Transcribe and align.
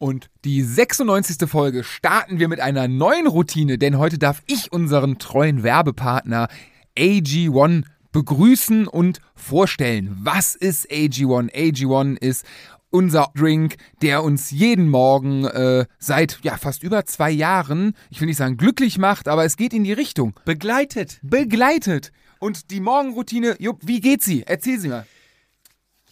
Und 0.00 0.30
die 0.46 0.62
96. 0.62 1.46
Folge 1.46 1.84
starten 1.84 2.38
wir 2.38 2.48
mit 2.48 2.58
einer 2.58 2.88
neuen 2.88 3.26
Routine, 3.26 3.76
denn 3.76 3.98
heute 3.98 4.16
darf 4.16 4.42
ich 4.46 4.72
unseren 4.72 5.18
treuen 5.18 5.62
Werbepartner 5.62 6.48
AG1 6.96 7.84
begrüßen 8.10 8.88
und 8.88 9.20
vorstellen. 9.34 10.16
Was 10.22 10.54
ist 10.54 10.90
AG1? 10.90 11.52
AG1 11.52 12.16
ist 12.18 12.46
unser 12.88 13.30
Drink, 13.34 13.76
der 14.00 14.24
uns 14.24 14.50
jeden 14.50 14.88
Morgen 14.88 15.44
äh, 15.44 15.84
seit 15.98 16.38
ja 16.44 16.56
fast 16.56 16.82
über 16.82 17.04
zwei 17.04 17.30
Jahren, 17.30 17.92
ich 18.08 18.22
will 18.22 18.26
nicht 18.26 18.38
sagen 18.38 18.56
glücklich 18.56 18.96
macht, 18.96 19.28
aber 19.28 19.44
es 19.44 19.58
geht 19.58 19.74
in 19.74 19.84
die 19.84 19.92
Richtung. 19.92 20.32
Begleitet. 20.46 21.20
Begleitet. 21.22 22.10
Und 22.38 22.70
die 22.70 22.80
Morgenroutine, 22.80 23.56
Jupp, 23.58 23.80
wie 23.82 24.00
geht 24.00 24.22
sie? 24.22 24.44
Erzähl 24.46 24.78
sie 24.78 24.88
mal. 24.88 25.06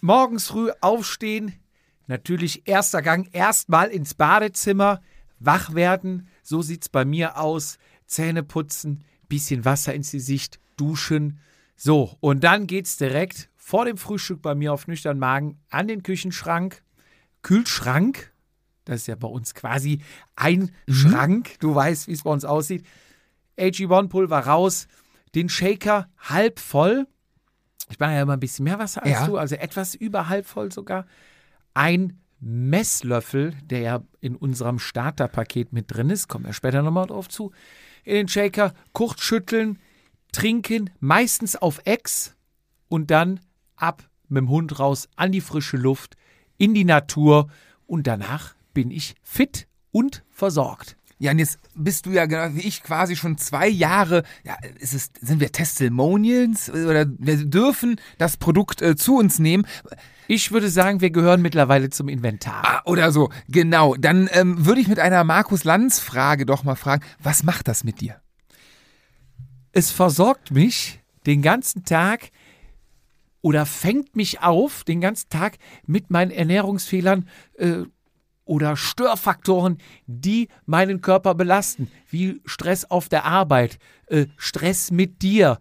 Morgens 0.03 0.49
früh 0.49 0.71
aufstehen, 0.83 1.55
natürlich 2.09 2.67
erster 2.67 3.03
Gang, 3.03 3.29
erstmal 3.33 3.89
ins 3.89 4.15
Badezimmer, 4.15 5.01
wach 5.39 5.75
werden, 5.75 6.29
so 6.43 6.63
sieht's 6.63 6.89
bei 6.89 7.05
mir 7.05 7.39
aus, 7.39 7.79
Zähne 8.07 8.43
putzen, 8.43 9.05
bisschen 9.29 9.65
Wasser 9.65 9.95
ins 9.95 10.11
Gesicht, 10.11 10.59
duschen. 10.77 11.39
So, 11.77 12.17
und 12.21 12.43
dann 12.43 12.67
geht's 12.67 12.97
direkt 12.97 13.51
vor 13.57 13.85
dem 13.85 13.99
Frühstück 13.99 14.43
bei 14.43 14.55
mir 14.55 14.73
auf 14.73 14.89
nüchternen 14.89 15.21
Magen 15.21 15.61
an 15.71 15.89
den 15.89 16.03
Küchenschrank, 16.03 16.83
Kühlschrank, 17.43 18.33
das 18.85 19.03
ist 19.03 19.07
ja 19.07 19.17
bei 19.17 19.29
uns 19.29 19.55
quasi 19.55 20.01
ein 20.35 20.71
mhm. 20.87 20.93
Schrank, 20.93 21.61
du 21.61 21.75
weißt, 21.75 22.09
wie 22.09 22.13
es 22.13 22.23
bei 22.23 22.31
uns 22.31 22.47
aussieht. 22.47 22.87
AG1 23.59 24.09
Pulver 24.09 24.39
raus, 24.39 24.89
den 25.35 25.49
Shaker 25.49 26.09
halb 26.19 26.59
voll. 26.59 27.07
Ich 27.91 27.99
mache 27.99 28.13
ja 28.13 28.23
immer 28.23 28.35
ein 28.35 28.41
bisschen 28.41 28.65
mehr 28.65 28.79
Wasser 28.79 29.03
als 29.03 29.13
ja. 29.13 29.27
du, 29.27 29.37
also 29.37 29.57
etwas 29.57 29.95
über 29.95 30.29
halb 30.29 30.47
voll 30.47 30.73
sogar 30.73 31.07
ein 31.79 32.19
Messlöffel, 32.41 33.55
der 33.63 33.79
ja 33.79 34.03
in 34.21 34.35
unserem 34.35 34.81
Starterpaket 34.81 35.73
mit 35.73 35.95
drin 35.95 36.11
ist, 36.11 36.27
kommen 36.27 36.45
wir 36.45 36.53
später 36.53 36.83
nochmal 36.83 37.07
drauf 37.07 37.29
zu, 37.29 37.53
in 38.03 38.15
den 38.15 38.29
Shaker, 38.29 38.75
kurz 38.93 39.21
schütteln, 39.21 39.79
trinken, 40.33 40.91
meistens 40.99 41.55
auf 41.55 41.81
Ex 41.85 42.35
und 42.89 43.13
dann 43.13 43.39
ab 43.77 44.03
mit 44.29 44.41
dem 44.41 44.49
Hund 44.49 44.81
raus 44.81 45.09
an 45.15 45.31
die 45.31 45.41
frische 45.41 45.77
Luft, 45.77 46.17
in 46.57 46.75
die 46.75 46.85
Natur 46.85 47.49
und 47.87 48.09
danach 48.09 48.57
bin 48.75 48.91
ich 48.91 49.15
fit 49.23 49.69
und 49.93 50.25
versorgt. 50.31 50.98
Ja, 51.19 51.33
und 51.33 51.41
jetzt 51.41 51.59
bist 51.75 52.07
du 52.07 52.11
ja 52.11 52.27
genau 52.27 52.55
wie 52.55 52.67
ich 52.67 52.83
quasi 52.83 53.17
schon 53.17 53.39
zwei 53.39 53.69
Jahre, 53.69 54.23
ja, 54.45 54.57
ist 54.79 54.95
es, 54.95 55.11
sind 55.21 55.41
wir 55.41 55.51
Testimonials 55.51 56.71
oder 56.71 57.07
wir 57.19 57.45
dürfen 57.45 58.01
das 58.19 58.37
Produkt 58.37 58.83
äh, 58.83 58.95
zu 58.95 59.17
uns 59.17 59.39
nehmen. 59.39 59.67
Ich 60.29 60.53
würde 60.53 60.69
sagen, 60.69 61.01
wir 61.01 61.11
gehören 61.11 61.43
mittlerweile 61.43 61.91
zum 61.91 62.09
Inventar. 62.09 62.63
Ah, 62.65 62.83
oder 62.85 63.11
so, 63.11 63.31
genau. 63.49 63.97
Dann 63.97 64.29
ähm, 64.33 64.65
würde 64.65 64.81
ich 64.81 64.89
mit 64.89 65.01
einer 65.01 65.25
Markus 65.25 65.65
Lanz-Frage 65.65 66.47
doch 66.47 66.65
mal 66.65 66.77
fragen, 66.77 67.03
was 67.21 67.43
macht 67.43 67.67
das 67.67 67.83
mit 67.83 68.01
dir? 68.01 68.21
Es 69.73 69.91
versorgt 69.91 70.51
mich 70.51 71.01
den 71.27 71.43
ganzen 71.43 71.85
Tag 71.85 72.31
oder 73.41 73.67
fängt 73.67 74.15
mich 74.15 74.41
auf 74.41 74.85
den 74.85 75.01
ganzen 75.01 75.31
Tag 75.31 75.57
mit 75.87 76.11
meinen 76.11 76.31
Ernährungsfehlern 76.31 77.29
äh, 77.57 77.85
oder 78.49 78.77
Störfaktoren, 78.77 79.79
die 80.07 80.49
meinen 80.65 81.01
Körper 81.01 81.35
belasten, 81.35 81.91
wie 82.09 82.41
Stress 82.47 82.87
auf 82.87 83.09
der 83.09 83.25
Arbeit, 83.25 83.79
äh, 84.07 84.27
Stress 84.37 84.91
mit 84.91 85.23
dir, 85.23 85.59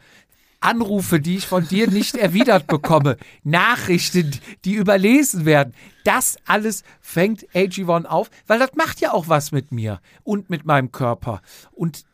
Anrufe, 0.61 1.19
die 1.19 1.35
ich 1.35 1.45
von 1.45 1.67
dir 1.67 1.89
nicht 1.89 2.15
erwidert 2.17 2.65
bekomme, 2.67 3.17
Nachrichten, 3.43 4.31
die 4.65 4.73
überlesen 4.73 5.45
werden. 5.45 5.73
Das 6.05 6.37
alles 6.45 6.83
fängt 7.01 7.47
AG1 7.53 8.05
auf, 8.05 8.29
weil 8.47 8.59
das 8.59 8.73
macht 8.75 9.01
ja 9.01 9.11
auch 9.11 9.27
was 9.27 9.51
mit 9.51 9.71
mir 9.71 9.99
und 10.23 10.49
mit 10.49 10.65
meinem 10.65 10.91
Körper. 10.91 11.41
Und 11.71 12.05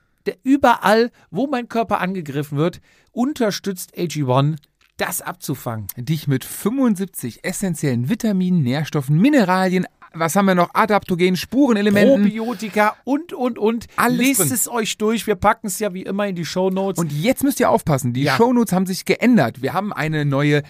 überall, 0.43 1.11
wo 1.29 1.47
mein 1.47 1.69
Körper 1.69 2.01
angegriffen 2.01 2.57
wird, 2.57 2.81
unterstützt 3.11 3.95
AG1 3.95 4.57
das 4.97 5.21
abzufangen. 5.21 5.87
Dich 5.97 6.27
mit 6.27 6.45
75 6.45 7.43
essentiellen 7.43 8.09
Vitaminen, 8.09 8.63
Nährstoffen, 8.63 9.17
Mineralien, 9.19 9.87
was 10.13 10.35
haben 10.35 10.45
wir 10.45 10.55
noch? 10.55 10.69
Adaptogen, 10.73 11.35
Spurenelementen. 11.35 12.23
Probiotika 12.23 12.95
und, 13.03 13.33
und, 13.33 13.57
und. 13.57 13.87
Alles 13.95 14.17
Lest 14.19 14.39
drin. 14.41 14.51
es 14.53 14.67
euch 14.69 14.97
durch. 14.97 15.25
Wir 15.27 15.35
packen 15.35 15.67
es 15.67 15.79
ja 15.79 15.93
wie 15.93 16.03
immer 16.03 16.27
in 16.27 16.35
die 16.35 16.45
Show 16.45 16.69
Notes. 16.69 16.99
Und 16.99 17.11
jetzt 17.11 17.43
müsst 17.43 17.59
ihr 17.59 17.69
aufpassen. 17.69 18.13
Die 18.13 18.23
Ja. 18.23 18.35
Shownotes 18.37 18.73
haben 18.73 18.85
sich 18.85 19.05
geändert. 19.05 19.61
Wir 19.61 19.73
haben 19.73 19.91
eine 19.91 20.25
neue, 20.25 20.63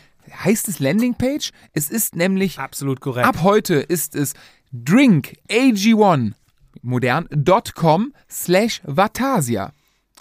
heißt 0.44 0.68
es 0.70 0.80
Landingpage? 0.80 1.52
Es 1.74 1.90
ist 1.90 2.16
nämlich, 2.16 2.58
Absolut 2.60 3.02
korrekt. 3.02 3.28
ab 3.28 3.42
heute 3.44 3.76
ist 3.76 4.16
es 4.16 4.34
drinkag1 4.74 6.34
modern.com 6.82 8.14
slash 8.30 8.82
Vatasia. 8.86 9.72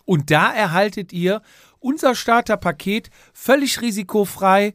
Und 0.05 0.31
da 0.31 0.53
erhaltet 0.53 1.13
ihr 1.13 1.43
unser 1.79 2.15
Starterpaket 2.15 3.11
völlig 3.33 3.81
risikofrei. 3.81 4.75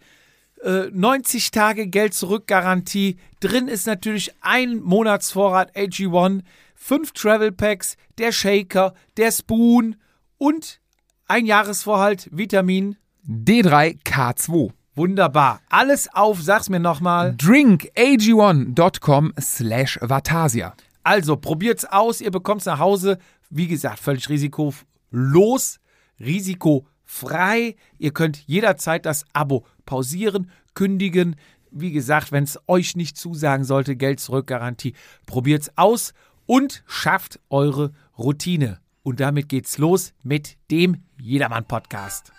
Äh, 0.64 0.90
90 0.92 1.52
Tage 1.52 1.88
Geld 1.88 2.14
zurück 2.14 2.48
Garantie. 2.48 3.18
Drin 3.40 3.68
ist 3.68 3.86
natürlich 3.86 4.32
ein 4.42 4.78
Monatsvorrat 4.82 5.76
AG1, 5.76 6.42
fünf 6.76 7.12
Travel 7.12 7.52
Packs, 7.52 7.96
der 8.18 8.32
Shaker, 8.32 8.94
der 9.18 9.32
Spoon 9.32 9.98
und 10.38 10.80
ein 11.28 11.46
Jahresvorhalt 11.46 12.30
Vitamin. 12.32 12.98
D3K2. 13.28 14.72
Wunderbar. 14.96 15.62
Alles 15.70 16.12
auf, 16.12 16.42
sag's 16.42 16.70
mir 16.70 16.80
nochmal. 16.80 17.36
drinkag1.com 17.38 19.34
slash 19.40 20.00
Vatasia. 20.02 20.74
Also 21.04 21.38
probiert's 21.38 21.86
aus, 21.86 22.20
ihr 22.20 22.32
bekommt's 22.32 22.66
nach 22.66 22.80
Hause. 22.80 23.20
Wie 23.50 23.68
gesagt, 23.68 24.00
völlig 24.00 24.28
risikolos, 24.28 25.80
risikofrei. 27.08 27.76
Ihr 27.98 28.12
könnt 28.12 28.48
jederzeit 28.48 29.06
das 29.06 29.26
Abo 29.34 29.66
pausieren, 29.86 30.52
kündigen. 30.74 31.36
Wie 31.72 31.92
gesagt, 31.92 32.32
wenn 32.32 32.44
es 32.44 32.60
euch 32.68 32.96
nicht 32.96 33.18
zusagen 33.18 33.64
sollte, 33.64 33.96
Geld 33.96 34.20
zurück 34.20 34.48
Garantie. 34.48 34.94
Probiert's 35.26 35.72
aus 35.76 36.14
und 36.46 36.84
schafft 36.88 37.40
eure 37.50 37.92
Routine. 38.18 38.80
Und 39.04 39.20
damit 39.20 39.50
geht's 39.50 39.78
los 39.78 40.14
mit 40.24 40.58
dem 40.70 41.04
Jedermann 41.20 41.66
Podcast. 41.66 42.32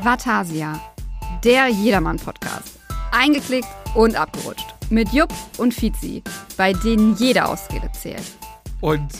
Vatasia, 0.00 0.80
der 1.44 1.68
Jedermann-Podcast. 1.68 2.78
Eingeklickt 3.12 3.68
und 3.94 4.16
abgerutscht. 4.16 4.66
Mit 4.90 5.08
Jupp 5.10 5.32
und 5.56 5.72
Fizi, 5.72 6.22
bei 6.56 6.72
denen 6.72 7.16
jede 7.16 7.46
Ausrede 7.46 7.90
zählt. 7.92 8.36
Und 8.80 9.12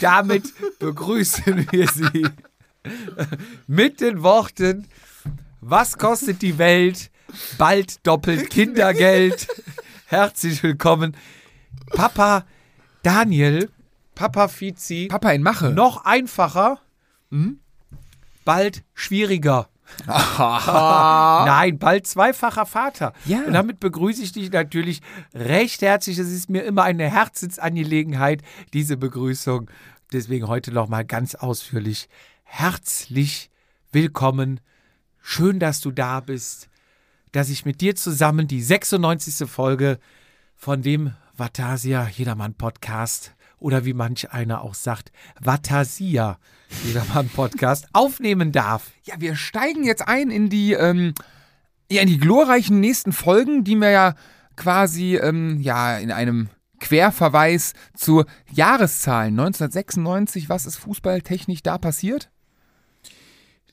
damit 0.00 0.52
begrüßen 0.78 1.66
wir 1.70 1.88
Sie 1.88 2.26
mit 3.66 4.00
den 4.00 4.22
Worten: 4.22 4.86
Was 5.60 5.98
kostet 5.98 6.42
die 6.42 6.58
Welt? 6.58 7.10
Bald 7.58 8.06
doppelt 8.06 8.50
Kindergeld. 8.50 9.46
Herzlich 10.06 10.62
willkommen, 10.62 11.16
Papa 11.92 12.44
Daniel, 13.02 13.70
Papa 14.14 14.48
Fizi. 14.48 15.06
Papa 15.08 15.30
in 15.30 15.42
Mache. 15.42 15.70
Noch 15.70 16.04
einfacher, 16.04 16.80
bald 18.44 18.82
schwieriger. 18.94 19.68
Nein, 20.06 21.78
bald 21.78 22.06
zweifacher 22.06 22.66
Vater. 22.66 23.12
Ja. 23.24 23.42
Und 23.42 23.52
damit 23.52 23.80
begrüße 23.80 24.22
ich 24.22 24.32
dich 24.32 24.50
natürlich 24.50 25.00
recht 25.34 25.82
herzlich. 25.82 26.18
Es 26.18 26.30
ist 26.30 26.50
mir 26.50 26.62
immer 26.62 26.84
eine 26.84 27.10
Herzensangelegenheit, 27.10 28.42
diese 28.72 28.96
Begrüßung. 28.96 29.70
Deswegen 30.12 30.48
heute 30.48 30.72
noch 30.72 30.88
mal 30.88 31.04
ganz 31.04 31.34
ausführlich. 31.34 32.08
Herzlich 32.42 33.50
willkommen. 33.92 34.60
Schön, 35.20 35.58
dass 35.58 35.80
du 35.80 35.90
da 35.90 36.20
bist, 36.20 36.68
dass 37.32 37.48
ich 37.48 37.64
mit 37.64 37.80
dir 37.80 37.94
zusammen 37.94 38.48
die 38.48 38.62
96. 38.62 39.48
Folge 39.48 39.98
von 40.56 40.82
dem 40.82 41.14
Vatasia 41.36 42.08
Jedermann 42.08 42.54
Podcast 42.54 43.34
oder 43.60 43.84
wie 43.84 43.94
manch 43.94 44.32
einer 44.32 44.62
auch 44.62 44.74
sagt, 44.74 45.12
Vatasia 45.38 46.38
Jedermann 46.84 47.28
Podcast 47.28 47.86
aufnehmen 47.92 48.52
darf. 48.52 48.90
Ja, 49.04 49.14
wir 49.18 49.36
steigen 49.36 49.84
jetzt 49.84 50.06
ein 50.06 50.30
in 50.30 50.48
die, 50.48 50.72
ähm, 50.72 51.14
ja, 51.90 52.02
in 52.02 52.08
die 52.08 52.18
glorreichen 52.18 52.80
nächsten 52.80 53.12
Folgen, 53.12 53.64
die 53.64 53.76
mir 53.76 53.90
ja 53.90 54.14
quasi, 54.56 55.16
ähm, 55.16 55.60
ja, 55.60 55.98
in 55.98 56.10
einem 56.10 56.48
Querverweis 56.80 57.74
zu 57.94 58.24
Jahreszahlen 58.52 59.38
1996, 59.38 60.48
was 60.48 60.66
ist 60.66 60.76
fußballtechnisch 60.78 61.62
da 61.62 61.78
passiert? 61.78 62.30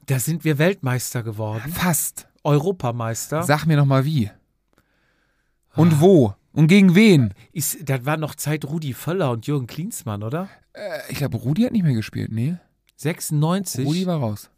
Da 0.06 0.19
sind 0.19 0.44
wir 0.44 0.57
Weltmeister 0.57 1.24
geworden, 1.24 1.72
Fast. 1.72 2.28
Europameister. 2.44 3.44
Sag 3.44 3.66
mir 3.66 3.75
nochmal 3.75 4.06
wie. 4.06 4.31
Und 5.75 6.00
wo? 6.00 6.34
Und 6.57 6.69
gegen 6.69 6.95
wen? 6.95 7.36
Ist, 7.54 7.88
das 7.88 8.04
war 8.07 8.18
noch 8.18 8.33
Zeit 8.33 8.65
Rudi 8.65 8.94
Völler 8.94 9.30
und 9.30 9.45
Jürgen 9.45 9.68
Klinsmann, 9.68 10.24
oder? 10.24 10.50
Äh, 10.74 11.01
ich 11.07 11.19
glaube, 11.19 11.38
Rudi 11.38 11.62
hat 11.62 11.71
nicht 11.71 11.83
mehr 11.83 11.94
gespielt, 11.94 12.31
nee. 12.31 12.56
96. 12.95 13.86
Rudi 13.86 14.07
war 14.07 14.18
raus. 14.18 14.50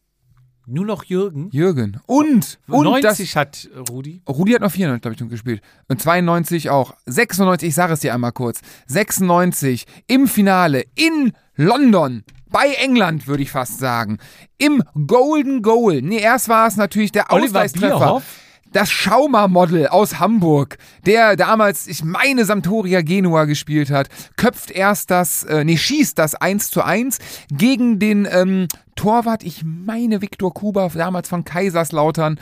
Nur 0.66 0.86
noch 0.86 1.04
Jürgen. 1.04 1.50
Jürgen. 1.52 2.00
Und, 2.06 2.58
und 2.68 2.86
90 2.86 3.36
hat 3.36 3.70
Rudi. 3.90 4.22
das, 4.24 4.34
Rudi 4.34 4.54
hat 4.54 4.62
noch 4.62 4.72
94, 4.72 5.02
glaube 5.02 5.16
ich, 5.16 5.20
noch 5.20 5.28
gespielt. 5.28 5.62
Und 5.90 6.02
92 6.02 6.70
auch. 6.70 6.94
96, 7.06 7.68
ich 7.68 7.76
sage 7.76 7.92
es 7.92 8.00
dir 8.00 8.14
einmal 8.14 8.32
kurz. 8.32 8.62
96 8.88 9.86
im 10.08 10.30
Finale 10.30 10.86
in 10.96 11.34
London. 11.56 12.24
Bei 12.50 12.76
England, 12.76 13.28
würde 13.28 13.44
ich 13.44 13.52
fast 13.52 13.78
sagen. 13.78 14.20
Im 14.58 14.84
Golden 15.06 15.62
Goal. 15.62 16.02
Nee, 16.02 16.20
erst 16.20 16.48
war 16.48 16.66
es 16.66 16.78
natürlich 16.78 17.12
der 17.12 17.30
Oliver 17.34 17.48
Ausgleichstreffer. 17.48 17.98
Bierhoff? 17.98 18.24
Das 18.72 18.92
Schaumer-Model 18.92 19.88
aus 19.88 20.20
Hamburg, 20.20 20.78
der 21.06 21.36
damals, 21.36 21.88
ich 21.88 22.04
meine, 22.04 22.46
Sampdoria 22.46 23.02
Genua 23.02 23.46
gespielt 23.46 23.90
hat, 23.90 24.10
köpft 24.38 24.70
erst 24.72 25.10
das, 25.10 25.44
äh, 25.44 25.64
nee, 25.64 25.78
schießt 25.78 26.18
das 26.20 26.36
1 26.36 26.70
zu 26.70 26.84
1 26.84 27.18
gegen 27.52 28.00
den 28.00 28.28
ähm, 28.30 28.68
Torwart, 28.96 29.44
ich 29.44 29.64
meine 29.64 30.22
Viktor 30.22 30.54
Kuba, 30.54 30.90
damals 30.90 31.30
von 31.30 31.46
Kaiserslautern, 31.46 32.40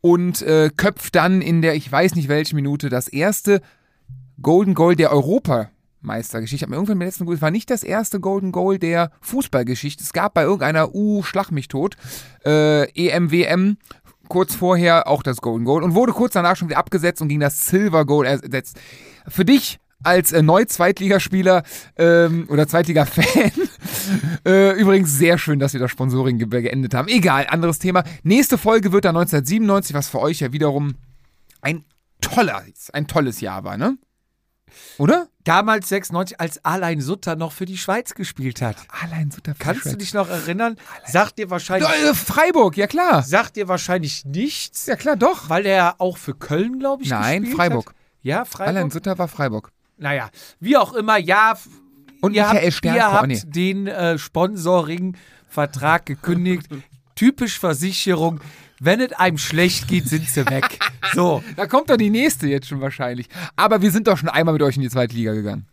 und 0.00 0.42
äh, 0.42 0.70
köpft 0.76 1.14
dann 1.14 1.40
in 1.40 1.62
der, 1.62 1.74
ich 1.76 1.90
weiß 1.90 2.14
nicht 2.14 2.28
welche 2.28 2.54
Minute, 2.54 2.88
das 2.88 3.08
erste 3.08 3.60
Golden 4.42 4.74
Goal 4.74 4.96
der 4.96 5.12
Europameistergeschichte. 5.12 6.56
Ich 6.56 6.62
habe 6.62 6.70
mir 6.70 6.76
irgendwann 6.76 6.96
im 6.96 7.06
letzten 7.06 7.26
Goal, 7.26 7.36
es 7.36 7.42
war 7.42 7.50
nicht 7.50 7.70
das 7.70 7.82
erste 7.82 8.20
Golden 8.20 8.52
Goal 8.52 8.78
der 8.78 9.10
Fußballgeschichte. 9.20 10.02
Es 10.02 10.12
gab 10.12 10.34
bei 10.34 10.42
irgendeiner 10.42 10.94
U, 10.94 11.22
schlag 11.22 11.50
mich 11.50 11.68
tot, 11.68 11.96
äh, 12.44 12.90
EM, 12.92 13.30
WM, 13.30 13.76
kurz 14.30 14.54
vorher 14.54 15.06
auch 15.06 15.22
das 15.22 15.42
Golden 15.42 15.66
Goal 15.66 15.82
und 15.82 15.94
wurde 15.94 16.12
kurz 16.12 16.32
danach 16.32 16.56
schon 16.56 16.70
wieder 16.70 16.78
abgesetzt 16.78 17.20
und 17.20 17.28
gegen 17.28 17.40
das 17.40 17.66
Silver 17.66 18.06
Goal 18.06 18.24
ersetzt. 18.24 18.80
Für 19.28 19.44
dich 19.44 19.78
als 20.02 20.32
äh, 20.32 20.40
Neu-Zweitligaspieler 20.40 21.62
ähm, 21.96 22.46
oder 22.48 22.66
Zweitliga-Fan. 22.66 23.52
äh, 24.46 24.80
übrigens 24.80 25.18
sehr 25.18 25.36
schön, 25.36 25.58
dass 25.58 25.74
wir 25.74 25.80
das 25.80 25.90
Sponsoring 25.90 26.38
ge 26.38 26.62
geendet 26.62 26.94
haben. 26.94 27.08
Egal, 27.08 27.46
anderes 27.48 27.78
Thema. 27.78 28.04
Nächste 28.22 28.56
Folge 28.56 28.92
wird 28.92 29.04
dann 29.04 29.16
1997, 29.16 29.94
was 29.94 30.08
für 30.08 30.20
euch 30.20 30.40
ja 30.40 30.52
wiederum 30.52 30.94
ein 31.60 31.84
toller, 32.22 32.62
ein 32.92 33.06
tolles 33.06 33.40
Jahr 33.40 33.64
war, 33.64 33.76
ne? 33.76 33.98
Oder? 34.98 35.28
Damals 35.44 35.88
96, 35.88 36.38
als 36.40 36.64
Alain 36.64 37.00
Sutter 37.00 37.36
noch 37.36 37.52
für 37.52 37.64
die 37.64 37.76
Schweiz 37.78 38.14
gespielt 38.14 38.60
hat. 38.62 38.76
Allein 39.02 39.30
Sutter 39.30 39.54
Kannst 39.58 39.86
du 39.86 39.96
dich 39.96 40.14
noch 40.14 40.28
erinnern? 40.28 40.76
Sagt 41.06 41.38
dir 41.38 41.50
wahrscheinlich, 41.50 41.88
Äh, 41.88 42.14
Freiburg, 42.14 42.76
ja 42.76 42.86
klar. 42.86 43.22
sagt 43.22 43.56
dir 43.56 43.68
wahrscheinlich 43.68 44.24
nichts, 44.24 44.86
Ja 44.86 44.96
klar, 44.96 45.16
doch. 45.16 45.48
weil 45.48 45.66
er 45.66 45.96
auch 45.98 46.16
für 46.18 46.34
Köln, 46.34 46.78
glaube 46.78 47.02
ich, 47.02 47.10
Nein, 47.10 47.40
gespielt 47.42 47.56
Freiburg. 47.56 47.88
Hat. 47.90 47.96
Ja, 48.22 48.44
Freiburg. 48.44 48.76
Allein 48.76 48.90
Sutter 48.90 49.18
war 49.18 49.28
Freiburg. 49.28 49.72
Naja, 49.96 50.30
wie 50.60 50.76
auch 50.76 50.92
immer, 50.92 51.16
ja. 51.18 51.56
Und 52.20 52.34
ihr 52.34 52.42
Michael 52.42 52.70
habt, 52.70 52.84
ihr 52.84 52.92
oh, 52.96 53.12
habt 53.12 53.26
nee. 53.28 53.42
den 53.44 53.86
äh, 53.86 54.18
Sponsoring-Vertrag 54.18 56.06
gekündigt. 56.06 56.68
Typisch 57.14 57.58
Versicherung. 57.58 58.40
Wenn 58.80 59.00
es 59.00 59.12
einem 59.12 59.38
schlecht 59.38 59.86
geht, 59.88 60.08
sind 60.08 60.28
sie 60.28 60.44
weg. 60.46 60.78
So, 61.12 61.42
Da 61.56 61.66
kommt 61.66 61.90
doch 61.90 61.96
die 61.96 62.08
nächste 62.08 62.46
jetzt 62.46 62.68
schon 62.68 62.80
wahrscheinlich. 62.80 63.28
Aber 63.56 63.82
wir 63.82 63.90
sind 63.90 64.06
doch 64.06 64.16
schon 64.16 64.28
einmal 64.28 64.52
mit 64.52 64.62
euch 64.62 64.76
in 64.76 64.82
die 64.82 64.88
zweite 64.90 65.14
Liga 65.14 65.32
gegangen. 65.34 65.66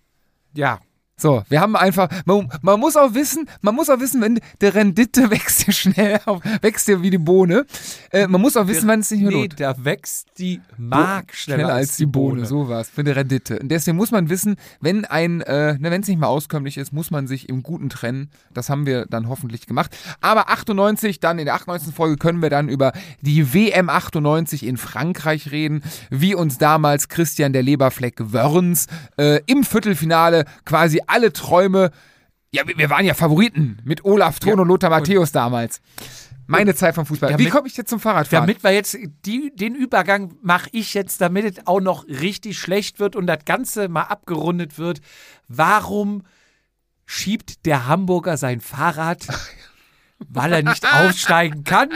ja. 0.53 0.79
So, 1.19 1.41
wir 1.49 1.61
haben 1.61 1.75
einfach, 1.75 2.09
man, 2.25 2.47
man 2.61 2.79
muss 2.79 2.95
auch 2.95 3.15
wissen, 3.15 3.49
man 3.61 3.73
muss 3.73 3.89
auch 3.89 3.99
wissen, 3.99 4.21
wenn 4.21 4.39
der 4.61 4.75
Rendite 4.75 5.31
wächst 5.31 5.65
ja 5.65 5.73
schnell, 5.73 6.19
auf, 6.27 6.43
wächst 6.61 6.87
ja 6.87 7.01
wie 7.01 7.09
die 7.09 7.17
Bohne. 7.17 7.65
Äh, 8.11 8.27
man 8.27 8.39
muss 8.39 8.55
auch 8.55 8.67
wissen, 8.67 8.87
wann 8.87 8.99
es 8.99 9.09
nicht 9.09 9.21
mehr 9.21 9.31
Nee, 9.31 9.37
lohnt. 9.37 9.59
da 9.59 9.73
wächst 9.83 10.27
die 10.37 10.61
Mark 10.77 11.33
schneller, 11.33 11.73
als 11.73 11.97
die 11.97 12.05
Bohne, 12.05 12.45
so 12.45 12.69
war's, 12.69 12.89
für 12.89 13.01
eine 13.01 13.15
Rendite. 13.15 13.57
Und 13.57 13.69
deswegen 13.69 13.97
muss 13.97 14.11
man 14.11 14.29
wissen, 14.29 14.57
wenn 14.79 15.05
ein, 15.05 15.41
äh, 15.41 15.75
wenn 15.79 16.01
es 16.03 16.07
nicht 16.07 16.19
mehr 16.19 16.29
auskömmlich 16.29 16.77
ist, 16.77 16.93
muss 16.93 17.09
man 17.09 17.25
sich 17.25 17.49
im 17.49 17.63
Guten 17.63 17.89
trennen. 17.89 18.29
Das 18.53 18.69
haben 18.69 18.85
wir 18.85 19.07
dann 19.07 19.27
hoffentlich 19.27 19.65
gemacht. 19.65 19.97
Aber 20.21 20.51
98, 20.51 21.19
dann 21.19 21.39
in 21.39 21.45
der 21.45 21.55
98. 21.55 21.95
Folge 21.95 22.17
können 22.17 22.43
wir 22.43 22.51
dann 22.51 22.69
über 22.69 22.91
die 23.21 23.55
WM 23.55 23.89
98 23.89 24.63
in 24.63 24.77
Frankreich 24.77 25.49
reden, 25.49 25.81
wie 26.11 26.35
uns 26.35 26.59
damals 26.59 27.09
Christian 27.09 27.53
der 27.53 27.63
Leberfleck 27.63 28.17
Wörns 28.19 28.85
äh, 29.17 29.41
im 29.47 29.63
Viertelfinale 29.63 30.45
quasi 30.63 31.01
alle 31.07 31.33
Träume 31.33 31.91
ja, 32.51 32.63
wir, 32.65 32.89
waren 32.89 33.05
ja 33.05 33.13
Favoriten 33.13 33.79
mit 33.83 34.05
Olaf 34.05 34.39
Thon 34.39 34.55
Ja, 34.55 34.61
und 34.61 34.67
Lothar 34.67 34.89
Matthäus 34.89 35.31
damals. 35.31 35.81
Meine 36.47 36.73
Zeit 36.75 36.95
vom 36.95 37.05
Fußball. 37.05 37.31
Ja, 37.31 37.37
Wie 37.37 37.49
komme 37.49 37.67
ich 37.67 37.75
jetzt 37.75 37.89
zum 37.89 37.99
Fahrradfahren? 37.99 38.47
Damit 38.47 38.63
wir 38.63 38.71
jetzt 38.71 38.97
die, 39.25 39.51
den 39.53 39.75
Übergang 39.75 40.35
mache 40.41 40.69
ich 40.71 40.93
jetzt, 40.93 41.19
damit 41.19 41.43
es 41.43 41.67
auch 41.67 41.81
noch 41.81 42.07
richtig 42.07 42.57
schlecht 42.57 42.99
wird 42.99 43.17
und 43.17 43.27
das 43.27 43.39
Ganze 43.43 43.89
mal 43.89 44.03
abgerundet 44.03 44.79
wird. 44.79 45.01
Warum 45.49 46.23
schiebt 47.05 47.65
der 47.65 47.87
Hamburger 47.87 48.37
sein 48.37 48.61
Fahrrad? 48.61 49.27
Weil 50.29 50.51
er 50.51 50.63
nicht 50.63 50.83
aufsteigen 50.91 51.63
kann. 51.63 51.89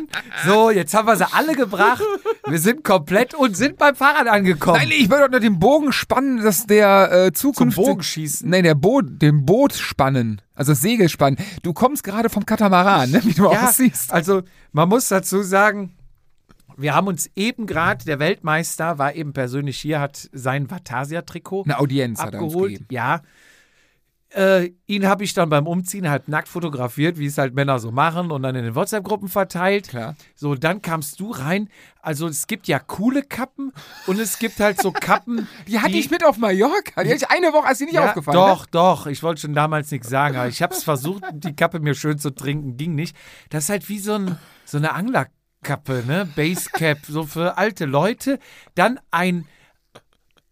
So, 0.46 0.70
jetzt 0.70 0.94
haben 0.94 1.08
wir 1.08 1.16
sie 1.16 1.32
alle 1.34 1.56
gebracht. 1.56 2.04
Wir 2.48 2.60
sind 2.60 2.84
komplett 2.84 3.34
und 3.34 3.58
sind 3.58 3.78
beim 3.78 3.96
Fahrrad 3.96 4.28
angekommen. 4.28 4.78
Nein, 4.78 4.92
ich 4.92 5.10
will 5.10 5.20
doch 5.20 5.30
nur 5.30 5.40
den 5.40 5.60
Bogen 5.60 5.92
spannen, 5.92 6.44
dass 6.44 6.68
der 6.68 7.12
äh, 7.12 7.34
Zukunft. 7.34 7.78
Bogenschießen? 7.78 8.48
Nein, 8.50 8.64
der 8.64 8.76
Boot, 8.76 9.22
den 9.22 9.46
Boot 9.46 9.74
spannen. 9.74 10.42
Also 10.54 10.74
das 10.74 10.82
Segel 10.82 11.10
spannen. 11.10 11.38
Du 11.64 11.74
kommst 11.74 12.04
gerade 12.04 12.30
vom 12.30 12.46
Katamaran, 12.46 13.10
ne? 13.10 13.22
wie 13.24 13.34
du 13.34 13.52
ja, 13.52 13.68
aussiehst. 13.68 14.14
also 14.14 14.44
man 14.72 14.88
muss 14.88 15.08
dazu 15.08 15.42
sagen, 15.42 15.96
wir 16.78 16.96
haben 16.96 17.08
uns 17.08 17.30
eben 17.36 17.66
gerade, 17.66 18.06
der 18.06 18.20
Weltmeister 18.20 18.98
war 18.98 19.16
eben 19.16 19.34
persönlich 19.34 19.80
hier, 19.80 20.00
hat 20.00 20.30
sein 20.32 20.70
Vatasia-Trikot 20.70 21.64
Eine 21.64 21.80
Audienz 21.80 22.20
hat 22.20 22.34
er 22.34 22.42
uns 22.42 22.54
abgeholt. 22.54 22.72
gegeben. 22.74 22.88
Ja. 22.92 23.22
Äh, 24.34 24.72
ihn 24.88 25.08
habe 25.08 25.26
ich 25.26 25.34
dann 25.34 25.50
beim 25.50 25.68
Umziehen 25.68 26.10
halt 26.10 26.30
nackt 26.30 26.48
fotografiert, 26.48 27.18
wie 27.18 27.26
es 27.26 27.38
halt 27.38 27.54
Männer 27.54 27.80
so 27.80 27.92
machen 27.92 28.32
und 28.32 28.44
dann 28.44 28.56
in 28.56 28.64
den 28.64 28.76
WhatsApp-Gruppen 28.76 29.28
verteilt. 29.28 29.90
Klar. 29.90 30.16
So, 30.36 30.56
dann 30.56 30.82
kamst 30.82 31.20
du 31.20 31.32
rein. 31.32 31.70
Also 32.02 32.28
es 32.28 32.48
gibt 32.48 32.70
ja 32.70 32.80
coole 32.80 33.24
Kappen 33.24 33.74
und 34.08 34.20
es 34.22 34.40
gibt 34.40 34.62
halt 34.62 34.82
so 34.82 34.94
Kappen. 34.94 35.50
Die 35.68 35.80
hatte 35.80 35.98
ich 35.98 36.10
mit 36.10 36.26
auf 36.26 36.38
Mallorca. 36.38 37.04
Die 37.04 37.10
hatte 37.10 37.26
ich 37.26 37.30
eine 37.30 37.52
Woche, 37.52 37.68
als 37.68 37.80
sie 37.80 37.86
nicht 37.86 37.96
ja, 37.96 38.08
aufgefallen. 38.08 38.38
Doch, 38.38 38.66
doch. 38.68 39.06
Ich 39.08 39.22
wollte 39.22 39.42
schon 39.42 39.54
damals 39.54 39.92
nichts 39.92 40.08
sagen, 40.08 40.38
aber 40.38 40.48
ich 40.48 40.62
habe 40.62 40.74
es 40.74 40.84
versucht, 40.84 41.24
die 41.34 41.54
Kappe 41.54 41.82
mir 41.82 41.94
schön 41.94 42.18
zu 42.18 42.30
trinken, 42.30 42.78
ging 42.78 42.96
nicht. 42.96 43.18
Das 43.50 43.66
ist 43.66 43.70
halt 43.70 43.90
wie 43.90 44.00
so, 44.00 44.14
ein, 44.14 44.38
so 44.64 44.78
eine 44.78 44.94
Anglerkappe, 44.94 46.06
ne? 46.08 46.26
Basecap, 46.38 47.00
so 47.06 47.24
für 47.24 47.58
alte 47.58 47.84
Leute. 47.84 48.40
Dann 48.76 48.98
ein, 49.12 49.46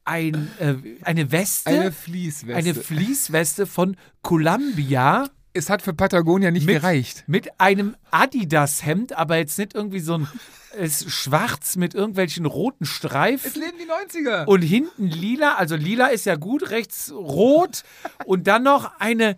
ein 0.10 0.50
äh, 0.60 0.76
eine 1.04 1.32
Weste. 1.32 1.72
Ne? 1.72 1.80
Eine 1.82 1.92
Fließweste. 1.92 2.56
eine 2.56 2.74
Fließweste 2.76 3.66
von 3.66 3.96
Columbia 4.22 5.30
es 5.52 5.70
hat 5.70 5.82
für 5.82 5.94
Patagonia 5.94 6.52
nicht 6.52 6.68
Mit- 6.68 6.76
gereicht. 6.76 7.24
mit 7.28 7.60
einem 7.60 7.96
Adidas-Hemd, 8.12 9.14
aber 9.14 9.38
jetzt 9.38 9.58
nicht 9.58 9.74
irgendwie 9.74 10.00
so 10.00 10.16
ein 10.16 10.28
es 10.78 11.02
ist 11.02 11.12
schwarz 11.12 11.76
mit 11.76 11.96
irgendwelchen 11.96 12.46
roten 12.46 12.86
Streifen. 12.86 13.60
leben 13.60 13.78
die 13.80 14.20
90er. 14.20 14.46
Und 14.46 14.62
hinten 14.62 15.08
lila, 15.08 15.56
also 15.56 15.76
lila 15.76 16.08
ist 16.08 16.26
ja 16.26 16.36
gut, 16.36 16.70
rechts 16.70 17.12
rot 17.12 17.84
und 18.26 18.46
dann 18.48 18.64
noch 18.64 19.00
eine, 19.00 19.36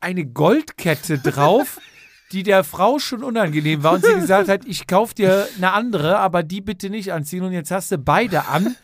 eine 0.00 0.26
Goldkette 0.26 1.18
drauf, 1.20 1.78
die 2.32 2.42
der 2.42 2.64
Frau 2.64 2.98
schon 2.98 3.22
unangenehm 3.22 3.84
war 3.84 3.92
und 3.92 4.04
sie 4.04 4.14
gesagt 4.14 4.48
hat, 4.48 4.64
ich 4.66 4.86
kauf 4.88 5.14
dir 5.14 5.46
eine 5.56 5.72
andere, 5.72 6.18
aber 6.18 6.42
die 6.42 6.60
bitte 6.60 6.90
nicht 6.90 7.12
anziehen 7.12 7.44
und 7.44 7.52
jetzt 7.52 7.70
hast 7.70 7.92
du 7.92 7.98
beide 7.98 8.48
an. 8.48 8.74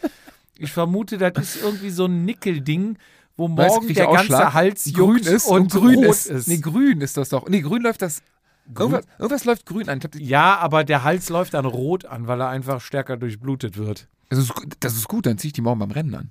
Ich 0.59 0.73
vermute, 0.73 1.19
das 1.19 1.33
ist 1.39 1.63
irgendwie 1.63 1.91
so 1.91 2.07
ein 2.07 2.25
Nickelding, 2.25 2.99
wo 3.37 3.49
morgen 3.49 3.87
der 3.95 4.07
ganze 4.07 4.21
Ausschlag? 4.21 4.55
Hals 4.55 4.93
grün 4.93 5.19
ist 5.19 5.47
und, 5.47 5.61
und, 5.63 5.73
grün 5.73 5.97
rot 6.05 6.07
ist. 6.07 6.27
ist. 6.27 6.49
Nee, 6.49 6.59
grün 6.59 7.01
ist 7.01 7.17
das 7.17 7.29
doch. 7.29 7.49
Nee, 7.49 7.61
grün 7.61 7.83
läuft 7.83 8.03
das. 8.03 8.23
Irgendwas, 8.77 9.05
irgendwas 9.19 9.45
läuft 9.45 9.65
grün 9.65 9.89
an. 9.89 9.99
Glaub, 10.01 10.15
ja, 10.17 10.59
aber 10.59 10.85
der 10.85 11.05
Hals 11.05 11.29
läuft 11.31 11.55
dann 11.55 11.65
rot 11.65 12.05
an, 12.05 12.27
weil 12.27 12.41
er 12.41 12.49
einfach 12.49 12.81
stärker 12.81 13.17
durchblutet 13.17 13.79
wird. 13.79 14.09
das, 14.29 14.41
ist, 14.41 14.53
gut- 14.55 14.75
das 14.81 14.95
ist 14.95 15.09
gut, 15.09 15.25
dann 15.27 15.39
zieh 15.39 15.47
ich 15.49 15.53
die 15.55 15.63
morgen 15.63 15.79
beim 15.79 15.91
Rennen 15.91 16.15
an. 16.15 16.31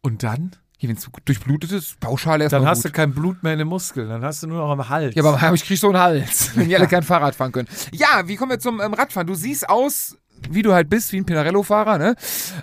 Und 0.00 0.22
dann? 0.22 0.52
Hier, 0.78 0.88
wenn 0.88 0.96
es 0.96 1.08
durchblutet 1.24 1.70
ist, 1.70 2.00
pauschal 2.00 2.40
erstmal 2.40 2.62
Dann 2.62 2.68
hast 2.70 2.78
gut. 2.82 2.86
du 2.86 2.92
kein 2.96 3.12
Blut 3.14 3.42
mehr 3.44 3.52
in 3.52 3.60
den 3.60 3.68
Muskeln, 3.68 4.08
dann 4.08 4.24
hast 4.24 4.42
du 4.42 4.48
nur 4.48 4.58
noch 4.58 4.70
am 4.70 4.88
Hals. 4.88 5.14
Ja, 5.14 5.22
aber 5.22 5.54
ich 5.54 5.64
krieg 5.64 5.78
so 5.78 5.88
einen 5.88 5.98
Hals, 5.98 6.50
wenn 6.56 6.68
die 6.68 6.74
alle 6.76 6.88
kein 6.88 7.04
Fahrrad 7.04 7.34
fahren 7.36 7.52
können. 7.52 7.68
Ja, 7.92 8.26
wie 8.26 8.34
kommen 8.36 8.50
wir 8.50 8.58
zum 8.58 8.80
ähm, 8.80 8.92
Radfahren? 8.94 9.26
Du 9.28 9.34
siehst 9.34 9.68
aus, 9.68 10.16
wie 10.50 10.62
du 10.62 10.72
halt 10.72 10.88
bist, 10.90 11.12
wie 11.12 11.18
ein 11.18 11.24
Pinarello-Fahrer, 11.26 11.98
ne? 11.98 12.14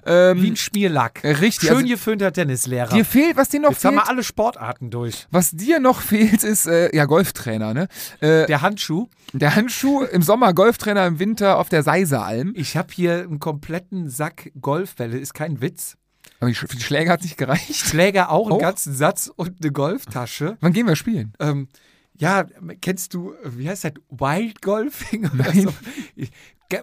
Ähm, 0.05 0.41
Wie 0.41 0.51
ein 0.51 0.55
Schmierlack. 0.55 1.21
Richtig, 1.23 1.67
Schön 1.69 1.77
also- 1.77 1.87
geföhnter 1.87 2.31
Tennislehrer. 2.33 2.93
dir 2.93 3.05
fehlt, 3.05 3.37
was 3.37 3.49
dir 3.49 3.59
noch 3.59 3.71
Jetzt 3.71 3.85
haben 3.85 3.95
fehlt, 3.95 4.05
wir 4.05 4.09
alle 4.09 4.23
Sportarten 4.23 4.89
durch. 4.89 5.27
was 5.31 5.51
dir 5.51 5.79
noch 5.79 6.01
fehlt, 6.01 6.43
ist, 6.43 6.65
äh, 6.67 6.95
ja, 6.95 7.05
Golftrainer, 7.05 7.73
ne? 7.73 7.87
Äh, 8.21 8.45
Der 8.47 8.61
Handschuh. 8.61 9.07
der 9.33 9.55
Handschuh 9.55 10.03
im 10.03 10.21
Sommer, 10.21 10.53
Golftrainer 10.53 11.05
im 11.07 11.19
Winter 11.19 11.57
auf 11.57 11.69
der 11.69 11.83
Seiseralm. 11.83 12.53
Ich 12.55 12.75
habe 12.77 12.89
hier 12.93 13.19
einen 13.23 13.39
kompletten 13.39 14.09
Sack 14.09 14.51
Golfbälle, 14.59 15.17
ist 15.17 15.33
kein 15.33 15.61
Witz. 15.61 15.95
Aber 16.41 16.53
für 16.53 16.67
die 16.67 16.81
Schläge 16.81 17.11
hat 17.11 17.21
nicht 17.23 17.37
gereicht. 17.37 17.75
Schläger 17.75 18.31
auch, 18.31 18.45
einen 18.47 18.53
Auch? 18.53 18.59
ganzen 18.61 18.93
Satz 18.93 19.29
und 19.35 19.55
eine 19.61 19.71
Golftasche. 19.71 20.57
Wann 20.61 20.71
gehen 20.73 20.87
wir 20.87 20.95
spielen? 20.95 21.33
Ähm, 21.39 21.67
ja, 22.15 22.45
kennst 22.81 23.13
du, 23.13 23.33
wie 23.45 23.69
heißt 23.69 23.83
das, 23.85 23.93
Wild 24.09 24.61
Golfing 24.61 25.25
oder 25.25 25.35
Nein. 25.51 25.61
so? 25.63 25.73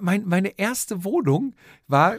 Mein, 0.00 0.24
meine 0.26 0.58
erste 0.58 1.04
Wohnung 1.04 1.54
war 1.86 2.16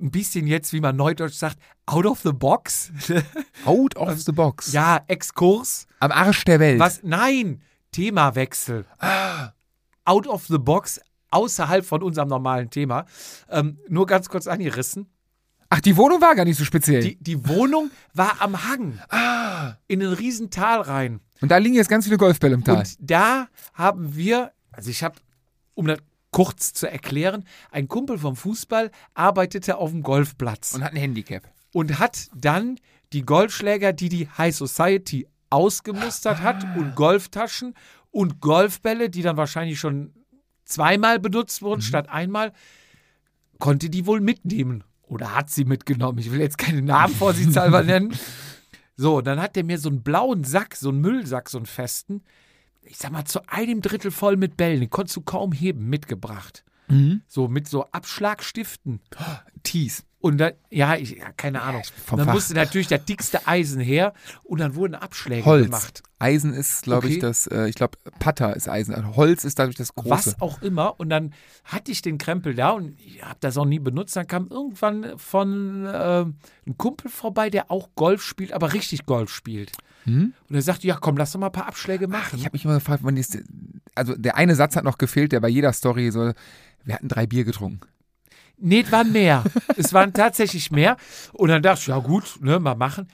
ein 0.00 0.10
bisschen 0.10 0.46
jetzt, 0.46 0.72
wie 0.72 0.80
man 0.80 0.96
neudeutsch 0.96 1.34
sagt, 1.34 1.58
out 1.86 2.06
of 2.06 2.20
the 2.22 2.32
box. 2.32 2.90
Out 3.64 3.96
of 3.96 4.20
the 4.20 4.32
box. 4.32 4.72
ja, 4.72 5.02
Exkurs. 5.06 5.86
Am 6.00 6.10
Arsch 6.10 6.44
der 6.44 6.60
Welt. 6.60 6.80
Was? 6.80 7.02
Nein, 7.02 7.62
Themawechsel. 7.92 8.84
Ah. 8.98 9.52
Out 10.04 10.26
of 10.26 10.46
the 10.48 10.58
box, 10.58 11.00
außerhalb 11.30 11.84
von 11.84 12.02
unserem 12.02 12.28
normalen 12.28 12.70
Thema. 12.70 13.06
Ähm, 13.48 13.78
nur 13.88 14.06
ganz 14.06 14.28
kurz 14.28 14.46
angerissen. 14.46 15.06
Ach, 15.70 15.80
die 15.80 15.96
Wohnung 15.96 16.20
war 16.20 16.34
gar 16.34 16.44
nicht 16.44 16.58
so 16.58 16.64
speziell. 16.64 17.02
Die, 17.02 17.16
die 17.16 17.48
Wohnung 17.48 17.90
war 18.14 18.40
am 18.40 18.68
Hang. 18.68 18.98
ah. 19.10 19.74
In 19.86 20.00
den 20.00 20.12
riesen 20.12 20.50
Tal 20.50 20.80
rein. 20.80 21.20
Und 21.40 21.50
da 21.50 21.56
liegen 21.58 21.74
jetzt 21.74 21.88
ganz 21.88 22.04
viele 22.04 22.18
Golfbälle 22.18 22.54
im 22.54 22.64
Tal. 22.64 22.78
Und 22.78 22.96
da 22.98 23.48
haben 23.74 24.14
wir, 24.16 24.52
also 24.72 24.90
ich 24.90 25.02
habe, 25.02 25.16
um 25.74 25.86
das 25.86 25.98
kurz 26.34 26.72
zu 26.72 26.90
erklären, 26.90 27.44
ein 27.70 27.86
Kumpel 27.88 28.18
vom 28.18 28.34
Fußball 28.36 28.90
arbeitete 29.14 29.76
auf 29.78 29.90
dem 29.90 30.02
Golfplatz 30.02 30.74
Und 30.74 30.82
hat 30.84 30.92
ein 30.92 30.96
Handicap. 30.98 31.48
und 31.72 31.98
hat 31.98 32.28
dann 32.34 32.78
die 33.12 33.22
Golfschläger, 33.22 33.92
die 33.92 34.08
die 34.08 34.28
High 34.36 34.54
Society 34.54 35.28
ausgemustert 35.50 36.40
hat 36.40 36.64
und 36.76 36.96
Golftaschen 36.96 37.74
und 38.10 38.40
Golfbälle, 38.40 39.10
die 39.10 39.22
dann 39.22 39.36
wahrscheinlich 39.36 39.78
schon 39.78 40.12
zweimal 40.64 41.20
benutzt 41.20 41.62
wurden 41.62 41.82
statt 41.82 42.08
einmal, 42.08 42.52
konnte 43.60 43.88
die 43.90 44.06
wohl 44.06 44.20
mitnehmen. 44.20 44.82
Oder 45.02 45.34
hat 45.36 45.50
sie 45.50 45.64
mitgenommen. 45.64 46.18
Ich 46.18 46.32
will 46.32 46.40
jetzt 46.40 46.58
keine 46.58 46.82
Namen 46.82 47.14
vorsichtshalber 47.14 47.82
nennen. 47.84 48.16
So, 48.96 49.20
dann 49.20 49.40
hat 49.40 49.54
der 49.54 49.64
mir 49.64 49.78
so 49.78 49.88
einen 49.88 50.02
blauen 50.02 50.42
Sack, 50.44 50.74
so 50.74 50.88
einen 50.88 51.00
Müllsack, 51.00 51.48
so 51.50 51.58
einen 51.58 51.66
festen, 51.66 52.22
ich 52.86 52.96
sag 52.98 53.12
mal, 53.12 53.24
zu 53.24 53.40
einem 53.48 53.80
Drittel 53.82 54.10
voll 54.10 54.36
mit 54.36 54.56
Bällen, 54.56 54.80
den 54.80 54.90
konntest 54.90 55.16
du 55.16 55.20
kaum 55.22 55.52
heben, 55.52 55.88
mitgebracht. 55.88 56.64
So 57.26 57.48
mit 57.48 57.66
so 57.66 57.84
Abschlagstiften. 57.90 59.00
Tees. 59.62 60.04
Und 60.20 60.38
dann, 60.38 60.52
ja, 60.70 60.96
ich, 60.96 61.12
ja 61.16 61.32
keine 61.32 61.62
Ahnung. 61.62 61.82
vom 62.06 62.18
dann 62.18 62.26
Fach. 62.28 62.34
musste 62.34 62.54
natürlich 62.54 62.86
das 62.86 63.04
dickste 63.04 63.46
Eisen 63.48 63.80
her 63.80 64.14
und 64.42 64.60
dann 64.60 64.74
wurden 64.74 64.94
Abschläge 64.94 65.44
Holz. 65.44 65.64
gemacht. 65.66 66.02
Eisen 66.18 66.52
ist, 66.54 66.82
glaube 66.84 67.08
ich, 67.08 67.14
Okay. 67.14 67.20
das, 67.20 67.46
äh, 67.48 67.68
ich 67.68 67.74
glaube, 67.74 67.98
Patter 68.20 68.54
ist 68.54 68.68
Eisen. 68.68 68.94
Also 68.94 69.16
Holz 69.16 69.44
ist 69.44 69.58
dadurch 69.58 69.76
das 69.76 69.94
große. 69.94 70.10
Was 70.10 70.40
auch 70.40 70.62
immer. 70.62 70.98
Und 71.00 71.08
dann 71.10 71.34
hatte 71.64 71.90
ich 71.90 72.00
den 72.00 72.16
Krempel 72.18 72.54
da 72.54 72.70
und 72.70 72.98
ich 73.00 73.22
habe 73.22 73.36
das 73.40 73.56
auch 73.58 73.66
nie 73.66 73.80
benutzt. 73.80 74.14
Dann 74.16 74.26
kam 74.26 74.48
irgendwann 74.48 75.18
von 75.18 75.86
ähm, 75.92 76.36
ein 76.66 76.78
Kumpel 76.78 77.10
vorbei, 77.10 77.50
der 77.50 77.70
auch 77.70 77.88
Golf 77.94 78.22
spielt, 78.22 78.52
aber 78.52 78.72
richtig 78.72 79.04
Golf 79.06 79.30
spielt. 79.30 79.72
Hm? 80.04 80.34
Und 80.48 80.54
er 80.54 80.62
sagte, 80.62 80.86
ja 80.86 80.96
komm, 80.96 81.16
lass 81.16 81.32
doch 81.32 81.40
mal 81.40 81.46
ein 81.46 81.52
paar 81.52 81.66
Abschläge 81.66 82.08
machen. 82.08 82.38
Ich 82.38 82.44
habe 82.44 82.54
mich 82.54 82.64
immer 82.64 82.74
gefragt, 82.74 83.00
wann 83.02 83.16
ist, 83.16 83.38
also 83.94 84.14
der 84.16 84.36
eine 84.36 84.54
Satz 84.54 84.76
hat 84.76 84.84
noch 84.84 84.98
gefehlt, 84.98 85.32
der 85.32 85.40
bei 85.40 85.48
jeder 85.48 85.72
Story 85.72 86.10
so, 86.10 86.32
wir 86.84 86.94
hatten 86.94 87.08
drei 87.08 87.26
Bier 87.26 87.44
getrunken. 87.44 87.80
Nee, 88.58 88.82
es 88.82 88.92
waren 88.92 89.12
mehr. 89.12 89.44
es 89.76 89.92
waren 89.92 90.12
tatsächlich 90.12 90.70
mehr. 90.70 90.96
Und 91.32 91.48
dann 91.48 91.62
dachte 91.62 91.80
ich, 91.80 91.86
ja 91.88 91.98
gut, 91.98 92.38
ne, 92.40 92.60
mal 92.60 92.74
machen. 92.74 93.08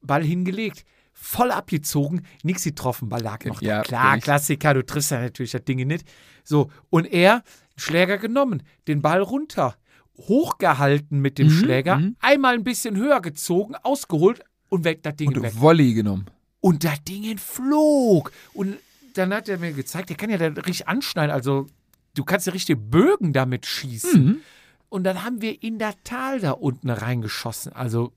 Ball 0.00 0.24
hingelegt. 0.24 0.84
Voll 1.12 1.50
abgezogen, 1.50 2.22
nix 2.44 2.62
getroffen, 2.62 3.08
Ball 3.08 3.20
lag 3.20 3.44
noch. 3.44 3.60
Ja, 3.60 3.78
da. 3.78 3.82
Klar. 3.82 4.18
Klassiker, 4.18 4.74
du 4.74 4.86
triffst 4.86 5.10
ja 5.10 5.20
natürlich 5.20 5.50
das 5.50 5.64
Ding 5.64 5.84
nicht. 5.86 6.08
So, 6.44 6.70
und 6.90 7.06
er, 7.06 7.42
Schläger 7.76 8.18
genommen, 8.18 8.62
den 8.86 9.02
Ball 9.02 9.20
runter, 9.20 9.76
hochgehalten 10.16 11.20
mit 11.20 11.38
dem 11.38 11.48
Mhm, 11.48 11.52
Schläger, 11.52 11.96
mhm. 11.96 12.16
einmal 12.20 12.54
ein 12.54 12.62
bisschen 12.62 12.96
höher 12.96 13.20
gezogen, 13.20 13.74
ausgeholt 13.74 14.44
und 14.68 14.84
weg, 14.84 15.02
das 15.02 15.16
Ding 15.16 15.28
Und 15.28 15.42
weg. 15.42 15.52
Volley 15.56 15.94
genommen. 15.94 16.26
Und 16.60 16.84
das 16.84 17.02
Ding 17.04 17.38
flog. 17.38 18.32
Und 18.52 18.78
dann 19.14 19.32
hat 19.32 19.48
er 19.48 19.58
mir 19.58 19.72
gezeigt, 19.72 20.10
der 20.10 20.16
kann 20.16 20.30
ja 20.30 20.38
da 20.38 20.46
richtig 20.46 20.88
anschneiden. 20.88 21.30
Also, 21.30 21.66
du 22.14 22.24
kannst 22.24 22.46
ja 22.46 22.52
richtig 22.52 22.78
Bögen 22.78 23.32
damit 23.32 23.66
schießen. 23.66 24.24
Mhm. 24.24 24.40
Und 24.88 25.04
dann 25.04 25.24
haben 25.24 25.42
wir 25.42 25.62
in 25.62 25.78
das 25.78 25.94
Tal 26.04 26.40
da 26.40 26.52
unten 26.52 26.90
reingeschossen. 26.90 27.72
Also, 27.72 28.12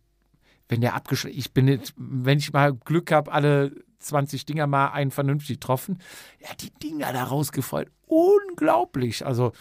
wenn 0.69 0.81
der 0.81 0.95
abgeschlossen, 0.95 1.37
ich 1.37 1.51
bin 1.51 1.67
jetzt, 1.67 1.93
wenn 1.97 2.37
ich 2.37 2.53
mal 2.53 2.73
Glück 2.73 3.11
habe, 3.11 3.31
alle 3.31 3.75
20 4.01 4.45
Dinger 4.45 4.67
mal 4.67 4.89
einen 4.89 5.11
vernünftig 5.11 5.59
getroffen. 5.59 5.99
Ja, 6.39 6.49
die 6.59 6.71
Dinger 6.71 7.13
da 7.13 7.23
rausgefreut. 7.23 7.89
Unglaublich. 8.07 9.25
Also, 9.25 9.51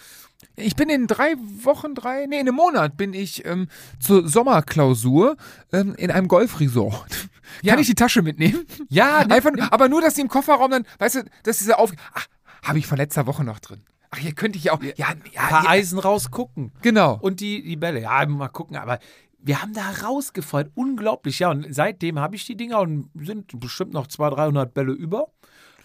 Ich 0.56 0.74
bin 0.76 0.88
in 0.88 1.06
drei 1.06 1.34
Wochen, 1.62 1.94
drei, 1.94 2.26
nee, 2.26 2.36
in 2.40 2.48
einem 2.48 2.56
Monat 2.56 2.96
bin 2.96 3.12
ich 3.14 3.44
ähm, 3.44 3.68
zur 4.00 4.28
Sommerklausur 4.28 5.36
ähm, 5.72 5.94
in 5.96 6.10
einem 6.10 6.28
Golfresort. 6.28 7.28
Ja. 7.62 7.72
Kann 7.72 7.80
ich 7.80 7.88
die 7.88 7.96
Tasche 7.96 8.22
mitnehmen? 8.22 8.64
ja, 8.88 9.24
ne, 9.26 9.34
Einfach, 9.34 9.50
aber 9.72 9.88
nur, 9.88 10.00
dass 10.00 10.14
die 10.14 10.20
im 10.20 10.28
Kofferraum 10.28 10.70
dann, 10.70 10.86
weißt 11.00 11.16
du, 11.16 11.24
dass 11.42 11.58
diese 11.58 11.78
auf. 11.80 11.90
Ach, 12.14 12.26
habe 12.62 12.78
ich 12.78 12.86
von 12.86 12.96
letzter 12.96 13.26
Woche 13.26 13.42
noch 13.42 13.58
drin. 13.58 13.82
Ach, 14.10 14.18
hier 14.18 14.34
könnte 14.34 14.56
ich 14.56 14.64
ja 14.64 14.72
auch. 14.72 14.80
Ja, 14.80 14.92
ja, 14.94 15.08
ein 15.08 15.20
paar 15.32 15.64
ja 15.64 15.68
Eisen 15.70 15.98
rausgucken. 15.98 16.70
genau. 16.80 17.18
Und 17.20 17.40
die, 17.40 17.60
die 17.64 17.74
Bälle, 17.74 18.02
ja, 18.02 18.24
mal 18.26 18.46
gucken, 18.50 18.76
aber 18.76 19.00
wir 19.42 19.62
haben 19.62 19.72
da 19.72 19.90
rausgefreut. 20.06 20.70
Unglaublich, 20.74 21.38
ja. 21.38 21.50
Und 21.50 21.66
seitdem 21.74 22.18
habe 22.18 22.36
ich 22.36 22.44
die 22.46 22.56
Dinger 22.56 22.80
und 22.80 23.10
sind 23.14 23.58
bestimmt 23.60 23.92
noch 23.92 24.06
200, 24.06 24.38
300 24.38 24.74
Bälle 24.74 24.92
über. 24.92 25.28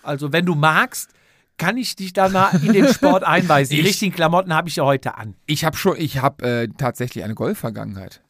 Also, 0.04 0.32
wenn 0.34 0.46
du 0.46 0.56
magst, 0.56 1.12
kann 1.58 1.78
ich 1.78 1.96
dich 1.96 2.12
da 2.14 2.28
mal 2.30 2.50
in 2.64 2.74
den 2.74 2.88
Sport 2.94 3.24
einweisen. 3.26 3.72
Die 3.76 3.80
Ich- 3.82 3.88
richtigen 3.88 4.14
Klamotten 4.14 4.54
habe 4.54 4.68
ich 4.70 4.76
ja 4.76 4.84
heute 4.84 5.18
an. 5.18 5.36
Ich 5.46 5.64
habe 5.64 5.78
schon, 5.78 5.96
ich 5.98 6.18
habe 6.20 6.44
äh, 6.46 6.68
tatsächlich 6.78 7.24
eine 7.24 7.34
Golfvergangenheit. 7.36 8.22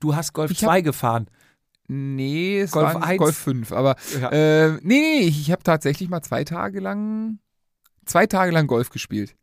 Du 0.00 0.16
hast 0.16 0.32
Golf 0.32 0.50
Ich 0.50 0.58
2 0.58 0.80
gefahren. 0.80 1.26
Nee, 1.88 2.60
es 2.60 2.70
Golf 2.72 2.94
war 2.94 3.00
nicht 3.00 3.08
1? 3.08 3.18
Golf 3.18 3.36
5, 3.36 3.72
aber 3.72 3.96
Ja. 4.20 4.30
äh, 4.30 4.78
nee, 4.82 5.18
ich, 5.20 5.40
ich 5.42 5.50
habe 5.52 5.62
tatsächlich 5.62 6.08
mal 6.08 6.22
zwei 6.22 6.42
Tage 6.44 6.80
lang, 6.80 7.38
zwei 8.06 8.26
Tage 8.26 8.50
lang 8.50 8.66
Golf 8.66 8.88
gespielt. 8.90 9.36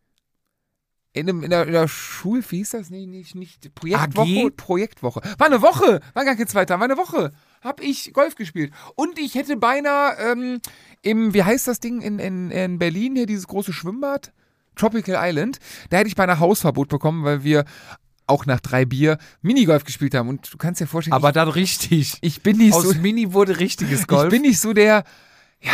In, 1.19 1.29
einem, 1.29 1.43
in, 1.43 1.49
der, 1.49 1.65
in 1.65 1.73
der 1.73 1.87
Schul, 1.87 2.43
wie 2.49 2.57
hieß 2.57 2.71
das? 2.71 2.89
Nee, 2.89 3.05
nicht, 3.05 3.35
nicht 3.35 3.73
Projektwoche. 3.75 4.47
AG? 4.47 4.55
Projektwoche. 4.57 5.21
War 5.37 5.47
eine 5.47 5.61
Woche, 5.61 5.99
war 6.13 6.25
gar 6.25 6.35
keine 6.35 6.47
zwei 6.47 6.65
Tage, 6.65 6.79
war 6.79 6.89
eine 6.89 6.97
Woche. 6.97 7.31
Hab 7.61 7.81
ich 7.81 8.13
Golf 8.13 8.35
gespielt. 8.35 8.73
Und 8.95 9.19
ich 9.19 9.35
hätte 9.35 9.57
beinahe 9.57 10.17
ähm, 10.31 10.59
im, 11.01 11.33
wie 11.33 11.43
heißt 11.43 11.67
das 11.67 11.79
Ding 11.79 12.01
in, 12.01 12.19
in, 12.19 12.51
in 12.51 12.79
Berlin, 12.79 13.15
hier 13.15 13.25
dieses 13.25 13.47
große 13.47 13.73
Schwimmbad? 13.73 14.31
Tropical 14.75 15.15
Island. 15.19 15.59
Da 15.89 15.97
hätte 15.97 16.07
ich 16.07 16.15
beinahe 16.15 16.39
Hausverbot 16.39 16.87
bekommen, 16.87 17.23
weil 17.23 17.43
wir 17.43 17.65
auch 18.27 18.45
nach 18.45 18.59
drei 18.59 18.85
Bier 18.85 19.17
Minigolf 19.41 19.83
gespielt 19.83 20.13
haben. 20.13 20.29
Und 20.29 20.53
du 20.53 20.57
kannst 20.57 20.79
dir 20.79 20.87
vorstellen, 20.87 21.13
Aber 21.13 21.31
dann 21.31 21.49
richtig. 21.49 21.91
ich, 21.91 22.17
ich 22.21 22.41
bin 22.41 22.57
nicht 22.57 22.73
Aus 22.73 22.83
so. 22.83 22.93
Mini 22.95 23.33
wurde 23.33 23.59
richtiges 23.59 24.07
Golf. 24.07 24.25
Ich 24.25 24.29
bin 24.29 24.43
nicht 24.43 24.59
so 24.59 24.73
der, 24.73 25.03
ja, 25.61 25.73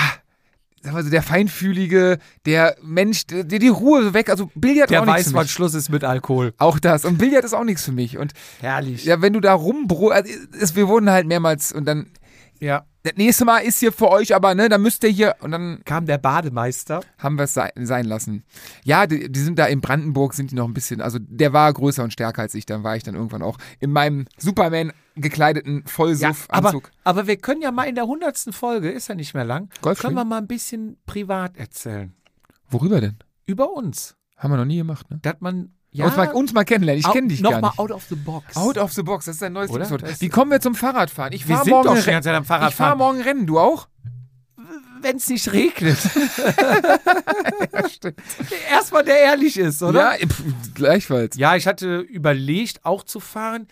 sag 0.85 0.93
mal 0.93 1.03
so, 1.03 1.09
der 1.09 1.23
feinfühlige, 1.23 2.19
der 2.45 2.77
Mensch, 2.81 3.25
der, 3.27 3.43
der 3.43 3.59
die 3.59 3.67
Ruhe 3.67 4.13
weg. 4.13 4.29
Also 4.29 4.49
Billard 4.55 4.89
der 4.89 5.01
auch 5.01 5.05
nichts 5.05 5.25
weiß, 5.25 5.27
für 5.29 5.33
wann. 5.35 5.47
Schluss 5.47 5.73
ist 5.73 5.89
mit 5.89 6.03
Alkohol. 6.03 6.53
Auch 6.57 6.79
das. 6.79 7.05
Und 7.05 7.17
Billard 7.17 7.43
ist 7.43 7.53
auch 7.53 7.63
nichts 7.63 7.83
für 7.83 7.91
mich. 7.91 8.17
Und 8.17 8.33
Herrlich. 8.61 9.03
ja, 9.03 9.21
wenn 9.21 9.33
du 9.33 9.41
da 9.41 9.53
rumbro, 9.53 10.09
also 10.09 10.29
wir 10.75 10.87
wurden 10.87 11.09
halt 11.09 11.27
mehrmals 11.27 11.73
und 11.73 11.85
dann, 11.85 12.07
ja. 12.59 12.85
Das 13.05 13.15
nächste 13.17 13.45
Mal 13.45 13.59
ist 13.59 13.79
hier 13.79 13.91
für 13.91 14.09
euch, 14.09 14.33
aber 14.35 14.55
ne, 14.55 14.67
dann 14.67 14.81
müsst 14.81 15.03
ihr 15.03 15.09
hier 15.11 15.35
und 15.41 15.51
dann 15.51 15.81
Kam 15.85 16.05
der 16.07 16.17
Bademeister. 16.17 17.01
haben 17.19 17.37
wir 17.37 17.43
es 17.43 17.53
sein, 17.53 18.05
lassen. 18.05 18.43
Ja, 18.83 19.05
die, 19.05 19.31
die 19.31 19.39
sind 19.39 19.59
da 19.59 19.65
in 19.67 19.79
Brandenburg, 19.79 20.33
sind 20.33 20.49
die 20.51 20.55
noch 20.55 20.67
ein 20.67 20.73
bisschen, 20.73 21.01
also 21.01 21.19
der 21.21 21.53
war 21.53 21.71
größer 21.71 22.03
und 22.03 22.11
stärker 22.11 22.41
als 22.41 22.55
ich, 22.55 22.65
dann 22.65 22.83
war 22.83 22.95
ich 22.95 23.03
dann 23.03 23.13
irgendwann 23.15 23.43
auch 23.43 23.57
in 23.79 23.91
meinem 23.91 24.25
Superman 24.37 24.91
gekleideten 25.15 25.75
Ja, 25.75 25.81
aber, 25.81 25.89
Vollsuff-Anzug. 25.89 26.91
aber 27.03 27.27
wir 27.27 27.37
können 27.37 27.61
ja 27.61 27.71
mal 27.71 27.83
in 27.83 27.95
der 27.95 28.07
hundertsten 28.07 28.51
Folge, 28.53 28.89
ist 28.89 29.07
ja 29.07 29.15
nicht 29.15 29.33
mehr 29.35 29.45
lang, 29.45 29.69
Golf 29.81 29.99
können 29.99 30.15
wir 30.15 30.25
mal 30.25 30.39
ein 30.39 30.47
bisschen 30.47 30.97
privat 31.05 31.57
erzählen. 31.57 32.13
Worüber 32.69 32.99
denn? 33.01 33.17
Über 33.45 33.71
uns. 33.71 34.15
Haben 34.35 34.53
wir 34.53 34.57
noch 34.57 34.65
nie 34.65 34.77
gemacht, 34.77 35.09
ne? 35.11 35.19
Dass 35.21 35.35
man 35.39 35.74
ja, 35.97 36.05
uns, 36.05 36.15
mal, 36.17 36.27
uns 36.33 36.53
mal 36.53 36.63
kennenlernen. 36.65 36.99
Ich 37.05 37.11
kenne 37.11 37.27
dich 37.27 37.41
noch 37.41 37.51
gar 37.51 37.61
mal 37.61 37.69
nicht. 37.69 37.79
out 37.79 37.91
of 37.91 38.03
the 38.09 38.15
box. 38.15 38.55
Out 38.57 38.77
of 38.77 38.93
the 38.93 39.03
box, 39.03 39.25
das 39.25 39.35
ist 39.35 39.43
ein 39.43 39.53
neues 39.53 39.69
Oder? 39.71 39.81
Episode. 39.85 40.15
Wie 40.19 40.29
kommen 40.29 40.51
wir 40.51 40.59
zum 40.61 40.75
Fahrradfahren? 40.75 41.33
Ich 41.33 41.47
Wir 41.47 41.55
fahre 41.55 41.65
sind 41.65 41.73
morgen, 41.73 41.85
doch 41.87 41.91
schon 41.95 41.99
Re- 42.01 42.05
die 42.05 42.11
ganze 42.11 42.27
Zeit 42.29 42.35
am 42.35 42.43
ich 42.43 42.47
fahre 42.47 42.59
Fahrradfahren. 42.61 42.97
morgen 42.97 43.21
Rennen. 43.21 43.45
Du 43.47 43.59
auch? 43.59 43.87
Wenn 45.01 45.17
es 45.17 45.29
nicht 45.29 45.51
regnet. 45.53 45.97
Erstmal 48.69 49.03
der 49.03 49.19
ehrlich 49.19 49.57
ist, 49.57 49.81
oder? 49.83 50.17
Ja, 50.19 50.27
pf, 50.27 50.43
gleichfalls. 50.73 51.37
Ja, 51.37 51.55
ich 51.55 51.67
hatte 51.67 51.99
überlegt, 51.99 52.85
auch 52.85 53.03
zu 53.03 53.19
fahren. 53.19 53.67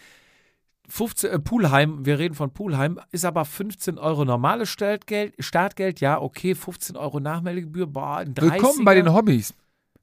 15, 0.89 1.30
äh, 1.32 1.39
Poolheim, 1.39 2.06
wir 2.06 2.20
reden 2.20 2.36
von 2.36 2.51
Poolheim, 2.53 3.00
ist 3.12 3.25
aber 3.25 3.46
15 3.46 3.98
Euro 3.98 4.25
normales 4.25 4.70
Startgeld, 4.70 5.34
Startgeld, 5.39 6.01
ja, 6.01 6.22
okay, 6.22 6.53
15 6.56 6.98
Euro 6.98 7.20
Nachmeldegebühr, 7.20 7.88
boah, 7.88 8.18
ein 8.18 8.36
30er. 8.36 8.42
Willkommen 8.53 8.86
bei 8.86 8.94
den 8.94 9.12
Hobbys. 9.13 9.53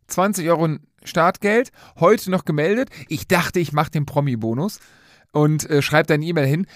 20 0.09 0.49
Euro 0.49 0.79
Startgeld, 1.05 1.71
heute 1.99 2.31
noch 2.31 2.45
gemeldet. 2.45 2.91
Ich 3.09 3.27
dachte, 3.29 3.61
ich 3.61 3.73
mache 3.73 3.91
den 3.91 4.07
Promi-Bonus 4.07 4.81
und 5.33 5.69
äh, 5.69 5.83
schreibe 5.83 6.07
deine 6.07 6.25
E-Mail 6.25 6.47
hin. 6.47 6.67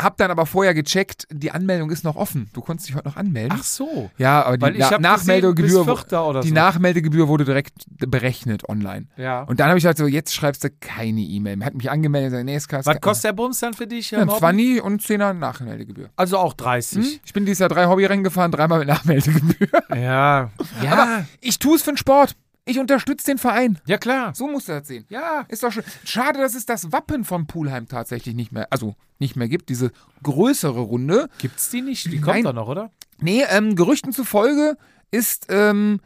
Hab 0.00 0.16
dann 0.16 0.30
aber 0.30 0.46
vorher 0.46 0.74
gecheckt, 0.74 1.26
die 1.32 1.50
Anmeldung 1.50 1.90
ist 1.90 2.04
noch 2.04 2.14
offen. 2.14 2.48
Du 2.52 2.60
konntest 2.60 2.88
dich 2.88 2.94
heute 2.94 3.08
noch 3.08 3.16
anmelden. 3.16 3.58
Ach 3.60 3.64
so. 3.64 4.12
ja, 4.16 4.44
aber 4.44 4.60
Weil 4.60 4.74
die 4.74 4.78
ich 4.78 4.86
Na 4.92 4.98
Nachmeldegebühr, 4.98 5.84
gesehen, 5.84 6.40
die 6.42 6.48
so. 6.50 6.54
Nachmeldegebühr 6.54 7.26
wurde 7.26 7.44
direkt 7.44 7.72
berechnet 7.98 8.68
online. 8.68 9.08
Ja. 9.16 9.42
Und 9.42 9.58
dann 9.58 9.66
habe 9.70 9.78
ich 9.78 9.82
gesagt, 9.82 9.98
so, 9.98 10.06
jetzt 10.06 10.32
schreibst 10.32 10.62
du 10.62 10.70
keine 10.70 11.20
E-Mail. 11.22 11.64
Hat 11.64 11.74
mich 11.74 11.90
angemeldet, 11.90 12.44
nee, 12.44 12.54
es 12.54 12.68
Was 12.70 13.00
kostet 13.00 13.24
der 13.24 13.32
Bums 13.32 13.58
dann 13.58 13.74
für 13.74 13.88
dich? 13.88 14.12
Ja, 14.12 14.24
Morten? 14.24 14.38
20 14.38 14.82
und 14.84 15.02
10er 15.02 15.32
Nachmeldegebühr. 15.32 16.10
Also 16.14 16.38
auch 16.38 16.54
30. 16.54 17.04
Hm? 17.04 17.20
Ich 17.24 17.32
bin 17.32 17.44
dieses 17.44 17.58
Jahr 17.58 17.68
drei 17.68 17.86
Hobbyrennen 17.86 18.22
gefahren, 18.22 18.52
dreimal 18.52 18.78
mit 18.78 18.86
Nachmeldegebühr. 18.86 19.68
Ja. 19.96 20.52
Ja. 20.80 20.92
Aber 20.92 21.26
ich 21.40 21.58
tue 21.58 21.74
es 21.74 21.82
für 21.82 21.90
den 21.90 21.96
Sport. 21.96 22.36
Ich 22.68 22.78
unterstütze 22.78 23.26
den 23.26 23.38
Verein. 23.38 23.78
ja, 23.86 23.98
klar. 23.98 24.34
So 24.34 24.46
musst 24.46 24.68
du 24.68 24.72
das 24.72 24.86
sehen. 24.86 25.06
Ja. 25.08 25.46
Ist 25.48 25.62
doch 25.62 25.72
schön. 25.72 25.84
Schade, 26.04 26.38
dass 26.38 26.54
es 26.54 26.66
das 26.66 26.92
Wappen 26.92 27.24
von 27.24 27.46
Pulheim 27.46 27.88
tatsächlich 27.88 28.34
nicht 28.34 28.52
mehr, 28.52 28.68
also 28.70 28.94
nicht 29.18 29.36
mehr 29.36 29.48
gibt. 29.48 29.68
Diese 29.68 29.90
größere 30.22 30.80
Runde. 30.80 31.28
Gibt's 31.38 31.70
die 31.70 31.82
nicht? 31.82 32.04
Die 32.12 32.20
kommt 32.20 32.44
doch 32.44 32.52
noch, 32.52 32.68
oder? 32.68 32.90
Nee, 33.20 33.42
ähm, 33.48 33.74
Gerüchten 33.74 34.12
zufolge 34.12 34.76
ist 35.10 35.46
ähm, 35.48 36.00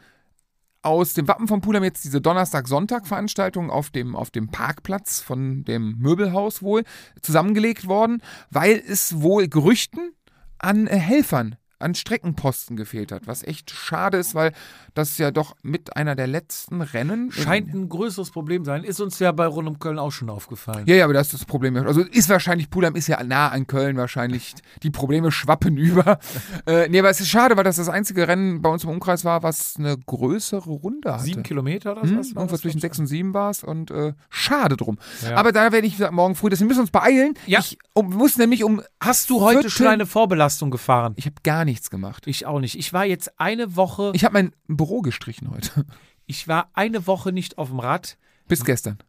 aus 0.81 1.13
dem 1.13 1.27
Wappen 1.27 1.47
von 1.47 1.61
Pulam 1.61 1.83
jetzt 1.83 2.03
diese 2.03 2.21
Donnerstag-Sonntag-Veranstaltung 2.21 3.69
auf 3.69 3.89
dem, 3.89 4.15
auf 4.15 4.31
dem 4.31 4.49
Parkplatz 4.49 5.19
von 5.19 5.63
dem 5.63 5.97
Möbelhaus 5.99 6.61
wohl 6.61 6.83
zusammengelegt 7.21 7.87
worden, 7.87 8.21
weil 8.49 8.81
es 8.87 9.21
wohl 9.21 9.47
Gerüchten 9.47 10.13
an 10.59 10.87
äh, 10.87 10.97
Helfern 10.97 11.55
an 11.83 11.95
Streckenposten 11.95 12.75
gefehlt 12.77 13.11
hat, 13.11 13.27
was 13.27 13.43
echt 13.43 13.71
schade 13.71 14.17
ist, 14.17 14.33
weil 14.35 14.51
das 14.93 15.17
ja 15.17 15.31
doch 15.31 15.55
mit 15.61 15.95
einer 15.97 16.15
der 16.15 16.27
letzten 16.27 16.81
Rennen 16.81 17.31
Scheint 17.31 17.73
ein 17.73 17.89
größeres 17.89 18.31
Problem 18.31 18.63
sein. 18.65 18.83
Ist 18.83 18.99
uns 19.01 19.19
ja 19.19 19.31
bei 19.31 19.45
Rund 19.45 19.67
um 19.67 19.79
Köln 19.79 19.99
auch 19.99 20.11
schon 20.11 20.29
aufgefallen. 20.29 20.85
Ja, 20.87 20.95
ja, 20.95 21.03
aber 21.05 21.13
das 21.13 21.27
ist 21.27 21.33
das 21.41 21.45
Problem. 21.45 21.75
Also 21.77 22.01
ist 22.01 22.29
wahrscheinlich, 22.29 22.69
Pulheim 22.69 22.95
ist 22.95 23.07
ja 23.07 23.21
nah 23.23 23.49
an 23.49 23.67
Köln 23.67 23.97
wahrscheinlich. 23.97 24.53
Die 24.83 24.89
Probleme 24.91 25.31
schwappen 25.31 25.77
über. 25.83 26.19
äh, 26.65 26.87
nee, 26.89 26.99
aber 26.99 27.09
es 27.09 27.19
ist 27.19 27.29
schade, 27.29 27.57
weil 27.57 27.63
das 27.63 27.75
das 27.77 27.89
einzige 27.89 28.27
Rennen 28.27 28.61
bei 28.61 28.69
uns 28.69 28.83
im 28.83 28.89
Umkreis 28.89 29.25
war, 29.25 29.43
was 29.43 29.75
eine 29.77 29.97
größere 29.97 30.69
Runde 30.69 31.13
hatte. 31.13 31.23
Sieben 31.23 31.43
Kilometer 31.43 31.93
oder 31.93 32.03
Hm, 32.03 32.19
was? 32.19 32.31
irgendwas 32.31 32.61
zwischen 32.61 32.79
sechs 32.79 32.99
und 32.99 33.07
sieben 33.07 33.33
war 33.33 33.49
es 33.49 33.63
und 33.63 33.91
äh, 33.91 34.13
schade 34.29 34.77
drum. 34.77 34.97
Ja. 35.23 35.35
Aber 35.37 35.51
da 35.51 35.71
werde 35.71 35.87
ich 35.87 35.99
morgen 36.11 36.35
früh, 36.35 36.49
deswegen 36.49 36.67
müssen 36.67 36.79
wir 36.79 36.83
uns 36.83 36.91
beeilen. 36.91 37.33
Ja. 37.45 37.59
Ich 37.59 37.77
um, 37.93 38.09
muss 38.13 38.37
nämlich 38.37 38.63
um. 38.63 38.81
Hast 38.99 39.29
du 39.29 39.41
heute 39.41 39.69
schon 39.69 39.87
eine 39.87 40.05
Vorbelastung 40.05 40.71
gefahren? 40.71 41.13
Ich 41.17 41.25
habe 41.25 41.35
gar 41.43 41.65
nichts 41.73 41.89
gemacht. 41.89 42.27
Ich 42.27 42.45
auch 42.45 42.59
nicht. 42.59 42.77
Ich 42.77 42.93
war 42.93 43.05
jetzt 43.05 43.39
eine 43.39 43.75
Woche, 43.75 44.11
Ich 44.13 44.23
habe 44.23 44.33
mein 44.33 44.53
Büro 44.67 45.01
gestrichen 45.01 45.49
heute. 45.49 45.85
ich 46.27 46.47
war 46.47 46.69
eine 46.73 47.07
Woche 47.07 47.31
nicht 47.31 47.57
auf 47.57 47.69
dem 47.69 47.79
Rad. 47.79 48.17
Bis 48.47 48.63
gestern. 48.63 48.99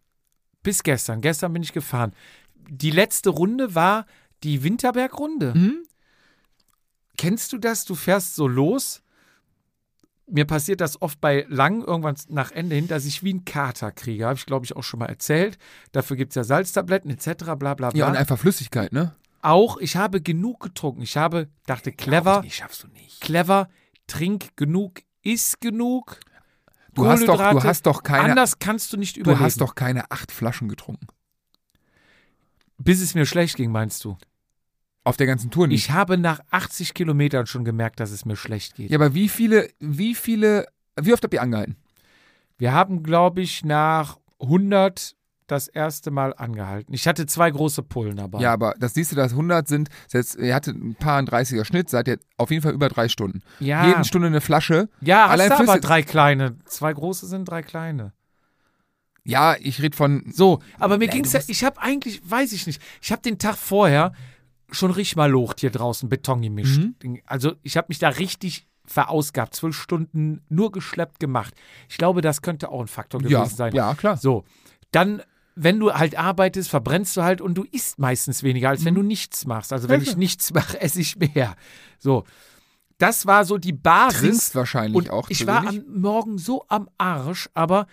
Bis 0.63 0.83
gestern. 0.83 1.21
Gestern 1.21 1.53
bin 1.53 1.63
ich 1.63 1.73
gefahren. 1.73 2.15
Die 2.69 2.91
letzte 2.91 3.31
Runde 3.31 3.75
war 3.75 4.07
die 4.43 4.63
Winterberg-Runde. 4.63 5.53
Mhm. 5.55 5.85
Kennst 7.19 7.53
du 7.53 7.59
das? 7.59 7.85
Du 7.85 7.95
fährst 7.95 8.35
so 8.35 8.49
los. 8.49 9.03
Mir 10.27 10.47
passiert 10.47 10.81
das 10.81 11.03
oft 11.03 11.21
bei 11.21 11.45
lang, 11.51 11.83
irgendwann 11.83 12.17
nach 12.31 12.51
Ende 12.51 12.77
hin, 12.77 12.89
dass 12.89 13.05
ich 13.05 13.23
wie 13.23 13.35
ein 13.35 13.45
Kater 13.45 13.93
kriege. 13.93 14.25
Habe 14.25 14.39
ich, 14.39 14.47
glaube 14.47 14.65
ich, 14.65 14.75
auch 14.75 14.83
schon 14.83 15.01
mal 15.01 15.07
erzählt. 15.07 15.59
Dafür 15.93 16.17
gibt 16.17 16.31
es 16.31 16.37
ja 16.37 16.45
Salztabletten 16.45 17.11
etc. 17.11 17.45
bla 17.45 17.55
bla 17.57 17.75
bla. 17.75 17.91
Ja, 17.95 18.09
und 18.09 18.17
einfach 18.17 18.39
Flüssigkeit, 18.39 18.93
ne? 18.95 19.15
Auch, 19.45 19.77
ich 19.79 19.97
habe 19.97 20.21
genug 20.21 20.61
getrunken. 20.61 21.03
Ich 21.03 21.17
habe, 21.17 21.49
dachte, 21.67 21.93
clever, 21.93 22.43
Nee, 22.43 22.51
schaffst 22.51 22.83
du 22.83 22.89
nicht. 22.89 23.21
clever, 23.21 23.69
trink 24.07 24.57
genug, 24.57 25.01
iss 25.23 25.59
genug. 25.61 26.21
Du 26.95 27.07
hast 27.07 27.27
doch, 27.27 27.39
du 27.51 27.63
hast 27.65 27.87
doch 27.87 28.03
keine. 28.03 28.31
Anders 28.31 28.59
kannst 28.59 28.93
du 28.93 28.97
nicht 28.97 29.17
du 29.17 29.21
überleben. 29.21 29.43
hast 29.45 29.61
doch 29.61 29.75
keine 29.75 30.11
acht 30.11 30.31
Flaschen 30.31 30.69
getrunken. 30.69 31.09
Bis 32.79 33.01
es 33.01 33.15
mir 33.15 33.27
schlecht 33.27 33.57
ging, 33.57 33.71
meinst 33.71 34.05
du? 34.05 34.17
Auf 35.05 35.17
der 35.17 35.27
ganzen 35.27 35.51
Tour 35.51 35.67
nicht. 35.67 35.85
Ich 35.85 35.91
habe 35.91 36.17
nach 36.17 36.41
80 36.51 36.95
Kilometern 36.95 37.47
schon 37.47 37.65
gemerkt, 37.65 38.01
dass 38.01 38.11
es 38.11 38.25
mir 38.25 38.37
schlecht 38.37 38.75
geht. 38.77 38.91
ja, 38.91 38.97
aber 38.99 39.15
wie 39.15 39.29
viele, 39.29 39.69
wie 39.79 40.15
viele, 40.15 40.67
wie 41.01 41.13
oft 41.13 41.23
habt 41.23 41.35
ihr 41.35 41.43
angehalten? 41.43 41.77
Wir 42.57 42.73
haben, 42.73 43.03
glaube 43.03 43.43
ich, 43.43 43.65
nach 43.65 44.19
100 44.41 45.17
das 45.47 45.69
erste 45.69 46.11
Mal 46.11 46.35
angehalten. 46.35 46.95
Ich 46.95 47.07
hatte 47.07 47.27
zwei 47.27 47.51
große 47.51 47.83
Pullen 47.83 48.17
dabei. 48.17 48.41
Ja, 48.41 48.53
aber 48.53 48.75
das 48.79 48.95
siehst 48.95 49.13
du, 49.13 49.17
dass 49.17 49.33
100 49.33 49.69
sind, 49.69 49.89
selbst, 50.09 50.37
ihr 50.37 50.55
hattet 50.55 50.77
ein 50.77 50.95
paar 50.95 51.19
ein 51.19 51.27
30er 51.27 51.65
Schnitt, 51.65 51.91
seid 51.91 52.09
ihr 52.09 52.19
auf 52.39 52.51
jeden 52.51 52.63
Fall 52.63 52.73
über 52.73 52.89
drei 52.89 53.09
Stunden. 53.09 53.43
ja, 53.61 53.87
Jeden 53.87 54.05
Stunde 54.05 54.29
eine 54.29 54.41
Flasche. 54.41 54.89
ja 55.01 55.25
hast 55.25 55.33
allein 55.33 55.51
du 55.51 55.71
aber 55.71 55.81
drei 55.81 56.03
kleine. 56.03 56.57
Zwei 56.65 56.93
große 56.93 57.27
sind 57.27 57.45
drei 57.45 57.63
kleine. 57.63 58.13
Ja, 59.25 59.57
ich 59.59 59.81
rede 59.81 59.97
von, 59.97 60.31
So, 60.33 60.61
aber 60.79 60.99
mir 60.99 61.07
Nee, 61.07 61.13
ging's 61.13 61.33
du 61.33 61.39
ja, 61.39 61.45
ich 61.47 61.65
habe 61.65 61.81
eigentlich, 61.81 62.21
weiß 62.31 62.53
ich 62.53 62.67
nicht, 62.67 62.83
ich 63.01 63.11
habe 63.11 63.23
den 63.23 63.39
Tag 63.39 63.57
vorher 63.57 64.13
schon 64.71 64.91
richtig 64.91 65.17
mal 65.17 65.31
locht 65.31 65.61
hier 65.61 65.71
draußen 65.71 66.09
Beton 66.09 66.43
gemischt. 66.43 66.81
Mhm. 67.03 67.21
Also 67.27 67.55
ich 67.63 67.77
habe 67.77 67.87
mich 67.89 67.99
da 67.99 68.09
richtig 68.09 68.67
verausgabt, 68.87 69.55
zwölf 69.55 69.77
Stunden 69.81 70.43
nur 70.49 70.73
geschleppt 70.73 71.21
gemacht. 71.21 71.55
Ich 71.89 71.97
glaube, 71.97 72.21
das 72.21 72.43
könnte 72.43 72.69
auch 72.69 72.81
ein 72.81 72.87
Faktor 72.87 73.21
gewesen 73.21 73.33
ja, 73.33 73.47
sein. 73.47 73.75
ja, 73.75 73.95
klar. 73.95 74.17
So, 74.19 74.45
dann, 74.91 75.23
wenn 75.57 75.79
du 75.79 75.93
halt 75.93 76.17
arbeitest, 76.19 76.69
verbrennst 76.69 77.17
du 77.17 77.23
halt 77.23 77.41
und 77.41 77.55
du 77.55 77.65
isst 77.71 77.99
meistens 77.99 78.43
weniger, 78.43 78.71
als 78.71 78.85
wenn 78.85 78.95
du 78.95 79.03
nichts 79.03 79.47
machst. 79.47 79.73
Also 79.73 79.89
wenn 79.89 80.01
Mhm. 80.01 80.07
Ich 80.09 80.17
nichts 80.17 80.53
mache, 80.53 80.81
esse 80.81 81.01
ich 81.01 81.17
mehr. 81.17 81.55
So, 81.99 82.25
das 82.99 83.27
war 83.27 83.45
so 83.45 83.59
die 83.59 83.73
Basis. 83.73 84.21
Trinkst 84.21 84.55
wahrscheinlich 84.55 84.97
Und 84.97 85.11
auch 85.11 85.31
ich 85.31 85.47
war 85.47 85.63
wenig. 85.63 85.81
am 85.87 86.01
Morgen 86.01 86.39
so 86.39 86.65
am 86.69 86.89
Arsch, 86.99 87.49
aber 87.55 87.87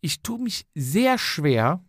ich 0.00 0.22
tue 0.22 0.38
mich 0.38 0.66
sehr 0.74 1.18
schwer 1.18 1.82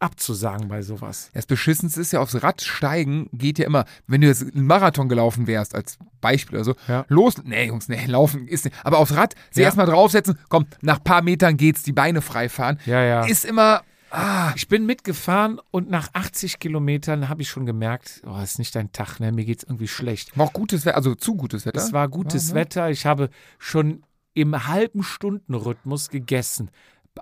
abzusagen 0.00 0.68
bei 0.68 0.82
sowas. 0.82 1.30
Das 1.34 1.46
Beschissenste 1.46 2.00
ist 2.00 2.12
ja, 2.12 2.20
aufs 2.20 2.42
Rad 2.42 2.60
steigen 2.62 3.28
geht 3.32 3.58
ja 3.58 3.66
immer, 3.66 3.84
wenn 4.06 4.20
du 4.20 4.26
jetzt 4.26 4.42
einen 4.42 4.66
Marathon 4.66 5.08
gelaufen 5.08 5.46
wärst, 5.46 5.74
als 5.74 5.98
Beispiel 6.20 6.56
oder 6.58 6.64
so, 6.64 6.74
Ja. 6.88 7.04
los, 7.08 7.34
nee, 7.44 7.66
Jungs, 7.68 7.88
nee, 7.88 8.04
laufen 8.06 8.48
ist 8.48 8.64
nicht, 8.64 8.76
aber 8.84 8.98
aufs 8.98 9.14
Rad, 9.14 9.34
sie 9.50 9.60
Ja. 9.60 9.66
erstmal 9.66 9.86
draufsetzen, 9.86 10.38
komm, 10.48 10.66
nach 10.82 10.98
ein 10.98 11.04
paar 11.04 11.22
Metern 11.22 11.56
geht's, 11.56 11.84
die 11.84 11.92
Beine 11.92 12.22
frei 12.22 12.48
fahren, 12.48 12.78
Ja, 12.86 13.02
ja. 13.02 13.24
ist 13.24 13.44
immer, 13.44 13.82
ah, 14.14 14.52
Ich 14.56 14.68
bin 14.68 14.86
mitgefahren 14.86 15.60
und 15.70 15.90
nach 15.90 16.08
80 16.12 16.58
Kilometern 16.58 17.28
habe 17.28 17.42
ich 17.42 17.48
schon 17.48 17.66
gemerkt, 17.66 18.22
oh, 18.26 18.38
ist 18.42 18.58
nicht 18.58 18.74
dein 18.74 18.92
Tag, 18.92 19.20
ne? 19.20 19.32
Mir 19.32 19.44
geht's 19.44 19.64
irgendwie 19.64 19.88
schlecht. 19.88 20.36
war 20.36 20.46
auch 20.46 20.52
gutes 20.52 20.84
Wetter, 20.86 20.96
also 20.96 21.14
zu 21.14 21.34
gutes 21.34 21.66
Wetter. 21.66 21.80
Es 21.80 21.92
war 21.92 22.08
gutes 22.08 22.48
Ja, 22.48 22.54
ne? 22.54 22.60
Wetter. 22.60 22.90
Ich 22.90 23.06
habe 23.06 23.28
schon 23.58 24.02
im 24.34 24.66
halben 24.66 25.02
Stundenrhythmus 25.02 26.08
gegessen. 26.08 26.70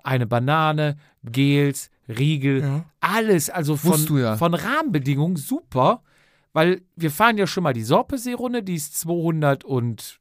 Eine 0.04 0.26
Banane, 0.26 0.96
Gels, 1.24 1.90
Riegel, 2.08 2.60
Ja. 2.62 2.84
alles. 3.00 3.50
Also 3.50 3.76
von, 3.76 4.18
ja. 4.18 4.36
von 4.36 4.54
Rahmenbedingungen 4.54 5.36
super, 5.36 6.02
weil 6.52 6.82
wir 6.96 7.10
fahren 7.10 7.38
ja 7.38 7.46
schon 7.46 7.62
mal 7.64 7.72
die 7.74 7.84
Sorpesee-Runde, 7.84 8.62
die 8.62 8.74
ist 8.74 8.98
200 9.00 9.64
und 9.64 10.18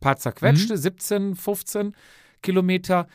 paar 0.00 0.16
zerquetschte, 0.16 0.74
Mhm. 0.74 0.78
17, 0.78 1.34
15 1.36 1.96
Kilometer. 2.42 3.08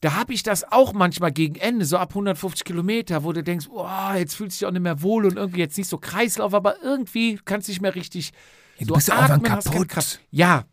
Da 0.00 0.14
habe 0.14 0.32
ich 0.32 0.44
das 0.44 0.70
auch 0.70 0.92
manchmal 0.92 1.32
gegen 1.32 1.56
Ende, 1.56 1.84
so 1.84 1.96
ab 1.96 2.10
150 2.10 2.64
Kilometer, 2.64 3.24
wo 3.24 3.32
du 3.32 3.42
denkst, 3.42 3.66
oh, 3.70 3.88
jetzt 4.14 4.34
fühlst 4.34 4.56
du 4.56 4.64
dich 4.64 4.66
auch 4.66 4.72
nicht 4.72 4.82
mehr 4.82 5.02
wohl 5.02 5.26
und 5.26 5.36
irgendwie 5.36 5.58
jetzt 5.58 5.76
nicht 5.76 5.88
so 5.88 5.98
Kreislauf, 5.98 6.54
aber 6.54 6.80
irgendwie 6.82 7.40
kannst 7.44 7.66
du 7.66 7.72
nicht 7.72 7.80
mehr 7.80 7.96
richtig 7.96 8.32
Ja, 8.78 8.86
du 8.86 8.88
so 8.88 8.94
bist 8.94 9.12
atmen, 9.12 9.42
keine 9.42 9.60
kaputt. 9.60 10.20
Ja. 10.30 10.64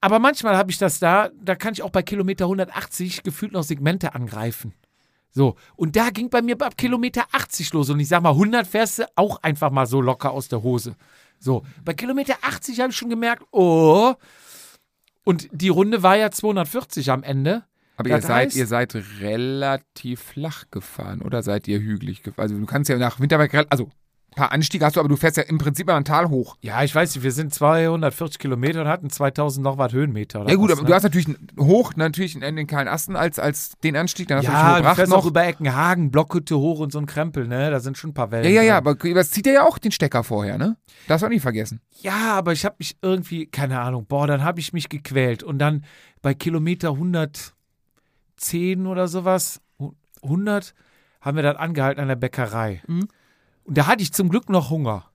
Aber 0.00 0.20
manchmal 0.20 0.56
habe 0.56 0.70
ich 0.70 0.78
das 0.78 1.00
da, 1.00 1.30
da 1.42 1.56
kann 1.56 1.72
ich 1.72 1.82
auch 1.82 1.90
bei 1.90 2.02
Kilometer 2.02 2.44
180 2.44 3.24
gefühlt 3.24 3.52
noch 3.52 3.64
Segmente 3.64 4.14
angreifen. 4.14 4.74
So, 5.32 5.56
und 5.76 5.96
da 5.96 6.10
ging 6.10 6.30
bei 6.30 6.42
mir 6.42 6.60
ab 6.60 6.76
Kilometer 6.76 7.24
80 7.32 7.72
los. 7.72 7.90
Und 7.90 8.00
ich 8.00 8.08
sag 8.08 8.22
mal, 8.22 8.30
100 8.30 8.66
fährst 8.66 9.00
du 9.00 9.04
auch 9.16 9.42
einfach 9.42 9.70
mal 9.70 9.86
so 9.86 10.00
locker 10.00 10.30
aus 10.30 10.48
der 10.48 10.62
Hose. 10.62 10.96
So, 11.38 11.64
bei 11.84 11.94
Kilometer 11.94 12.36
80 12.42 12.80
habe 12.80 12.90
ich 12.90 12.96
schon 12.96 13.10
gemerkt, 13.10 13.44
oh. 13.50 14.14
Und 15.24 15.48
die 15.52 15.68
Runde 15.68 16.02
war 16.02 16.16
ja 16.16 16.30
240 16.30 17.10
am 17.10 17.22
Ende. 17.22 17.64
Aber 18.00 18.08
ihr 18.08 18.16
Das 18.16 18.26
seid, 18.26 18.54
ihr 18.54 18.66
seid 18.66 18.94
relativ 19.20 20.20
flach 20.20 20.64
gefahren, 20.70 21.22
oder 21.22 21.42
seid 21.42 21.68
ihr 21.68 21.78
hügelig 21.80 22.22
gefahren? 22.22 22.42
Also 22.42 22.58
du 22.58 22.66
kannst 22.66 22.88
ja 22.90 22.96
nach 22.96 23.20
Winterberg, 23.20 23.66
also 23.70 23.84
ein 24.32 24.36
paar 24.36 24.52
Anstiege 24.52 24.84
hast 24.84 24.94
du, 24.94 25.00
aber 25.00 25.08
du 25.08 25.16
fährst 25.16 25.36
ja 25.38 25.42
im 25.42 25.58
Prinzip 25.58 25.88
immer 25.88 25.96
ein 25.96 26.04
Tal 26.04 26.28
hoch. 26.28 26.56
Ja, 26.60 26.84
ich 26.84 26.94
weiß 26.94 27.16
nicht, 27.16 27.24
wir 27.24 27.32
sind 27.32 27.52
240 27.52 28.38
Kilometer 28.38 28.82
und 28.82 28.86
hatten 28.86 29.10
2000 29.10 29.64
noch 29.64 29.76
was 29.76 29.92
Höhenmeter. 29.92 30.42
Oder 30.42 30.50
Ja 30.50 30.54
gut, 30.54 30.70
was, 30.70 30.78
aber 30.78 30.82
ne? 30.84 30.88
du 30.88 30.94
hast 30.94 31.02
natürlich 31.02 31.28
hoch, 31.58 31.94
natürlich 31.96 32.40
in 32.40 32.54
den 32.56 32.68
kahlen 32.68 32.86
Asten 32.86 33.16
als, 33.16 33.40
als 33.40 33.72
den 33.82 33.96
Anstieg, 33.96 34.28
dann 34.28 34.38
hast 34.38 34.46
du 34.46 34.52
ja, 34.52 34.60
schon 34.60 34.70
du 34.70 34.76
gebracht 34.76 34.96
fährst 34.96 35.10
noch. 35.10 35.18
auch 35.18 35.26
über 35.26 35.44
Eckenhagen, 35.44 36.12
Blockhütte 36.12 36.56
hoch 36.56 36.78
und 36.78 36.92
so 36.92 37.00
ein 37.00 37.06
Krempel, 37.06 37.48
ne? 37.48 37.72
Da 37.72 37.80
sind 37.80 37.98
schon 37.98 38.10
ein 38.10 38.14
paar 38.14 38.30
Wellen. 38.30 38.44
Ja, 38.44 38.50
ja, 38.50 38.62
ja, 38.62 38.80
drin. 38.80 38.96
aber 39.10 39.14
das 39.14 39.30
zieht 39.32 39.48
er 39.48 39.52
ja 39.52 39.66
auch 39.66 39.78
den 39.78 39.90
Stecker 39.90 40.22
vorher, 40.22 40.58
ne? 40.58 40.76
Darfst 41.08 41.22
du 41.22 41.26
auch 41.26 41.30
nicht 41.30 41.42
vergessen. 41.42 41.80
Ja, 42.00 42.34
aber 42.34 42.52
ich 42.52 42.64
habe 42.64 42.76
mich 42.78 42.98
irgendwie, 43.02 43.46
keine 43.46 43.80
Ahnung, 43.80 44.06
boah, 44.06 44.28
dann 44.28 44.44
habe 44.44 44.60
ich 44.60 44.72
mich 44.72 44.88
gequält. 44.88 45.42
Und 45.42 45.58
dann 45.58 45.84
bei 46.22 46.34
Kilometer 46.34 46.90
110 48.40 48.86
oder 48.86 49.08
sowas, 49.08 49.60
100, 50.22 50.74
haben 51.20 51.36
wir 51.36 51.42
dann 51.42 51.56
angehalten 51.56 52.00
an 52.00 52.08
der 52.08 52.16
Bäckerei. 52.16 52.82
Mhm. 52.86 53.08
Und 53.64 53.78
da 53.78 53.86
hatte 53.86 54.02
ich 54.02 54.12
zum 54.12 54.28
Glück 54.28 54.48
noch 54.48 54.70
Hunger. 54.70 55.06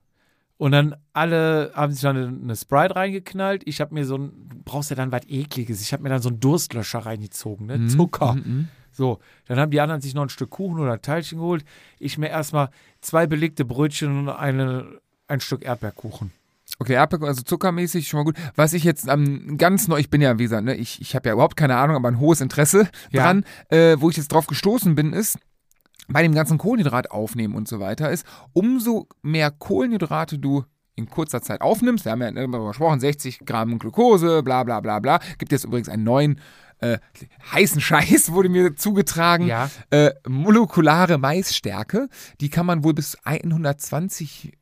Und 0.58 0.72
dann 0.72 0.96
alle 1.12 1.72
haben 1.74 1.92
sich 1.92 2.00
dann 2.00 2.42
eine, 2.42 2.56
Sprite 2.56 2.96
reingeknallt. 2.96 3.62
Ich 3.66 3.80
habe 3.80 3.92
mir 3.92 4.06
so 4.06 4.16
ein, 4.16 4.48
du 4.48 4.56
brauchst 4.64 4.88
ja 4.88 4.96
dann 4.96 5.12
was 5.12 5.28
Ekliges. 5.28 5.82
Ich 5.82 5.92
habe 5.92 6.02
mir 6.02 6.08
dann 6.08 6.22
so 6.22 6.30
einen 6.30 6.40
Durstlöscher 6.40 7.00
reingezogen, 7.00 7.66
ne? 7.66 7.86
Zucker. 7.88 8.34
Mhm, 8.34 8.42
mhm. 8.46 8.68
So, 8.90 9.18
dann 9.44 9.58
haben 9.58 9.70
die 9.70 9.80
anderen 9.80 10.00
sich 10.00 10.14
noch 10.14 10.22
ein 10.22 10.30
Stück 10.30 10.48
Kuchen 10.48 10.80
oder 10.80 10.94
ein 10.94 11.02
Teilchen 11.02 11.38
geholt. 11.38 11.66
Ich 11.98 12.16
mir 12.16 12.30
erstmal 12.30 12.70
zwei 13.02 13.26
belegte 13.26 13.66
Brötchen 13.66 14.20
und 14.20 14.28
eine, 14.30 14.86
ein 15.28 15.40
Stück 15.40 15.62
Erdbeerkuchen. 15.62 16.32
Okay, 16.78 16.92
Erdbeer, 16.92 17.22
also 17.28 17.42
zuckermäßig 17.42 18.08
schon 18.08 18.18
mal 18.18 18.24
gut. 18.24 18.36
Was 18.54 18.72
ich 18.74 18.84
jetzt 18.84 19.08
ähm, 19.08 19.56
ganz 19.58 19.88
neu, 19.88 19.98
ich 19.98 20.10
bin 20.10 20.20
ja, 20.20 20.38
wie 20.38 20.42
gesagt, 20.42 20.64
ne, 20.64 20.74
ich, 20.74 21.00
ich 21.00 21.14
habe 21.14 21.28
ja 21.28 21.32
überhaupt 21.34 21.56
keine 21.56 21.76
Ahnung, 21.76 21.96
aber 21.96 22.08
ein 22.08 22.20
hohes 22.20 22.40
Interesse 22.40 22.88
Ja. 23.10 23.22
dran, 23.22 23.44
äh, 23.70 23.96
wo 23.98 24.10
ich 24.10 24.16
jetzt 24.16 24.28
drauf 24.32 24.46
gestoßen 24.46 24.94
bin, 24.94 25.12
ist, 25.12 25.38
bei 26.08 26.22
dem 26.22 26.34
ganzen 26.34 26.58
Kohlenhydrat 26.58 27.10
aufnehmen 27.10 27.54
und 27.54 27.66
so 27.66 27.80
weiter, 27.80 28.10
ist, 28.10 28.26
umso 28.52 29.08
mehr 29.22 29.50
Kohlenhydrate 29.50 30.38
du 30.38 30.64
in 30.94 31.08
kurzer 31.10 31.42
Zeit 31.42 31.60
aufnimmst, 31.62 32.04
wir 32.04 32.12
haben 32.12 32.22
ja 32.22 32.28
immer 32.28 32.66
besprochen, 32.68 33.00
60 33.00 33.40
Gramm 33.44 33.78
Glucose, 33.78 34.42
bla 34.42 34.62
bla 34.64 34.80
bla 34.80 34.98
bla, 35.00 35.18
gibt 35.38 35.52
jetzt 35.52 35.64
übrigens 35.64 35.88
einen 35.88 36.04
neuen 36.04 36.40
äh, 36.78 36.98
heißen 37.52 37.80
Scheiß, 37.82 38.32
wurde 38.32 38.48
mir 38.50 38.76
zugetragen, 38.76 39.46
Ja. 39.46 39.70
äh, 39.90 40.12
molekulare 40.28 41.18
Maisstärke, 41.18 42.08
die 42.40 42.50
kann 42.50 42.66
man 42.66 42.84
wohl 42.84 42.94
bis 42.94 43.16
120 43.24 44.52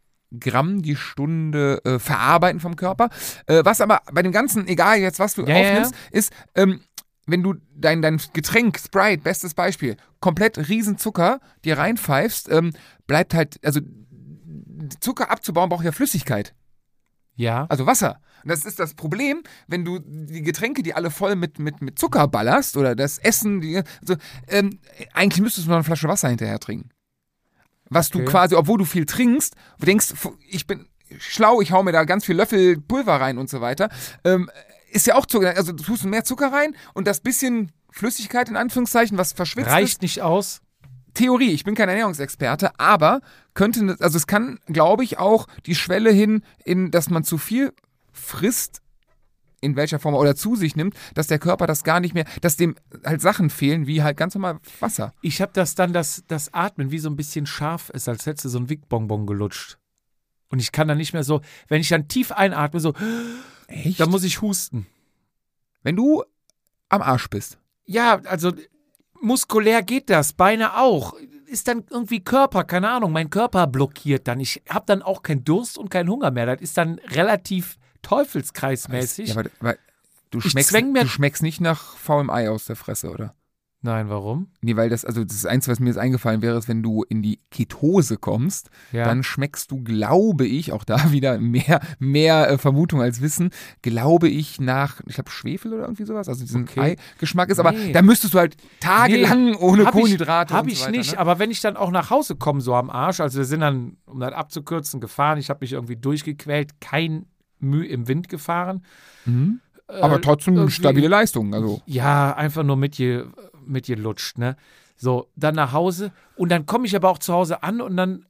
Gramm 0.40 0.82
die 0.82 0.96
Stunde 0.96 1.80
äh, 1.84 1.98
verarbeiten 1.98 2.60
vom 2.60 2.76
Körper. 2.76 3.10
Äh, 3.46 3.64
was 3.64 3.80
aber 3.80 4.02
bei 4.12 4.22
dem 4.22 4.32
Ganzen, 4.32 4.66
egal 4.68 4.98
jetzt 4.98 5.18
was 5.18 5.34
du 5.34 5.42
Ja, 5.44 5.56
ja, 5.56 5.68
aufnimmst, 5.70 5.94
ist, 6.10 6.32
ähm, 6.54 6.80
wenn 7.26 7.42
du 7.42 7.54
dein, 7.74 8.02
dein 8.02 8.20
Getränk, 8.34 8.78
Sprite, 8.78 9.22
bestes 9.22 9.54
Beispiel, 9.54 9.96
komplett 10.20 10.58
Riesenzucker 10.68 11.40
dir 11.64 11.78
reinpfeifst, 11.78 12.50
ähm, 12.50 12.72
bleibt 13.06 13.34
halt, 13.34 13.58
also 13.64 13.80
Zucker 15.00 15.30
abzubauen 15.30 15.68
braucht 15.70 15.84
ja 15.84 15.92
Flüssigkeit, 15.92 16.54
Ja. 17.36 17.66
also 17.68 17.86
Wasser. 17.86 18.20
Und 18.42 18.50
das 18.50 18.66
ist 18.66 18.78
das 18.78 18.92
Problem, 18.92 19.42
wenn 19.66 19.86
du 19.86 20.00
die 20.00 20.42
Getränke, 20.42 20.82
die 20.82 20.92
alle 20.92 21.10
voll 21.10 21.34
mit, 21.34 21.58
mit, 21.58 21.80
mit 21.80 21.98
Zucker 21.98 22.28
ballerst 22.28 22.76
oder 22.76 22.94
das 22.94 23.16
Essen, 23.18 23.62
die, 23.62 23.78
also, 24.02 24.16
ähm, 24.48 24.78
eigentlich 25.14 25.40
müsstest 25.40 25.66
du 25.66 25.70
noch 25.70 25.76
eine 25.76 25.84
Flasche 25.84 26.08
Wasser 26.08 26.28
hinterher 26.28 26.58
trinken. 26.58 26.90
Was 27.94 28.10
du 28.10 28.20
Okay. 28.20 28.30
quasi, 28.30 28.54
obwohl 28.54 28.78
du 28.78 28.84
viel 28.84 29.06
trinkst, 29.06 29.54
denkst, 29.78 30.12
ich 30.48 30.66
bin 30.66 30.86
schlau, 31.18 31.60
ich 31.60 31.72
hau 31.72 31.82
mir 31.82 31.92
da 31.92 32.04
ganz 32.04 32.24
viel 32.24 32.36
Löffel 32.36 32.80
Pulver 32.80 33.20
rein 33.20 33.38
und 33.38 33.48
so 33.48 33.60
weiter, 33.60 33.88
ähm, 34.24 34.50
ist 34.90 35.06
ja 35.06 35.16
auch 35.16 35.26
Zucker, 35.26 35.56
also 35.56 35.72
du 35.72 35.82
tust 35.82 36.04
mehr 36.04 36.24
Zucker 36.24 36.52
rein 36.52 36.74
und 36.92 37.06
das 37.06 37.20
bisschen 37.20 37.72
Flüssigkeit 37.90 38.48
in 38.48 38.56
Anführungszeichen, 38.56 39.18
was 39.18 39.32
verschwitzt 39.32 39.68
ist, 39.68 39.72
Reicht 39.72 40.02
nicht 40.02 40.22
aus. 40.22 40.60
Theorie, 41.14 41.52
ich 41.52 41.64
bin 41.64 41.74
kein 41.76 41.88
Ernährungsexperte, 41.88 42.78
aber 42.78 43.20
könnte, 43.54 43.96
also 44.00 44.16
es 44.16 44.26
kann, 44.26 44.58
glaube 44.66 45.04
ich, 45.04 45.18
auch 45.18 45.46
die 45.66 45.76
Schwelle 45.76 46.10
hin, 46.10 46.42
in, 46.64 46.90
dass 46.90 47.08
man 47.08 47.22
zu 47.22 47.38
viel 47.38 47.72
frisst, 48.12 48.80
in 49.64 49.76
welcher 49.76 49.98
Form 49.98 50.14
oder 50.14 50.36
zu 50.36 50.56
sich 50.56 50.76
nimmt, 50.76 50.94
dass 51.14 51.26
der 51.26 51.38
Körper 51.38 51.66
das 51.66 51.82
gar 51.84 52.00
nicht 52.00 52.14
mehr, 52.14 52.26
dass 52.40 52.56
dem 52.56 52.76
halt 53.04 53.20
Sachen 53.20 53.50
fehlen, 53.50 53.86
wie 53.86 54.02
halt 54.02 54.16
ganz 54.16 54.34
normal 54.34 54.60
Wasser. 54.80 55.14
Ich 55.22 55.40
habe 55.40 55.52
das 55.54 55.74
dann, 55.74 55.92
das, 55.92 56.24
das 56.28 56.52
Atmen 56.52 56.90
wie 56.90 56.98
so 56.98 57.08
ein 57.08 57.16
bisschen 57.16 57.46
scharf 57.46 57.90
ist, 57.90 58.08
als 58.08 58.26
hättest 58.26 58.44
du 58.44 58.48
so 58.50 58.58
ein 58.58 58.68
Wickbonbon 58.68 59.26
gelutscht. 59.26 59.78
Und 60.48 60.60
ich 60.60 60.70
kann 60.70 60.86
dann 60.86 60.98
nicht 60.98 61.12
mehr 61.12 61.24
so, 61.24 61.40
wenn 61.68 61.80
ich 61.80 61.88
dann 61.88 62.06
tief 62.06 62.30
einatme, 62.30 62.78
so, 62.78 62.92
Echt? 63.66 63.98
dann 63.98 64.10
muss 64.10 64.24
ich 64.24 64.40
husten. 64.40 64.86
Wenn 65.82 65.96
du 65.96 66.22
am 66.88 67.02
Arsch 67.02 67.28
bist. 67.28 67.58
Ja, 67.86 68.20
also 68.24 68.52
muskulär 69.20 69.82
geht 69.82 70.10
das, 70.10 70.32
Beine 70.32 70.76
auch. 70.76 71.14
Ist 71.46 71.68
dann 71.68 71.84
irgendwie 71.90 72.20
Körper, 72.20 72.64
keine 72.64 72.88
Ahnung, 72.90 73.12
mein 73.12 73.30
Körper 73.30 73.66
blockiert 73.66 74.26
dann. 74.28 74.40
Ich 74.40 74.62
habe 74.68 74.86
dann 74.86 75.02
auch 75.02 75.22
keinen 75.22 75.44
Durst 75.44 75.78
und 75.78 75.90
keinen 75.90 76.08
Hunger 76.08 76.30
mehr. 76.30 76.46
Das 76.46 76.60
ist 76.60 76.76
dann 76.76 76.98
relativ 77.10 77.76
teufelskreismäßig. 78.04 79.30
Ja, 79.30 79.36
aber, 79.40 79.50
aber 79.60 79.76
du, 80.30 80.38
Ich 80.38 80.44
schmeckst, 80.50 80.72
du 80.74 81.06
schmeckst 81.06 81.42
nicht 81.42 81.60
nach 81.60 81.94
Ei 82.08 82.48
aus 82.50 82.66
der 82.66 82.76
Fresse, 82.76 83.10
oder? 83.10 83.34
Nein, 83.86 84.08
warum? 84.08 84.46
Nee, 84.62 84.76
weil 84.76 84.88
das, 84.88 85.04
also 85.04 85.24
das 85.24 85.44
Einzige, 85.44 85.72
was 85.72 85.78
mir 85.78 85.88
jetzt 85.90 85.98
eingefallen 85.98 86.40
wäre, 86.40 86.56
ist, 86.56 86.68
wenn 86.68 86.82
du 86.82 87.02
in 87.02 87.20
die 87.20 87.40
Ketose 87.50 88.16
kommst, 88.16 88.70
Ja. 88.92 89.04
dann 89.04 89.22
schmeckst 89.22 89.70
du, 89.70 89.82
glaube 89.82 90.46
ich, 90.46 90.72
auch 90.72 90.84
da 90.84 90.96
wieder 91.12 91.38
mehr, 91.38 91.80
mehr 91.98 92.48
äh, 92.48 92.56
Vermutung 92.56 93.02
als 93.02 93.20
Wissen, 93.20 93.50
glaube 93.82 94.30
ich, 94.30 94.58
nach, 94.58 95.02
ich 95.06 95.16
glaube, 95.16 95.30
Schwefel 95.30 95.74
oder 95.74 95.82
irgendwie 95.82 96.06
sowas, 96.06 96.30
also 96.30 96.40
diesen 96.42 96.62
Okay. 96.62 96.96
Eigeschmack 97.18 97.50
ist, 97.50 97.58
aber 97.58 97.72
Nee. 97.72 97.92
da 97.92 98.00
müsstest 98.00 98.32
du 98.32 98.38
halt 98.38 98.56
tagelang 98.80 99.54
ohne 99.56 99.84
Hab 99.84 99.92
Kohlenhydrate 99.92 100.54
Ich, 100.54 100.58
hab 100.58 100.66
ich 100.66 100.78
so 100.78 100.84
weiter, 100.86 100.90
nicht, 100.96 101.12
Ne? 101.12 101.18
aber 101.18 101.38
wenn 101.38 101.50
ich 101.50 101.60
dann 101.60 101.76
auch 101.76 101.90
nach 101.90 102.08
Hause 102.08 102.36
komme, 102.36 102.62
so 102.62 102.74
am 102.74 102.88
Arsch, 102.88 103.20
also 103.20 103.36
wir 103.36 103.44
sind 103.44 103.60
dann, 103.60 103.98
um 104.06 104.18
das 104.18 104.32
abzukürzen, 104.32 104.98
gefahren, 105.02 105.36
ich 105.38 105.50
habe 105.50 105.58
mich 105.60 105.74
irgendwie 105.74 105.96
durchgequält, 105.96 106.80
kein 106.80 107.26
Mühe 107.58 107.86
im 107.86 108.08
Wind 108.08 108.28
gefahren. 108.28 108.84
Mhm. 109.24 109.60
Aber 109.88 110.16
Äh, 110.16 110.20
trotzdem 110.20 110.54
irgendwie- 110.56 110.72
stabile 110.72 111.08
Leistung, 111.08 111.54
also. 111.54 111.82
Ja, 111.86 112.34
einfach 112.34 112.62
nur 112.62 112.76
mit 112.76 112.96
je, 112.96 113.24
mit 113.66 113.86
je 113.88 113.94
lutscht, 113.96 114.38
ne? 114.38 114.56
So, 114.96 115.28
dann 115.36 115.54
nach 115.56 115.72
Hause 115.72 116.12
und 116.36 116.50
dann 116.50 116.66
komme 116.66 116.86
ich 116.86 116.94
aber 116.96 117.10
auch 117.10 117.18
zu 117.18 117.32
Hause 117.34 117.62
an 117.62 117.80
und 117.80 117.96
dann, 117.96 118.24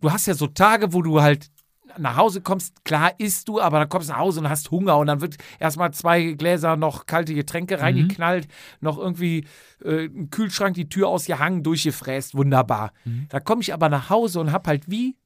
du 0.00 0.10
hast 0.10 0.26
ja 0.26 0.34
so 0.34 0.46
Tage, 0.46 0.92
wo 0.92 1.02
du 1.02 1.20
halt 1.20 1.50
nach 1.98 2.16
Hause 2.16 2.40
kommst, 2.40 2.84
klar 2.84 3.12
isst 3.18 3.48
du, 3.48 3.60
aber 3.60 3.78
dann 3.80 3.88
kommst 3.88 4.08
du 4.08 4.12
nach 4.12 4.20
Hause 4.20 4.40
und 4.40 4.48
hast 4.48 4.70
Hunger 4.70 4.98
und 4.98 5.06
dann 5.06 5.20
wird 5.20 5.36
erstmal 5.58 5.92
zwei 5.92 6.32
Gläser 6.32 6.76
noch 6.76 7.06
kalte 7.06 7.34
Getränke 7.34 7.80
reingeknallt, 7.80 8.46
noch 8.80 8.98
irgendwie 8.98 9.46
äh, 9.84 10.04
im 10.06 10.30
Kühlschrank 10.30 10.74
die 10.74 10.88
Tür 10.88 11.08
ausgehangen, 11.08 11.62
durchgefräst, 11.62 12.34
wunderbar. 12.34 12.92
Da 13.30 13.40
komme 13.40 13.62
ich 13.62 13.72
aber 13.72 13.88
nach 13.88 14.10
Hause 14.10 14.40
und 14.40 14.52
hab 14.52 14.66
halt 14.66 14.90
wie 14.90 15.16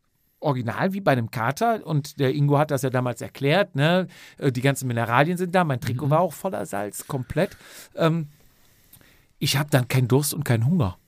original 0.43 0.93
wie 0.93 1.01
bei 1.01 1.13
einem 1.13 1.31
Kater 1.31 1.87
und 1.87 2.19
der 2.21 2.35
Ingo 2.35 2.59
hat 2.59 2.71
das 2.71 2.83
ja 2.83 2.91
damals 2.91 3.21
erklärt, 3.21 3.75
ne? 3.77 4.09
Äh, 4.39 4.53
Die 4.53 4.61
ganzen 4.61 4.87
Mineralien 4.89 5.37
sind 5.39 5.55
da, 5.55 5.65
mein 5.65 5.81
Trikot 5.81 6.11
war 6.11 6.21
auch 6.21 6.33
voller 6.33 6.67
Salz, 6.67 7.07
komplett. 7.07 7.57
Ähm, 7.95 8.29
ich 9.39 9.57
habe 9.57 9.71
dann 9.71 9.89
keinen 9.89 10.09
Durst 10.09 10.35
und 10.35 10.45
keinen 10.45 10.67
Hunger. 10.67 10.99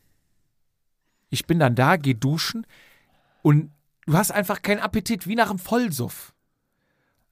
Ich 1.30 1.46
bin 1.46 1.58
dann 1.58 1.74
da, 1.74 1.96
geh 1.96 2.14
duschen 2.14 2.66
und 3.42 3.70
du 4.06 4.14
hast 4.14 4.30
einfach 4.30 4.62
keinen 4.62 4.80
Appetit, 4.80 5.26
wie 5.26 5.34
nach 5.34 5.50
einem 5.50 5.58
Vollsuff. 5.58 6.32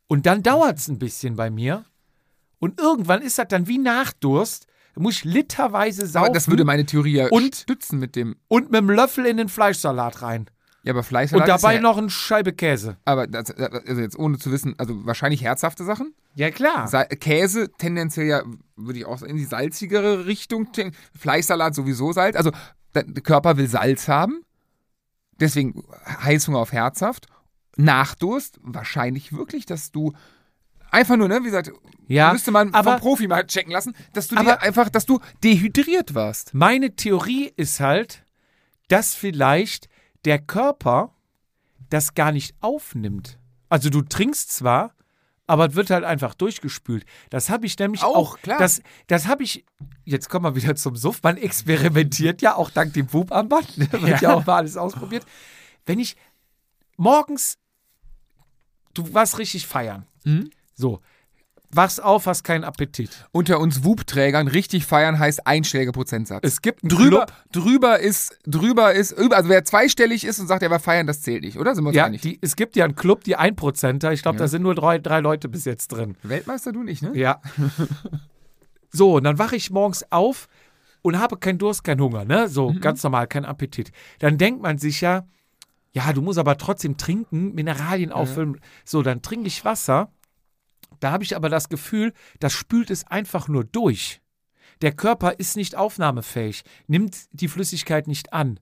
Und 0.08 0.26
dann 0.26 0.42
dauert 0.42 0.78
es 0.78 0.88
ein 0.88 0.98
bisschen 0.98 1.36
bei 1.36 1.50
mir 1.50 1.84
und 2.58 2.78
irgendwann 2.80 3.22
ist 3.22 3.38
das 3.38 3.48
dann 3.48 3.66
wie 3.66 3.78
Nachdurst, 3.78 4.66
da 4.94 5.00
muss 5.00 5.16
ich 5.18 5.24
literweise 5.24 6.06
saufen 6.06 6.26
Aber 6.26 6.34
das 6.34 6.48
würde 6.48 6.64
meine 6.64 6.84
Theorie 6.84 7.14
ja 7.16 7.28
Und- 7.30 7.56
stützen 7.56 7.98
mit 7.98 8.14
dem. 8.14 8.36
und 8.48 8.70
mit 8.70 8.78
dem 8.80 8.90
Löffel 8.90 9.24
in 9.24 9.38
den 9.38 9.48
Fleischsalat 9.48 10.20
rein. 10.20 10.46
Ja, 10.84 10.92
aber 10.92 11.02
Fleischsalat 11.04 11.48
Und 11.48 11.48
dabei 11.48 11.74
ja, 11.76 11.80
noch 11.80 11.96
eine 11.98 12.10
Scheibe 12.10 12.52
Käse. 12.52 12.96
Aber 13.04 13.26
das, 13.28 13.50
also 13.52 14.00
jetzt 14.00 14.18
ohne 14.18 14.38
zu 14.38 14.50
wissen, 14.50 14.74
also 14.78 15.06
wahrscheinlich 15.06 15.42
herzhafte 15.42 15.84
Sachen. 15.84 16.12
Ja, 16.34 16.50
klar. 16.50 16.88
Sa 16.88 17.04
Käse 17.04 17.70
tendenziell 17.78 18.26
ja, 18.26 18.42
würde 18.74 18.98
ich 18.98 19.04
auch 19.06 19.18
sagen, 19.18 19.30
in 19.30 19.36
die 19.36 19.44
salzigere 19.44 20.26
Richtung. 20.26 20.68
Fleischsalat 21.18 21.74
sowieso 21.74 22.12
Salz. 22.12 22.36
Also 22.36 22.50
der 22.94 23.04
Körper 23.22 23.56
will 23.56 23.68
Salz 23.68 24.08
haben. 24.08 24.42
Deswegen 25.40 25.82
Heißhunger 26.06 26.58
auf 26.58 26.72
herzhaft. 26.72 27.26
Nachdurst, 27.76 28.58
wahrscheinlich 28.62 29.32
wirklich, 29.32 29.66
dass 29.66 29.92
du 29.92 30.12
einfach 30.90 31.16
nur, 31.16 31.28
ne, 31.28 31.40
wie 31.40 31.44
gesagt, 31.46 31.72
Ja, 32.06 32.32
müsste 32.32 32.50
man 32.50 32.74
aber- 32.74 32.92
vom 32.92 33.00
Profi 33.00 33.28
mal 33.28 33.46
checken 33.46 33.72
lassen, 33.72 33.94
dass 34.12 34.28
du 34.28 34.36
Aber- 34.36 34.52
dir 34.56 34.62
einfach, 34.62 34.88
dass 34.90 35.06
du 35.06 35.20
dehydriert 35.42 36.14
warst. 36.14 36.52
Meine 36.54 36.94
Theorie 36.96 37.52
ist 37.56 37.80
halt, 37.80 38.24
dass 38.88 39.14
vielleicht 39.14 39.88
der 40.24 40.38
Körper 40.38 41.14
das 41.90 42.14
gar 42.14 42.32
nicht 42.32 42.54
aufnimmt. 42.60 43.38
Also 43.68 43.90
du 43.90 44.02
trinkst 44.02 44.52
zwar, 44.52 44.94
aber 45.46 45.68
es 45.68 45.74
wird 45.74 45.90
halt 45.90 46.04
einfach 46.04 46.34
durchgespült. 46.34 47.04
Das 47.30 47.50
habe 47.50 47.66
ich 47.66 47.78
nämlich 47.78 48.02
Auch, 48.02 48.16
auch. 48.16 48.38
klar. 48.38 48.58
Das, 48.58 48.80
das 49.06 49.26
habe 49.26 49.42
ich. 49.42 49.64
Jetzt 50.04 50.28
kommen 50.28 50.44
wir 50.44 50.56
wieder 50.56 50.74
zum 50.76 50.96
Suff. 50.96 51.22
Man 51.22 51.36
experimentiert 51.36 52.42
ja 52.42 52.54
auch 52.54 52.70
dank 52.70 52.92
dem 52.94 53.12
Wubarmband. 53.12 53.78
Ne? 53.78 53.88
Wird 53.92 54.22
ja. 54.22 54.34
auch 54.34 54.46
mal 54.46 54.56
alles 54.58 54.76
ausprobiert. 54.76 55.26
Wenn 55.84 55.98
ich 55.98 56.16
morgens, 56.96 57.58
du 58.94 59.12
warst 59.12 59.38
richtig 59.38 59.66
feiern. 59.66 60.06
Mhm. 60.24 60.50
So. 60.74 61.00
Wachst 61.74 62.02
auf, 62.02 62.26
hast 62.26 62.44
keinen 62.44 62.64
Appetit. 62.64 63.26
Unter 63.32 63.58
uns 63.58 63.82
Wub-Trägern 63.82 64.46
richtig 64.48 64.84
feiern 64.84 65.18
heißt 65.18 65.46
einstelliger 65.46 65.92
Prozentsatz. 65.92 66.40
Es 66.42 66.60
gibt 66.60 66.82
einen 66.82 66.90
drüber, 66.90 67.26
Club, 67.26 67.32
drüber 67.64 67.98
ist, 67.98 68.36
drüber 68.46 68.92
ist, 68.92 69.14
also 69.16 69.48
wer 69.48 69.64
zweistellig 69.64 70.24
ist 70.24 70.38
und 70.38 70.48
sagt, 70.48 70.62
er 70.62 70.70
war 70.70 70.80
feiern, 70.80 71.06
das 71.06 71.22
zählt 71.22 71.42
nicht, 71.42 71.58
oder? 71.58 71.74
Sind 71.74 71.84
wir 71.84 71.88
uns 71.88 71.96
Ja, 71.96 72.04
einig? 72.04 72.20
die, 72.20 72.38
es 72.42 72.56
gibt 72.56 72.76
ja 72.76 72.84
einen 72.84 72.94
Club, 72.94 73.24
die 73.24 73.36
Einprozenter. 73.36 74.12
Ich 74.12 74.20
glaube, 74.22 74.36
Ja. 74.36 74.44
da 74.44 74.48
sind 74.48 74.62
nur 74.62 74.74
drei, 74.74 74.98
drei 74.98 75.20
Leute 75.20 75.48
bis 75.48 75.64
jetzt 75.64 75.88
drin. 75.88 76.16
Weltmeister 76.22 76.72
du 76.72 76.82
nicht, 76.82 77.02
ne? 77.02 77.12
Ja. 77.16 77.40
so, 78.90 79.14
und 79.16 79.24
dann 79.24 79.38
wache 79.38 79.56
ich 79.56 79.70
morgens 79.70 80.04
auf 80.10 80.48
und 81.02 81.18
habe 81.18 81.36
keinen 81.36 81.58
Durst, 81.58 81.84
keinen 81.84 82.00
Hunger, 82.00 82.24
ne? 82.24 82.48
So, 82.48 82.70
Mhm. 82.70 82.80
ganz 82.80 83.02
normal, 83.02 83.26
kein 83.26 83.44
Appetit. 83.44 83.92
Dann 84.18 84.38
denkt 84.38 84.62
man 84.62 84.78
sich 84.78 85.00
ja, 85.00 85.26
ja, 85.92 86.12
du 86.12 86.22
musst 86.22 86.38
aber 86.38 86.56
trotzdem 86.58 86.96
trinken, 86.96 87.54
Mineralien 87.54 88.12
auffüllen. 88.12 88.60
So, 88.84 89.02
dann 89.02 89.20
trinke 89.22 89.46
ich 89.46 89.64
Wasser. 89.64 90.10
Da 91.02 91.10
habe 91.10 91.24
ich 91.24 91.34
aber 91.34 91.48
das 91.48 91.68
Gefühl, 91.68 92.12
das 92.38 92.52
spült 92.52 92.88
es 92.88 93.04
einfach 93.08 93.48
nur 93.48 93.64
durch. 93.64 94.20
Der 94.82 94.92
Körper 94.92 95.38
ist 95.40 95.56
nicht 95.56 95.74
aufnahmefähig, 95.74 96.62
nimmt 96.86 97.16
die 97.32 97.48
Flüssigkeit 97.48 98.06
nicht 98.06 98.32
an. 98.32 98.60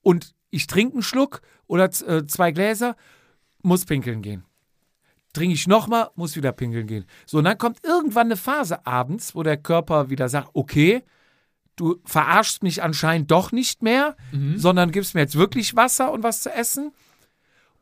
Und 0.00 0.34
ich 0.48 0.66
trinke 0.66 0.94
einen 0.94 1.02
Schluck 1.02 1.42
oder 1.66 1.84
äh, 2.06 2.26
zwei 2.26 2.52
Gläser, 2.52 2.96
muss 3.62 3.84
pinkeln 3.84 4.22
gehen. 4.22 4.44
Trinke 5.34 5.54
ich 5.54 5.66
nochmal, 5.68 6.08
muss 6.14 6.34
wieder 6.34 6.52
pinkeln 6.52 6.86
gehen. 6.86 7.04
So, 7.26 7.38
und 7.38 7.44
dann 7.44 7.58
kommt 7.58 7.84
irgendwann 7.84 8.28
eine 8.28 8.36
Phase 8.38 8.86
abends, 8.86 9.34
wo 9.34 9.42
der 9.42 9.58
Körper 9.58 10.08
wieder 10.08 10.30
sagt, 10.30 10.48
okay, 10.54 11.02
du 11.76 12.00
verarschst 12.06 12.62
mich 12.62 12.82
anscheinend 12.82 13.30
doch 13.30 13.52
nicht 13.52 13.82
mehr, 13.82 14.16
sondern 14.56 14.92
gibst 14.92 15.14
mir 15.14 15.20
jetzt 15.20 15.36
wirklich 15.36 15.76
Wasser 15.76 16.10
und 16.10 16.22
was 16.22 16.40
zu 16.40 16.50
essen. 16.50 16.92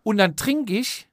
Und 0.02 0.18
dann 0.18 0.34
trinke 0.34 0.76
ich, 0.76 1.07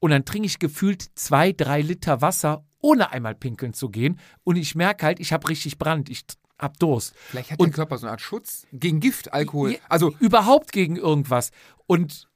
und 0.00 0.10
dann 0.10 0.24
trinke 0.24 0.46
ich 0.46 0.58
gefühlt 0.58 1.02
zwei, 1.14 1.52
drei 1.52 1.80
Liter 1.80 2.20
Wasser, 2.20 2.64
ohne 2.80 3.10
einmal 3.10 3.34
pinkeln 3.34 3.72
zu 3.74 3.88
gehen. 3.90 4.18
Und 4.44 4.56
ich 4.56 4.74
merke 4.74 5.04
halt, 5.06 5.20
ich 5.20 5.32
habe 5.32 5.48
richtig 5.48 5.78
Brand, 5.78 6.08
ich 6.08 6.24
hab 6.58 6.78
Durst. 6.78 7.14
Vielleicht 7.28 7.50
hat 7.52 7.58
Und- 7.60 7.68
der 7.68 7.74
Körper 7.74 7.98
so 7.98 8.06
eine 8.06 8.12
Art 8.12 8.20
Schutz 8.20 8.66
gegen 8.72 9.00
Gift, 9.00 9.32
Alkohol. 9.32 9.78
Also, 9.88 10.14
überhaupt 10.20 10.72
gegen 10.72 10.96
irgendwas. 10.96 11.50
Und 11.86 12.28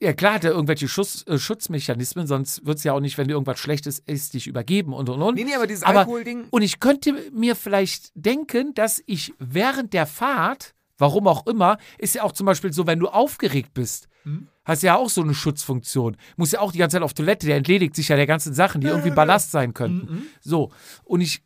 ja, 0.00 0.12
klar 0.12 0.34
hat 0.34 0.44
er 0.44 0.50
irgendwelche 0.50 0.88
Schuss, 0.88 1.24
äh, 1.28 1.38
Schutzmechanismen, 1.38 2.26
sonst 2.26 2.66
wird 2.66 2.78
es 2.78 2.84
ja 2.84 2.92
auch 2.92 2.98
nicht, 3.00 3.18
wenn 3.18 3.28
du 3.28 3.34
irgendwas 3.34 3.60
Schlechtes 3.60 4.00
isst, 4.00 4.34
dich 4.34 4.48
übergeben 4.48 4.92
und 4.92 5.08
und 5.08 5.22
und. 5.22 5.36
nee, 5.36 5.44
nee, 5.44 5.54
aber 5.54 5.68
dieses 5.68 5.84
Alkoholding. 5.84 6.46
Und 6.50 6.62
ich 6.62 6.80
könnte 6.80 7.12
mir 7.32 7.54
vielleicht 7.54 8.10
denken, 8.16 8.74
dass 8.74 9.00
ich 9.06 9.32
während 9.38 9.92
der 9.92 10.06
Fahrt, 10.06 10.74
warum 11.02 11.26
auch 11.26 11.46
immer, 11.48 11.78
ist 11.98 12.14
ja 12.14 12.22
auch 12.22 12.32
zum 12.32 12.46
Beispiel 12.46 12.72
so, 12.72 12.86
wenn 12.86 13.00
du 13.00 13.08
aufgeregt 13.08 13.74
bist, 13.74 14.08
hast 14.64 14.82
ja 14.82 14.96
auch 14.96 15.10
so 15.10 15.20
eine 15.20 15.34
Schutzfunktion. 15.34 16.16
Muss 16.36 16.52
ja 16.52 16.60
auch 16.60 16.70
die 16.70 16.78
ganze 16.78 16.94
Zeit 16.96 17.02
auf 17.02 17.12
Toilette, 17.12 17.46
der 17.46 17.56
entledigt 17.56 17.96
sich 17.96 18.08
ja 18.08 18.16
der 18.16 18.28
ganzen 18.28 18.54
Sachen, 18.54 18.80
die 18.80 18.86
irgendwie 18.86 19.10
Ballast 19.10 19.50
sein 19.50 19.74
könnten. 19.74 20.08
So. 20.40 20.70
Und 21.02 21.20
ich 21.20 21.42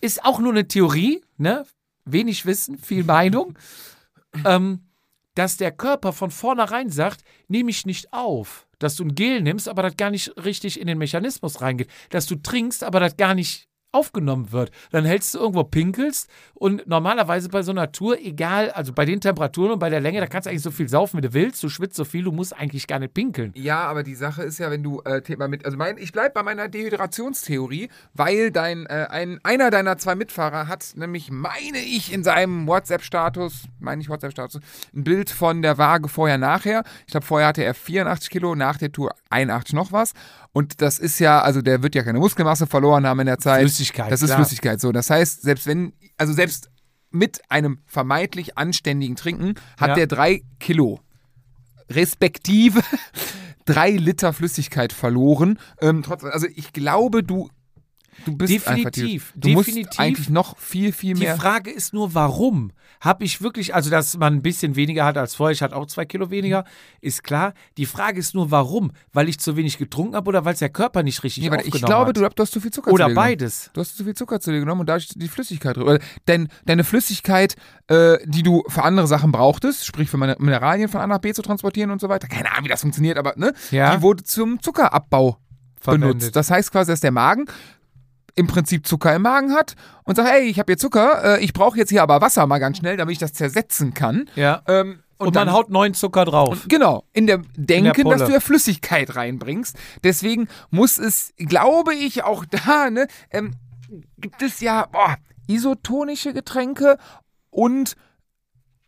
ist 0.00 0.24
auch 0.24 0.40
nur 0.40 0.50
eine 0.50 0.66
Theorie, 0.66 1.22
ne? 1.36 1.64
Wenig 2.04 2.44
Wissen, 2.44 2.76
viel 2.76 3.04
Meinung. 3.04 3.56
ähm, 4.44 4.80
dass 5.34 5.56
der 5.56 5.70
Körper 5.70 6.12
von 6.12 6.32
vornherein 6.32 6.90
sagt, 6.90 7.22
nehme 7.46 7.70
ich 7.70 7.86
nicht 7.86 8.12
auf. 8.12 8.66
Dass 8.80 8.96
du 8.96 9.04
ein 9.04 9.14
Gel 9.14 9.40
nimmst, 9.40 9.68
aber 9.68 9.82
das 9.82 9.96
gar 9.96 10.10
nicht 10.10 10.36
richtig 10.44 10.80
in 10.80 10.88
den 10.88 10.98
Mechanismus 10.98 11.60
reingeht. 11.60 11.88
Dass 12.10 12.26
du 12.26 12.34
trinkst, 12.34 12.82
aber 12.82 12.98
das 12.98 13.16
gar 13.16 13.34
nicht 13.34 13.67
aufgenommen 13.90 14.52
wird. 14.52 14.70
Dann 14.90 15.04
hältst 15.04 15.34
du 15.34 15.38
irgendwo 15.38 15.64
pinkelst 15.64 16.28
und 16.54 16.86
normalerweise 16.86 17.48
bei 17.48 17.62
so 17.62 17.70
einer 17.70 17.90
Tour, 17.90 18.18
egal, 18.20 18.70
also 18.70 18.92
bei 18.92 19.06
den 19.06 19.20
Temperaturen 19.20 19.72
und 19.72 19.78
bei 19.78 19.88
der 19.88 20.00
Länge, 20.00 20.20
da 20.20 20.26
kannst 20.26 20.46
du 20.46 20.50
eigentlich 20.50 20.62
so 20.62 20.70
viel 20.70 20.88
saufen, 20.88 21.16
wie 21.16 21.22
du 21.22 21.32
willst, 21.32 21.62
du 21.62 21.70
schwitzt 21.70 21.96
so 21.96 22.04
viel, 22.04 22.24
du 22.24 22.32
musst 22.32 22.54
eigentlich 22.54 22.86
gar 22.86 22.98
nicht 22.98 23.14
pinkeln. 23.14 23.52
Ja, 23.54 23.80
aber 23.84 24.02
die 24.02 24.14
Sache 24.14 24.42
ist 24.42 24.58
ja, 24.58 24.70
wenn 24.70 24.82
du 24.82 25.00
äh, 25.02 25.22
Thema 25.22 25.48
mit, 25.48 25.64
also 25.64 25.78
mein, 25.78 25.96
ich 25.96 26.12
bleib 26.12 26.34
bei 26.34 26.42
meiner 26.42 26.68
Dehydrationstheorie, 26.68 27.88
weil 28.12 28.50
dein, 28.50 28.84
äh, 28.86 29.06
ein, 29.08 29.40
einer 29.42 29.70
deiner 29.70 29.96
zwei 29.96 30.14
Mitfahrer 30.14 30.68
hat 30.68 30.92
nämlich, 30.96 31.30
meine 31.30 31.78
ich, 31.78 32.12
in 32.12 32.22
seinem 32.22 32.66
WhatsApp-Status, 32.66 33.68
meine 33.78 34.02
ich 34.02 34.10
WhatsApp-Status, 34.10 34.60
ein 34.94 35.04
Bild 35.04 35.30
von 35.30 35.62
der 35.62 35.78
Waage 35.78 36.08
vorher, 36.08 36.36
nachher. 36.36 36.84
Ich 37.06 37.12
glaube, 37.12 37.24
vorher 37.24 37.48
hatte 37.48 37.64
er 37.64 37.72
84 37.72 38.28
Kilo, 38.28 38.54
nach 38.54 38.76
der 38.76 38.92
Tour 38.92 39.14
81 39.30 39.74
noch 39.74 39.92
was. 39.92 40.12
Und 40.58 40.82
das 40.82 40.98
ist 40.98 41.20
ja, 41.20 41.40
also 41.40 41.62
der 41.62 41.84
wird 41.84 41.94
ja 41.94 42.02
keine 42.02 42.18
Muskelmasse 42.18 42.66
verloren 42.66 43.06
haben 43.06 43.20
in 43.20 43.26
der 43.26 43.38
Zeit. 43.38 43.60
Flüssigkeit, 43.60 44.10
Das 44.10 44.22
ist 44.22 44.30
klar. 44.30 44.38
Flüssigkeit. 44.38 44.80
So, 44.80 44.90
das 44.90 45.08
heißt, 45.08 45.42
selbst 45.42 45.68
wenn, 45.68 45.92
also 46.16 46.32
selbst 46.32 46.68
mit 47.12 47.40
einem 47.48 47.78
vermeintlich 47.86 48.58
anständigen 48.58 49.14
Trinken 49.14 49.54
hat 49.78 49.90
Ja. 49.90 49.94
der 49.94 50.08
drei 50.08 50.42
Kilo 50.58 50.98
respektive 51.90 52.80
drei 53.66 53.90
Liter 53.90 54.32
Flüssigkeit 54.32 54.92
verloren. 54.92 55.60
Ähm, 55.80 56.02
trotzdem, 56.02 56.30
also 56.32 56.48
ich 56.52 56.72
glaube, 56.72 57.22
du, 57.22 57.48
du 58.24 58.36
bist 58.36 58.52
Definitiv, 58.52 59.26
einfach, 59.32 59.40
du 59.40 59.48
musst 59.50 59.68
definitiv. 59.68 59.98
eigentlich 60.00 60.28
noch 60.30 60.56
viel, 60.58 60.92
viel 60.92 61.14
Die 61.14 61.20
mehr. 61.24 61.36
Frage 61.36 61.70
ist 61.70 61.92
nur, 61.92 62.14
warum? 62.14 62.72
Habe 63.00 63.24
ich 63.24 63.42
wirklich, 63.42 63.74
also 63.74 63.90
dass 63.90 64.16
man 64.16 64.34
ein 64.34 64.42
bisschen 64.42 64.74
weniger 64.76 65.04
hat 65.04 65.16
als 65.16 65.34
vorher, 65.36 65.52
ich 65.52 65.62
hatte 65.62 65.76
auch 65.76 65.86
zwei 65.86 66.04
Kilo 66.04 66.30
weniger, 66.30 66.64
ist 67.00 67.22
klar. 67.22 67.54
Die 67.76 67.86
Frage 67.86 68.18
ist 68.18 68.34
nur, 68.34 68.50
warum? 68.50 68.90
Weil 69.12 69.28
ich 69.28 69.38
zu 69.38 69.56
wenig 69.56 69.78
getrunken 69.78 70.16
habe 70.16 70.28
oder 70.28 70.44
weil 70.44 70.54
es 70.54 70.58
der 70.58 70.68
Körper 70.70 71.02
nicht 71.02 71.22
richtig 71.22 71.44
Nee, 71.44 71.50
warte, 71.50 71.62
ich 71.66 71.74
aufgenommen 71.74 71.88
glaube, 71.90 72.08
hat? 72.08 72.16
du, 72.32 72.34
du 72.36 72.42
hast 72.42 72.52
zu 72.52 72.60
viel 72.60 72.72
Zucker 72.72 72.90
oder 72.90 73.04
zu 73.04 73.08
dir 73.10 73.14
genommen. 73.14 73.26
beides. 73.28 73.70
Du 73.72 73.80
hast 73.80 73.96
zu 73.96 74.04
viel 74.04 74.14
Zucker 74.14 74.40
zu 74.40 74.50
dir 74.50 74.60
genommen 74.60 74.80
und 74.80 74.88
da 74.88 74.96
ist 74.96 75.12
die 75.20 75.28
Flüssigkeit 75.28 75.76
drüber. 75.76 75.98
Denn 76.26 76.48
deine 76.66 76.82
Flüssigkeit, 76.84 77.54
äh, 77.86 78.18
die 78.24 78.42
du 78.42 78.64
für 78.68 78.82
andere 78.82 79.06
Sachen 79.06 79.30
brauchtest, 79.30 79.86
sprich 79.86 80.08
für 80.10 80.16
meine 80.16 80.36
Mineralien 80.40 80.88
von 80.88 81.00
A 81.00 81.06
nach 81.06 81.18
B 81.18 81.32
zu 81.32 81.42
transportieren 81.42 81.90
und 81.90 82.00
so 82.00 82.08
weiter, 82.08 82.26
keine 82.26 82.50
Ahnung, 82.52 82.64
wie 82.64 82.68
das 82.68 82.80
funktioniert, 82.80 83.16
aber 83.18 83.34
ne, 83.36 83.52
Ja. 83.70 83.94
die 83.94 84.02
wurde 84.02 84.24
zum 84.24 84.60
Zuckerabbau 84.60 85.38
Verwendet. 85.80 86.08
benutzt. 86.18 86.36
Das 86.36 86.50
heißt 86.50 86.72
quasi, 86.72 86.90
dass 86.90 87.00
der 87.00 87.12
Magen 87.12 87.44
im 88.38 88.46
Prinzip 88.46 88.86
Zucker 88.86 89.14
im 89.14 89.22
Magen 89.22 89.52
hat 89.52 89.74
und 90.04 90.14
sagt, 90.14 90.30
hey, 90.30 90.44
ich 90.44 90.58
habe 90.60 90.72
hier 90.72 90.78
Zucker, 90.78 91.38
äh, 91.38 91.44
ich 91.44 91.52
brauche 91.52 91.76
jetzt 91.76 91.90
hier 91.90 92.02
aber 92.02 92.20
Wasser 92.20 92.46
mal 92.46 92.58
ganz 92.58 92.78
schnell, 92.78 92.96
damit 92.96 93.12
ich 93.12 93.18
das 93.18 93.32
zersetzen 93.32 93.94
kann. 93.94 94.30
Ja. 94.36 94.62
Ähm, 94.68 95.00
Und, 95.18 95.34
dann 95.34 95.48
man 95.48 95.54
haut 95.54 95.70
neuen 95.70 95.92
Zucker 95.94 96.24
drauf. 96.24 96.66
Genau, 96.68 97.04
in 97.12 97.26
der 97.26 97.42
Denken, 97.56 98.04
Pulle. 98.04 98.16
dass 98.16 98.28
du 98.28 98.32
ja 98.32 98.38
Flüssigkeit 98.38 99.16
reinbringst. 99.16 99.76
Deswegen 100.04 100.46
muss 100.70 100.98
es, 100.98 101.34
glaube 101.36 101.94
ich, 101.94 102.22
auch 102.22 102.44
da, 102.50 102.90
ne, 102.90 103.08
ähm, 103.30 103.54
gibt 104.18 104.40
es 104.40 104.60
ja 104.60 104.86
boah, 104.86 105.16
isotonische 105.48 106.32
Getränke 106.32 106.96
und 107.50 107.96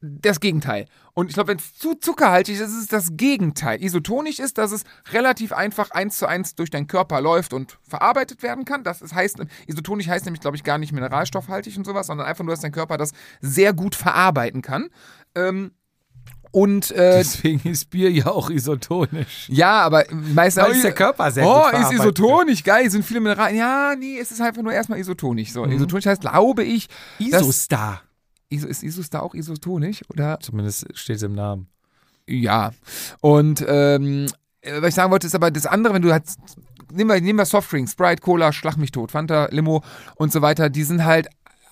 das 0.00 0.38
Gegenteil. 0.38 0.86
Und 1.20 1.28
ich 1.28 1.34
glaube, 1.34 1.48
wenn 1.48 1.58
es 1.58 1.74
zu 1.74 1.96
zuckerhaltig 1.96 2.54
ist, 2.54 2.62
ist 2.62 2.80
es 2.80 2.86
das 2.86 3.10
Gegenteil. 3.12 3.84
Isotonisch 3.84 4.38
ist, 4.38 4.56
dass 4.56 4.72
es 4.72 4.84
relativ 5.12 5.52
einfach 5.52 5.90
eins 5.90 6.16
zu 6.16 6.26
eins 6.26 6.54
durch 6.54 6.70
deinen 6.70 6.86
Körper 6.86 7.20
läuft 7.20 7.52
und 7.52 7.78
verarbeitet 7.86 8.42
werden 8.42 8.64
kann. 8.64 8.84
Das 8.84 9.02
ist, 9.02 9.14
heißt, 9.14 9.36
isotonisch 9.66 10.08
heißt 10.08 10.24
nämlich, 10.24 10.40
glaube 10.40 10.56
ich, 10.56 10.64
gar 10.64 10.78
nicht 10.78 10.92
mineralstoffhaltig 10.92 11.76
und 11.76 11.84
sowas, 11.84 12.06
sondern 12.06 12.26
einfach 12.26 12.42
nur, 12.42 12.54
dass 12.54 12.62
dein 12.62 12.72
Körper 12.72 12.96
das 12.96 13.12
sehr 13.42 13.74
gut 13.74 13.96
verarbeiten 13.96 14.62
kann. 14.62 14.88
Ähm, 15.34 15.72
und 16.52 16.90
äh, 16.92 17.18
Deswegen 17.18 17.68
ist 17.68 17.90
Bier 17.90 18.10
ja 18.10 18.28
auch 18.28 18.48
isotonisch. 18.48 19.46
ja, 19.50 19.72
aber 19.82 20.06
meistens. 20.10 20.68
Es 20.68 20.80
der 20.80 20.94
Körper 20.94 21.30
sehr 21.30 21.46
Oh, 21.46 21.66
ist 21.82 21.92
isotonisch, 21.92 22.64
geil, 22.64 22.90
sind 22.90 23.04
viele 23.04 23.20
Mineralien. 23.20 23.58
Ja, 23.58 23.94
nee, 23.94 24.18
es 24.18 24.30
ist 24.32 24.40
einfach 24.40 24.62
nur 24.62 24.72
erstmal 24.72 24.98
isotonisch. 24.98 25.52
So, 25.52 25.66
isotonisch 25.66 26.06
heißt, 26.06 26.22
glaube 26.22 26.64
ich, 26.64 26.88
Isostar. 27.18 28.00
Ist 28.50 28.82
Isostar 28.82 29.22
auch 29.22 29.34
isotonisch? 29.34 30.02
Oder? 30.10 30.38
Zumindest 30.40 30.86
steht 30.94 31.16
es 31.16 31.22
im 31.22 31.34
Namen. 31.34 31.68
Ja. 32.26 32.72
Und 33.20 33.64
ähm, 33.66 34.26
äh, 34.60 34.82
was 34.82 34.90
ich 34.90 34.94
sagen 34.94 35.10
wollte, 35.10 35.26
ist 35.26 35.34
aber 35.34 35.50
das 35.50 35.66
andere, 35.66 35.94
wenn 35.94 36.02
du 36.02 36.12
halt. 36.12 36.24
Nehmen 36.92 37.08
wir, 37.08 37.20
nehmen 37.20 37.38
wir 37.38 37.44
Softdrinks, 37.44 37.92
Sprite, 37.92 38.20
Cola, 38.20 38.52
Schlag 38.52 38.76
mich 38.76 38.90
tot, 38.90 39.12
Fanta, 39.12 39.46
Limo 39.52 39.84
und 40.16 40.32
so 40.32 40.42
weiter, 40.42 40.68
die 40.68 40.82
sind 40.82 41.04
halt 41.04 41.28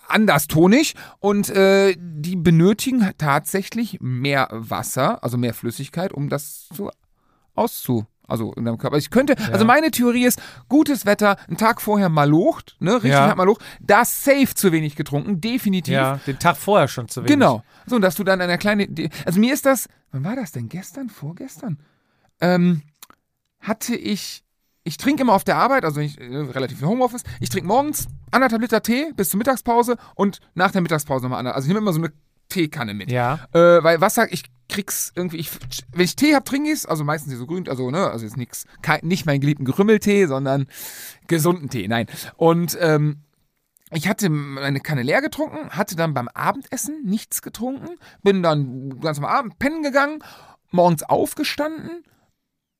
anders 0.06 0.46
tonig 0.46 0.94
und 1.18 1.50
äh, 1.50 1.96
die 1.98 2.36
benötigen 2.36 3.10
tatsächlich 3.18 3.98
mehr 4.00 4.48
Wasser, 4.52 5.22
also 5.24 5.36
mehr 5.36 5.54
Flüssigkeit, 5.54 6.12
um 6.12 6.28
das 6.28 6.68
zu 6.74 6.90
auszu. 7.56 8.06
Also 8.28 8.52
in 8.52 8.64
deinem 8.66 8.78
Körper. 8.78 8.98
Ich 8.98 9.10
könnte, 9.10 9.34
also 9.52 9.64
meine 9.64 9.90
Theorie 9.90 10.26
ist, 10.26 10.40
gutes 10.68 11.06
Wetter, 11.06 11.36
einen 11.48 11.56
Tag 11.56 11.80
vorher 11.80 12.10
malocht, 12.10 12.76
ne, 12.78 12.92
richtig 12.94 13.12
Ja. 13.12 13.26
hart 13.28 13.36
malocht, 13.38 13.62
da 13.80 14.04
safe 14.04 14.54
zu 14.54 14.70
wenig 14.70 14.94
getrunken, 14.96 15.40
definitiv. 15.40 15.94
Ja, 15.94 16.20
den 16.26 16.38
Tag 16.38 16.56
vorher 16.58 16.88
schon 16.88 17.08
zu 17.08 17.22
wenig. 17.22 17.32
Genau. 17.32 17.64
So, 17.86 17.96
und 17.96 18.02
dass 18.02 18.14
du 18.14 18.24
dann 18.24 18.40
eine 18.40 18.58
kleine. 18.58 18.86
Also 19.24 19.40
mir 19.40 19.52
ist 19.54 19.66
das. 19.66 19.88
Wann 20.12 20.24
war 20.24 20.36
das 20.36 20.52
denn? 20.52 20.68
Gestern? 20.68 21.08
Vorgestern? 21.08 21.78
Ähm, 22.40 22.82
hatte 23.60 23.96
ich. 23.96 24.44
Ich 24.84 24.96
trinke 24.96 25.22
immer 25.22 25.34
auf 25.34 25.44
der 25.44 25.56
Arbeit, 25.56 25.84
also 25.84 26.00
ich, 26.00 26.18
äh, 26.18 26.24
relativ 26.24 26.78
viel 26.78 26.86
Homeoffice. 26.88 27.22
Ich 27.40 27.50
trinke 27.50 27.66
morgens 27.66 28.06
anderthalb 28.30 28.62
Liter 28.62 28.82
Tee 28.82 29.12
bis 29.16 29.28
zur 29.28 29.38
Mittagspause 29.38 29.96
und 30.14 30.40
nach 30.54 30.70
der 30.70 30.80
Mittagspause 30.80 31.24
nochmal 31.24 31.40
anderthalb. 31.40 31.56
Also 31.56 31.66
ich 31.66 31.68
nehme 31.74 31.80
immer 31.80 31.92
so 31.92 31.98
eine 32.00 32.10
Teekanne 32.48 32.94
mit. 32.94 33.10
Ja. 33.10 33.40
Äh, 33.52 33.82
weil 33.82 34.00
Wasser, 34.00 34.32
ich 34.32 34.44
krieg's 34.68 35.12
irgendwie, 35.14 35.38
ich, 35.38 35.50
wenn 35.92 36.04
ich 36.04 36.16
Tee 36.16 36.34
hab, 36.34 36.44
trinke 36.44 36.70
ich's, 36.70 36.86
also 36.86 37.04
meistens 37.04 37.34
so 37.34 37.46
grün, 37.46 37.68
also 37.68 37.90
ne, 37.90 38.10
also 38.10 38.24
jetzt 38.24 38.36
nix, 38.36 38.66
kein, 38.82 39.00
nicht 39.02 39.26
meinen 39.26 39.40
geliebten 39.40 39.64
Gerümmeltee, 39.64 40.26
sondern 40.26 40.66
gesunden 41.26 41.70
Tee, 41.70 41.88
nein. 41.88 42.06
Und 42.36 42.76
ähm, 42.80 43.22
ich 43.90 44.08
hatte 44.08 44.28
meine 44.28 44.80
Kanne 44.80 45.02
leer 45.02 45.22
getrunken, 45.22 45.70
hatte 45.70 45.96
dann 45.96 46.12
beim 46.12 46.28
Abendessen 46.28 47.02
nichts 47.04 47.40
getrunken, 47.40 47.88
bin 48.22 48.42
dann 48.42 49.00
ganz 49.00 49.18
am 49.18 49.24
Abend 49.24 49.58
pennen 49.58 49.82
gegangen, 49.82 50.22
morgens 50.70 51.02
aufgestanden, 51.02 52.04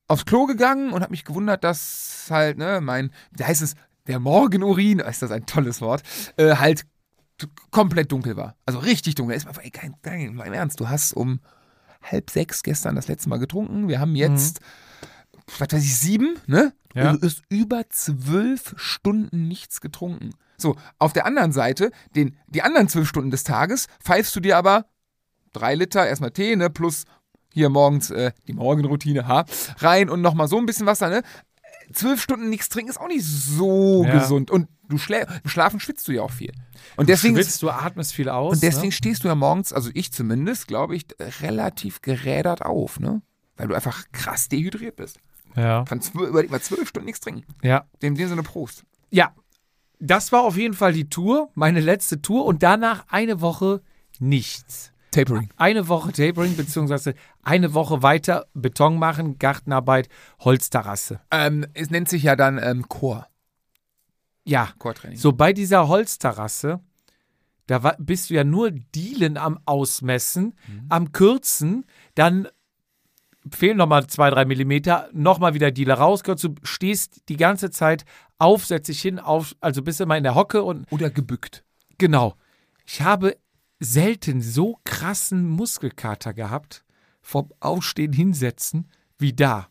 aufs 0.07 0.27
Klo 0.27 0.47
gegangen 0.47 0.93
und 0.93 1.01
habe 1.01 1.11
mich 1.11 1.25
gewundert, 1.25 1.65
dass 1.65 2.27
halt, 2.31 2.59
ne, 2.59 2.81
mein, 2.83 3.11
wie 3.33 3.45
heißt 3.45 3.63
es, 3.63 3.75
der 4.07 4.19
Morgenurin, 4.19 5.01
ist 5.01 5.23
das 5.23 5.31
ein 5.31 5.47
tolles 5.47 5.81
Wort, 5.81 6.03
äh, 6.37 6.57
halt 6.57 6.85
komplett 7.71 8.13
dunkel 8.13 8.37
war. 8.37 8.57
Also 8.67 8.79
richtig 8.79 9.15
dunkel. 9.15 9.37
Ist 9.37 9.47
mal, 9.47 9.55
ey, 9.63 9.71
kein, 9.71 9.95
kein, 10.03 10.39
im 10.39 10.53
Ernst, 10.53 10.81
du 10.81 10.89
hast 10.89 11.13
um 11.13 11.41
halb 12.03 12.31
sechs 12.31 12.63
gestern 12.63 12.97
das 12.97 13.09
letzte 13.09 13.29
Mal 13.29 13.39
getrunken. 13.39 13.89
Wir 13.89 14.01
haben 14.01 14.15
jetzt, 14.15 14.61
was 15.59 15.73
weiß 15.73 15.83
ich, 15.83 15.97
sieben, 15.97 16.37
ne? 16.47 16.73
Ja. 16.95 17.13
Du 17.13 17.27
hast 17.27 17.43
über 17.49 17.89
zwölf 17.91 18.75
Stunden 18.77 19.47
nichts 19.49 19.81
getrunken. 19.81 20.31
So, 20.57 20.77
auf 20.99 21.13
der 21.13 21.27
anderen 21.27 21.53
Seite, 21.53 21.91
den, 22.17 22.37
die 22.49 22.63
anderen 22.63 22.89
zwölf 22.89 23.09
Stunden 23.09 23.31
des 23.31 23.45
Tages, 23.45 23.87
pfeifst 24.03 24.35
du 24.35 24.41
dir 24.41 24.57
aber 24.57 24.87
drei 25.53 25.75
Liter, 25.75 26.07
erstmal 26.07 26.33
Tee, 26.33 26.57
ne, 26.57 26.71
plus 26.71 27.05
hier 27.53 27.69
morgens 27.69 28.11
äh, 28.11 28.33
die 28.47 28.53
Morgenroutine, 28.53 29.27
ha, 29.27 29.45
rein 29.79 30.11
und 30.11 30.21
nochmal 30.21 30.49
so 30.49 30.59
ein 30.59 30.67
bisschen 30.67 30.87
Wasser, 30.87 31.09
ne? 31.09 31.23
Zwölf 31.93 32.21
Stunden 32.23 32.49
nichts 32.51 32.69
trinken 32.69 32.91
ist 32.91 32.99
auch 33.01 33.09
nicht 33.09 33.25
so 33.25 34.05
Ja. 34.05 34.19
gesund. 34.19 34.51
Und 34.51 34.69
du 34.89 34.99
schlä 34.99 35.27
im 35.43 35.49
Schlafen 35.51 35.81
schwitzt 35.81 36.07
du 36.09 36.13
ja 36.13 36.23
auch 36.23 36.31
viel. 36.31 36.53
Und 36.97 37.09
deswegen, 37.09 37.35
Schwitzt, 37.37 37.63
du 37.63 37.71
atmest 37.71 38.13
viel 38.15 38.29
aus. 38.29 38.55
und 38.57 38.63
deswegen 38.63 38.89
ne? 38.89 38.93
stehst 38.93 39.25
du 39.25 39.29
ja 39.29 39.35
morgens, 39.35 39.73
also 39.73 39.91
ich 39.95 40.13
zumindest, 40.13 40.69
glaube 40.69 40.97
ich, 40.97 41.07
relativ 41.41 42.01
gerädert 42.03 42.63
auf, 42.63 43.01
ne? 43.01 43.23
Weil 43.57 43.69
du 43.69 43.75
einfach 43.75 44.05
krass 44.13 44.49
dehydriert 44.49 44.97
bist. 44.97 45.19
Ja. 45.57 45.85
Kann 45.85 46.01
zwölf, 46.01 46.29
überleg 46.31 46.51
mal 46.51 46.61
zwölf 46.61 46.89
Stunden 46.89 47.07
nichts 47.07 47.21
trinken. 47.21 47.45
Ja. 47.63 47.87
In 48.01 48.15
dem 48.15 48.29
Sinne 48.29 48.43
Prost. 48.43 48.85
Ja. 49.11 49.35
Das 50.01 50.31
war 50.31 50.43
auf 50.43 50.57
jeden 50.57 50.75
Fall 50.75 50.93
die 50.93 51.09
Tour, 51.11 51.51
meine 51.55 51.81
letzte 51.81 52.23
Tour 52.23 52.45
und 52.45 52.63
danach 52.63 53.05
eine 53.09 53.41
Woche 53.41 53.83
nichts. 54.21 54.93
Tapering. 55.11 55.51
Eine 55.57 55.89
Woche 55.89 56.13
Tapering, 56.13 56.57
beziehungsweise 56.57 57.15
eine 57.43 57.75
Woche 57.75 58.03
weiter 58.03 58.47
Beton 58.55 58.99
machen, 58.99 59.39
Gartenarbeit, 59.39 60.09
Holzterrasse. 60.41 61.21
Ähm, 61.31 61.67
es 61.75 61.91
nennt 61.91 62.09
sich 62.09 62.23
ja 62.23 62.37
dann 62.37 62.59
ähm, 62.63 62.89
Core. 62.89 63.27
Ja, 64.45 64.71
Core-Training. 64.79 65.19
so 65.19 65.33
bei 65.33 65.53
dieser 65.53 65.89
Holzterrasse, 65.89 66.81
da 67.67 67.83
war, 67.83 67.97
bist 67.99 68.31
du 68.31 68.35
ja 68.35 68.45
nur 68.45 68.71
Dielen 68.71 69.37
am 69.37 69.59
Ausmessen, 69.67 70.55
am 70.89 71.13
Kürzen, 71.13 71.85
dann 72.15 72.49
fehlen 73.51 73.77
nochmal 73.77 74.07
zwei, 74.07 74.31
drei 74.31 74.47
Millimeter, 74.47 75.11
nochmal 75.13 75.53
wieder 75.55 75.71
Diele 75.71 75.95
raus, 75.95 76.23
du 76.23 76.55
stehst 76.63 77.29
die 77.29 77.37
ganze 77.37 77.71
Zeit 77.71 78.05
auf, 78.39 78.65
setz 78.65 78.87
dich 78.87 79.03
hin, 79.03 79.19
auf, 79.19 79.55
also 79.61 79.83
bist 79.83 80.01
immer 80.01 80.17
in 80.17 80.23
der 80.23 80.35
Hocke 80.35 80.63
und 80.63 80.91
Oder 80.91 81.11
gebückt. 81.11 81.65
Genau. 81.99 82.35
Ich 82.87 83.03
habe 83.03 83.37
selten 83.81 84.41
so 84.43 84.79
krassen 84.85 85.49
Muskelkater 85.49 86.35
gehabt 86.35 86.85
vom 87.21 87.53
Aufstehen, 87.61 88.13
Hinsetzen 88.13 88.89
wie 89.19 89.33
da. 89.33 89.69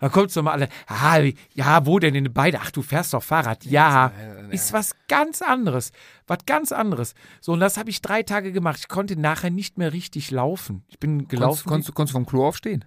Dann 0.00 0.10
kommt 0.10 0.30
so 0.30 0.42
mal 0.42 0.52
alle, 0.52 0.68
ah, 0.86 1.18
ja, 1.52 1.84
wo 1.84 1.98
denn 1.98 2.14
in 2.14 2.32
beide? 2.32 2.58
Ach, 2.62 2.70
du 2.70 2.80
fährst 2.80 3.12
doch 3.12 3.22
Fahrrad. 3.22 3.66
Ja, 3.66 4.12
ist 4.50 4.72
was 4.72 4.94
ganz 5.08 5.42
anderes. 5.42 5.92
Was 6.26 6.38
ganz 6.46 6.72
anderes. 6.72 7.14
So, 7.42 7.52
und 7.52 7.60
das 7.60 7.76
habe 7.76 7.90
ich 7.90 8.00
drei 8.00 8.22
Tage 8.22 8.50
gemacht. 8.50 8.78
Ich 8.80 8.88
konnte 8.88 9.16
nachher 9.20 9.50
nicht 9.50 9.76
mehr 9.76 9.92
richtig 9.92 10.30
laufen. 10.30 10.84
Ich 10.88 10.98
bin 10.98 11.28
gelaufen. 11.28 11.68
Konntest, 11.68 11.94
konntest, 11.94 12.14
du- 12.14 12.18
vom 12.18 12.26
Klo 12.26 12.46
aufstehen? 12.48 12.84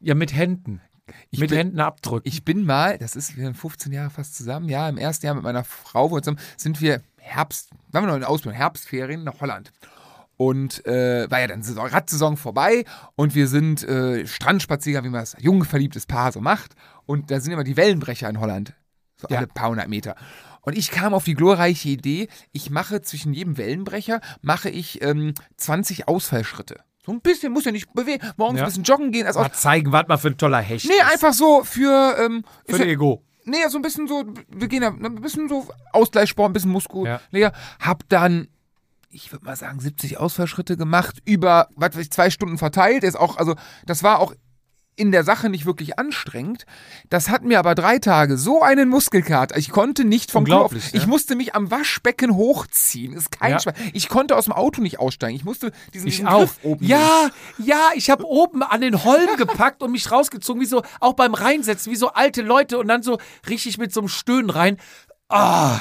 ja, 0.00 0.14
mit 0.14 0.34
Händen. 0.34 0.80
Ich 1.30 1.38
mit 1.40 1.50
bin- 1.50 1.58
Händen 1.58 1.80
abdrücken. 1.80 2.26
Ich 2.26 2.44
bin 2.44 2.64
mal, 2.64 2.96
das 2.96 3.14
ist, 3.14 3.36
wir 3.36 3.44
sind 3.44 3.56
15 3.56 3.92
Jahre 3.92 4.08
fast 4.10 4.34
zusammen, 4.34 4.68
ja, 4.70 4.88
im 4.88 4.96
ersten 4.96 5.26
Jahr 5.26 5.34
mit 5.34 5.44
meiner 5.44 5.64
Frau 5.64 6.08
zusammen, 6.18 6.38
sind 6.56 6.80
wir 6.80 7.02
Herbst, 7.22 7.70
waren 7.90 8.04
wir 8.04 8.08
noch 8.08 8.16
in 8.16 8.24
Ausbildung, 8.24 8.56
Herbstferien 8.56 9.24
nach 9.24 9.40
Holland. 9.40 9.72
Und 10.36 10.84
äh, 10.86 11.30
war 11.30 11.40
ja 11.40 11.46
dann 11.46 11.62
Saison, 11.62 11.86
Radsaison 11.86 12.36
vorbei 12.36 12.84
und 13.14 13.34
wir 13.34 13.46
sind 13.46 13.84
äh, 13.84 14.26
Strandspazierer, 14.26 15.04
wie 15.04 15.08
man 15.08 15.20
das 15.20 15.36
jung 15.38 15.62
verliebtes 15.64 16.06
Paar 16.06 16.32
so 16.32 16.40
macht. 16.40 16.74
Und 17.06 17.30
da 17.30 17.38
sind 17.38 17.52
immer 17.52 17.64
die 17.64 17.76
Wellenbrecher 17.76 18.28
in 18.28 18.40
Holland. 18.40 18.74
So 19.16 19.28
Ja. 19.30 19.38
alle 19.38 19.46
paar 19.46 19.68
hundert 19.68 19.88
Meter. 19.88 20.16
Und 20.62 20.76
ich 20.76 20.90
kam 20.90 21.14
auf 21.14 21.24
die 21.24 21.34
glorreiche 21.34 21.88
Idee, 21.90 22.28
ich 22.52 22.70
mache 22.70 23.02
zwischen 23.02 23.32
jedem 23.34 23.56
Wellenbrecher, 23.56 24.20
mache 24.40 24.68
ich 24.70 25.02
ähm, 25.02 25.34
20 25.58 26.08
Ausfallschritte. 26.08 26.80
So 27.04 27.12
ein 27.12 27.20
bisschen, 27.20 27.52
muss 27.52 27.64
ja 27.64 27.72
nicht 27.72 27.92
bewegen, 27.94 28.24
morgens 28.36 28.58
Ja. 28.58 28.64
ein 28.64 28.68
bisschen 28.68 28.84
joggen 28.84 29.12
gehen. 29.12 29.26
Also 29.26 29.40
mal 29.40 29.52
zeigen, 29.52 29.92
was 29.92 30.06
mal 30.08 30.18
für 30.18 30.28
ein 30.28 30.38
toller 30.38 30.60
Hecht 30.60 30.86
nee, 30.86 30.92
ist. 30.94 31.12
einfach 31.12 31.32
so 31.34 31.62
für, 31.64 32.16
ähm, 32.18 32.44
Für 32.68 32.84
Ego. 32.86 33.24
Nee, 33.44 33.66
so 33.68 33.78
ein 33.78 33.82
bisschen 33.82 34.06
so, 34.06 34.24
wir 34.48 34.68
gehen 34.68 34.82
da 34.82 34.88
ein 34.88 35.16
bisschen 35.16 35.48
so 35.48 35.68
Ausgleichssport, 35.92 36.50
ein 36.50 36.52
bisschen 36.52 36.70
muskulär. 36.70 37.20
Ja. 37.32 37.52
Hab 37.80 38.08
dann, 38.08 38.48
ich 39.10 39.32
würde 39.32 39.44
mal 39.44 39.56
sagen, 39.56 39.80
70 39.80 40.18
Ausfallschritte 40.18 40.76
gemacht, 40.76 41.18
über, 41.24 41.68
was 41.74 41.94
weiß 41.94 42.02
ich, 42.02 42.10
zwei 42.10 42.30
Stunden 42.30 42.58
verteilt. 42.58 43.04
Ist 43.04 43.16
auch, 43.16 43.36
also, 43.36 43.56
das 43.86 44.02
war 44.02 44.20
auch 44.20 44.34
in 44.94 45.10
der 45.10 45.24
Sache 45.24 45.48
nicht 45.48 45.64
wirklich 45.64 45.98
anstrengend. 45.98 46.66
Das 47.08 47.30
hat 47.30 47.44
mir 47.44 47.58
aber 47.58 47.74
drei 47.74 47.98
Tage 47.98 48.36
so 48.36 48.62
einen 48.62 48.88
Muskelkater. 48.90 49.56
Ich 49.56 49.70
konnte 49.70 50.04
nicht 50.04 50.30
vom 50.30 50.44
Klo 50.44 50.58
auf, 50.58 50.72
Ich 50.74 50.92
ne? 50.92 51.06
musste 51.06 51.34
mich 51.34 51.54
am 51.54 51.70
Waschbecken 51.70 52.34
hochziehen. 52.34 53.14
Ist 53.14 53.30
kein 53.32 53.52
Ja. 53.52 53.60
Spaß. 53.60 53.74
Ich 53.94 54.08
konnte 54.10 54.36
aus 54.36 54.44
dem 54.44 54.52
Auto 54.52 54.82
nicht 54.82 54.98
aussteigen. 54.98 55.34
Ich 55.34 55.44
musste 55.44 55.72
diesen, 55.94 56.08
Ich 56.08 56.16
diesen. 56.16 56.28
Griff 56.28 56.58
oben. 56.62 56.84
Ja, 56.84 57.30
ja, 57.58 57.88
ich 57.94 58.10
habe 58.10 58.24
oben 58.26 58.62
an 58.62 58.82
den 58.82 59.02
Holm 59.02 59.36
gepackt 59.38 59.82
und 59.82 59.92
mich 59.92 60.10
rausgezogen, 60.12 60.60
wie 60.60 60.66
so, 60.66 60.82
auch 61.00 61.14
beim 61.14 61.32
Reinsetzen, 61.34 61.90
wie 61.90 61.96
so 61.96 62.08
alte 62.12 62.42
Leute 62.42 62.78
und 62.78 62.88
dann 62.88 63.02
so 63.02 63.18
richtig 63.48 63.78
mit 63.78 63.94
so 63.94 64.00
einem 64.00 64.08
Stöhnen 64.08 64.50
rein. 64.50 64.76
Ah, 65.28 65.80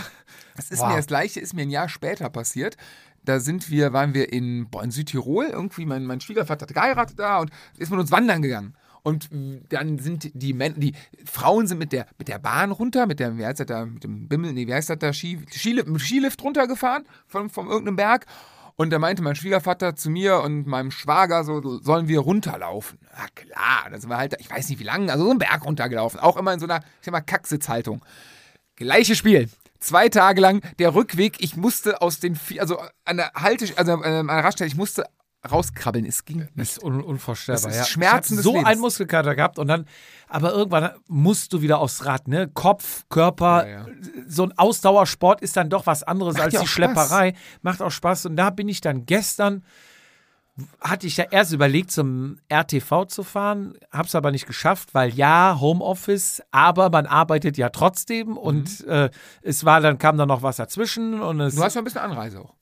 Das 0.56 0.70
ist 0.72 0.80
Wow. 0.80 0.90
mir 0.90 0.96
das 0.98 1.08
gleiche, 1.08 1.40
ist 1.40 1.54
mir 1.54 1.64
ein 1.64 1.70
Jahr 1.70 1.90
später 1.90 2.30
passiert. 2.30 2.78
Da 3.24 3.40
sind 3.40 3.70
wir, 3.70 3.94
waren 3.94 4.14
wir 4.14 4.32
in, 4.34 4.70
boah, 4.70 4.84
in 4.84 4.92
Südtirol, 4.92 5.46
irgendwie, 5.46 5.86
mein, 5.86 6.06
mein 6.06 6.22
Schwiegervater 6.22 6.64
hat 6.66 6.74
geheiratet 6.74 7.20
da 7.20 7.40
und 7.40 7.52
ist 7.78 7.92
mit 7.92 8.00
uns 8.00 8.12
wandern 8.12 8.42
gegangen. 8.42 8.76
Und 9.04 9.30
dann 9.70 9.98
sind 9.98 10.30
die 10.34 10.54
Män 10.54 10.76
die 10.78 10.94
Frauen 11.26 11.68
sind 11.68 11.80
mit 11.80 11.92
der, 11.92 12.06
mit 12.18 12.28
der 12.28 12.40
Bahn 12.40 12.72
runter, 12.72 13.08
mit 13.08 13.20
der, 13.20 13.38
wie 13.38 13.46
heißt 13.46 13.60
das 13.60 13.68
da, 13.68 13.86
mit 13.86 14.04
dem 14.04 14.28
Bimmel, 14.28 14.54
nee, 14.54 14.68
wie 14.68 14.74
heißt 14.74 14.90
das 14.90 15.00
da, 15.00 15.12
Ski, 15.12 15.40
Skilift, 15.52 15.88
Skilift 16.00 16.44
runtergefahren 16.44 17.06
von, 17.26 17.50
von 17.50 17.68
irgendeinem 17.68 17.96
Berg. 17.96 18.26
Und 18.76 18.92
da 18.92 19.00
meinte 19.00 19.22
mein 19.22 19.36
Schwiegervater 19.36 19.96
zu 19.96 20.10
mir 20.10 20.40
und 20.40 20.66
meinem 20.66 20.92
Schwager, 20.92 21.44
so 21.44 21.80
sollen 21.80 22.08
wir 22.08 22.20
runterlaufen. 22.20 23.00
Na 23.16 23.28
klar, 23.36 23.90
da 23.92 24.00
sind 24.00 24.10
wir 24.10 24.18
halt, 24.18 24.36
ich 24.40 24.50
weiß 24.50 24.70
nicht 24.70 24.80
wie 24.80 24.84
lange, 24.84 25.12
also 25.12 25.26
so 25.26 25.30
einen 25.30 25.40
Berg 25.40 25.66
runtergelaufen. 25.66 26.20
Auch 26.20 26.38
immer 26.38 26.54
in 26.54 26.60
so 26.60 26.66
einer, 26.66 26.80
ich 26.80 27.06
sag 27.06 27.12
mal, 27.12 27.22
Kacksitzhaltung. 27.22 28.04
Gleiche 28.76 29.16
Spiel. 29.16 29.50
Zwei 29.80 30.10
Tage 30.10 30.42
lang 30.42 30.62
der 30.80 30.96
Rückweg. 30.96 31.38
Ich 31.40 31.58
musste 31.58 32.02
aus 32.02 32.20
den, 32.20 32.40
also 32.60 32.80
an 33.06 33.18
der 33.18 33.32
Halte, 33.34 33.66
also 33.78 34.04
äh, 34.04 34.20
an 34.20 34.28
der 34.28 34.44
Raststelle, 34.44 34.68
ich 34.68 34.78
musste 34.78 35.06
rauskrabbeln. 35.50 36.06
Es 36.06 36.26
ging 36.26 36.40
das 36.40 36.50
nicht. 36.56 36.72
ist 36.72 36.84
un 36.84 37.02
unvorstellbar. 37.02 37.64
Das 37.64 37.72
ist 37.74 37.80
ja. 37.80 37.86
Schmerzen 37.86 38.34
ich 38.34 38.38
des 38.38 38.44
so 38.44 38.52
Lebens. 38.54 38.68
einen 38.68 38.82
Muskelkater 38.82 39.36
gehabt 39.36 39.58
und 39.60 39.68
dann, 39.68 39.86
aber 40.28 40.52
irgendwann 40.54 40.92
musst 41.08 41.54
du 41.54 41.62
wieder 41.62 41.80
aufs 41.80 42.06
Rad, 42.06 42.28
ne? 42.28 42.48
Kopf, 42.54 43.06
Körper, 43.10 43.68
Ja, 43.68 43.80
ja. 43.80 43.86
so 44.28 44.44
ein 44.44 44.58
Ausdauersport 44.58 45.42
ist 45.42 45.58
dann 45.58 45.70
doch 45.70 45.86
was 45.88 46.04
anderes 46.04 46.36
Macht 46.36 46.44
als 46.46 46.60
die 46.60 46.68
Schlepperei. 46.68 47.34
Macht 47.62 47.82
auch 47.82 47.92
Spaß. 47.92 48.28
Und 48.28 48.36
da 48.36 48.50
bin 48.52 48.70
ich 48.70 48.82
dann 48.82 49.06
gestern, 49.06 49.64
hatte 50.80 51.08
ich 51.08 51.18
ja 51.18 51.26
erst 51.32 51.54
überlegt, 51.54 51.92
zum 51.92 52.38
RTV 52.50 53.06
zu 53.06 53.24
fahren, 53.24 53.74
hab's 53.92 54.14
aber 54.14 54.32
nicht 54.32 54.46
geschafft, 54.46 54.94
weil 54.94 55.12
ja, 55.14 55.58
Homeoffice, 55.60 56.44
aber 56.52 56.90
man 56.92 57.08
arbeitet 57.08 57.58
ja 57.58 57.70
trotzdem 57.70 58.38
und 58.38 58.86
äh, 58.86 59.10
es 59.42 59.66
war, 59.66 59.82
dann 59.82 59.98
kam 59.98 60.18
da 60.18 60.26
noch 60.28 60.44
was 60.44 60.58
dazwischen 60.58 61.20
und 61.22 61.40
es 61.40 61.56
Du 61.56 61.64
hast 61.64 61.74
ja 61.76 61.82
ein 61.82 61.86
bisschen 61.86 62.02
Anreise 62.02 62.42
auch. 62.42 62.54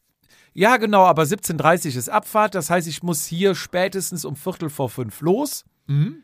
Ja, 0.60 0.78
genau, 0.78 1.06
aber 1.06 1.24
17.30 1.24 1.92
Uhr 1.92 1.98
ist 1.98 2.10
Abfahrt. 2.10 2.54
Das 2.56 2.70
heißt, 2.70 2.88
ich 2.88 3.02
muss 3.04 3.26
hier 3.26 3.56
spätestens 3.56 4.26
um 4.26 4.36
Viertel 4.36 4.70
vor 4.70 4.90
fünf 4.90 5.22
los. 5.22 5.64
Mhm. 5.88 6.24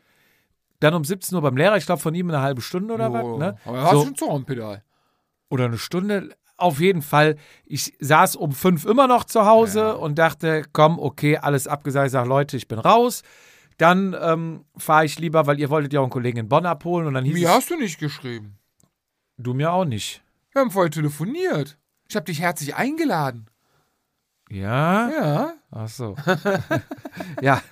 Dann 0.80 0.92
um 0.94 1.04
17 1.04 1.34
Uhr 1.34 1.40
beim 1.42 1.56
Lehrer, 1.56 1.76
ich 1.78 1.86
glaube 1.86 2.02
von 2.02 2.14
ihm 2.14 2.28
eine 2.28 2.40
halbe 2.42 2.60
Stunde 2.60 2.92
oder 2.94 3.10
Oh, 3.10 3.12
was. 3.12 3.38
Ne? 3.38 3.56
Aber 3.64 3.82
hast 3.82 3.90
So, 3.92 4.04
schon 4.04 4.14
so 4.14 4.30
ein 4.36 4.44
Pedal. 4.44 4.82
oder 5.48 5.64
eine 5.64 5.78
Stunde. 5.78 6.36
Auf 6.58 6.80
jeden 6.80 7.02
Fall, 7.02 7.36
ich 7.64 7.94
saß 8.00 8.36
um 8.36 8.52
fünf 8.52 8.84
immer 8.86 9.06
noch 9.06 9.24
zu 9.24 9.44
Hause 9.46 9.78
Ja. 9.80 9.90
und 9.92 10.18
dachte, 10.18 10.64
komm, 10.72 10.98
okay, 10.98 11.36
alles 11.38 11.66
abgesagt. 11.66 12.06
Ich 12.06 12.12
sage, 12.12 12.28
Leute, 12.28 12.56
ich 12.58 12.68
bin 12.68 12.78
raus. 12.78 13.22
Dann 13.78 14.14
ähm, 14.20 14.64
fahre 14.76 15.04
ich 15.06 15.18
lieber, 15.18 15.46
weil 15.46 15.58
ihr 15.60 15.68
wolltet 15.70 15.92
ja 15.92 16.00
auch 16.00 16.04
einen 16.04 16.10
Kollegen 16.10 16.38
in 16.38 16.48
Bonn 16.48 16.64
abholen. 16.66 17.06
Und 17.06 17.14
dann 17.14 17.24
hieß 17.24 17.34
Mir 17.34 17.48
es, 17.48 17.54
hast 17.54 17.70
du 17.70 17.76
nicht 17.76 17.98
geschrieben. 17.98 18.58
du 19.38 19.52
mir 19.54 19.72
auch 19.72 19.84
nicht. 19.84 20.22
Wir 20.52 20.60
haben 20.62 20.70
vorher 20.70 20.90
telefoniert. 20.90 21.76
Ich 22.08 22.16
habe 22.16 22.24
dich 22.24 22.40
herzlich 22.40 22.74
eingeladen. 22.74 23.46
Ja? 24.50 25.10
Ja. 25.10 25.52
Ach 25.70 25.88
so. 25.88 26.16
ja. 27.42 27.62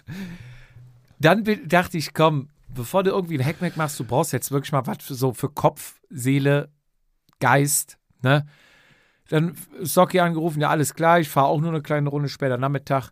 Dann 1.18 1.44
dachte 1.66 1.96
ich, 1.96 2.12
komm, 2.12 2.48
bevor 2.74 3.02
du 3.02 3.10
irgendwie 3.10 3.38
ein 3.38 3.44
Hackmack 3.44 3.76
machst, 3.76 3.98
du 3.98 4.04
brauchst 4.04 4.32
jetzt 4.32 4.50
wirklich 4.50 4.72
mal 4.72 4.86
was 4.86 4.98
für 5.00 5.14
so 5.14 5.32
für 5.32 5.48
Kopf, 5.48 6.00
Seele, 6.10 6.68
Geist, 7.40 7.98
ne? 8.22 8.46
Dann 9.28 9.56
Socki 9.80 10.20
angerufen, 10.20 10.60
ja, 10.60 10.68
alles 10.68 10.94
klar, 10.94 11.18
ich 11.18 11.30
fahre 11.30 11.46
auch 11.46 11.60
nur 11.60 11.70
eine 11.70 11.80
kleine 11.80 12.10
Runde 12.10 12.28
später 12.28 12.58
Nachmittag. 12.58 13.10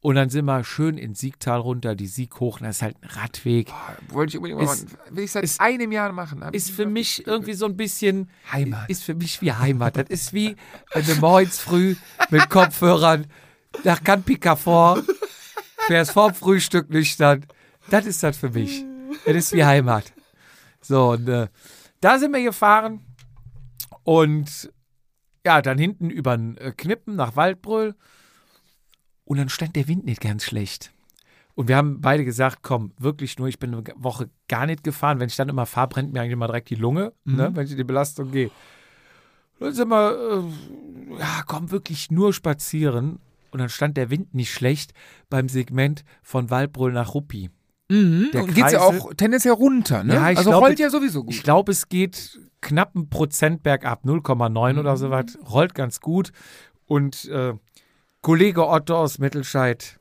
Und 0.00 0.14
dann 0.14 0.30
sind 0.30 0.44
wir 0.44 0.62
schön 0.62 0.96
in 0.96 1.14
Siegtal 1.14 1.58
runter, 1.58 1.96
die 1.96 2.06
Sieg 2.06 2.38
hoch. 2.38 2.60
Und 2.60 2.66
das 2.66 2.76
ist 2.76 2.82
halt 2.82 2.96
ein 3.02 3.08
Radweg. 3.10 3.66
Boah, 3.66 3.96
Wollte 4.14 4.30
ich 4.30 4.36
unbedingt 4.36 4.62
Ist- 4.62 4.84
mal 4.88 4.96
machen. 4.98 5.16
Will 5.16 5.24
ich 5.24 5.32
seit 5.32 5.42
ist- 5.44 5.60
einem 5.60 5.90
Jahr 5.90 6.12
machen. 6.12 6.44
Hab 6.44 6.54
Ist 6.54 6.70
für 6.70 6.86
mich 6.86 7.26
irgendwie 7.26 7.54
so 7.54 7.66
ein 7.66 7.76
bisschen 7.76 8.30
Heimat. 8.52 8.88
Ist 8.88 9.02
für 9.02 9.14
mich 9.14 9.42
wie 9.42 9.52
Heimat. 9.52 9.96
Das 9.96 10.08
ist 10.08 10.32
wie, 10.32 10.54
wenn 10.92 11.04
du 11.04 11.14
morgens 11.16 11.58
früh 11.58 11.96
mit 12.30 12.48
Kopfhörern 12.48 13.26
nach 13.82 14.02
Canpica 14.04 14.54
vor, 14.54 15.02
fährst 15.88 16.12
vorm 16.12 16.32
Frühstück 16.34 16.90
nüchtern. 16.90 17.44
Das 17.90 18.06
ist 18.06 18.22
das 18.22 18.36
für 18.36 18.50
mich. 18.50 18.84
Das 19.26 19.34
ist 19.34 19.52
wie 19.52 19.64
Heimat. 19.64 20.12
So, 20.80 21.10
und 21.10 21.28
äh, 21.28 21.48
da 22.00 22.18
sind 22.20 22.32
wir 22.32 22.42
gefahren 22.44 23.00
und 24.04 24.70
ja, 25.44 25.60
dann 25.62 25.78
hinten 25.78 26.08
über 26.10 26.36
den 26.36 26.56
äh, 26.58 26.72
Knippen 26.76 27.16
nach 27.16 27.34
Waldbröl 27.36 27.94
und 29.28 29.36
dann 29.36 29.50
stand 29.50 29.76
der 29.76 29.86
Wind 29.88 30.06
nicht 30.06 30.22
ganz 30.22 30.42
schlecht. 30.44 30.90
Und 31.54 31.68
wir 31.68 31.76
haben 31.76 32.00
beide 32.00 32.24
gesagt, 32.24 32.60
komm, 32.62 32.92
wirklich 32.98 33.38
nur, 33.38 33.46
ich 33.46 33.58
bin 33.58 33.74
eine 33.74 33.84
Woche 33.96 34.30
gar 34.48 34.64
nicht 34.64 34.82
gefahren. 34.82 35.20
Wenn 35.20 35.28
ich 35.28 35.36
dann 35.36 35.50
immer 35.50 35.66
fahre, 35.66 35.88
brennt 35.88 36.12
mir 36.14 36.20
eigentlich 36.20 36.32
immer 36.32 36.46
direkt 36.46 36.70
die 36.70 36.76
Lunge, 36.76 37.12
ne, 37.24 37.50
wenn 37.52 37.66
ich 37.66 37.72
in 37.72 37.76
die 37.76 37.84
Belastung 37.84 38.30
gehe. 38.30 38.50
Dann 39.60 39.74
sind 39.74 39.88
wir, 39.88 40.12
äh, 40.12 41.18
ja, 41.18 41.42
komm, 41.46 41.70
wirklich 41.70 42.10
nur 42.10 42.32
spazieren. 42.32 43.18
Und 43.50 43.58
dann 43.58 43.68
stand 43.68 43.98
der 43.98 44.08
Wind 44.08 44.34
nicht 44.34 44.50
schlecht 44.52 44.94
beim 45.28 45.48
Segment 45.48 46.04
von 46.22 46.48
Waldbröl 46.48 46.92
nach 46.92 47.12
Ruppi. 47.12 47.50
Mhm. 47.90 48.30
Der 48.32 48.44
Und 48.44 48.54
geht's 48.54 48.72
ja 48.72 48.80
auch 48.80 49.12
tendenziell 49.14 49.54
runter, 49.54 50.04
ne? 50.04 50.14
Ja, 50.14 50.30
ich 50.30 50.38
also 50.38 50.50
glaube- 50.50 50.66
rollt 50.66 50.78
ja 50.78 50.88
sowieso 50.88 51.24
gut. 51.24 51.34
Ich 51.34 51.42
glaube, 51.42 51.72
es 51.72 51.88
geht 51.90 52.38
knapp 52.62 52.94
ein 52.94 53.10
Prozent 53.10 53.62
bergab, 53.62 54.04
0,9 54.04 54.78
oder 54.78 54.96
so 54.96 55.10
was. 55.10 55.36
Rollt 55.50 55.74
ganz 55.74 56.00
gut. 56.00 56.32
Und 56.86 57.26
äh, 57.26 57.52
Kollege 58.22 58.66
Otto 58.66 58.96
aus 58.96 59.18
Mittelscheid 59.18 59.98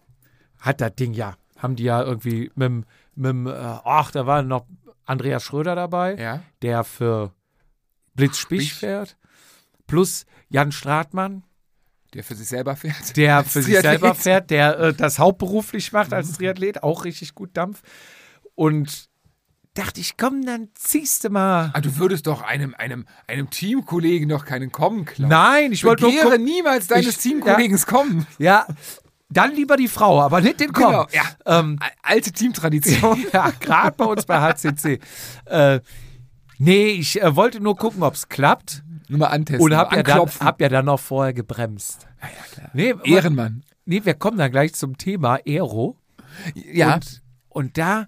hat 0.59 0.81
das 0.81 0.95
Ding 0.95 1.13
ja. 1.13 1.35
Haben 1.57 1.75
die 1.75 1.83
ja 1.83 2.01
irgendwie 2.03 2.51
mit 2.55 2.85
dem, 3.15 3.47
äh, 3.47 3.51
ach, 3.51 4.11
da 4.11 4.25
war 4.25 4.41
noch 4.43 4.65
Andreas 5.05 5.43
Schröder 5.43 5.75
dabei, 5.75 6.15
ja. 6.15 6.43
der 6.61 6.83
für 6.83 7.33
Blitzspich 8.15 8.69
Spich. 8.69 8.73
fährt. 8.79 9.17
Plus 9.87 10.25
Jan 10.49 10.71
Stratmann, 10.71 11.43
Der 12.13 12.23
für 12.23 12.35
sich 12.35 12.47
selber 12.47 12.75
fährt. 12.75 13.15
der 13.17 13.43
für 13.43 13.61
sich 13.61 13.79
selber 13.79 14.13
fährt, 14.15 14.49
der 14.49 14.77
äh, 14.79 14.93
das 14.93 15.19
hauptberuflich 15.19 15.91
macht 15.93 16.13
als 16.13 16.33
Triathlet, 16.33 16.83
auch 16.83 17.05
richtig 17.05 17.35
gut 17.35 17.55
Dampf. 17.55 17.81
Und 18.55 19.09
dachte 19.77 20.01
ich, 20.01 20.17
komm, 20.17 20.45
dann 20.45 20.69
ziehst 20.73 21.23
du 21.23 21.29
mal. 21.29 21.71
Ah, 21.73 21.81
du 21.81 21.97
würdest 21.97 22.27
doch 22.27 22.41
einem, 22.41 22.73
einem, 22.75 23.05
einem 23.27 23.49
Teamkollegen 23.49 24.29
doch 24.29 24.45
keinen 24.45 24.71
Kommen 24.71 25.05
klauen. 25.05 25.29
Nein, 25.29 25.71
ich 25.71 25.83
wollte 25.83 26.09
nur 26.09 26.37
niemals 26.37 26.87
deines 26.87 27.17
Ich- 27.17 27.17
Teamkollegen 27.17 27.77
Kommen. 27.81 28.25
Ja, 28.39 28.65
dann 29.29 29.53
lieber 29.53 29.77
die 29.77 29.87
Frau, 29.87 30.21
aber 30.21 30.41
nicht 30.41 30.59
den 30.59 30.71
Komm. 30.73 30.91
Genau, 30.91 31.07
ja. 31.11 31.23
Ähm, 31.45 31.79
Alte 32.01 32.31
Teamtradition. 32.31 33.25
ja, 33.33 33.51
gerade 33.59 33.95
bei 33.95 34.05
uns 34.05 34.25
bei 34.25 34.39
HCC. 34.39 34.99
Äh, 35.45 35.81
nee, 36.57 36.87
ich 36.87 37.21
äh, 37.21 37.35
wollte 37.35 37.59
nur 37.59 37.75
gucken, 37.75 38.03
ob 38.03 38.15
es 38.15 38.29
klappt. 38.29 38.83
Nur 39.09 39.19
mal 39.19 39.27
antesten. 39.27 39.63
Und 39.63 39.75
hab 39.75 39.93
ja, 39.93 40.03
dann, 40.03 40.29
hab 40.39 40.59
ja 40.61 40.69
dann 40.69 40.85
noch 40.85 40.99
vorher 40.99 41.33
gebremst. 41.33 42.07
ja, 42.21 42.27
ja, 42.27 42.43
klar. 42.53 42.69
Nee, 42.73 42.95
Ehrenmann. 43.03 43.63
nee, 43.85 44.01
wir 44.03 44.15
kommen 44.15 44.37
dann 44.37 44.51
gleich 44.51 44.73
zum 44.73 44.97
Thema 44.97 45.39
Aero. 45.45 45.97
Ja. 46.55 46.95
Und, 46.95 47.21
und 47.49 47.77
da 47.77 48.07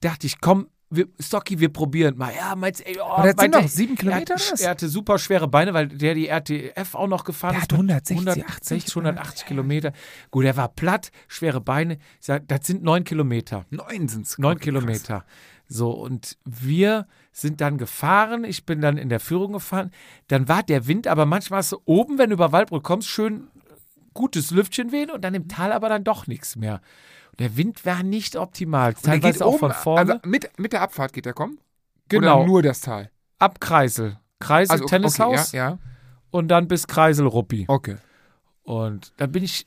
dachte 0.00 0.26
ich, 0.26 0.40
komm, 0.40 0.68
wir, 0.96 1.06
Stocky, 1.18 1.58
wir 1.58 1.72
probieren 1.72 2.16
mal. 2.16 2.32
Ja, 2.34 2.54
meinst 2.56 2.80
du, 2.80 3.00
oh, 3.00 3.04
Aber 3.04 3.32
das 3.32 3.42
sind 3.42 3.54
doch 3.54 3.68
sieben 3.68 3.96
Kilometer, 3.96 4.34
Er, 4.34 4.40
hat, 4.40 4.60
er 4.60 4.70
hatte 4.70 4.88
super 4.88 5.18
schwere 5.18 5.48
Beine, 5.48 5.74
weil 5.74 5.88
der 5.88 6.14
die 6.14 6.28
RTF 6.28 6.94
auch 6.94 7.06
noch 7.06 7.24
gefahren 7.24 7.54
Der 7.54 7.62
hat 7.62 7.72
160, 7.72 8.16
160, 8.16 8.82
80 8.84 8.96
180 8.96 9.46
Kilometer. 9.46 9.92
Gut, 10.30 10.44
er 10.44 10.56
war 10.56 10.68
platt, 10.68 11.10
schwere 11.28 11.60
Beine. 11.60 11.94
Ich 12.20 12.26
sag, 12.26 12.48
das 12.48 12.66
sind 12.66 12.82
neun 12.82 13.04
Kilometer. 13.04 13.66
Neun 13.70 14.08
sind's. 14.08 14.38
Neun 14.38 14.56
Okay, 14.56 14.70
krass. 14.70 14.82
Kilometer. 14.82 15.24
So, 15.68 15.90
und 15.90 16.36
wir 16.44 17.06
sind 17.32 17.60
dann 17.60 17.78
gefahren. 17.78 18.44
Ich 18.44 18.64
bin 18.64 18.80
dann 18.80 18.96
in 18.96 19.08
der 19.08 19.20
Führung 19.20 19.52
gefahren. 19.52 19.90
Dann 20.28 20.48
war 20.48 20.62
der 20.62 20.86
Wind, 20.86 21.06
aber 21.06 21.26
manchmal 21.26 21.58
hast 21.58 21.72
du 21.72 21.78
oben, 21.84 22.18
wenn 22.18 22.30
du 22.30 22.34
über 22.34 22.52
Waldbrück 22.52 22.84
kommst, 22.84 23.08
schön 23.08 23.48
gutes 24.12 24.52
Lüftchen 24.52 24.92
wehen 24.92 25.10
und 25.10 25.22
dann 25.22 25.34
im 25.34 25.48
Tal 25.48 25.72
aber 25.72 25.88
dann 25.88 26.04
doch 26.04 26.26
nichts 26.26 26.56
mehr. 26.56 26.80
Der 27.38 27.56
Wind 27.56 27.84
war 27.84 28.02
nicht 28.02 28.36
optimal. 28.36 28.94
Der 28.94 29.14
geht 29.14 29.22
Teilweise 29.22 29.44
auch 29.46 29.50
oben, 29.54 29.58
von 29.58 29.72
vorne. 29.72 30.12
Also 30.12 30.28
mit, 30.28 30.58
mit 30.58 30.72
der 30.72 30.82
Abfahrt 30.82 31.12
geht 31.12 31.26
der 31.26 31.34
kommen? 31.34 31.58
genau, 32.08 32.38
Oder 32.40 32.46
nur 32.46 32.62
das 32.62 32.80
Tal? 32.80 33.10
ab 33.38 33.60
Kreisel. 33.60 34.18
Kreisel, 34.40 34.72
Also, 34.72 34.84
okay, 34.84 34.96
Tennishaus 34.96 35.52
ja, 35.52 35.70
ja. 35.70 35.78
und 36.30 36.48
dann 36.48 36.68
bis 36.68 36.86
Kreisel 36.86 37.26
Ruppi. 37.26 37.64
Okay. 37.68 37.96
Und 38.62 39.12
dann 39.16 39.32
bin 39.32 39.44
ich 39.44 39.66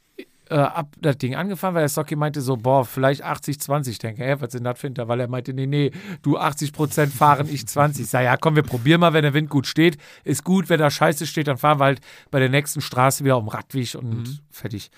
äh, 0.49 0.55
ab 0.55 0.95
das 0.99 1.17
Ding 1.17 1.35
angefahren, 1.35 1.75
weil 1.75 1.83
der 1.83 1.89
Stocky 1.89 2.15
meinte 2.15 2.41
so, 2.41 2.57
boah, 2.57 2.85
vielleicht 2.85 3.21
80, 3.21 3.59
20. 3.59 3.91
Ich 3.93 3.99
denke, 3.99 4.23
hä, 4.23 4.35
was 4.39 4.51
sind 4.51 4.63
das 4.63 4.79
für 4.79 4.87
Intervall? 4.87 5.19
Er 5.19 5.27
meinte, 5.27 5.53
nee, 5.53 5.67
nee, 5.67 5.91
du 6.21 6.37
80 6.37 6.73
Prozent 6.73 7.13
fahren, 7.13 7.47
ich 7.51 7.67
20. 7.67 8.05
Ich 8.05 8.09
sage, 8.09 8.25
ja, 8.25 8.37
komm, 8.37 8.55
wir 8.55 8.63
probieren 8.63 9.01
mal, 9.01 9.13
wenn 9.13 9.23
der 9.23 9.33
Wind 9.33 9.49
gut 9.49 9.67
steht. 9.67 9.97
Ist 10.23 10.43
gut, 10.43 10.69
wenn 10.69 10.79
da 10.79 10.89
Scheiße 10.89 11.27
steht, 11.27 11.47
dann 11.47 11.57
fahren 11.57 11.79
wir 11.79 11.85
halt 11.85 12.01
bei 12.31 12.39
der 12.39 12.49
nächsten 12.49 12.81
Straße 12.81 13.23
wieder 13.23 13.37
um 13.37 13.47
Radweg 13.47 13.95
und 13.95 14.41
fertig. 14.49 14.89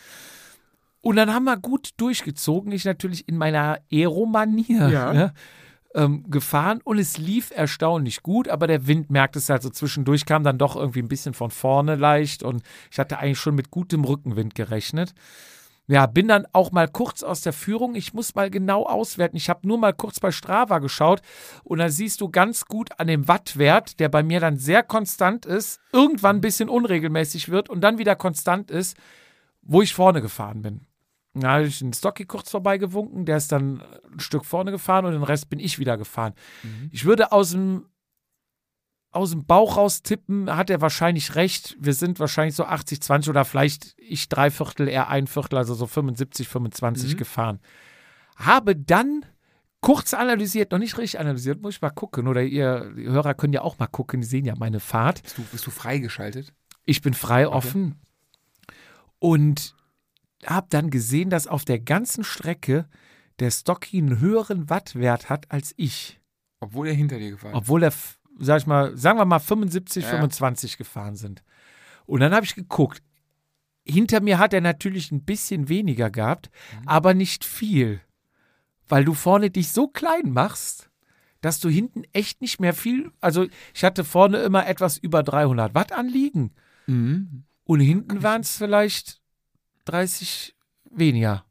Und 1.02 1.16
dann 1.16 1.34
haben 1.34 1.46
wir 1.46 1.58
gut 1.58 1.92
durchgezogen. 1.98 2.72
Ich 2.72 2.86
natürlich 2.86 3.28
in 3.28 3.38
meiner 3.38 3.80
Aero-Manier 3.92 4.90
Ja. 4.90 5.14
ne, 5.14 5.34
ähm, 5.96 6.30
gefahren 6.30 6.82
und 6.84 7.00
es 7.00 7.18
lief 7.18 7.52
erstaunlich 7.56 8.22
gut, 8.22 8.48
aber 8.48 8.68
der 8.68 8.86
Wind 8.86 9.10
merkt 9.10 9.36
es 9.36 9.50
halt 9.50 9.64
so 9.64 9.70
zwischendurch, 9.70 10.26
kam 10.26 10.44
dann 10.44 10.58
doch 10.58 10.76
irgendwie 10.76 11.02
ein 11.02 11.08
bisschen 11.08 11.34
von 11.34 11.50
vorne 11.52 11.96
leicht 11.96 12.44
und 12.44 12.62
ich 12.92 13.00
hatte 13.00 13.18
eigentlich 13.18 13.40
schon 13.40 13.56
mit 13.56 13.72
gutem 13.72 14.04
Rückenwind 14.04 14.54
gerechnet. 14.56 15.14
Ja, 15.88 16.06
bin 16.06 16.28
dann 16.28 16.46
auch 16.54 16.72
mal 16.72 16.88
kurz 16.88 17.24
aus 17.24 17.42
der 17.42 17.54
Führung. 17.54 17.96
Ich 17.96 18.14
muss 18.14 18.36
mal 18.36 18.52
genau 18.52 18.86
auswerten. 18.86 19.36
Ich 19.38 19.50
habe 19.50 19.68
nur 19.68 19.80
mal 19.80 19.92
kurz 19.94 20.20
bei 20.20 20.32
Strava 20.32 20.78
geschaut 20.78 21.22
und 21.64 21.80
da 21.80 21.90
siehst 21.90 22.22
du 22.22 22.30
ganz 22.30 22.66
gut 22.66 22.92
an 23.00 23.08
dem 23.08 23.28
Wattwert, 23.28 24.00
der 24.00 24.08
bei 24.10 24.22
mir 24.22 24.40
dann 24.40 24.58
sehr 24.58 24.84
konstant 24.84 25.48
ist, 25.48 25.80
irgendwann 25.92 26.36
ein 26.36 26.42
bisschen 26.42 26.70
unregelmäßig 26.70 27.50
wird 27.50 27.70
und 27.70 27.82
dann 27.82 27.98
wieder 27.98 28.16
konstant 28.16 28.70
ist, 28.70 28.96
wo 29.64 29.82
ich 29.82 29.96
vorne 29.96 30.22
gefahren 30.22 30.62
bin. 30.62 30.82
Da 31.42 31.52
habe 31.52 31.66
ich 31.66 31.80
den 31.80 31.94
Stocky 31.94 32.26
kurz 32.26 32.50
vorbeigewunken, 32.52 33.26
der 33.26 33.38
ist 33.38 33.52
dann 33.52 33.82
ein 34.12 34.20
Stück 34.20 34.46
vorne 34.46 34.72
gefahren 34.72 35.06
und 35.06 35.14
den 35.14 35.24
Rest 35.24 35.50
bin 35.50 35.60
ich 35.60 35.80
wieder 35.80 35.98
gefahren. 35.98 36.34
Ich 36.92 37.06
würde 37.06 37.32
aus 37.32 37.52
dem, 37.52 37.86
aus 39.12 39.32
dem 39.32 39.46
Bauch 39.46 39.78
raus 39.78 40.04
tippen, 40.04 40.56
hat 40.56 40.70
er 40.70 40.82
wahrscheinlich 40.82 41.36
recht. 41.36 41.76
Wir 41.80 41.94
sind 41.94 42.20
wahrscheinlich 42.20 42.56
so 42.56 42.66
80, 42.66 43.02
20 43.02 43.30
oder 43.30 43.46
vielleicht 43.46 43.96
ich 43.98 44.30
drei 44.30 44.52
Viertel, 44.52 44.88
er 44.88 45.10
ein 45.10 45.28
Viertel, 45.28 45.58
also 45.58 45.74
so 45.74 45.88
75, 45.88 46.48
25 46.48 47.18
gefahren. 47.18 47.60
Habe 48.36 48.76
dann 48.76 49.26
kurz 49.82 50.14
analysiert, 50.14 50.72
noch 50.72 50.80
nicht 50.80 50.98
richtig 50.98 51.20
analysiert, 51.20 51.62
muss 51.62 51.76
ich 51.76 51.82
mal 51.82 51.90
gucken. 51.90 52.28
Oder 52.28 52.44
ihr 52.44 52.92
die 52.96 53.08
Hörer 53.08 53.34
können 53.34 53.54
ja 53.54 53.62
auch 53.62 53.80
mal 53.80 53.88
gucken, 53.88 54.22
die 54.22 54.28
sehen 54.28 54.46
ja 54.46 54.56
meine 54.58 54.80
Fahrt. 54.80 55.24
Bist 55.24 55.38
du, 55.38 55.44
bist 55.44 55.68
du 55.68 55.72
freigeschaltet? 55.72 56.54
Ich 56.86 57.02
bin 57.02 57.14
frei 57.14 57.48
offen 57.48 58.00
und 59.20 59.76
habe 60.46 60.68
dann 60.70 60.90
gesehen, 60.90 61.30
dass 61.30 61.48
auf 61.48 61.66
der 61.66 61.80
ganzen 61.80 62.24
Strecke 62.24 62.88
der 63.40 63.52
Stocky 63.52 63.98
einen 63.98 64.20
höheren 64.20 64.70
Wattwert 64.70 65.30
hat 65.30 65.52
als 65.52 65.74
ich. 65.78 66.20
Obwohl 66.60 66.88
er 66.88 66.94
hinter 66.94 67.18
dir 67.20 67.32
gefahren 67.32 67.52
ist. 67.54 67.58
Obwohl 67.58 67.84
er, 67.84 67.94
sag 68.40 68.62
ich 68.62 68.68
mal, 68.68 68.96
sagen 68.98 69.18
wir 69.18 69.26
mal 69.26 69.40
75, 69.40 70.04
Ja. 70.04 70.12
25 70.12 70.78
gefahren 70.78 71.16
sind. 71.16 71.44
Und 72.06 72.20
dann 72.22 72.34
habe 72.34 72.46
ich 72.46 72.56
geguckt. 72.56 73.02
Hinter 73.86 74.22
mir 74.22 74.38
hat 74.40 74.54
er 74.54 74.62
natürlich 74.62 75.12
ein 75.12 75.24
bisschen 75.24 75.70
weniger 75.70 76.10
gehabt, 76.10 76.50
Mhm. 76.82 76.88
aber 76.88 77.14
nicht 77.14 77.46
viel. 77.46 78.02
Weil 78.88 79.06
du 79.06 79.14
vorne 79.14 79.50
dich 79.52 79.72
so 79.72 79.88
klein 79.88 80.32
machst, 80.32 80.90
dass 81.42 81.60
du 81.60 81.70
hinten 81.70 82.04
echt 82.12 82.42
nicht 82.42 82.60
mehr 82.60 82.74
viel. 82.74 83.12
Also, 83.22 83.48
ich 83.74 83.84
hatte 83.84 84.04
vorne 84.04 84.40
immer 84.40 84.68
etwas 84.68 84.98
über 84.98 85.24
300 85.24 85.74
Watt 85.74 85.92
anliegen. 85.94 86.52
Mhm. 86.88 87.44
Und 87.64 87.80
hinten 87.80 88.22
waren 88.24 88.42
es 88.42 88.58
vielleicht 88.58 89.19
30 89.92 90.56
weniger. 90.92 91.46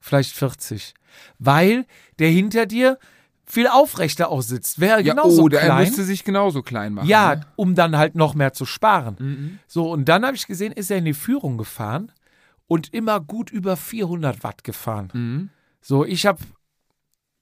Vielleicht 0.00 0.34
40. 0.34 0.94
Weil 1.38 1.86
der 2.18 2.28
hinter 2.28 2.66
dir 2.66 2.98
viel 3.46 3.66
aufrechter 3.68 4.28
aussitzt. 4.30 4.80
Wäre 4.80 5.02
Ja, 5.02 5.14
genauso 5.14 5.42
oder 5.42 5.60
er 5.60 5.66
klein. 5.66 5.84
müsste 5.86 6.04
sich 6.04 6.24
genauso 6.24 6.62
klein 6.62 6.94
machen. 6.94 7.08
ja, 7.08 7.36
ne? 7.36 7.46
um 7.56 7.74
dann 7.74 7.96
halt 7.96 8.14
noch 8.14 8.34
mehr 8.34 8.52
zu 8.52 8.64
sparen. 8.66 9.16
Mhm. 9.18 9.58
So, 9.66 9.90
und 9.92 10.06
dann 10.08 10.24
habe 10.24 10.36
ich 10.36 10.46
gesehen, 10.46 10.72
ist 10.72 10.90
er 10.90 10.98
in 10.98 11.04
die 11.04 11.14
Führung 11.14 11.58
gefahren 11.58 12.10
und 12.66 12.92
immer 12.94 13.20
gut 13.20 13.50
über 13.50 13.76
400 13.76 14.42
Watt 14.42 14.64
gefahren. 14.64 15.08
Mhm. 15.12 15.50
So, 15.80 16.04
ich 16.04 16.24
habe 16.26 16.38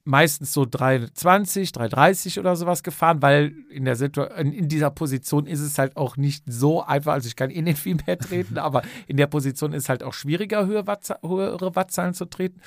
meistens 0.05 0.53
so 0.53 0.66
320, 0.68 1.72
330 1.72 2.40
oder 2.40 2.57
sowas 2.57 2.82
gefahren, 2.82 3.22
weil 3.22 3.55
in, 3.70 3.84
der 3.84 3.96
Situ 3.96 4.22
in, 4.22 4.68
dieser 4.68 4.90
Position 4.90 5.46
ist 5.46 5.61
es 5.61 5.78
halt 5.78 5.96
auch 5.96 6.16
nicht 6.16 6.44
so 6.46 6.82
einfach. 6.82 7.12
Also 7.12 7.28
ich 7.28 7.36
kann 7.36 7.50
eh 7.50 7.62
nicht 7.62 7.78
viel 7.78 7.96
mehr 8.07 8.18
treten, 8.18 8.59
aber 8.59 8.82
in 9.07 9.16
der 9.16 9.26
Position 9.28 9.72
ist 9.72 9.84
es 9.84 9.88
halt 9.88 10.03
auch 10.03 10.14
schwieriger, 10.14 10.66
höhere, 10.66 10.86
Wattza 10.86 11.18
höhere 11.22 11.76
Wattzahlen 11.76 12.14
zu 12.14 12.24
treten. 12.24 12.61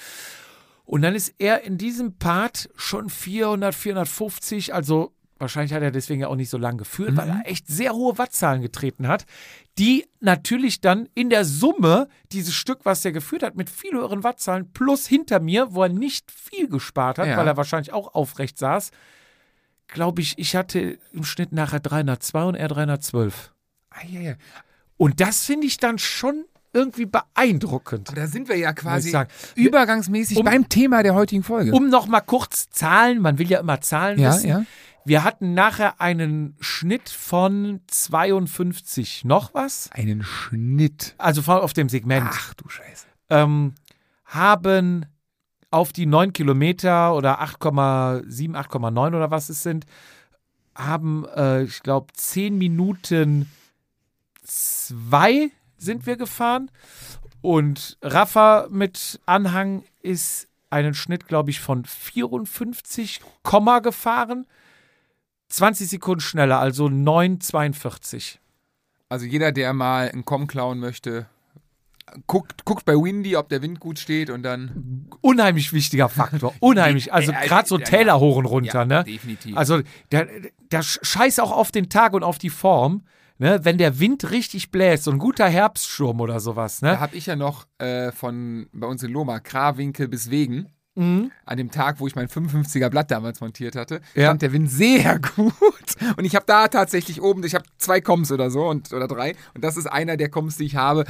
Und 0.85 1.01
dann 1.01 1.15
ist 1.15 1.33
er 1.39 1.63
in 1.63 1.77
diesem 1.77 2.17
Part 2.17 2.69
schon 2.75 3.09
400, 3.09 3.73
450, 3.73 4.73
also 4.73 5.14
wahrscheinlich 5.37 5.73
hat 5.73 5.83
er 5.83 5.91
deswegen 5.91 6.21
ja 6.21 6.27
auch 6.27 6.35
nicht 6.35 6.49
so 6.49 6.57
lange 6.57 6.77
geführt, 6.77 7.15
weil 7.17 7.27
er 7.29 7.41
echt 7.45 7.67
sehr 7.67 7.93
hohe 7.93 8.17
Wattzahlen 8.17 8.61
getreten 8.61 9.07
hat, 9.07 9.25
die 9.77 10.05
natürlich 10.21 10.79
dann 10.81 11.09
in 11.13 11.29
der 11.29 11.43
Summe 11.45 12.07
dieses 12.31 12.53
Stück, 12.53 12.79
was 12.83 13.03
er 13.03 13.11
geführt 13.11 13.43
hat, 13.43 13.55
mit 13.55 13.69
viel 13.69 13.91
höheren 13.91 14.23
Wattzahlen 14.23 14.71
plus 14.71 15.05
hinter 15.07 15.39
mir, 15.39 15.73
wo 15.73 15.83
er 15.83 15.89
nicht 15.89 16.31
viel 16.31 16.67
gespart 16.69 17.17
hat, 17.19 17.27
Ja. 17.27 17.37
weil 17.37 17.47
er 17.47 17.57
wahrscheinlich 17.57 17.91
auch 17.91 18.13
aufrecht 18.15 18.57
saß, 18.57 18.91
glaube 19.87 20.21
ich, 20.21 20.37
ich 20.39 20.55
hatte 20.55 20.97
im 21.11 21.23
Schnitt 21.23 21.51
nachher 21.51 21.79
302 21.79 22.43
und 22.43 22.55
er 22.55 22.67
312. 22.69 23.51
Ah, 23.91 24.05
ja, 24.07 24.19
ja. 24.21 24.33
Und 24.97 25.19
das 25.19 25.45
finde 25.45 25.67
ich 25.67 25.77
dann 25.77 25.99
schon 25.99 26.45
irgendwie 26.73 27.05
beeindruckend. 27.05 28.09
Aber 28.09 28.19
da 28.19 28.27
sind 28.27 28.49
wir 28.49 28.57
ja 28.57 28.73
quasi 28.73 29.13
übergangsmäßig 29.55 30.37
Um- 30.37 30.45
beim 30.45 30.67
Thema 30.69 31.03
der 31.03 31.13
heutigen 31.15 31.43
Folge. 31.43 31.71
Um 31.71 31.89
noch 31.89 32.07
mal 32.07 32.21
kurz 32.21 32.69
Zahlen, 32.69 33.21
man 33.21 33.37
will 33.37 33.49
ja 33.49 33.59
immer 33.59 33.79
Zahlen 33.81 34.19
ja, 34.19 34.33
wissen. 34.33 34.49
ja. 34.49 34.65
Wir 35.05 35.23
hatten 35.23 35.53
nachher 35.53 36.01
einen 36.01 36.55
Schnitt 36.59 37.09
von 37.09 37.79
52 37.87 39.23
noch 39.23 39.53
was, 39.53 39.89
Einen 39.91 40.23
Schnitt. 40.23 41.13
also 41.17 41.41
von, 41.43 41.59
auf 41.59 41.73
dem 41.73 41.89
Segment. 41.89 42.27
Ach 42.29 42.53
du 42.55 42.67
Scheiße. 42.67 43.05
Ähm, 43.29 43.75
haben 44.25 45.05
auf 45.69 45.93
die 45.93 46.05
9 46.07 46.33
Kilometer 46.33 47.13
oder 47.15 47.41
8,7, 47.41 48.55
8,9 48.55 49.07
oder 49.15 49.29
was 49.29 49.49
es 49.49 49.61
sind, 49.61 49.85
haben, 50.73 51.25
äh, 51.35 51.63
ich 51.63 51.83
glaube, 51.83 52.07
10 52.13 52.57
Minuten 52.57 53.49
2 54.43 55.51
sind 55.77 56.05
wir 56.05 56.17
gefahren. 56.17 56.71
Und 57.41 57.97
Rafa 58.01 58.67
mit 58.71 59.19
Anhang 59.25 59.83
ist 60.01 60.47
einen 60.71 60.93
Schnitt, 60.95 61.27
glaube 61.27 61.51
ich, 61.51 61.59
von 61.59 61.85
54, 61.85 63.21
Komma 63.43 63.79
gefahren. 63.79 64.47
20 65.49 65.89
Sekunden 65.89 66.21
schneller, 66.21 66.59
also 66.59 66.85
9,42. 66.85 68.37
Also 69.09 69.25
jeder, 69.25 69.51
der 69.51 69.73
mal 69.73 70.09
einen 70.09 70.25
Com 70.25 70.47
klauen 70.47 70.79
möchte, 70.79 71.27
guckt, 72.27 72.65
guckt 72.65 72.85
bei 72.85 72.93
Windy, 72.93 73.35
ob 73.35 73.49
der 73.49 73.61
Wind 73.61 73.79
gut 73.79 73.99
steht 73.99 74.29
und 74.29 74.43
dann. 74.43 75.07
Unheimlich 75.21 75.73
wichtiger 75.73 76.09
Faktor. 76.09 76.53
Unheimlich. 76.59 77.13
Also 77.13 77.31
gerade 77.31 77.67
so 77.67 77.77
Täler 77.77 78.19
hoch 78.19 78.37
und 78.37 78.45
runter, 78.45 78.79
ja, 78.79 78.85
ne? 78.85 79.03
definitiv. 79.03 79.55
Also 79.55 79.81
der, 80.11 80.27
der 80.71 80.81
scheiß 80.81 81.39
auch 81.39 81.51
auf 81.51 81.71
den 81.71 81.89
Tag 81.89 82.13
und 82.13 82.23
auf 82.23 82.37
die 82.37 82.49
Form, 82.49 83.03
ne? 83.37 83.59
Wenn 83.63 83.77
der 83.77 83.99
Wind 83.99 84.31
richtig 84.31 84.71
bläst, 84.71 85.03
so 85.03 85.11
ein 85.11 85.19
guter 85.19 85.47
Herbststurm 85.47 86.21
oder 86.21 86.39
sowas, 86.39 86.79
Da 86.79 86.93
ne? 86.93 86.99
habe 86.99 87.15
ich 87.15 87.27
ja 87.27 87.35
noch 87.35 87.67
äh, 87.77 88.11
von 88.11 88.67
bei 88.73 88.87
uns 88.87 89.03
in 89.03 89.11
Loma, 89.11 89.39
Krawinkel 89.39 90.07
bis 90.07 90.29
Wegen, 90.29 90.67
Mhm. 90.95 91.31
an 91.45 91.57
dem 91.57 91.71
Tag, 91.71 91.99
wo 91.99 92.07
ich 92.07 92.15
mein 92.15 92.27
55er 92.29 92.89
Blatt 92.89 93.11
damals 93.11 93.41
montiert 93.41 93.75
hatte, 93.75 93.99
Ja. 94.15 94.25
stand 94.27 94.41
der 94.41 94.53
Wind 94.53 94.71
sehr 94.71 95.19
gut. 95.35 95.53
Und 96.15 96.23
ich 96.25 96.35
habe 96.35 96.45
da 96.47 96.67
tatsächlich 96.69 97.21
oben, 97.21 97.43
ich 97.43 97.53
habe 97.53 97.65
zwei 97.77 97.99
Coms 98.01 98.31
oder 98.31 98.49
so 98.49 98.65
und, 98.67 98.93
oder 98.93 99.07
drei. 99.07 99.35
Und 99.53 99.63
das 99.63 99.75
ist 99.77 99.87
einer 99.87 100.15
der 100.17 100.29
Coms, 100.29 100.57
die 100.57 100.65
ich 100.65 100.75
habe. 100.77 101.03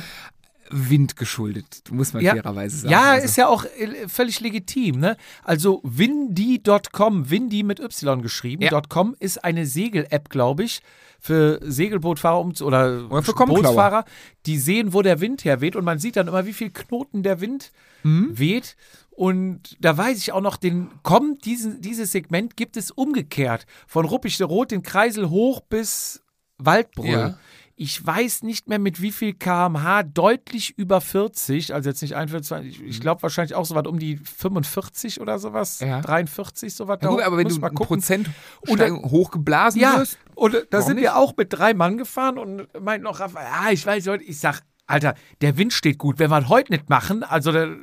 Wind 0.72 1.16
geschuldet, 1.16 1.84
muss 1.92 2.14
man 2.14 2.24
Ja. 2.24 2.32
fairerweise 2.34 2.78
sagen. 2.78 2.92
Ja, 2.92 3.12
Also, 3.12 3.26
ist 3.26 3.38
ja 3.38 3.48
auch 3.48 3.66
äh, 3.66 4.08
völlig 4.08 4.40
legitim, 4.40 5.00
ne? 5.00 5.16
Also 5.44 5.80
windy.com, 5.84 7.30
windy 7.30 7.62
mit 7.62 7.80
Y 7.80 8.22
geschrieben, 8.24 8.64
Ja. 8.64 8.82
.com 8.82 9.16
ist 9.20 9.44
eine 9.44 9.68
Segel-App, 9.68 10.30
glaube 10.30 10.64
ich, 10.64 10.82
für 11.20 11.60
Segelbootfahrer 11.62 12.40
um, 12.40 12.52
oder, 12.62 13.06
Oder 13.12 13.22
für. 13.24 13.34
Bootsfahrer, 13.34 14.06
die 14.48 14.58
sehen, 14.58 14.94
wo 14.94 15.04
der 15.04 15.22
Wind 15.22 15.46
herweht 15.46 15.76
und 15.76 15.86
man 15.86 16.00
sieht 16.00 16.16
dann 16.16 16.28
immer, 16.28 16.46
wie 16.48 16.54
viel 16.54 16.72
Knoten 16.72 17.22
der 17.24 17.42
Wind 17.42 17.72
Mhm. 18.04 18.38
weht 18.38 18.76
Und 19.16 19.78
da 19.80 19.98
weiß 19.98 20.18
ich 20.18 20.34
auch 20.34 20.42
noch, 20.42 20.58
den 20.58 20.90
kommt 21.02 21.46
diesen, 21.46 21.80
dieses 21.82 22.12
Segment 22.12 22.58
gibt 22.58 22.76
es 22.76 22.92
umgekehrt. 22.92 23.66
Von 23.88 24.06
Ruppig 24.06 24.38
de 24.38 24.46
Rot 24.46 24.72
den 24.72 24.84
Kreisel 24.84 25.30
hoch 25.30 25.62
bis 25.62 26.22
Waldbrüll. 26.58 27.10
Ja. 27.10 27.38
Ich 27.78 28.06
weiß 28.06 28.44
nicht 28.44 28.70
mehr 28.70 28.80
mit 28.80 29.02
wie 29.02 29.12
viel 29.12 29.34
kmh, 29.34 30.04
deutlich 30.04 30.78
über 30.78 31.02
40, 31.02 31.74
also 31.74 31.90
jetzt 31.90 32.02
nicht 32.02 32.16
41, 32.16 32.82
ich, 32.82 33.02
glaube 33.02 33.22
wahrscheinlich 33.22 33.54
auch 33.54 33.66
so 33.66 33.76
was 33.76 33.86
um 33.86 34.00
die 34.00 34.16
45 34.16 35.20
oder 35.20 35.40
sowas, 35.40 35.82
Ja. 35.82 36.00
43 36.00 36.74
sowas. 36.74 37.00
Ja, 37.02 37.10
gut, 37.10 37.22
aber 37.22 37.36
wenn 37.36 37.50
du 37.50 37.56
mal 37.60 37.70
gucken. 37.70 37.98
Prozent 37.98 38.30
hochgeblasen 38.66 39.82
Ja, 39.82 39.98
wirst, 40.00 40.18
und 40.36 40.56
da 40.70 40.82
sind 40.82 40.96
nicht? 40.96 41.04
wir 41.04 41.18
auch 41.18 41.34
mit 41.36 41.52
drei 41.52 41.74
Mann 41.74 41.98
gefahren 41.98 42.38
und 42.38 42.68
meint 42.82 43.04
noch 43.04 43.20
Rafa, 43.20 43.42
ja, 43.42 43.72
ich 43.72 43.86
weiß 43.86 44.08
heute, 44.08 44.24
ich 44.24 44.40
sag, 44.40 44.62
Alter, 44.88 45.16
der 45.42 45.58
Wind 45.58 45.74
steht 45.74 45.98
gut, 45.98 46.18
wenn 46.18 46.30
wir 46.32 46.48
heute 46.48 46.72
nicht 46.72 46.90
machen, 46.90 47.24
also 47.24 47.52
der, 47.52 47.76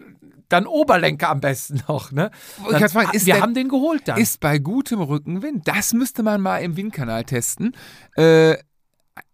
dann 0.52 0.66
Oberlenker 0.66 1.28
am 1.30 1.40
besten 1.40 1.80
noch, 1.88 2.12
ne? 2.12 2.30
Dann, 2.70 2.88
fragen, 2.88 3.10
wir 3.12 3.20
der- 3.34 3.40
haben 3.42 3.54
den 3.54 3.68
geholt 3.68 4.02
dann. 4.06 4.18
ist 4.20 4.40
bei 4.40 4.58
gutem 4.58 5.00
Rückenwind. 5.00 5.66
Das 5.66 5.92
müsste 5.94 6.22
man 6.22 6.40
mal 6.40 6.58
im 6.58 6.76
Windkanal 6.76 7.24
testen. 7.24 7.74
Äh, 8.16 8.56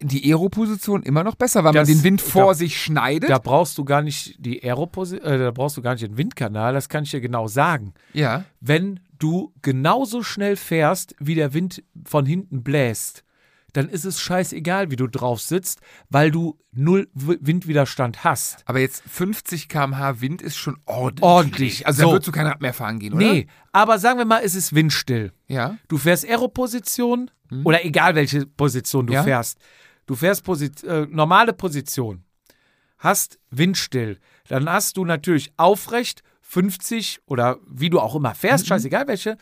die 0.03 0.25
Aeroposition 0.33 1.03
immer 1.05 1.23
noch 1.23 1.37
besser, 1.37 1.63
weil 1.63 1.73
Das- 1.73 1.89
man 1.89 1.99
den 1.99 2.03
Wind 2.05 2.21
vor 2.21 2.49
da- 2.49 2.55
sich 2.55 2.81
schneidet. 2.83 3.31
da 3.31 3.39
brauchst 3.39 3.79
du 3.79 3.85
gar 3.85 4.03
nicht 4.03 4.35
die 4.45 4.63
Aeroposition, 4.63 5.25
äh, 5.31 5.39
da 5.39 5.51
brauchst 5.53 5.77
du 5.77 5.83
gar 5.83 5.93
nicht 5.93 6.03
den 6.05 6.17
Windkanal, 6.19 6.73
das 6.75 6.89
kann 6.89 7.05
ich 7.05 7.11
dir 7.13 7.21
genau 7.21 7.47
sagen. 7.49 7.95
ja. 8.13 8.45
Wenn 8.61 9.01
du 9.21 9.53
genauso 9.63 10.23
schnell 10.23 10.55
fährst, 10.57 11.15
wie 11.19 11.35
der 11.35 11.53
Wind 11.53 11.83
von 12.05 12.25
hinten 12.27 12.63
bläst, 12.63 13.25
dann 13.79 13.89
ist 13.89 14.05
es 14.05 14.21
scheißegal, 14.21 14.91
wie 14.91 14.97
du 14.97 15.07
drauf 15.07 15.41
sitzt, 15.41 15.81
weil 16.11 16.31
du 16.31 16.59
null 16.73 17.09
Windwiderstand 17.15 18.25
hast. 18.25 18.63
Aber 18.67 18.81
jetzt 18.81 19.03
50 19.09 19.69
km/h 19.69 20.21
Wind 20.21 20.43
ist 20.43 20.57
schon 20.57 20.79
ordentlich. 20.87 21.23
Ordentlich. 21.25 21.87
Also 21.87 22.03
So. 22.03 22.07
da 22.09 22.13
würdest 22.15 22.29
du 22.29 22.33
kein 22.33 22.47
Rad 22.47 22.61
mehr 22.61 22.75
fahren 22.75 22.99
gehen, 22.99 23.15
oder? 23.15 23.25
Nee, 23.27 23.47
aber 23.73 23.99
sagen 23.99 24.19
wir 24.19 24.25
mal, 24.25 24.43
es 24.45 24.55
ist 24.55 24.75
windstill. 24.75 25.33
Ja. 25.47 25.77
Du 25.89 25.97
fährst 25.99 26.25
Aeroposition 26.27 27.31
oder 27.65 27.85
egal 27.85 28.15
welche 28.15 28.45
Position 28.47 29.07
du. 29.07 29.15
Ja. 29.15 29.23
fährst. 29.23 29.59
Du 30.07 30.15
fährst 30.15 30.45
Posit 30.45 30.83
äh, 30.85 31.07
normale 31.11 31.53
Position, 31.53 32.25
hast 32.99 33.39
windstill. 33.51 34.19
Dann 34.49 34.69
hast 34.69 34.97
du 34.97 35.05
natürlich 35.05 35.53
aufrecht 35.57 36.23
50 36.43 37.21
oder 37.27 37.59
wie 37.69 37.91
du 37.91 38.01
auch 38.01 38.15
immer 38.15 38.35
fährst, 38.35 38.65
Mhm. 38.65 38.69
scheißegal 38.69 39.07
welche, 39.07 39.37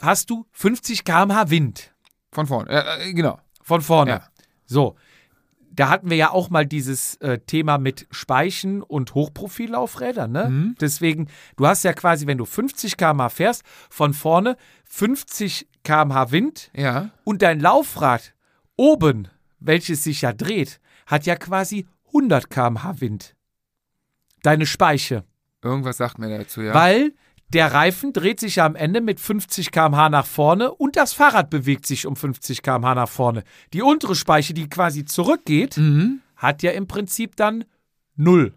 hast 0.00 0.30
du 0.30 0.46
50 0.52 1.04
km/h 1.04 1.50
Wind 1.50 1.94
Von 2.32 2.46
vorne. 2.46 2.68
Äh, 2.70 3.10
äh, 3.10 3.12
genau. 3.14 3.38
Von 3.68 3.80
vorne. 3.82 4.10
Ja. 4.10 4.22
So. 4.66 4.96
Da 5.70 5.90
hatten 5.90 6.10
wir 6.10 6.16
ja 6.16 6.30
auch 6.32 6.50
mal 6.50 6.66
dieses 6.66 7.14
äh, 7.16 7.38
Thema 7.38 7.78
mit 7.78 8.08
Speichen 8.10 8.82
und 8.82 9.14
Hochprofillaufrädern. 9.14 10.32
Ne? 10.32 10.48
Mhm. 10.48 10.74
Deswegen, 10.80 11.28
du 11.56 11.66
hast 11.68 11.84
ja 11.84 11.92
quasi, 11.92 12.26
wenn 12.26 12.38
du 12.38 12.44
50 12.46 12.96
km/h 12.96 13.28
fährst, 13.28 13.62
von 13.88 14.12
vorne 14.12 14.56
50 14.86 15.68
km/h 15.84 16.32
Wind 16.32 16.70
Ja. 16.74 17.10
und 17.22 17.42
dein 17.42 17.60
Laufrad 17.60 18.34
oben, 18.76 19.28
welches 19.60 20.02
sich 20.02 20.22
ja 20.22 20.32
dreht, 20.32 20.80
hat 21.06 21.26
ja 21.26 21.36
quasi 21.36 21.86
100 22.08 22.50
km/h 22.50 23.00
Wind. 23.00 23.36
Deine 24.42 24.66
Speiche. 24.66 25.24
Irgendwas 25.62 25.98
sagt 25.98 26.18
mir 26.18 26.36
dazu, 26.38 26.60
ja. 26.62 26.74
Weil 26.74 27.12
der 27.52 27.72
Reifen 27.72 28.12
dreht 28.12 28.40
sich 28.40 28.56
ja 28.56 28.66
am 28.66 28.76
Ende 28.76 29.00
mit 29.00 29.20
50 29.20 29.70
km/h 29.70 30.10
nach 30.10 30.26
vorne 30.26 30.72
und 30.72 30.96
das 30.96 31.12
Fahrrad 31.12 31.50
bewegt 31.50 31.86
sich 31.86 32.06
um 32.06 32.16
50 32.16 32.62
km/h 32.62 32.94
nach 32.94 33.08
vorne. 33.08 33.42
Die 33.72 33.82
untere 33.82 34.14
Speiche, 34.14 34.54
die 34.54 34.68
quasi 34.68 35.04
zurückgeht, 35.04 35.76
mhm. 35.78 36.20
hat 36.36 36.62
ja 36.62 36.72
im 36.72 36.86
Prinzip 36.86 37.36
dann 37.36 37.64
0 38.16 38.54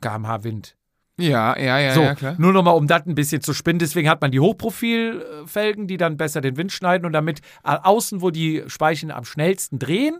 km/h 0.00 0.44
Wind. 0.44 0.76
Ja, 1.16 1.56
ja, 1.56 1.78
ja, 1.78 1.94
so, 1.94 2.00
ja, 2.00 2.14
klar. 2.16 2.34
nur 2.38 2.52
nochmal, 2.52 2.74
um 2.74 2.88
das 2.88 3.06
ein 3.06 3.14
bisschen 3.14 3.40
zu 3.40 3.54
spinnen. 3.54 3.78
Deswegen 3.78 4.08
hat 4.08 4.20
man 4.20 4.32
die 4.32 4.40
Hochprofilfelgen, 4.40 5.86
die 5.86 5.96
dann 5.96 6.16
besser 6.16 6.40
den 6.40 6.56
Wind 6.56 6.72
schneiden 6.72 7.06
und 7.06 7.12
damit 7.12 7.40
äh, 7.62 7.76
außen, 7.80 8.20
wo 8.20 8.30
die 8.30 8.64
Speichen 8.66 9.12
am 9.12 9.24
schnellsten 9.24 9.78
drehen, 9.78 10.18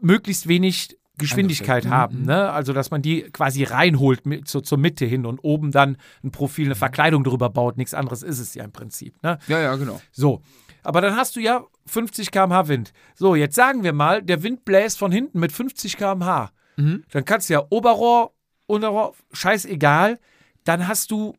möglichst 0.00 0.48
wenig 0.48 0.98
Geschwindigkeit 1.18 1.84
Mhm, 1.84 1.90
haben. 1.90 2.22
Ne? 2.22 2.50
Also, 2.50 2.72
dass 2.72 2.90
man 2.90 3.02
die 3.02 3.22
quasi 3.22 3.64
reinholt 3.64 4.24
mit, 4.26 4.48
zur, 4.48 4.62
zur 4.62 4.78
Mitte 4.78 5.04
hin 5.04 5.26
und 5.26 5.40
oben 5.40 5.70
dann 5.72 5.96
ein 6.24 6.30
Profil, 6.30 6.66
eine 6.66 6.74
Verkleidung 6.74 7.24
drüber 7.24 7.50
baut. 7.50 7.76
Nichts 7.76 7.94
anderes 7.94 8.22
ist 8.22 8.38
es 8.38 8.54
ja 8.54 8.64
im 8.64 8.72
Prinzip. 8.72 9.22
Ne? 9.22 9.38
Ja, 9.48 9.60
ja, 9.60 9.76
genau. 9.76 10.00
So. 10.12 10.40
Aber 10.82 11.00
dann 11.00 11.16
hast 11.16 11.36
du 11.36 11.40
ja 11.40 11.64
50 11.86 12.30
km/h 12.30 12.68
Wind. 12.68 12.92
So, 13.14 13.34
jetzt 13.34 13.54
sagen 13.56 13.82
wir 13.82 13.92
mal, 13.92 14.22
der 14.22 14.42
Wind 14.42 14.64
bläst 14.64 14.98
von 14.98 15.12
hinten 15.12 15.38
mit 15.40 15.52
50 15.52 15.96
km/h. 15.96 16.50
Mhm. 16.76 17.04
Dann 17.10 17.24
kannst 17.24 17.48
du 17.50 17.54
ja 17.54 17.64
Oberrohr, 17.68 18.32
Unterrohr, 18.66 19.14
scheißegal. 19.32 20.18
Dann 20.64 20.86
hast 20.86 21.10
du, 21.10 21.34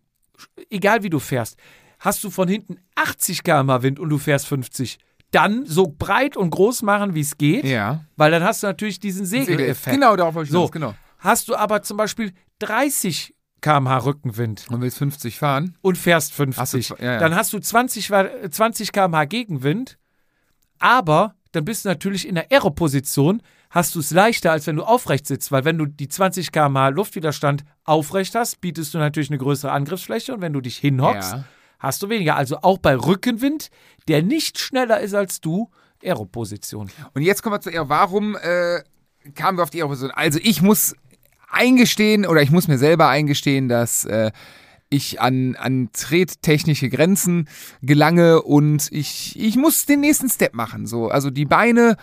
egal 0.69 1.03
wie 1.03 1.09
du 1.09 1.19
fährst, 1.19 1.57
hast 1.99 2.23
du 2.23 2.29
von 2.29 2.47
hinten 2.47 2.77
80 2.95 3.43
km/h 3.43 3.81
Wind 3.83 3.99
und 3.99 4.09
du 4.09 4.17
fährst 4.17 4.47
50. 4.47 4.97
Dann 5.31 5.65
so 5.65 5.87
breit 5.97 6.35
und 6.35 6.49
groß 6.49 6.81
machen, 6.81 7.13
wie 7.13 7.21
es 7.21 7.37
geht, 7.37 7.63
Ja. 7.65 8.03
weil 8.15 8.31
dann 8.31 8.43
hast 8.43 8.63
du 8.63 8.67
natürlich 8.67 8.99
diesen 8.99 9.25
Segeleffekt. 9.25 9.93
Genau, 9.95 10.15
darauf 10.15 10.33
wollte 10.35 10.47
ich 10.47 10.51
So. 10.51 10.59
hinaus, 10.59 10.71
genau. 10.71 10.93
Hast 11.19 11.47
du 11.49 11.55
aber 11.55 11.81
zum 11.83 11.97
Beispiel 11.97 12.31
30 12.59 13.35
km/h 13.61 13.97
Rückenwind 14.05 14.65
Und 14.69 14.81
willst 14.81 14.97
50 14.97 15.37
fahren? 15.37 15.77
und 15.81 15.97
fährst 15.97 16.33
50. 16.33 16.59
Hast 16.59 16.73
du 16.73 16.77
ja, 17.03 17.13
ja. 17.13 17.19
Dann 17.19 17.35
hast 17.35 17.53
du 17.53 17.59
20, 17.59 18.09
wa- 18.09 18.27
20 18.49 18.91
km/h 18.91 19.25
Gegenwind, 19.25 19.97
aber 20.79 21.35
dann 21.51 21.65
bist 21.65 21.85
du 21.85 21.89
natürlich 21.89 22.27
in 22.27 22.35
der 22.35 22.51
Aeroposition, 22.51 23.41
hast 23.69 23.95
du 23.95 23.99
es 23.99 24.11
leichter, 24.11 24.51
als 24.51 24.65
wenn 24.67 24.75
du 24.77 24.83
aufrecht 24.83 25.27
sitzt, 25.27 25.51
weil 25.51 25.65
wenn 25.65 25.77
du 25.77 25.85
die 25.85 26.07
20 26.07 26.51
km/h 26.51 26.89
Luftwiderstand 26.89 27.63
aufrecht 27.83 28.35
hast, 28.35 28.61
bietest 28.61 28.93
du 28.93 28.97
natürlich 28.97 29.29
eine 29.29 29.37
größere 29.39 29.71
Angriffsfläche 29.71 30.33
und 30.33 30.41
wenn 30.41 30.53
du 30.53 30.61
dich 30.61 30.77
hinhockst, 30.77 31.33
Ja. 31.33 31.43
Hast 31.79 32.03
du 32.03 32.09
weniger. 32.09 32.35
Also 32.35 32.57
auch 32.61 32.77
bei 32.77 32.95
Rückenwind, 32.95 33.69
der 34.07 34.21
nicht 34.21 34.59
schneller 34.59 34.99
ist 34.99 35.13
als 35.13 35.41
du, 35.41 35.69
Aeroposition. 36.03 36.89
Und 37.13 37.21
jetzt 37.23 37.41
kommen 37.41 37.55
wir 37.55 37.61
zu 37.61 37.69
ihr. 37.69 37.89
Warum 37.89 38.35
äh, 38.35 38.83
kamen 39.35 39.57
wir 39.57 39.63
auf 39.63 39.69
die 39.69 39.79
Aeroposition? 39.79 40.11
Also 40.11 40.39
ich 40.41 40.61
muss 40.61 40.95
eingestehen 41.49 42.25
oder 42.25 42.41
ich 42.41 42.51
muss 42.51 42.67
mir 42.67 42.77
selber 42.77 43.09
eingestehen, 43.09 43.69
dass 43.69 44.05
äh, 44.05 44.31
ich 44.89 45.21
an, 45.21 45.55
an 45.55 45.89
trettechnische 45.93 46.89
Grenzen 46.89 47.47
gelange 47.81 48.41
und 48.41 48.91
ich, 48.91 49.39
ich 49.39 49.55
muss 49.55 49.85
den 49.85 49.99
nächsten 49.99 50.29
Step 50.29 50.53
machen. 50.53 50.87
So, 50.87 51.09
also 51.09 51.29
die 51.29 51.45
Beine, 51.45 51.95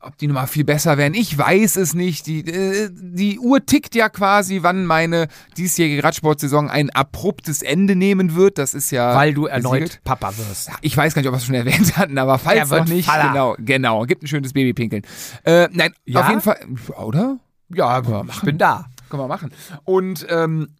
ob 0.00 0.16
die 0.18 0.26
nochmal 0.26 0.46
viel 0.46 0.64
besser 0.64 0.96
werden, 0.98 1.14
ich 1.14 1.36
weiß 1.36 1.76
es 1.76 1.94
nicht. 1.94 2.26
Die, 2.26 2.40
äh, 2.40 2.90
die 2.92 3.38
Uhr 3.38 3.64
tickt 3.64 3.94
ja 3.94 4.08
quasi, 4.08 4.62
wann 4.62 4.86
meine 4.86 5.28
diesjährige 5.56 6.02
Radsportsaison 6.04 6.70
ein 6.70 6.90
abruptes 6.90 7.62
Ende 7.62 7.96
nehmen 7.96 8.34
wird. 8.34 8.58
Das 8.58 8.74
ist 8.74 8.90
ja. 8.90 9.14
Weil 9.14 9.34
du 9.34 9.46
erneut 9.46 9.80
besiegelt. 9.80 10.04
Papa 10.04 10.32
wirst. 10.38 10.70
Ich 10.80 10.96
weiß 10.96 11.14
gar 11.14 11.22
nicht, 11.22 11.28
ob 11.28 11.34
wir 11.34 11.38
es 11.38 11.44
schon 11.44 11.54
erwähnt 11.54 11.96
hatten, 11.96 12.18
aber 12.18 12.32
Er 12.34 12.38
falls 12.38 12.70
noch 12.70 12.86
nicht, 12.86 13.06
Vater. 13.06 13.28
genau, 13.28 13.56
genau, 13.58 14.02
gibt 14.04 14.22
ein 14.22 14.26
schönes 14.28 14.52
Babypinkeln. 14.52 15.02
Äh, 15.44 15.68
nein, 15.72 15.92
Ja? 16.04 16.20
auf 16.22 16.28
jeden 16.28 16.40
Fall, 16.40 16.58
oder? 16.96 17.38
Ja, 17.74 17.86
aber 17.86 18.26
ich 18.30 18.40
bin 18.42 18.58
da. 18.58 18.86
Können 19.08 19.22
wir 19.22 19.28
machen. 19.28 19.50
Und 19.84 20.26
ähm, 20.28 20.74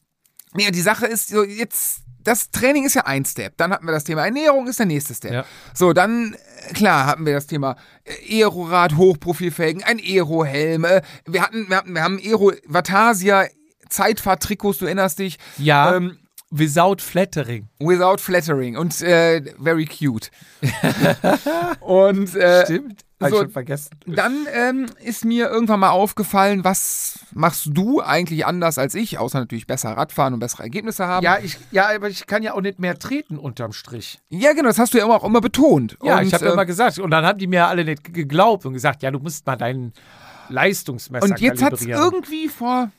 nee, 0.54 0.70
die 0.70 0.80
Sache 0.80 1.06
ist 1.06 1.28
so 1.28 1.42
jetzt. 1.44 2.00
Das 2.24 2.50
Training 2.52 2.84
ist 2.84 2.94
ja 2.94 3.04
ein 3.04 3.24
Step. 3.24 3.56
Dann 3.56 3.72
hatten 3.72 3.84
wir 3.84 3.90
das 3.92 4.04
Thema 4.04 4.24
Ernährung, 4.24 4.68
ist 4.68 4.78
der 4.78 4.86
nächste 4.86 5.12
Step. 5.12 5.32
Ja. 5.32 5.44
So, 5.74 5.92
dann, 5.92 6.36
klar, 6.74 7.06
hatten 7.06 7.26
wir 7.26 7.34
das 7.34 7.46
Thema 7.46 7.76
äh, 8.04 8.40
Aerorad, 8.42 8.96
Hochprofilfelgen, 8.96 9.82
ein 9.84 9.98
Aerohelm. 9.98 10.84
äh, 10.84 11.02
Wir 11.26 11.42
hatten, 11.42 11.68
wir 11.68 11.76
hatten, 11.76 11.94
wir 11.94 12.02
haben 12.02 12.18
Aero 12.18 12.52
Vatasia 12.66 13.46
Zeitfahrtrikots, 13.88 14.78
du 14.78 14.86
erinnerst 14.86 15.18
dich. 15.18 15.38
Ja, 15.58 15.94
Ähm, 15.96 16.18
without 16.50 16.96
flattering. 17.00 17.68
Without 17.78 18.18
flattering 18.18 18.76
und 18.76 19.00
äh, 19.02 19.42
very 19.58 19.84
cute. 19.86 20.30
und 21.80 22.34
äh, 22.36 22.64
Stimmt. 22.64 23.02
Hab 23.24 23.30
so- 23.30 23.36
ich 23.36 23.42
schon 23.42 23.50
vergessen. 23.50 23.90
dann 24.06 24.46
ähm, 24.52 24.86
ist 25.02 25.24
mir 25.24 25.48
irgendwann 25.48 25.80
mal 25.80 25.90
aufgefallen, 25.90 26.64
was 26.64 27.18
machst 27.32 27.68
du 27.72 28.00
eigentlich 28.00 28.46
anders 28.46 28.78
als 28.78 28.94
ich, 28.94 29.18
außer 29.18 29.38
natürlich 29.40 29.66
besser 29.66 29.90
Radfahren 29.96 30.34
und 30.34 30.40
bessere 30.40 30.62
Ergebnisse 30.64 31.06
haben. 31.06 31.24
Ja, 31.24 31.38
ich, 31.38 31.58
ja, 31.70 31.88
aber 31.94 32.08
ich 32.08 32.26
kann 32.26 32.42
ja 32.42 32.54
auch 32.54 32.60
nicht 32.60 32.78
mehr 32.78 32.98
treten 32.98 33.38
unterm 33.38 33.72
Strich. 33.72 34.18
Ja, 34.28 34.52
genau, 34.52 34.68
das 34.68 34.78
hast 34.78 34.94
du 34.94 34.98
ja 34.98 35.04
immer 35.04 35.14
auch 35.16 35.24
immer 35.24 35.40
betont. 35.40 35.96
Ja, 36.02 36.18
und, 36.18 36.26
ich 36.26 36.34
habe 36.34 36.46
äh, 36.46 36.52
immer 36.52 36.66
gesagt. 36.66 36.98
Und 36.98 37.10
dann 37.10 37.24
haben 37.24 37.38
die 37.38 37.46
mir 37.46 37.66
alle 37.66 37.84
nicht 37.84 38.04
ge- 38.04 38.12
geglaubt 38.12 38.66
und 38.66 38.72
gesagt, 38.74 39.02
ja, 39.02 39.10
du 39.10 39.18
musst 39.18 39.46
mal 39.46 39.56
deinen 39.56 39.92
Leistungsmesser 40.48 41.24
und 41.24 41.40
jetzt 41.40 41.62
hat 41.62 41.72
es 41.74 41.82
irgendwie 41.86 42.48
vor, 42.48 42.90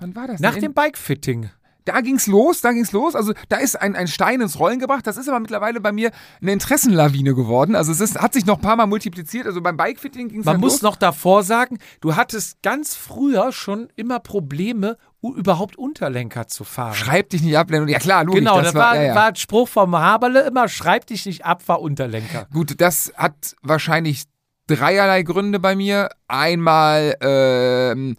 wann 0.00 0.14
war 0.16 0.26
das? 0.26 0.40
Nach 0.40 0.52
denn? 0.54 0.62
dem 0.62 0.74
Bikefitting. 0.74 1.50
Da 1.86 2.00
ging's 2.02 2.26
los, 2.26 2.60
da 2.60 2.72
ging's 2.72 2.92
los. 2.92 3.14
Also 3.14 3.32
da 3.48 3.56
ist 3.56 3.80
ein, 3.80 3.96
ein 3.96 4.08
Stein 4.08 4.40
ins 4.40 4.58
Rollen 4.58 4.78
gebracht. 4.78 5.06
Das 5.06 5.16
ist 5.16 5.28
aber 5.28 5.40
mittlerweile 5.40 5.80
bei 5.80 5.92
mir 5.92 6.10
eine 6.42 6.52
Interessenlawine 6.52 7.34
geworden. 7.34 7.74
Also 7.74 7.92
es 7.92 8.00
ist, 8.00 8.20
hat 8.20 8.34
sich 8.34 8.44
noch 8.44 8.56
ein 8.56 8.60
paar 8.60 8.76
Mal 8.76 8.86
multipliziert. 8.86 9.46
Also 9.46 9.62
beim 9.62 9.76
Bikefitting 9.76 10.28
ging's 10.28 10.44
Man 10.44 10.60
muss 10.60 10.74
los. 10.74 10.82
noch 10.82 10.96
davor 10.96 11.42
sagen, 11.42 11.78
du 12.00 12.16
hattest 12.16 12.60
ganz 12.62 12.94
früher 12.94 13.52
schon 13.52 13.88
immer 13.96 14.20
Probleme, 14.20 14.98
überhaupt 15.22 15.76
Unterlenker 15.76 16.46
zu 16.46 16.64
fahren. 16.64 16.94
Schreib 16.94 17.30
dich 17.30 17.42
nicht 17.42 17.56
ab, 17.56 17.70
Lennon. 17.70 17.88
Ja 17.88 17.98
klar, 17.98 18.24
logisch. 18.24 18.40
genau, 18.40 18.56
das 18.58 18.72
das 18.72 18.74
war, 18.74 18.96
ja, 18.96 19.02
ja. 19.02 19.14
war 19.14 19.26
ein 19.26 19.36
Spruch 19.36 19.68
vom 19.68 19.96
Haberle 19.96 20.42
immer, 20.42 20.68
schreib 20.68 21.06
dich 21.06 21.26
nicht 21.26 21.44
ab, 21.44 21.62
war 21.66 21.80
Unterlenker. 21.80 22.46
Gut, 22.52 22.80
das 22.80 23.12
hat 23.16 23.56
wahrscheinlich 23.62 24.24
dreierlei 24.66 25.22
Gründe 25.22 25.58
bei 25.58 25.74
mir. 25.74 26.10
Einmal 26.28 27.16
ähm, 27.20 28.16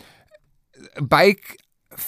Bike 0.99 1.57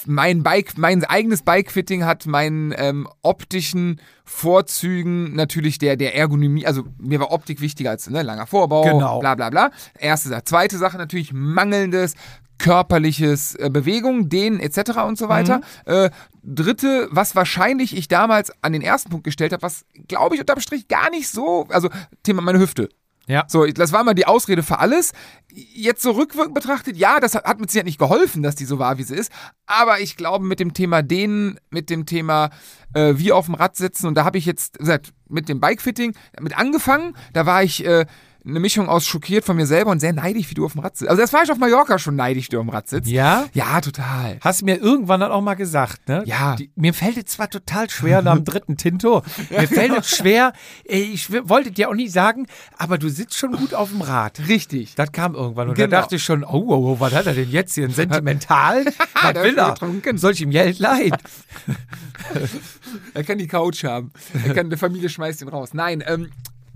mein 0.05 0.43
Bike, 0.43 0.77
mein 0.77 1.03
eigenes 1.03 1.41
Bike-Fitting 1.41 2.05
hat 2.05 2.25
meinen 2.25 2.73
ähm, 2.77 3.07
optischen 3.21 3.99
Vorzügen 4.25 5.35
natürlich 5.35 5.77
der, 5.79 5.95
der 5.97 6.15
Ergonomie, 6.15 6.65
also 6.65 6.83
mir 6.99 7.19
war 7.19 7.31
Optik 7.31 7.61
wichtiger 7.61 7.91
als 7.91 8.09
ne, 8.09 8.21
langer 8.21 8.47
Vorbau, 8.47 8.83
Genau. 8.83 9.19
bla 9.19 9.35
bla 9.35 9.49
bla. 9.49 9.71
Erste 9.97 10.29
Sache. 10.29 10.43
Zweite 10.43 10.77
Sache 10.77 10.97
natürlich 10.97 11.33
mangelndes 11.33 12.15
körperliches 12.59 13.55
äh, 13.55 13.69
Bewegung, 13.71 14.29
Dehnen 14.29 14.59
etc. 14.59 14.99
und 15.07 15.17
so 15.17 15.29
weiter. 15.29 15.61
Äh, 15.85 16.09
dritte, 16.43 17.07
was 17.09 17.35
wahrscheinlich 17.35 17.95
ich 17.97 18.07
damals 18.07 18.51
an 18.61 18.73
den 18.73 18.81
ersten 18.81 19.09
Punkt 19.09 19.23
gestellt 19.23 19.53
habe, 19.53 19.63
was 19.63 19.85
glaube 20.07 20.35
ich 20.35 20.41
unterm 20.41 20.59
Strich 20.59 20.87
gar 20.87 21.09
nicht 21.09 21.29
so, 21.29 21.65
also 21.69 21.89
Thema 22.23 22.41
meine 22.41 22.59
Hüfte. 22.59 22.89
Ja. 23.29 23.45
So, 23.47 23.63
das 23.67 23.91
war 23.91 24.03
mal 24.03 24.15
die 24.15 24.25
Ausrede 24.25 24.63
für 24.63 24.79
alles. 24.79 25.13
Jetzt 25.53 26.01
so 26.01 26.11
rückwirkend 26.11 26.55
betrachtet, 26.55 26.97
ja, 26.97 27.19
das 27.19 27.35
hat, 27.35 27.59
mit 27.59 27.69
Sicherheit 27.69 27.85
nicht 27.85 27.99
geholfen, 27.99 28.41
dass 28.41 28.55
die 28.55 28.65
so 28.65 28.79
war, 28.79 28.97
wie 28.97 29.03
sie 29.03 29.15
ist. 29.15 29.31
Aber 29.67 29.99
ich 29.99 30.17
glaube, 30.17 30.43
mit 30.45 30.59
dem 30.59 30.73
Thema 30.73 31.03
Dehnen, 31.03 31.59
mit 31.69 31.91
dem 31.91 32.07
Thema 32.07 32.49
äh, 32.93 33.13
wie 33.17 33.31
auf 33.31 33.45
dem 33.45 33.53
Rad 33.53 33.75
sitzen, 33.75 34.07
und 34.07 34.15
da 34.15 34.25
habe 34.25 34.39
ich 34.39 34.45
jetzt, 34.45 34.79
gesagt, 34.79 35.13
mit 35.27 35.47
dem 35.47 35.59
Bikefitting 35.59 36.15
mit 36.41 36.57
angefangen. 36.57 37.15
Da 37.33 37.45
war 37.45 37.61
ich 37.61 37.85
äh, 37.85 38.07
eine 38.45 38.59
Mischung 38.59 38.87
aus 38.87 39.05
schockiert 39.05 39.43
von 39.45 39.55
mir 39.57 39.65
selber 39.65 39.91
und 39.91 39.99
sehr 39.99 40.13
neidisch, 40.13 40.49
wie 40.49 40.53
du 40.53 40.65
auf 40.65 40.71
dem 40.73 40.81
Rad 40.81 40.95
sitzt. 40.97 41.09
Also 41.09 41.21
das 41.21 41.33
war 41.33 41.43
ich 41.43 41.51
auf 41.51 41.57
Mallorca 41.57 41.99
schon 41.99 42.15
neidisch, 42.15 42.45
wie 42.47 42.51
du 42.51 42.59
auf 42.59 42.65
dem 42.65 42.69
Rad 42.69 42.87
sitzt. 42.87 43.09
Ja? 43.09 43.45
Ja, 43.53 43.81
total. 43.81 44.37
Hast 44.41 44.61
du 44.61 44.65
mir 44.65 44.77
irgendwann 44.77 45.19
dann 45.19 45.31
auch 45.31 45.41
mal 45.41 45.55
gesagt, 45.55 46.07
ne? 46.07 46.23
Ja. 46.25 46.55
Die, 46.55 46.71
mir 46.75 46.93
fällt 46.93 47.17
es 47.17 47.25
zwar 47.25 47.49
total 47.49 47.89
schwer 47.89 48.21
nach 48.21 48.35
dem 48.35 48.45
dritten 48.45 48.77
Tinto. 48.77 49.23
Mir 49.49 49.67
fällt 49.67 49.97
es 49.97 50.09
schwer, 50.15 50.53
ich 50.83 51.31
wollte 51.31 51.71
dir 51.71 51.89
auch 51.89 51.93
nicht 51.93 52.11
sagen, 52.11 52.47
aber 52.77 52.97
du 52.97 53.09
sitzt 53.09 53.37
schon 53.37 53.51
gut 53.53 53.73
auf 53.73 53.89
dem 53.89 54.01
Rad. 54.01 54.39
Richtig. 54.47 54.95
Das 54.95 55.11
kam 55.11 55.35
irgendwann 55.35 55.69
und 55.69 55.75
Genau. 55.75 55.89
da 55.89 56.01
dachte 56.01 56.15
ich 56.15 56.23
schon, 56.23 56.43
oh, 56.43 56.65
oh, 56.67 56.91
oh, 56.93 56.99
was 56.99 57.13
hat 57.13 57.27
er 57.27 57.33
denn 57.33 57.49
jetzt 57.49 57.75
hier? 57.75 57.85
Ein 57.85 57.91
Sentimental? 57.91 58.85
was 59.21 59.35
will 59.35 59.57
er? 59.57 59.75
Soll 60.17 60.31
ich 60.33 60.41
ihm 60.41 60.51
Geld 60.51 60.79
leihen? 60.79 61.15
Er 63.13 63.23
kann 63.23 63.37
die 63.37 63.47
Couch 63.47 63.83
haben. 63.83 64.11
Er 64.45 64.53
kann, 64.53 64.69
die 64.69 64.77
Familie 64.77 65.09
schmeißt 65.09 65.41
ihn 65.41 65.47
raus. 65.47 65.73
Nein, 65.73 66.03
ähm, 66.05 66.29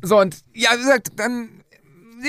so 0.03 0.19
und 0.19 0.43
ja, 0.53 0.69
wie 0.73 0.81
gesagt, 0.81 1.11
dann, 1.15 1.49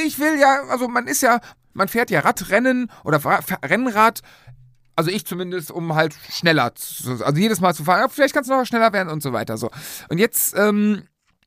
ich 0.07 0.19
will 0.19 0.39
ja, 0.39 0.63
also 0.71 0.89
man 0.89 1.07
ist 1.07 1.23
ja, 1.23 1.41
man 1.73 1.89
fährt 1.89 2.11
ja 2.11 2.21
Radrennen 2.21 2.91
oder 3.05 3.21
Rennrad, 3.65 4.21
also 4.97 5.11
ich 5.11 5.27
zumindest, 5.27 5.71
um 5.73 5.95
halt 5.95 6.15
schneller, 6.31 6.75
zu, 6.77 7.25
also 7.25 7.37
jedes 7.39 7.61
Mal 7.61 7.75
zu 7.75 7.85
fahren. 7.85 8.09
Vielleicht 8.11 8.33
kannst 8.33 8.49
du 8.49 8.55
noch 8.55 8.65
schneller 8.65 8.93
werden 8.93 9.09
und 9.09 9.23
so 9.23 9.33
weiter. 9.33 9.57
So. 9.59 9.71
Und 10.09 10.19
jetzt, 10.19 10.57
ähm, 10.57 11.03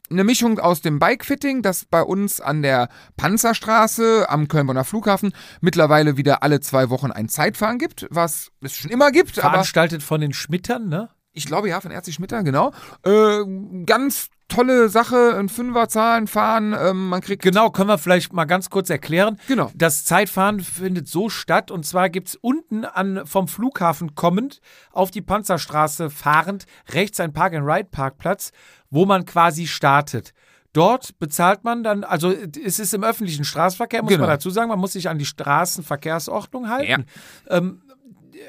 eine 0.10 0.24
Mischung 0.24 0.60
aus 0.60 0.82
dem 0.82 1.00
Bikefitting, 1.00 1.62
das 1.62 1.86
bei 1.86 2.02
uns 2.02 2.40
an 2.40 2.62
der 2.62 2.90
Panzerstraße 3.18 4.30
am 4.30 4.48
Köln-Bonner 4.48 4.84
Flughafen 4.84 5.34
mittlerweile 5.62 6.18
wieder 6.18 6.44
alle 6.44 6.62
zwei 6.62 6.90
Wochen 6.90 7.12
ein 7.12 7.30
Zeitfahren 7.30 7.78
gibt, 7.78 8.08
was 8.10 8.52
es 8.62 8.76
schon 8.76 8.92
immer 8.92 9.12
gibt, 9.12 9.36
Veranstaltet 9.36 10.04
von 10.04 10.22
den 10.22 10.34
Schmittern, 10.34 10.88
ne? 10.88 11.10
Ich 11.38 11.46
glaube 11.46 11.70
ja, 11.70 11.80
von 11.80 11.92
Erzig 11.92 12.16
Schmitter, 12.16 12.44
genau. 12.44 12.72
Äh, 13.04 13.44
ganz 13.86 14.30
tolle 14.48 14.90
Sache, 14.90 15.36
ein 15.38 15.50
Fünferzahlen 15.50 16.28
fahren, 16.28 16.76
ähm, 16.80 17.10
man 17.10 17.22
kriegt. 17.22 17.44
Genau, 17.44 17.70
können 17.70 17.90
wir 17.90 17.98
vielleicht 17.98 18.34
mal 18.34 18.46
ganz 18.46 18.70
kurz 18.70 18.90
erklären. 18.90 19.38
Genau. 19.48 19.70
Das 19.76 20.06
Zeitfahren 20.06 20.62
findet 20.62 21.08
so 21.08 21.30
statt 21.30 21.70
und 21.70 21.86
zwar 21.86 22.10
gibt 22.10 22.30
es 22.30 22.36
unten 22.36 22.86
an, 22.86 23.22
vom 23.26 23.48
Flughafen 23.48 24.16
kommend 24.16 24.62
auf 24.92 25.12
die 25.12 25.22
Panzerstraße 25.22 26.10
fahrend 26.10 26.66
rechts 26.90 27.20
ein 27.20 27.34
Park-and-Ride-Parkplatz, 27.34 28.52
wo 28.90 29.06
man 29.06 29.26
quasi 29.26 29.68
startet. 29.68 30.34
Dort 30.74 31.18
bezahlt 31.20 31.64
man 31.64 31.84
dann, 31.84 32.04
also 32.04 32.32
es 32.32 32.80
ist 32.80 32.94
im 32.94 33.04
öffentlichen 33.04 33.46
Straßenverkehr, 33.46 34.04
muss 34.04 34.12
Genau. 34.12 34.22
man 34.22 34.30
dazu 34.30 34.50
sagen, 34.50 34.70
man 34.70 34.80
muss 34.80 34.94
sich 34.94 35.10
an 35.10 35.18
die 35.18 35.26
Straßenverkehrsordnung 35.26 36.70
halten. 36.70 37.06
Ähm, 37.50 37.82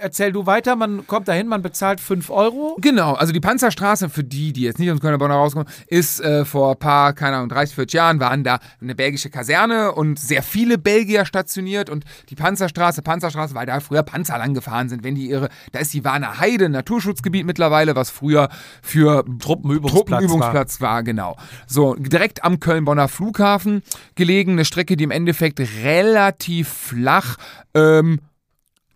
erzähl 0.00 0.32
du 0.32 0.46
weiter, 0.46 0.76
man 0.76 1.06
kommt 1.06 1.28
dahin, 1.28 1.48
man 1.48 1.62
bezahlt 1.62 2.00
5 2.00 2.30
Euro. 2.30 2.76
Genau, 2.80 3.14
also 3.14 3.32
die 3.32 3.40
Panzerstraße, 3.40 4.08
für 4.08 4.24
die, 4.24 4.52
die 4.52 4.62
jetzt 4.62 4.78
nicht 4.78 4.90
aus 4.90 5.00
Kölner 5.00 5.18
Bonner 5.18 5.34
rauskommen, 5.34 5.68
ist 5.86 6.20
äh, 6.20 6.44
vor 6.44 6.72
ein 6.72 6.78
paar, 6.78 7.12
keine 7.12 7.36
Ahnung, 7.36 7.48
30, 7.48 7.74
40 7.74 7.94
Jahren, 7.94 8.20
waren 8.20 8.44
da 8.44 8.58
eine 8.80 8.94
belgische 8.94 9.30
Kaserne 9.30 9.92
und 9.92 10.18
sehr 10.18 10.42
viele 10.42 10.78
Belgier 10.78 11.24
stationiert 11.24 11.90
und 11.90 12.04
die 12.28 12.34
Panzerstraße, 12.34 13.02
Panzerstraße, 13.02 13.54
weil 13.54 13.66
da 13.66 13.80
früher 13.80 14.02
Panzer 14.02 14.38
lang 14.38 14.54
gefahren 14.54 14.88
sind, 14.88 15.04
wenn 15.04 15.14
die 15.14 15.28
ihre, 15.28 15.48
da 15.72 15.78
ist 15.80 15.92
die 15.94 16.04
Warner 16.04 16.38
Heide, 16.38 16.66
ein 16.66 16.72
Naturschutzgebiet 16.72 17.46
mittlerweile, 17.46 17.96
was 17.96 18.10
früher 18.10 18.48
für 18.82 19.24
Truppenübungsplatz 19.38 20.08
Truppenübungsplatz 20.08 20.80
war. 20.80 21.02
genau. 21.02 21.36
So, 21.66 21.94
direkt 21.94 22.44
am 22.44 22.60
Köln-Bonner 22.60 23.08
Flughafen 23.08 23.82
gelegen, 24.14 24.52
eine 24.52 24.64
Strecke, 24.64 24.96
die 24.96 25.04
im 25.04 25.10
Endeffekt 25.10 25.60
relativ 25.82 26.68
flach 26.68 27.36
ähm, 27.74 28.20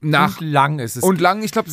nach 0.03 0.41
Und 0.41 0.51
lang 0.51 0.79
ist 0.79 0.97
es. 0.97 1.03
und 1.03 1.21
lang, 1.21 1.43
ich 1.43 1.53
glaube, 1.53 1.71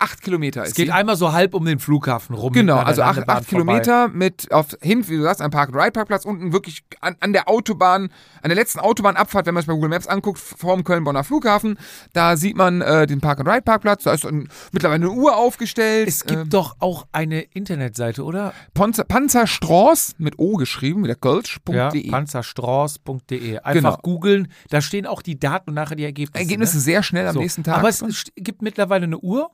acht 0.00 0.20
Kilometer 0.22 0.62
ist 0.62 0.70
es 0.70 0.74
geht 0.74 0.86
sie. 0.86 0.92
einmal 0.92 1.16
so 1.16 1.32
halb 1.32 1.54
um 1.54 1.64
den 1.64 1.78
Flughafen 1.78 2.34
rum. 2.34 2.52
Genau, 2.52 2.76
also 2.78 3.02
acht, 3.02 3.28
acht. 3.28 3.48
Kilometer 3.48 4.08
mit 4.08 4.52
auf 4.52 4.66
hin, 4.80 5.06
wie 5.08 5.16
du 5.16 5.22
sagst, 5.22 5.40
ein 5.42 5.50
Park-and-Ride-Parkplatz 5.50 6.24
unten 6.24 6.52
wirklich 6.52 6.84
an, 7.00 7.16
an 7.20 7.32
der 7.32 7.48
Autobahn, 7.48 8.04
an 8.42 8.48
der 8.48 8.54
letzten 8.56 8.80
Autobahnabfahrt, 8.80 9.46
wenn 9.46 9.54
man 9.54 9.62
sich 9.62 9.68
bei 9.68 9.74
Google 9.74 9.90
Maps 9.90 10.06
anguckt, 10.06 10.38
vorm 10.38 10.84
Köln-Bonner 10.84 11.24
Flughafen, 11.24 11.78
da 12.12 12.36
sieht 12.36 12.56
man 12.56 12.80
äh, 12.80 13.06
den 13.06 13.20
Park-and-Ride-Parkplatz, 13.20 14.02
da 14.04 14.12
ist 14.12 14.26
ein, 14.26 14.48
mittlerweile 14.72 15.06
eine 15.06 15.10
Uhr 15.12 15.36
aufgestellt. 15.36 16.08
Es 16.08 16.24
gibt 16.24 16.42
ähm, 16.42 16.48
doch 16.50 16.76
auch 16.80 17.06
eine 17.12 17.40
Internetseite, 17.42 18.24
oder? 18.24 18.52
Panzer, 18.74 19.04
Panzerstraß 19.04 20.14
mit 20.18 20.38
O 20.38 20.54
geschrieben, 20.56 21.04
wieder 21.04 21.14
Ja, 21.14 21.20
kölsch.de. 21.20 22.10
panzerstraß.de. 22.10 23.58
Einfach 23.58 23.72
Genau. 23.74 23.96
googeln, 24.02 24.48
da 24.70 24.80
stehen 24.80 25.06
auch 25.06 25.22
die 25.22 25.38
Daten 25.38 25.70
und 25.70 25.74
nachher 25.74 25.96
die 25.96 26.04
Ergebnisse. 26.04 26.38
Ergebnisse 26.42 26.76
ne? 26.76 26.82
sehr 26.82 27.02
schnell 27.02 27.26
am 27.26 27.34
So. 27.34 27.40
nächsten 27.40 27.62
Tag. 27.62 27.67
Aber 27.76 27.88
es 27.88 28.24
gibt 28.36 28.62
mittlerweile 28.62 29.04
eine 29.04 29.18
Uhr. 29.18 29.50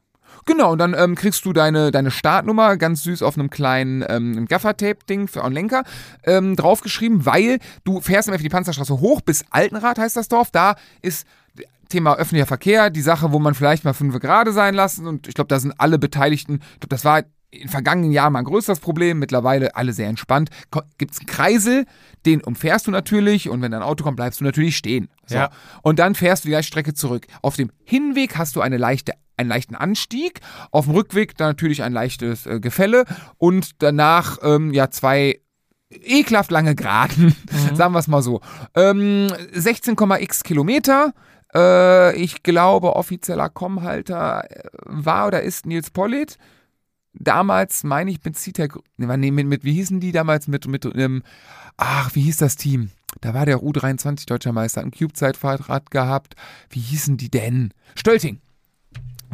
Genau, 0.46 0.72
und 0.72 0.78
dann 0.78 0.94
ähm, 0.94 1.14
kriegst 1.14 1.44
du 1.44 1.52
deine, 1.52 1.90
deine 1.90 2.10
Startnummer 2.10 2.76
ganz 2.76 3.02
süß 3.04 3.22
auf 3.22 3.38
einem 3.38 3.50
kleinen 3.50 4.04
ähm, 4.08 4.46
Gaffertape-Ding 4.46 5.28
für 5.28 5.44
einen 5.44 5.54
Lenker 5.54 5.84
ähm, 6.24 6.56
draufgeschrieben, 6.56 7.24
weil 7.24 7.58
du 7.84 8.00
fährst 8.00 8.30
für 8.30 8.38
die 8.38 8.48
Panzerstraße 8.48 9.00
hoch 9.00 9.20
bis 9.20 9.44
Altenrad 9.50 9.98
heißt 9.98 10.16
das 10.16 10.28
Dorf. 10.28 10.50
Da 10.50 10.74
ist 11.02 11.26
Thema 11.88 12.16
öffentlicher 12.16 12.46
Verkehr 12.46 12.90
die 12.90 13.02
Sache, 13.02 13.32
wo 13.32 13.38
man 13.38 13.54
vielleicht 13.54 13.84
mal 13.84 13.94
fünf 13.94 14.18
gerade 14.18 14.52
sein 14.52 14.74
lassen 14.74 15.06
und 15.06 15.28
ich 15.28 15.34
glaube, 15.34 15.48
da 15.48 15.60
sind 15.60 15.74
alle 15.78 15.98
Beteiligten, 15.98 16.60
ich 16.74 16.80
glaube, 16.80 16.88
das 16.88 17.04
war 17.04 17.22
in 17.50 17.68
vergangenen 17.68 18.10
Jahren 18.10 18.32
mal 18.32 18.40
ein 18.40 18.44
größeres 18.46 18.80
Problem, 18.80 19.18
mittlerweile 19.18 19.76
alle 19.76 19.92
sehr 19.92 20.08
entspannt. 20.08 20.50
Gibt 20.98 21.12
es 21.12 21.20
einen 21.20 21.28
Kreisel, 21.28 21.86
den 22.26 22.42
umfährst 22.42 22.86
du 22.86 22.90
natürlich 22.90 23.48
und 23.48 23.62
wenn 23.62 23.72
dein 23.72 23.82
Auto 23.82 24.04
kommt, 24.04 24.16
bleibst 24.16 24.40
du 24.40 24.44
natürlich 24.44 24.76
stehen. 24.76 25.08
So. 25.26 25.36
Ja. 25.36 25.50
Und 25.82 25.98
dann 25.98 26.14
fährst 26.14 26.44
du 26.44 26.48
die 26.48 26.52
gleiche 26.52 26.68
Strecke 26.68 26.94
zurück. 26.94 27.26
Auf 27.42 27.56
dem 27.56 27.70
Hinweg 27.84 28.36
hast 28.36 28.56
du 28.56 28.60
eine 28.60 28.76
leichte, 28.76 29.12
einen 29.36 29.48
leichten 29.48 29.74
Anstieg, 29.74 30.40
auf 30.70 30.86
dem 30.86 30.94
Rückweg 30.94 31.36
dann 31.36 31.48
natürlich 31.48 31.82
ein 31.82 31.92
leichtes 31.92 32.46
äh, 32.46 32.60
Gefälle 32.60 33.04
und 33.38 33.82
danach 33.82 34.38
ähm, 34.42 34.72
ja 34.72 34.90
zwei 34.90 35.40
ekelhaft 35.90 36.50
lange 36.50 36.74
Geraden, 36.74 37.34
sagen 37.74 37.94
wir 37.94 37.98
es 37.98 38.08
mal 38.08 38.22
so. 38.22 38.40
Ähm, 38.74 39.28
16,x 39.54 40.42
Kilometer. 40.42 41.12
Äh, 41.54 42.16
ich 42.16 42.42
glaube, 42.42 42.96
offizieller 42.96 43.48
Kommhalter 43.48 44.44
äh, 44.50 44.68
war 44.84 45.28
oder 45.28 45.42
ist 45.42 45.66
Nils 45.66 45.90
Pollitt. 45.90 46.38
Damals 47.16 47.84
meine 47.84 48.10
ich 48.10 48.24
mit 48.24 48.36
CITEC, 48.36 48.74
nee, 48.96 49.30
mit, 49.30 49.46
mit, 49.46 49.64
wie 49.64 49.72
hießen 49.74 50.00
die 50.00 50.10
damals 50.10 50.48
mit, 50.48 50.66
mit, 50.66 50.84
ähm, 50.96 51.22
ach, 51.76 52.14
wie 52.14 52.22
hieß 52.22 52.38
das 52.38 52.56
Team? 52.56 52.90
Da 53.20 53.34
war 53.34 53.46
der 53.46 53.58
U23 53.58 54.26
Deutscher 54.26 54.52
Meister, 54.52 54.80
ein 54.80 54.90
Cube-Zeitfahrrad 54.90 55.90
gehabt. 55.90 56.34
Wie 56.70 56.80
hießen 56.80 57.16
die 57.16 57.30
denn? 57.30 57.72
Stölting, 57.94 58.40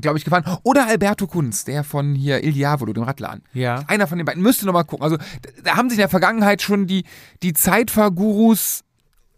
glaube 0.01 0.19
ich, 0.19 0.25
gefahren. 0.25 0.45
Oder 0.63 0.87
Alberto 0.87 1.27
Kunz, 1.27 1.65
der 1.65 1.83
von 1.83 2.15
hier 2.15 2.45
Il 2.45 2.53
Diavolo, 2.53 2.93
dem 2.93 3.05
Radladen. 3.05 3.43
Ja. 3.53 3.85
Einer 3.87 4.07
von 4.07 4.19
den 4.19 4.27
beiden. 4.27 4.43
Müsste 4.43 4.67
noch 4.67 4.73
mal 4.73 4.85
gucken. 4.85 5.05
Also, 5.05 5.17
da, 5.65 5.77
haben 5.77 5.89
sich 5.89 5.99
in 5.99 6.03
der 6.03 6.09
Vergangenheit 6.09 6.63
schon 6.63 6.87
die, 6.87 7.05
die 7.43 7.53
Zeitfahrgurus 7.53 8.83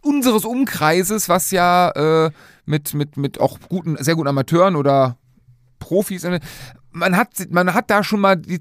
unseres 0.01 0.45
Umkreises, 0.45 1.29
was 1.29 1.53
ja 1.53 1.91
äh, 2.27 2.31
mit, 2.67 2.95
mit, 2.95 3.17
mit 3.17 3.41
auch 3.41 3.59
guten, 3.69 3.97
sehr 4.03 4.17
guten 4.17 4.29
Amateuren 4.29 4.77
oder 4.77 5.17
Profis, 5.79 6.25
äh, 6.25 6.41
man 6.91 7.17
hat, 7.17 7.31
man 7.51 7.75
hat 7.75 7.91
da 7.91 8.05
schon 8.05 8.21
mal 8.21 8.37
die 8.37 8.59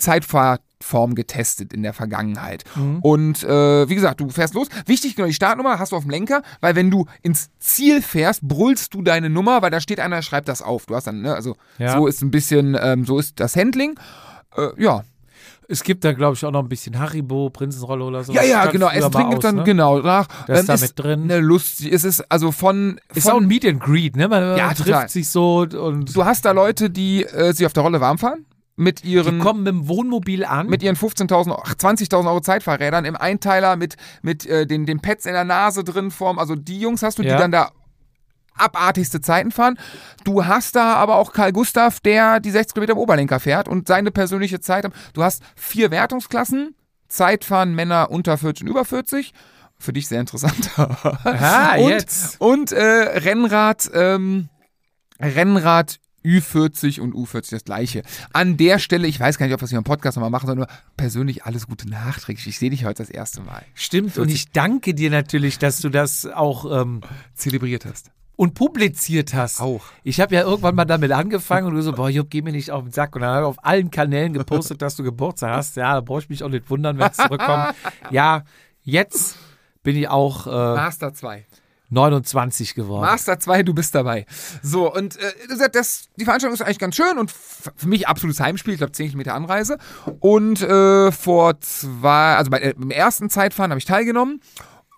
Zeitfahrform 0.82 1.16
getestet 1.16 1.74
in 1.74 1.84
der 1.84 1.94
Vergangenheit. 1.94 2.64
Und 3.02 3.44
äh, 3.44 3.88
wie 3.90 3.96
gesagt, 3.96 4.20
du 4.20 4.30
fährst 4.30 4.54
los. 4.54 4.68
Wichtig, 4.86 5.16
genau, 5.16 5.28
die 5.28 5.34
Startnummer 5.34 5.80
hast 5.80 5.92
du 5.92 5.96
auf 5.96 6.04
dem 6.04 6.10
Lenker, 6.12 6.42
weil 6.60 6.76
wenn 6.76 6.92
du 6.92 7.06
ins 7.22 7.50
Ziel 7.60 8.02
fährst, 8.02 8.42
brüllst 8.48 8.94
du 8.94 9.02
deine 9.02 9.30
Nummer, 9.30 9.62
weil 9.62 9.72
da 9.72 9.80
steht 9.80 10.00
einer, 10.00 10.22
schreibt 10.22 10.48
das 10.48 10.62
auf. 10.62 10.86
Du 10.88 10.96
hast 10.96 11.08
dann, 11.08 11.22
ne, 11.22 11.34
also 11.34 11.56
Ja. 11.78 11.98
so 11.98 12.08
ist 12.08 12.22
ein 12.22 12.32
bisschen, 12.32 12.78
ähm, 12.82 13.06
so 13.06 13.20
ist 13.20 13.40
das 13.40 13.56
Handling. 13.56 13.96
Äh, 14.58 14.70
ja, 14.82 15.04
Es 15.68 15.84
gibt 15.84 16.04
da, 16.04 16.12
glaube 16.12 16.36
ich, 16.36 16.44
auch 16.44 16.52
noch 16.52 16.64
ein 16.64 16.68
bisschen 16.68 17.00
Haribo, 17.00 17.50
Prinzenrolle 17.50 18.04
oder 18.04 18.26
so. 18.26 18.34
Ja, 18.34 18.44
ja, 18.44 18.66
genau. 18.66 18.90
Essen 18.90 19.10
trinken 19.10 19.40
dann, 19.40 19.56
ne? 19.58 19.64
genau. 19.64 20.00
Nach, 20.00 20.28
Das 20.46 20.62
ist 20.62 20.70
da 20.70 20.76
mit 20.78 21.00
drin. 21.00 21.24
Eine 21.32 21.40
Lust, 21.40 21.80
es 21.86 22.04
ist 22.04 22.30
also 22.30 22.52
von. 22.52 23.00
Ist 23.16 23.24
von 23.24 23.32
auch 23.32 23.38
ein 23.42 23.48
Meet 23.48 23.66
and 23.66 23.80
Greet, 23.80 24.18
ne? 24.18 24.28
Man, 24.28 24.58
Ja, 24.58 24.68
man 24.68 24.76
total. 24.76 24.94
trifft 25.02 25.12
sich 25.12 25.30
so 25.30 25.60
und 25.62 26.14
du 26.14 26.26
hast 26.26 26.44
da 26.44 26.52
Leute, 26.52 26.90
die 26.90 27.24
äh, 27.24 27.54
sich 27.54 27.66
auf 27.66 27.72
der 27.72 27.84
Rolle 27.84 28.02
warm 28.02 28.18
fahren. 28.18 28.46
Mit 28.82 29.04
die 29.04 29.12
ihren. 29.14 29.40
kommen 29.40 29.64
mit 29.64 29.68
dem 29.74 29.88
Wohnmobil 29.88 30.44
an. 30.44 30.68
mit 30.68 30.82
ihren 30.82 30.96
15.000, 30.96 31.56
ach, 31.64 31.76
20.000 31.76 32.28
Euro 32.28 32.42
Zeitfahrrädern 32.42 33.06
im 33.06 33.16
Einteiler 33.16 33.76
mit, 33.76 33.96
mit 34.24 34.46
äh, 34.48 34.66
den, 34.66 34.86
den 34.86 35.00
Pads 35.02 35.26
in 35.28 35.34
der 35.34 35.44
Nase 35.44 35.84
drin 35.84 36.10
vorm. 36.10 36.40
Also 36.40 36.56
die 36.56 36.80
Jungs 36.80 37.04
hast 37.04 37.20
du, 37.20 37.24
Ja. 37.24 37.36
die 37.36 37.40
dann 37.42 37.52
da 37.52 37.70
abartigste 38.56 39.22
Zeiten 39.22 39.52
fahren. 39.52 39.78
Du 40.24 40.46
hast 40.46 40.76
da 40.76 40.96
aber 40.96 41.16
auch 41.18 41.32
Karl 41.32 41.52
Gustav, 41.52 42.00
der 42.00 42.40
die 42.40 42.52
60 42.52 42.74
Kilometer 42.74 42.94
im 42.94 43.00
Oberlenker 43.00 43.40
fährt 43.40 43.68
und 43.68 43.88
seine 43.88 44.12
persönliche 44.12 44.60
Zeit. 44.60 44.88
Du 45.14 45.24
hast 45.24 45.42
vier 45.56 45.92
Wertungsklassen. 45.92 46.76
Zeitfahren 47.08 47.76
Männer 47.76 48.10
unter 48.10 48.38
40 48.38 48.64
und 48.64 48.70
über 48.72 48.86
40. 48.86 49.34
Für 49.78 49.94
dich 49.94 50.08
sehr 50.08 50.20
interessant. 50.22 50.70
Ah, 51.24 51.76
und, 51.78 51.90
jetzt. 51.90 52.40
Und 52.40 52.72
äh, 52.72 52.82
Rennrad, 52.84 53.90
ähm, 53.94 54.50
Rennrad 55.20 56.00
Ü40 56.24 57.00
und 57.00 57.14
U40 57.14 57.52
das 57.52 57.64
gleiche. 57.64 58.04
An 58.34 58.58
der 58.58 58.80
Stelle, 58.80 59.08
ich 59.08 59.20
weiß 59.20 59.38
gar 59.38 59.46
nicht, 59.46 59.54
ob 59.54 59.62
wir 59.62 59.66
es 59.66 59.72
hier 59.72 59.78
im 59.78 59.84
Podcast 59.84 60.18
nochmal 60.18 60.30
machen, 60.30 60.48
sondern 60.48 60.68
nur 60.68 60.78
persönlich 60.98 61.46
alles 61.46 61.68
Gute 61.68 61.90
nachträglich. 61.90 62.48
Ich 62.48 62.60
sehe 62.60 62.70
dich 62.70 62.86
heute 62.86 63.04
das 63.04 63.10
erste 63.10 63.42
Mal. 63.42 63.64
Stimmt. 63.74 64.18
Und 64.18 64.30
ich 64.30 64.52
danke 64.52 64.94
dir 64.94 65.10
natürlich, 65.10 65.58
dass 65.60 65.80
du 65.80 65.90
das 65.90 66.26
auch 66.26 66.82
ähm, 66.82 67.02
Zelebriert 67.34 67.86
hast. 67.86 68.12
und 68.36 68.54
publiziert 68.54 69.34
hast. 69.34 69.62
Auch. 69.62 69.84
Ich 70.04 70.20
habe 70.20 70.36
ja 70.36 70.42
irgendwann 70.42 70.76
mal 70.76 70.86
damit 70.86 71.12
angefangen 71.12 71.68
und 71.68 71.76
du 71.76 71.82
so, 71.82 71.94
boah, 71.94 72.10
Jupp, 72.10 72.30
geh 72.30 72.42
mir 72.42 72.52
nicht 72.52 72.72
auf 72.72 72.84
den 72.84 72.92
Sack. 72.92 73.16
Und 73.16 73.22
dann 73.22 73.32
habe 73.32 73.46
ich 73.46 73.50
auf 73.50 73.66
allen 73.66 73.92
Kanälen 73.92 74.34
gepostet, 74.34 74.82
dass 74.82 74.96
du 74.96 75.04
Geburtstag 75.04 75.56
hast. 75.56 75.76
Ja, 75.76 75.96
da 75.96 76.02
brauche 76.02 76.22
ich 76.22 76.30
mich 76.30 76.44
auch 76.44 76.50
nicht 76.50 76.70
wundern, 76.70 76.98
wenn 77.00 77.10
es 77.10 77.18
zurückkommt. 77.18 77.76
ja, 78.12 78.44
jetzt 78.84 79.38
bin 79.84 79.96
ich 79.96 80.08
auch 80.08 80.46
äh, 80.46 80.50
Master 80.50 81.14
2. 81.14 81.46
29 81.92 82.74
geworden. 82.74 83.02
Master 83.02 83.39
2, 83.39 83.64
du 83.64 83.74
bist 83.74 83.94
dabei. 83.94 84.26
So, 84.64 84.92
und 84.92 85.18
äh, 85.18 85.70
das, 85.72 86.10
die 86.16 86.26
Veranstaltung 86.26 86.54
ist 86.54 86.62
eigentlich 86.62 86.80
ganz 86.80 86.96
schön 86.96 87.18
und 87.18 87.32
für 87.32 87.88
mich 87.88 88.08
absolutes 88.08 88.39
Heimspiel, 88.39 88.74
ich 88.74 88.80
glaube 88.80 88.94
10 88.94 89.08
Kilometer 89.08 89.36
Anreise. 89.36 89.78
Und 90.20 90.62
äh, 90.62 91.12
vor 91.12 91.60
zwei, 91.60 92.36
also 92.36 92.50
bei, 92.50 92.60
äh, 92.62 92.74
beim 92.76 92.92
ersten 92.92 93.30
Zeitfahren 93.30 93.72
habe 93.72 93.80
ich 93.80 93.86
teilgenommen, 93.86 94.42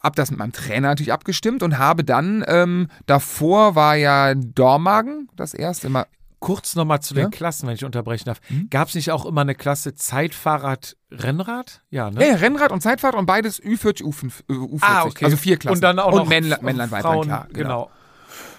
habe 0.02 0.16
das 0.16 0.30
mit 0.30 0.40
meinem 0.40 0.54
Trainer 0.54 0.90
natürlich 0.90 1.14
abgestimmt 1.14 1.64
und 1.64 1.78
habe 1.78 2.04
dann, 2.04 2.44
ähm, 2.48 2.90
davor 3.08 3.76
war 3.76 3.96
ja 3.96 4.36
Dormagen, 4.36 5.30
das 5.36 5.54
erste 5.54 5.90
Mal. 5.90 6.06
Kurz 6.44 6.76
nochmal 6.76 7.00
zu 7.02 7.14
den 7.14 7.24
Ja? 7.24 7.30
Klassen, 7.30 7.68
wenn 7.68 7.76
ich 7.76 7.86
unterbrechen 7.86 8.26
darf. 8.26 8.42
Mhm. 8.50 8.70
Gab 8.70 8.90
es 8.90 8.96
nicht 8.96 9.12
auch 9.12 9.26
immer 9.26 9.42
eine 9.42 9.56
Klasse 9.56 9.96
Zeitfahrrad, 9.96 10.98
Rennrad? 11.10 11.82
Ja, 11.90 12.12
ne? 12.12 12.28
Ja, 12.28 12.36
Rennrad 12.36 12.72
und 12.74 12.82
Zeitfahrt 12.82 13.16
und 13.16 13.26
beides 13.26 13.62
Ü40, 13.64 14.04
U5, 14.04 14.42
äh, 14.50 14.54
U40. 14.54 14.80
Ah, 14.82 15.04
okay. 15.06 15.26
Also 15.26 15.38
vier 15.38 15.58
Klassen. 15.58 15.76
Und 15.78 15.82
dann 15.82 16.00
auch 16.00 16.12
und 16.12 16.16
noch 16.18 16.28
Männle 16.28 16.56
F- 16.56 16.62
Männlein, 16.62 16.92
Weiblein, 16.92 17.02
Frauen, 17.14 17.28
klar. 17.28 17.48
genau. 17.54 17.90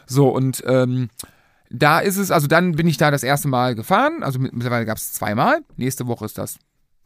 So, 0.06 0.28
und 0.28 0.62
ähm, 0.66 1.10
da 1.70 1.98
ist 2.00 2.16
es, 2.16 2.30
also 2.30 2.46
dann 2.46 2.72
bin 2.72 2.86
ich 2.86 2.96
da 2.96 3.10
das 3.10 3.22
erste 3.22 3.48
Mal 3.48 3.74
gefahren. 3.74 4.22
Also 4.22 4.38
mit- 4.38 4.52
mittlerweile 4.54 4.86
gab 4.86 4.96
es 4.96 5.12
zweimal. 5.12 5.60
Nächste 5.76 6.06
Woche 6.06 6.24
ist 6.24 6.38
das 6.38 6.56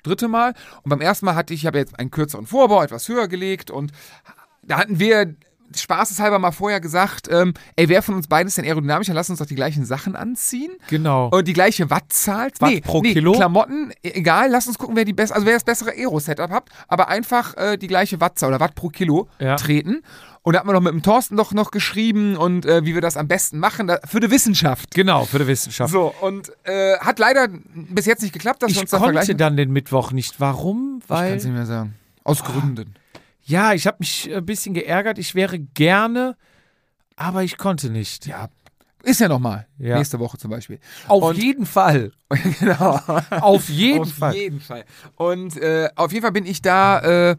dritte 0.05 0.29
Mal. 0.29 0.55
Und 0.83 0.91
beim 0.91 1.01
ersten 1.01 1.27
Mal 1.27 1.35
hatte 1.35 1.55
ich, 1.55 1.61
ich 1.63 1.67
habe 1.67 1.79
jetzt 1.79 1.99
einen 1.99 2.11
kürzeren 2.13 2.47
Vorbau, 2.47 2.83
etwas 2.85 3.09
höher 3.09 3.27
gelegt 3.27 3.71
und 3.73 3.91
da 4.63 4.79
hatten 4.79 4.99
wir 5.01 5.35
spaßeshalber 5.77 6.39
mal 6.39 6.53
vorher 6.53 6.81
gesagt, 6.81 7.29
ähm, 7.31 7.55
ey, 7.77 7.89
wer 7.89 8.03
von 8.03 8.15
uns 8.15 8.27
beides 8.27 8.55
denn 8.55 8.65
aerodynamischer? 8.65 9.15
Lass 9.15 9.31
uns 9.31 9.39
doch 9.39 9.47
die 9.47 9.55
gleichen 9.55 9.85
Sachen 9.85 10.17
anziehen. 10.17 10.73
Genau. 10.89 11.29
Und 11.29 11.47
die 11.49 11.53
gleiche 11.53 11.91
Wattzahl. 11.91 12.51
Watt 12.59 12.71
nee, 12.71 12.81
pro 12.81 13.01
nee, 13.03 13.13
Kilo? 13.13 13.33
Klamotten, 13.33 13.93
e- 14.03 14.11
egal, 14.11 14.51
lass 14.51 14.67
uns 14.67 14.79
gucken, 14.79 14.97
wer 14.97 15.05
die 15.05 15.13
best 15.13 15.33
also 15.33 15.47
wer 15.47 15.55
das 15.55 15.65
bessere 15.65 15.91
Aero-Setup 15.91 16.51
hat, 16.51 16.65
aber 16.89 17.09
einfach 17.09 17.57
äh, 17.57 17.77
die 17.77 17.87
gleiche 17.89 18.21
Wattzahl 18.21 18.49
oder 18.51 18.61
Watt 18.61 18.75
pro 18.75 18.89
Kilo 18.89 19.29
Ja. 19.39 19.57
treten. 19.57 20.03
Und 20.43 20.55
da 20.55 20.61
hat 20.61 20.67
man 20.67 20.75
noch 20.75 20.81
mit 20.81 20.93
dem 20.93 21.03
Thorsten 21.03 21.37
doch 21.37 21.53
noch 21.53 21.71
geschrieben 21.71 22.37
und 22.37 22.65
äh, 22.65 22.85
wie 22.87 22.95
wir 22.95 23.03
das 23.03 23.19
am 23.19 23.29
besten 23.29 23.59
machen, 23.59 23.87
da, 23.89 23.99
für 24.07 24.21
die 24.21 24.31
Wissenschaft. 24.31 24.95
Genau, 24.95 25.25
für 25.25 25.41
die 25.41 25.47
Wissenschaft. 25.47 25.93
So, 25.93 26.15
und 26.23 26.51
äh, 26.65 26.97
hat 27.01 27.19
leider 27.19 27.49
bis 27.75 28.07
jetzt 28.07 28.23
nicht 28.23 28.33
geklappt, 28.33 28.63
dass 28.63 28.71
wir 28.71 28.77
ich 28.77 28.81
uns 28.83 28.91
da 28.91 28.97
konnte 28.99 29.13
vergleichen. 29.15 29.37
dann 29.37 29.57
den 29.59 29.71
Mittwoch 29.73 30.13
nicht. 30.13 30.41
Warum? 30.41 31.01
ich 31.03 31.09
kann 31.09 31.17
Weil 31.19 31.35
es 31.35 31.45
nicht 31.45 31.53
mehr 31.53 31.67
sagen. 31.67 31.95
Aus 32.25 32.43
Gründen. 32.45 32.95
Ja, 33.49 33.73
ich 33.73 33.87
habe 33.87 33.97
mich 34.01 34.31
ein 34.33 34.45
bisschen 34.45 34.75
geärgert. 34.75 35.19
Ich 35.19 35.35
wäre 35.35 35.59
gerne, 35.59 36.37
aber 37.17 37.43
ich 37.43 37.57
konnte 37.57 37.89
nicht. 37.91 38.27
Ja. 38.27 38.49
Ist 39.03 39.21
ja 39.21 39.29
nochmal. 39.29 39.67
Ja. 39.79 39.97
Nächste 39.97 40.19
Woche 40.19 40.37
zum 40.39 40.51
Beispiel. 40.51 40.79
Auf 41.07 41.23
Und- 41.23 41.39
jeden 41.39 41.65
Fall. 41.67 42.13
genau. 42.61 43.01
Auf 43.41 43.69
jeden 43.71 44.03
auf 44.03 44.13
Fall. 44.13 44.35
jeden 44.35 44.61
Fall. 44.61 44.85
Und 45.17 45.57
äh, 45.57 45.89
auf 45.97 46.13
jeden 46.13 46.23
Fall 46.23 46.33
bin 46.33 46.45
ich 46.45 46.61
da, 46.61 47.31
äh, 47.31 47.37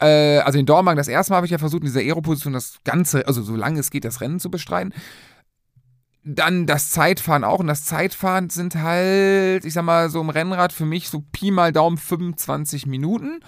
äh, 0.00 0.38
also 0.40 0.58
in 0.58 0.66
Dormagen 0.66 0.96
das 0.96 1.08
erste 1.08 1.32
Mal 1.32 1.36
habe 1.36 1.46
ich 1.46 1.52
ja 1.52 1.58
versucht, 1.58 1.82
in 1.82 1.86
dieser 1.86 2.00
Aero-Position 2.00 2.52
das 2.52 2.78
Ganze, 2.84 3.26
also 3.28 3.42
solange 3.42 3.78
es 3.78 3.90
geht, 3.90 4.04
das 4.04 4.20
Rennen 4.20 4.40
zu 4.40 4.50
bestreiten. 4.50 4.92
Dann 6.24 6.66
das 6.66 6.90
Zeitfahren 6.90 7.44
auch. 7.44 7.60
Und 7.60 7.68
das 7.68 7.84
Zeitfahren 7.84 8.50
sind 8.50 8.74
halt, 8.74 9.64
ich 9.64 9.72
sag 9.72 9.84
mal, 9.84 10.10
so 10.10 10.20
im 10.20 10.30
Rennrad 10.30 10.72
für 10.72 10.84
mich 10.84 11.08
so 11.10 11.22
Pi 11.32 11.52
mal 11.52 11.72
Daumen 11.72 11.96
25 11.96 12.86
Minuten. 12.86 13.40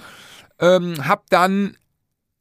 Ähm, 0.62 1.06
hab 1.06 1.28
dann 1.28 1.76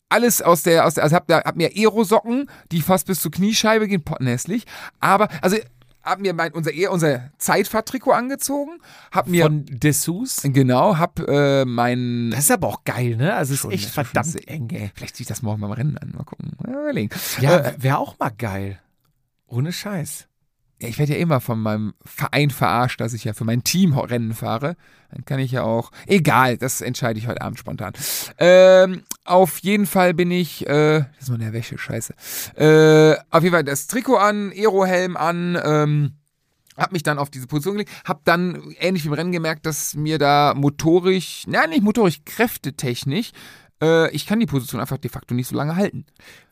alles 0.09 0.41
aus 0.41 0.63
der, 0.63 0.85
aus 0.85 0.95
der 0.95 1.03
also 1.03 1.15
hab, 1.15 1.27
da, 1.27 1.41
hab 1.43 1.55
mir 1.55 1.71
Aerosocken, 1.75 2.49
die 2.71 2.81
fast 2.81 3.07
bis 3.07 3.21
zur 3.21 3.31
Kniescheibe 3.31 3.87
gehen, 3.87 4.03
pottenhässlich. 4.03 4.65
Aber, 4.99 5.27
also, 5.41 5.57
hab 6.03 6.19
mir 6.19 6.33
mein, 6.33 6.51
unser, 6.53 6.71
unser 6.89 7.31
Zeitfahrtrikot 7.37 8.11
angezogen, 8.11 8.79
hab 9.11 9.27
mir 9.27 9.43
Von 9.43 9.65
Dessous. 9.67 10.41
Genau, 10.43 10.97
hab 10.97 11.19
äh, 11.19 11.63
mein. 11.65 12.31
Das 12.31 12.45
ist 12.45 12.51
aber 12.51 12.67
auch 12.67 12.83
geil, 12.83 13.17
ne? 13.17 13.35
Also 13.35 13.53
es 13.53 13.63
ist 13.63 13.71
echt 13.71 13.85
ist 13.85 13.93
verdammt 13.93 14.47
eng, 14.47 14.69
ey. 14.71 14.91
Vielleicht 14.95 15.15
ziehe 15.15 15.25
ich 15.25 15.27
das 15.27 15.41
morgen 15.41 15.61
beim 15.61 15.71
Rennen 15.71 15.97
an. 15.97 16.11
Mal 16.15 16.23
gucken. 16.23 16.53
Ja, 17.39 17.59
Äh, 17.59 17.75
wäre 17.77 17.97
auch 17.99 18.17
mal 18.17 18.31
geil. 18.31 18.79
Ohne 19.45 19.71
Scheiß. 19.71 20.27
Ja, 20.81 20.87
ich 20.87 20.97
werde 20.97 21.13
ja 21.13 21.19
immer 21.19 21.39
von 21.41 21.59
meinem 21.59 21.93
Verein 22.03 22.49
verarscht, 22.49 22.99
dass 22.99 23.13
ich 23.13 23.23
ja 23.23 23.33
für 23.33 23.45
mein 23.45 23.63
Team 23.63 23.93
Rennen 23.93 24.33
fahre. 24.33 24.75
Dann 25.11 25.25
kann 25.25 25.39
ich 25.39 25.51
ja 25.51 25.63
auch. 25.63 25.91
Egal, 26.07 26.57
das 26.57 26.81
entscheide 26.81 27.19
ich 27.19 27.27
heute 27.27 27.41
Abend 27.41 27.59
spontan. 27.59 27.93
Ähm, 28.39 29.03
auf 29.23 29.59
jeden 29.59 29.85
Fall 29.85 30.15
bin 30.15 30.31
ich. 30.31 30.65
Äh, 30.67 31.01
das 31.01 31.07
ist 31.21 31.27
nur 31.29 31.37
in 31.37 31.43
der 31.43 31.53
Wäsche, 31.53 31.77
scheiße. 31.77 32.15
Äh, 32.55 33.15
auf 33.29 33.43
jeden 33.43 33.53
Fall 33.53 33.63
das 33.63 33.85
Trikot 33.85 34.17
an, 34.17 34.51
Aerohelm 34.51 35.17
an. 35.17 35.59
Ähm, 35.63 36.13
hab 36.77 36.93
mich 36.93 37.03
dann 37.03 37.19
auf 37.19 37.29
diese 37.29 37.45
Position 37.45 37.75
gelegt, 37.75 37.91
hab 38.05 38.25
dann 38.25 38.73
ähnlich 38.79 39.03
wie 39.03 39.09
im 39.09 39.13
Rennen 39.13 39.31
gemerkt, 39.31 39.67
dass 39.67 39.93
mir 39.93 40.17
da 40.17 40.53
motorisch, 40.55 41.43
na 41.45 41.67
nicht 41.67 41.83
motorisch, 41.83 42.21
kräftetechnisch, 42.25 43.31
äh, 43.81 44.09
ich 44.11 44.25
kann 44.25 44.39
die 44.39 44.45
Position 44.45 44.79
einfach 44.81 44.97
de 44.97 45.09
facto 45.11 45.33
nicht 45.33 45.47
so 45.47 45.55
lange 45.55 45.75
halten. 45.75 46.05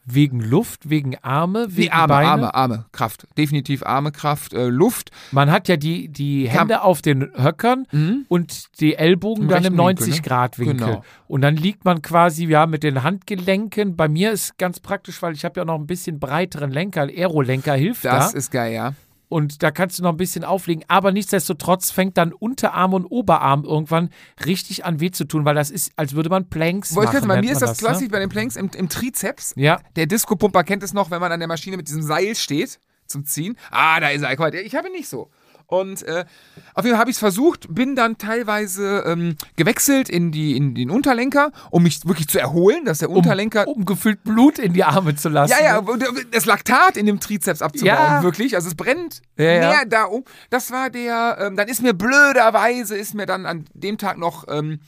Wegen 0.05 0.39
Luft, 0.41 0.89
wegen 0.89 1.17
Arme, 1.21 1.67
wegen 1.69 1.81
Nee, 1.81 1.89
Arme, 1.91 2.07
Beine. 2.07 2.27
Arme, 2.29 2.53
Arme, 2.55 2.85
Kraft. 2.91 3.27
Definitiv 3.37 3.83
Arme, 3.85 4.11
Kraft, 4.11 4.53
äh, 4.53 4.67
Luft. 4.67 5.11
Man 5.31 5.51
hat 5.51 5.67
ja 5.67 5.77
die, 5.77 6.07
die 6.07 6.45
Kam- 6.45 6.57
Hände 6.61 6.81
auf 6.81 7.01
den 7.03 7.29
Höckern 7.35 7.85
Mhm. 7.91 8.25
und 8.27 8.79
die 8.79 8.95
Ellbogen 8.95 9.43
Im 9.43 9.49
dann 9.49 9.65
im 9.65 9.79
rechten 9.79 9.87
Winkel, 9.99 10.07
ne? 10.07 10.13
90-Grad-Winkel. 10.15 10.77
Genau. 10.87 11.03
Und 11.27 11.41
dann 11.41 11.55
liegt 11.55 11.85
man 11.85 12.01
quasi 12.01 12.45
ja 12.47 12.65
mit 12.65 12.81
den 12.81 13.03
Handgelenken. 13.03 13.95
Bei 13.95 14.07
mir 14.07 14.31
ist 14.31 14.57
ganz 14.57 14.79
praktisch, 14.79 15.21
weil 15.21 15.33
ich 15.33 15.45
habe 15.45 15.59
ja 15.59 15.65
noch 15.65 15.75
ein 15.75 15.85
bisschen 15.85 16.19
breiteren 16.19 16.71
Lenker, 16.71 17.03
Aerolenker 17.03 17.75
hilft 17.75 18.05
Das 18.05 18.31
da. 18.31 18.37
ist 18.37 18.51
geil, 18.51 18.73
ja. 18.73 18.93
Und 19.29 19.61
da 19.61 19.69
kannst 19.71 19.99
du 19.99 20.03
noch 20.03 20.09
ein 20.09 20.17
bisschen 20.17 20.43
auflegen. 20.43 20.83
Aber 20.87 21.11
nichtsdestotrotz 21.11 21.91
fängt 21.91 22.17
dann 22.17 22.33
Unterarm 22.33 22.93
und 22.93 23.05
Oberarm 23.05 23.63
irgendwann 23.63 24.09
richtig 24.45 24.85
an 24.85 24.99
weh 24.99 25.11
zu 25.11 25.23
tun, 25.25 25.45
weil 25.45 25.55
das 25.55 25.69
ist, 25.69 25.91
als 25.95 26.13
würde 26.15 26.29
man 26.29 26.49
Planks 26.49 26.95
Wollte 26.95 27.09
ich 27.09 27.13
machen. 27.13 27.27
gerade, 27.27 27.41
bei 27.41 27.47
mir 27.47 27.51
ist 27.51 27.61
man 27.61 27.69
das 27.69 27.81
ne? 27.81 27.87
klassisch 27.87 28.07
bei 28.09 28.19
den 28.19 28.29
Planks 28.29 28.55
im, 28.55 28.69
im 28.75 28.89
Trizeps. 28.89 29.53
Ja, 29.55 29.79
Der 29.95 30.07
Disco-Pumper 30.07 30.63
kennt 30.63 30.83
es 30.83 30.93
noch, 30.93 31.11
wenn 31.11 31.21
man 31.21 31.31
an 31.31 31.39
der 31.39 31.47
Maschine 31.47 31.77
mit 31.77 31.87
diesem 31.87 32.01
Seil 32.01 32.35
steht 32.35 32.79
zum 33.05 33.25
Ziehen. 33.25 33.55
Ah, 33.71 33.99
da 33.99 34.09
ist 34.09 34.21
er. 34.23 34.31
Ich 34.63 34.75
habe 34.75 34.87
ihn 34.87 34.93
nicht 34.93 35.09
so. 35.09 35.29
Und 35.69 36.01
äh, 36.03 36.25
auf 36.73 36.83
jeden 36.83 36.95
Fall 36.95 37.01
habe 37.01 37.11
ich 37.11 37.15
es 37.17 37.19
versucht, 37.19 37.67
bin 37.73 37.95
dann 37.95 38.17
teilweise 38.17 39.03
ähm, 39.05 39.35
gewechselt 39.55 40.09
in, 40.09 40.31
die, 40.31 40.57
in 40.57 40.73
den 40.73 40.89
Unterlenker, 40.89 41.51
um 41.69 41.83
mich 41.83 42.05
wirklich 42.07 42.27
zu 42.27 42.39
erholen, 42.39 42.85
dass 42.85 42.97
der 42.99 43.11
Unterlenker 43.11 43.67
um 43.67 43.85
gefüllt 43.85 44.23
Blut 44.23 44.57
in 44.57 44.73
die 44.73 44.83
Arme 44.83 45.15
zu 45.15 45.29
lassen. 45.29 45.51
Ja, 45.51 45.63
ja, 45.63 45.77
und 45.77 46.03
das 46.31 46.45
Laktat 46.45 46.97
in 46.97 47.05
dem 47.05 47.19
Trizeps 47.19 47.61
abzubauen, 47.61 47.95
Ja. 47.95 48.23
wirklich. 48.23 48.55
Also 48.55 48.67
es 48.67 48.75
brennt 48.75 49.21
Ja, 49.37 49.45
ja. 49.45 49.69
mehr 49.69 49.85
da 49.85 50.03
um. 50.05 50.23
Das 50.49 50.71
war 50.71 50.89
der, 50.89 51.37
ähm, 51.39 51.55
dann 51.55 51.67
ist 51.67 51.83
mir 51.83 51.93
blöderweise, 51.93 52.97
ist 52.97 53.13
mir 53.13 53.27
dann 53.27 53.45
an 53.45 53.65
dem 53.73 53.99
Tag 53.99 54.17
noch 54.17 54.45
ähm, 54.49 54.79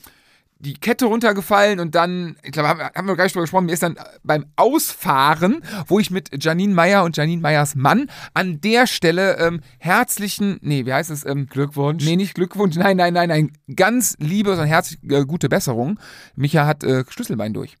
die 0.62 0.74
Kette 0.74 1.06
runtergefallen 1.06 1.80
und 1.80 1.94
dann, 1.94 2.36
ich 2.42 2.52
glaube, 2.52 2.68
haben, 2.68 2.80
haben 2.80 3.08
wir 3.08 3.16
gar 3.16 3.24
nicht 3.24 3.34
drüber 3.34 3.42
gesprochen, 3.42 3.66
mir 3.66 3.72
ist 3.72 3.82
dann 3.82 3.96
beim 4.22 4.46
Ausfahren, 4.54 5.62
wo 5.88 5.98
ich 5.98 6.10
mit 6.10 6.42
Janine 6.42 6.72
Meyer 6.72 7.02
und 7.02 7.16
Janine 7.16 7.42
Meyers 7.42 7.74
Mann 7.74 8.08
an 8.32 8.60
der 8.60 8.86
Stelle 8.86 9.38
ähm, 9.38 9.60
herzlichen, 9.78 10.58
nee, 10.62 10.86
wie 10.86 10.92
heißt 10.92 11.10
es? 11.10 11.26
Ähm, 11.26 11.46
Glückwunsch. 11.46 12.04
Nee, 12.04 12.16
nicht 12.16 12.34
Glückwunsch, 12.34 12.76
nein, 12.76 12.96
nein, 12.96 13.12
nein, 13.12 13.28
nein, 13.28 13.52
ganz 13.74 14.16
liebe 14.20 14.52
und 14.52 14.64
herzlich 14.64 15.02
äh, 15.10 15.24
gute 15.24 15.48
Besserung. 15.48 15.98
Micha 16.36 16.64
hat 16.64 16.84
äh, 16.84 17.04
Schlüsselbein 17.08 17.52
durch. 17.52 17.76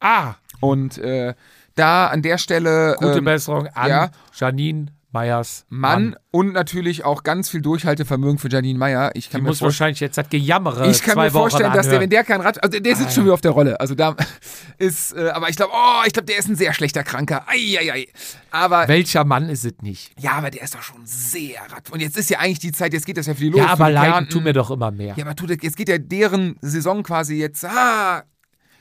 Ah, 0.00 0.34
Und 0.60 0.98
äh, 0.98 1.34
da 1.76 2.08
an 2.08 2.22
der 2.22 2.38
Stelle 2.38 2.96
gute 2.98 3.18
ähm, 3.18 3.24
Besserung 3.24 3.68
an 3.68 3.88
ja. 3.88 4.10
Janine 4.34 4.86
Meyers 5.10 5.64
Mann 5.70 6.16
und 6.30 6.52
natürlich 6.52 7.04
auch 7.04 7.22
ganz 7.22 7.48
viel 7.48 7.62
Durchhaltevermögen 7.62 8.38
für 8.38 8.50
Janine 8.50 8.78
Meyer. 8.78 9.10
Ich 9.14 9.26
Die 9.26 9.32
kann 9.32 9.42
mir 9.42 9.48
muss 9.48 9.62
wahrscheinlich 9.62 10.00
jetzt 10.00 10.18
das 10.18 10.28
Gejammere 10.28 10.90
ich 10.90 11.02
kann 11.02 11.16
mir 11.16 11.30
vorstellen, 11.30 11.72
dass 11.72 11.88
der, 11.88 12.00
wenn 12.00 12.10
der 12.10 12.24
kein 12.24 12.40
Rad, 12.40 12.62
also 12.62 12.78
der, 12.78 12.94
sitzt 12.94 13.10
Ah, 13.10 13.12
schon 13.12 13.24
wieder 13.24 13.34
auf 13.34 13.40
der 13.40 13.52
Rolle. 13.52 13.80
Also 13.80 13.94
da 13.94 14.14
ist, 14.78 15.16
äh, 15.16 15.30
aber 15.30 15.48
ich 15.48 15.56
glaube, 15.56 15.72
oh, 15.74 16.02
ich 16.06 16.12
glaube, 16.12 16.26
der 16.26 16.38
ist 16.38 16.48
ein 16.48 16.56
sehr 16.56 16.74
schlechter 16.74 17.04
Kranker. 17.04 17.46
Eieiei. 17.48 18.08
Aber 18.50 18.86
Welcher 18.86 19.24
Mann 19.24 19.48
ist 19.48 19.64
es 19.64 19.74
nicht? 19.80 20.12
ja, 20.20 20.32
aber 20.32 20.50
der 20.50 20.62
ist 20.62 20.74
doch 20.74 20.82
schon 20.82 21.04
sehr 21.04 21.60
Rad. 21.70 21.90
Und 21.90 22.00
jetzt 22.00 22.16
ist 22.18 22.28
ja 22.28 22.40
eigentlich 22.40 22.58
die 22.58 22.72
Zeit, 22.72 22.92
jetzt 22.92 23.06
geht 23.06 23.16
das 23.16 23.26
ja 23.26 23.34
für 23.34 23.40
die 23.40 23.50
los. 23.50 23.60
Ja, 23.60 23.68
aber 23.68 23.86
die 23.86 23.92
leiden 23.94 24.28
tut 24.28 24.44
mir 24.44 24.52
doch 24.52 24.70
immer 24.70 24.90
mehr. 24.90 25.14
Ja, 25.16 25.24
aber 25.24 25.34
tut, 25.34 25.50
jetzt 25.50 25.76
geht 25.76 25.88
ja 25.88 25.98
deren 25.98 26.56
Saison 26.60 27.02
quasi 27.02 27.36
jetzt. 27.36 27.64
Ah, 27.64 28.24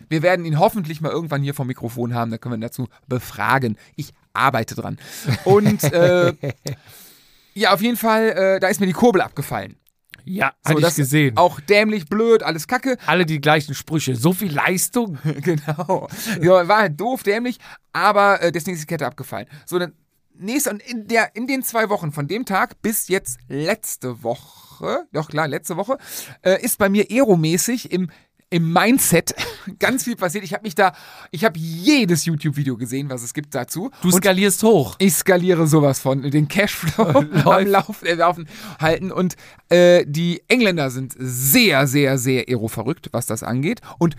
wir 0.10 0.22
werden 0.22 0.46
ihn 0.46 0.60
hoffentlich 0.60 1.02
mal 1.02 1.12
irgendwann 1.12 1.42
hier 1.42 1.54
vom 1.54 1.68
Mikrofon 1.68 2.14
haben, 2.14 2.32
da 2.32 2.38
können 2.38 2.54
wir 2.54 2.58
ihn 2.58 2.62
dazu 2.62 2.88
befragen. 3.08 3.78
Ich 3.96 4.14
arbeite 4.38 4.76
dran. 4.76 4.98
Und 5.44 5.84
äh, 5.84 6.34
ja, 7.54 7.74
auf 7.74 7.82
jeden 7.82 7.98
Fall, 7.98 8.30
äh, 8.30 8.60
da 8.60 8.68
ist 8.68 8.80
mir 8.80 8.88
die 8.88 8.94
Kurbel 8.94 9.22
abgefallen. 9.22 9.78
Ja, 10.30 10.54
So, 10.62 10.72
hatte 10.72 10.80
ich 10.80 10.86
das 10.86 10.96
gesehen. 10.96 11.38
Auch 11.38 11.62
dämlich, 11.62 12.08
blöd, 12.10 12.44
alles 12.44 12.68
kacke. 12.68 12.98
Alle 13.06 13.26
die 13.26 13.40
gleichen 13.40 13.74
Sprüche. 13.74 14.16
So 14.16 14.34
viel 14.34 14.54
Leistung. 14.54 15.18
genau. 15.42 16.10
Ja, 16.42 16.68
war 16.68 16.80
halt 16.80 17.00
doof, 17.00 17.24
dämlich, 17.24 17.60
aber 17.94 18.42
äh, 18.42 18.52
deswegen 18.52 18.76
ist 18.76 18.82
die 18.82 18.88
Kette 18.88 19.06
abgefallen. 19.06 19.48
So, 19.66 19.80
dann 19.80 19.94
nächste, 20.40 20.72
und 20.72 20.84
in, 20.84 21.08
der, 21.08 21.36
in 21.36 21.48
den 21.48 21.64
zwei 21.64 21.90
Wochen, 21.90 22.12
von 22.12 22.28
dem 22.28 22.46
Tag 22.46 22.82
bis 22.82 23.08
jetzt 23.08 23.40
letzte 23.48 24.22
Woche, 24.24 25.08
doch 25.14 25.30
klar, 25.30 25.48
letzte 25.48 25.78
Woche, 25.78 25.98
äh, 26.42 26.62
ist 26.62 26.78
bei 26.78 26.90
mir 26.90 27.06
aeromäßig 27.10 27.92
im 27.92 28.10
im 28.50 28.72
Mindset 28.72 29.36
ganz 29.80 30.04
viel 30.04 30.16
passiert. 30.16 30.44
Ich 30.44 30.54
habe 30.54 30.64
mich 30.64 30.76
da, 30.76 30.94
ich 31.32 31.44
habe 31.44 31.60
jedes 31.60 32.26
YouTube-Video 32.26 32.78
gesehen, 32.78 33.10
was 33.10 33.24
es 33.24 33.34
gibt 33.34 33.54
dazu. 33.54 33.92
Du 34.02 34.12
skalierst 34.12 34.64
hoch. 34.64 34.96
Ich 35.00 35.16
skaliere 35.16 35.68
sowas 35.68 36.00
von, 36.00 36.22
den 36.30 36.48
Cashflow 36.48 37.04
am. 37.46 37.68
Lauf, 37.68 38.04
äh, 38.04 38.14
Laufen 38.14 38.48
halten. 38.80 39.12
Und 39.12 39.36
äh, 39.70 40.06
die 40.08 40.42
Engländer 40.48 40.90
sind 40.90 41.14
sehr, 41.18 41.88
sehr, 41.88 42.18
sehr 42.18 42.46
aero-verrückt, 42.48 43.10
was 43.12 43.26
das 43.26 43.44
angeht. 43.44 43.82
Und 43.98 44.16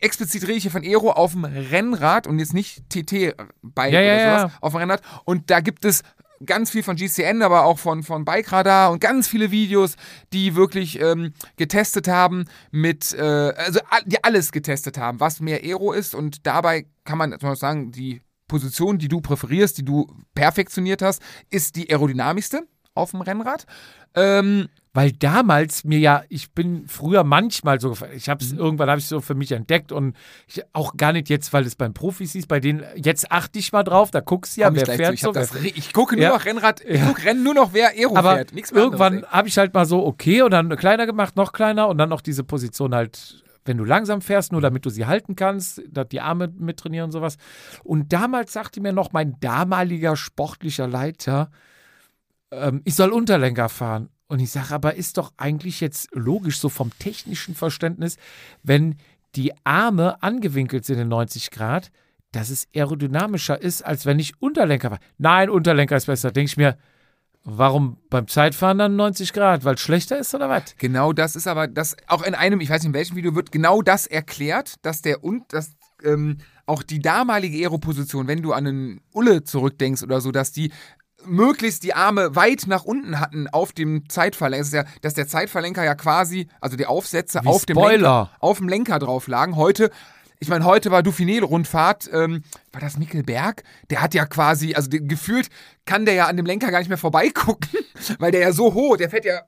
explizit 0.00 0.42
rede 0.42 0.54
ich 0.54 0.62
hier 0.62 0.70
von 0.70 0.82
Aero 0.82 1.12
auf 1.12 1.32
dem 1.32 1.44
Rennrad 1.44 2.26
und 2.26 2.38
jetzt 2.38 2.54
nicht 2.54 2.88
TT-Bike 2.90 3.92
Ja, 3.92 4.00
ja, 4.00 4.14
oder 4.14 4.22
ja. 4.22 4.40
sowas, 4.40 4.52
auf 4.60 4.72
dem 4.72 4.78
Rennrad. 4.78 5.02
Und 5.24 5.50
da 5.50 5.60
gibt 5.60 5.84
es 5.84 6.02
ganz 6.44 6.70
viel 6.70 6.82
von 6.82 6.96
GCN, 6.96 7.42
aber 7.42 7.64
auch 7.64 7.78
von, 7.78 8.02
von 8.02 8.24
Bike 8.24 8.52
Radar 8.52 8.90
und 8.90 9.00
ganz 9.00 9.28
viele 9.28 9.50
Videos, 9.50 9.96
die 10.32 10.54
wirklich 10.54 11.00
ähm, 11.00 11.32
getestet 11.56 12.08
haben 12.08 12.44
mit, 12.70 13.14
äh, 13.14 13.22
also 13.22 13.80
die 14.04 14.22
alles 14.22 14.52
getestet 14.52 14.98
haben, 14.98 15.20
was 15.20 15.40
mehr 15.40 15.62
Aero 15.62 15.92
ist 15.92 16.14
und 16.14 16.46
dabei 16.46 16.86
kann 17.04 17.18
man 17.18 17.36
sagen, 17.54 17.92
die 17.92 18.20
Position, 18.48 18.98
die 18.98 19.08
du 19.08 19.20
präferierst, 19.20 19.78
die 19.78 19.84
du 19.84 20.06
perfektioniert 20.34 21.02
hast, 21.02 21.22
ist 21.50 21.76
die 21.76 21.90
aerodynamischste 21.90 22.66
auf 22.94 23.10
dem 23.10 23.20
Rennrad. 23.20 23.66
Ähm, 24.14 24.68
Weil 24.96 25.12
damals 25.12 25.84
mir 25.84 25.98
ja, 25.98 26.22
ich 26.30 26.52
bin 26.52 26.88
früher 26.88 27.22
manchmal 27.22 27.78
so, 27.78 27.94
ich 28.14 28.30
habe 28.30 28.42
es 28.42 28.54
Mhm. 28.54 28.58
irgendwann 28.58 28.88
habe 28.88 28.98
ich 28.98 29.06
so 29.06 29.20
für 29.20 29.34
mich 29.34 29.52
entdeckt 29.52 29.92
und 29.92 30.16
ich, 30.48 30.62
auch 30.72 30.96
gar 30.96 31.12
nicht 31.12 31.28
jetzt, 31.28 31.52
weil 31.52 31.66
es 31.66 31.74
beim 31.76 31.92
Profis 31.92 32.32
hieß, 32.32 32.46
bei 32.46 32.60
denen 32.60 32.82
jetzt 32.96 33.30
achte 33.30 33.58
ich 33.58 33.72
mal 33.72 33.82
drauf, 33.82 34.10
da 34.10 34.20
guckst 34.20 34.56
du 34.56 34.62
ja, 34.62 34.74
wer 34.74 34.86
fährt 34.86 35.12
Ich, 35.12 35.20
so. 35.20 35.32
das, 35.32 35.54
ich 35.54 35.92
gucke 35.92 36.14
nur 36.16 36.22
Ja. 36.24 36.30
noch 36.30 36.46
Rennrad, 36.46 36.80
ich 36.80 36.98
Ja. 36.98 37.08
gucke 37.08 37.24
Rennen 37.24 37.42
nur 37.42 37.52
noch, 37.52 37.74
wer 37.74 37.90
Aero 37.90 38.16
aber 38.16 38.36
fährt. 38.36 38.54
Nichts 38.54 38.72
mehr 38.72 38.82
irgendwann 38.84 39.26
habe 39.26 39.48
ich 39.48 39.58
halt 39.58 39.74
mal 39.74 39.84
so 39.84 40.02
okay 40.06 40.40
und 40.40 40.52
dann 40.52 40.74
kleiner 40.76 41.04
gemacht, 41.04 41.36
noch 41.36 41.52
kleiner 41.52 41.88
und 41.88 41.98
dann 41.98 42.08
noch 42.08 42.22
diese 42.22 42.42
Position 42.42 42.94
halt, 42.94 43.44
wenn 43.66 43.76
du 43.76 43.84
langsam 43.84 44.22
fährst, 44.22 44.50
nur 44.50 44.62
damit 44.62 44.86
du 44.86 44.88
sie 44.88 45.04
halten 45.04 45.36
kannst, 45.36 45.82
dass 45.90 46.08
die 46.08 46.22
Arme 46.22 46.48
mittrainieren 46.56 47.08
und 47.08 47.12
sowas. 47.12 47.36
Und 47.84 48.14
damals 48.14 48.54
sagte 48.54 48.80
mir 48.80 48.94
noch 48.94 49.12
mein 49.12 49.38
damaliger 49.40 50.16
sportlicher 50.16 50.86
Leiter, 50.88 51.50
ähm, 52.50 52.80
ich 52.84 52.94
soll 52.94 53.10
Unterlenker 53.12 53.68
fahren. 53.68 54.08
Und 54.28 54.40
ich 54.40 54.50
sage, 54.50 54.74
aber 54.74 54.94
ist 54.94 55.18
doch 55.18 55.32
eigentlich 55.36 55.80
jetzt 55.80 56.08
logisch, 56.12 56.58
so 56.58 56.68
vom 56.68 56.90
technischen 56.98 57.54
Verständnis, 57.54 58.16
wenn 58.62 58.96
die 59.36 59.52
Arme 59.64 60.22
angewinkelt 60.22 60.84
sind 60.84 60.98
in 60.98 61.08
90 61.08 61.50
Grad, 61.50 61.92
dass 62.32 62.50
es 62.50 62.66
aerodynamischer 62.74 63.60
ist, 63.60 63.82
als 63.82 64.04
wenn 64.04 64.18
ich 64.18 64.40
Unterlenker 64.42 64.90
fahre. 64.90 65.00
Nein, 65.18 65.48
Unterlenker 65.48 65.96
ist 65.96 66.06
besser. 66.06 66.32
Denke 66.32 66.50
ich 66.50 66.56
mir, 66.56 66.76
warum 67.44 67.98
beim 68.10 68.26
Zeitfahren 68.26 68.78
dann 68.78 68.96
90 68.96 69.32
Grad? 69.32 69.64
Weil 69.64 69.74
es 69.74 69.80
schlechter 69.80 70.18
ist 70.18 70.34
oder 70.34 70.48
was? 70.48 70.76
Genau 70.78 71.12
das 71.12 71.36
ist 71.36 71.46
aber, 71.46 71.68
das 71.68 71.96
auch 72.08 72.22
in 72.22 72.34
einem, 72.34 72.60
ich 72.60 72.68
weiß 72.68 72.82
nicht 72.82 72.88
in 72.88 72.94
welchem 72.94 73.16
Video, 73.16 73.34
wird 73.34 73.52
genau 73.52 73.80
das 73.80 74.06
erklärt, 74.06 74.74
dass 74.82 75.02
der 75.02 75.22
und 75.22 75.52
dass 75.52 75.76
ähm, 76.02 76.38
auch 76.66 76.82
die 76.82 76.98
damalige 76.98 77.58
Aero-Position, 77.58 78.26
wenn 78.26 78.42
du 78.42 78.52
an 78.52 78.66
einen 78.66 79.00
Ulle 79.12 79.44
zurückdenkst 79.44 80.02
oder 80.02 80.20
so, 80.20 80.32
dass 80.32 80.52
die 80.52 80.72
möglichst 81.26 81.82
die 81.82 81.94
Arme 81.94 82.34
weit 82.36 82.64
nach 82.66 82.84
unten 82.84 83.20
hatten 83.20 83.48
auf 83.48 83.72
dem 83.72 84.08
Zeitverlenker. 84.08 84.68
Ja, 84.76 84.84
dass 85.02 85.14
der 85.14 85.28
Zeitverlenker 85.28 85.84
ja 85.84 85.94
quasi, 85.94 86.48
also 86.60 86.76
die 86.76 86.86
Aufsätze 86.86 87.40
Wie 87.42 87.48
auf 87.48 87.66
dem. 87.66 87.76
Lenker, 87.78 88.30
auf 88.40 88.58
dem 88.58 88.68
Lenker 88.68 88.98
drauf 88.98 89.26
lagen. 89.28 89.56
Heute, 89.56 89.90
ich 90.38 90.48
meine, 90.48 90.64
heute 90.64 90.90
war 90.90 91.02
Dauphiné-Rundfahrt, 91.02 92.10
ähm, 92.12 92.42
war 92.72 92.80
das 92.80 92.98
Mikkelberg? 92.98 93.62
Der 93.90 94.02
hat 94.02 94.14
ja 94.14 94.26
quasi, 94.26 94.74
also 94.74 94.88
den, 94.90 95.08
gefühlt 95.08 95.48
kann 95.84 96.04
der 96.04 96.14
ja 96.14 96.26
an 96.26 96.36
dem 96.36 96.46
Lenker 96.46 96.70
gar 96.70 96.78
nicht 96.80 96.88
mehr 96.88 96.98
vorbeigucken, 96.98 97.68
weil 98.18 98.32
der 98.32 98.40
ja 98.40 98.52
so 98.52 98.74
hoch, 98.74 98.96
der 98.96 99.10
fährt 99.10 99.24
ja 99.24 99.40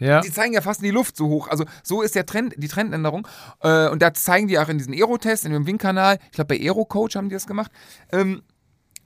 Ja. 0.00 0.20
die 0.20 0.30
zeigen 0.30 0.52
ja 0.52 0.60
fast 0.60 0.80
in 0.80 0.84
die 0.84 0.90
Luft 0.92 1.16
so 1.16 1.26
hoch. 1.28 1.48
Also 1.48 1.64
so 1.82 2.02
ist 2.02 2.14
der 2.14 2.24
Trend, 2.26 2.54
die 2.56 2.68
Trendänderung. 2.68 3.26
Äh, 3.62 3.88
und 3.88 4.00
da 4.02 4.12
zeigen 4.14 4.46
die 4.48 4.58
auch 4.58 4.68
in 4.68 4.78
diesen 4.78 4.94
Aero-Tests, 4.94 5.44
in 5.44 5.52
dem 5.52 5.66
Wing-Kanal, 5.66 6.18
ich 6.26 6.32
glaube 6.32 6.54
bei 6.56 6.60
Aero-Coach 6.62 7.16
haben 7.16 7.28
die 7.28 7.34
das 7.34 7.46
gemacht, 7.46 7.72
ähm, 8.12 8.42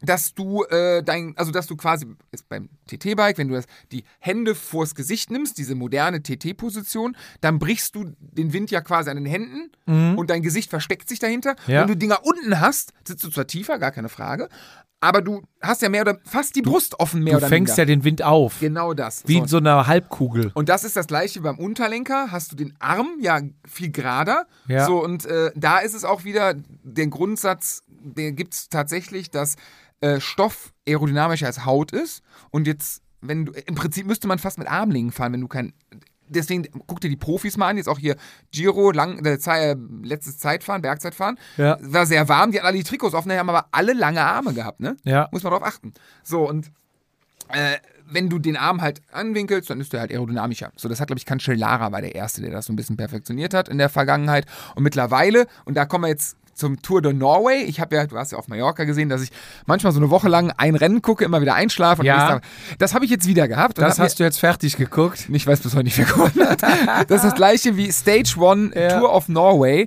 dass 0.03 0.35
du 0.35 0.65
äh, 0.65 1.03
dein, 1.03 1.35
also 1.37 1.53
dass 1.53 1.67
du 1.67 1.77
quasi 1.77 2.07
beim 2.49 2.69
TT-Bike, 2.89 3.39
wenn 3.39 3.49
du 3.49 3.55
das, 3.55 3.65
die 3.93 4.05
Hände 4.19 4.55
vors 4.55 4.95
Gesicht 4.95 5.31
nimmst, 5.31 5.59
diese 5.59 5.75
moderne 5.75 6.23
TT-Position, 6.23 7.17
dann 7.41 7.59
brichst 7.59 7.95
du 7.95 8.13
den 8.21 8.53
Wind 8.53 8.71
ja 8.71 8.81
quasi 8.81 9.11
an 9.11 9.17
den 9.17 9.27
Händen 9.27 9.71
und 10.17 10.31
dein 10.31 10.43
Gesicht 10.43 10.71
versteckt 10.71 11.09
sich 11.09 11.19
dahinter. 11.19 11.55
Mhm. 11.67 11.73
Ja. 11.73 11.81
Wenn 11.83 11.89
du 11.89 11.97
Dinger 11.97 12.21
unten 12.25 12.61
hast, 12.61 12.93
sitzt 13.07 13.25
du 13.25 13.31
zwar 13.31 13.47
tiefer, 13.47 13.79
gar 13.79 13.91
keine 13.91 14.09
Frage, 14.09 14.49
aber 15.01 15.21
du 15.21 15.43
hast 15.61 15.83
ja 15.83 15.89
mehr 15.89 16.03
oder 16.03 16.19
fast 16.25 16.55
die 16.55 16.63
Brust 16.63 17.01
offen 17.01 17.25
mehr 17.25 17.33
Du 17.33 17.39
oder 17.39 17.49
fängst 17.49 17.73
minder. 17.77 17.83
ja 17.83 17.87
den 17.97 18.05
Wind 18.05 18.23
auf. 18.23 18.61
genau 18.61 18.95
das. 18.95 19.25
Wie 19.27 19.35
So. 19.35 19.43
in 19.43 19.49
so 19.49 19.57
einer 19.57 19.89
Halbkugel. 19.89 20.53
Und 20.55 20.69
das 20.69 20.85
ist 20.85 20.95
das 20.97 21.09
gleiche 21.09 21.41
beim 21.41 21.59
Unterlenker. 21.59 22.31
Hast 22.31 22.53
du 22.53 22.57
den 22.57 22.73
Arm 22.79 23.09
ja 23.21 23.41
viel 23.69 23.91
gerader. 23.91 24.47
Ja. 24.69 24.87
So, 24.87 25.03
und 25.03 25.27
äh, 25.27 25.51
da 25.57 25.79
ist 25.81 25.95
es 25.95 26.05
auch 26.05 26.23
wieder 26.23 26.55
den 26.85 27.11
Grundsatz, 27.11 27.83
der 27.89 28.31
gibt 28.31 28.55
es 28.55 28.69
tatsächlich, 28.69 29.31
dass 29.31 29.57
äh, 30.03 30.21
Stoff 30.21 30.73
aerodynamischer 30.87 31.47
als 31.47 31.65
Haut 31.65 31.93
ist. 31.93 32.23
Und 32.51 32.67
jetzt, 32.67 33.03
wenn 33.21 33.47
du, 33.47 33.53
im 33.53 33.75
Prinzip 33.75 34.07
müsste 34.07 34.29
man 34.29 34.39
fast 34.39 34.59
mit 34.59 34.69
Armlingen 34.69 35.13
fahren, 35.13 35.33
wenn 35.33 35.41
du 35.41 35.49
kein. 35.49 35.73
Deswegen 36.29 36.67
guck 36.87 37.01
dir 37.01 37.11
die 37.11 37.17
Profis 37.17 37.59
mal 37.59 37.69
an, 37.69 37.77
jetzt 37.77 37.89
auch 37.89 37.99
hier 37.99 38.17
Giro, 38.53 38.91
lang, 38.91 39.23
äh, 39.25 39.35
äh, 39.35 39.77
letztes 40.03 40.39
Zeitfahren, 40.39 40.81
Bergzeitfahren. 40.81 41.39
Ja. 41.59 41.77
War 41.81 42.07
sehr 42.07 42.27
warm, 42.29 42.53
die 42.53 42.59
hatten 42.59 42.67
alle 42.67 42.79
die 42.79 42.85
Trikots 42.85 43.15
offen, 43.15 43.29
die 43.29 43.37
haben 43.37 43.51
aber 43.51 43.67
alle 43.71 43.93
lange 43.93 44.23
Arme 44.23 44.55
gehabt, 44.55 44.81
ne? 44.81 44.97
Ja. 45.05 45.29
Muss 45.31 45.43
man 45.43 45.53
drauf 45.53 45.63
achten. 45.63 45.93
So, 46.23 46.49
und 46.49 46.73
äh, 47.49 47.77
wenn 48.07 48.31
du 48.31 48.39
den 48.39 48.57
Arm 48.57 48.81
halt 48.81 49.03
anwinkelst, 49.13 49.69
dann 49.69 49.81
ist 49.81 49.93
der 49.93 50.01
halt 50.01 50.11
aerodynamischer. 50.11 50.73
So, 50.77 50.89
das 50.89 51.01
hat, 51.01 51.09
glaube 51.09 51.19
ich, 51.19 51.27
Cancellara 51.27 51.93
war 51.93 52.01
der 52.01 52.15
Erste, 52.15 52.41
der 52.41 52.51
das 52.51 52.67
so 52.67 52.73
ein 52.73 52.77
bisschen 52.77 52.97
perfektioniert 52.97 53.53
hat 53.53 53.69
in 53.69 53.79
der 53.79 53.89
Vergangenheit. 53.89 54.47
Und 54.75 54.83
mittlerweile, 54.83 55.47
und 55.65 55.77
da 55.77 55.85
kommen 55.85 56.05
wir 56.05 56.09
jetzt 56.09 56.37
zum 56.55 56.83
Tour 56.83 57.03
de 57.03 57.13
Norway. 57.13 57.63
Ich 57.63 57.81
habe 57.81 57.97
ja, 57.97 58.07
du 58.07 58.17
hast 58.17 58.33
ja 58.33 58.39
auf 58.39 58.49
Mallorca 58.49 58.85
gesehen, 58.85 59.09
dass 59.09 59.23
ich 59.23 59.31
manchmal 59.67 59.93
so 59.93 60.01
eine 60.01 60.11
Woche 60.11 60.29
lang 60.29 60.53
ein 60.57 60.75
Rennen 60.75 61.03
gucke, 61.03 61.25
immer 61.25 61.41
wieder 61.41 61.55
einschlafe. 61.55 62.01
Und 62.03 62.07
Ja. 62.07 62.41
Das 62.79 62.95
habe 62.95 63.05
ich 63.05 63.11
jetzt 63.11 63.27
wieder 63.27 63.49
gehabt. 63.49 63.79
und 63.79 63.85
Das 63.85 63.99
hast 63.99 64.19
du 64.21 64.25
jetzt 64.25 64.39
fertig 64.39 64.77
geguckt. 64.77 65.29
ich 65.33 65.47
weiß 65.47 65.61
bis 65.61 65.75
heute 65.75 65.85
nicht, 65.85 65.99
wer 65.99 66.05
gewonnen 66.05 66.49
hat. 66.49 66.63
Das 66.63 67.19
ist 67.19 67.25
das 67.25 67.35
gleiche 67.35 67.77
wie 67.77 67.91
Stage 67.91 68.35
One 68.39 68.71
Ja. 68.75 68.99
Tour 68.99 69.13
of 69.15 69.29
Norway. 69.29 69.87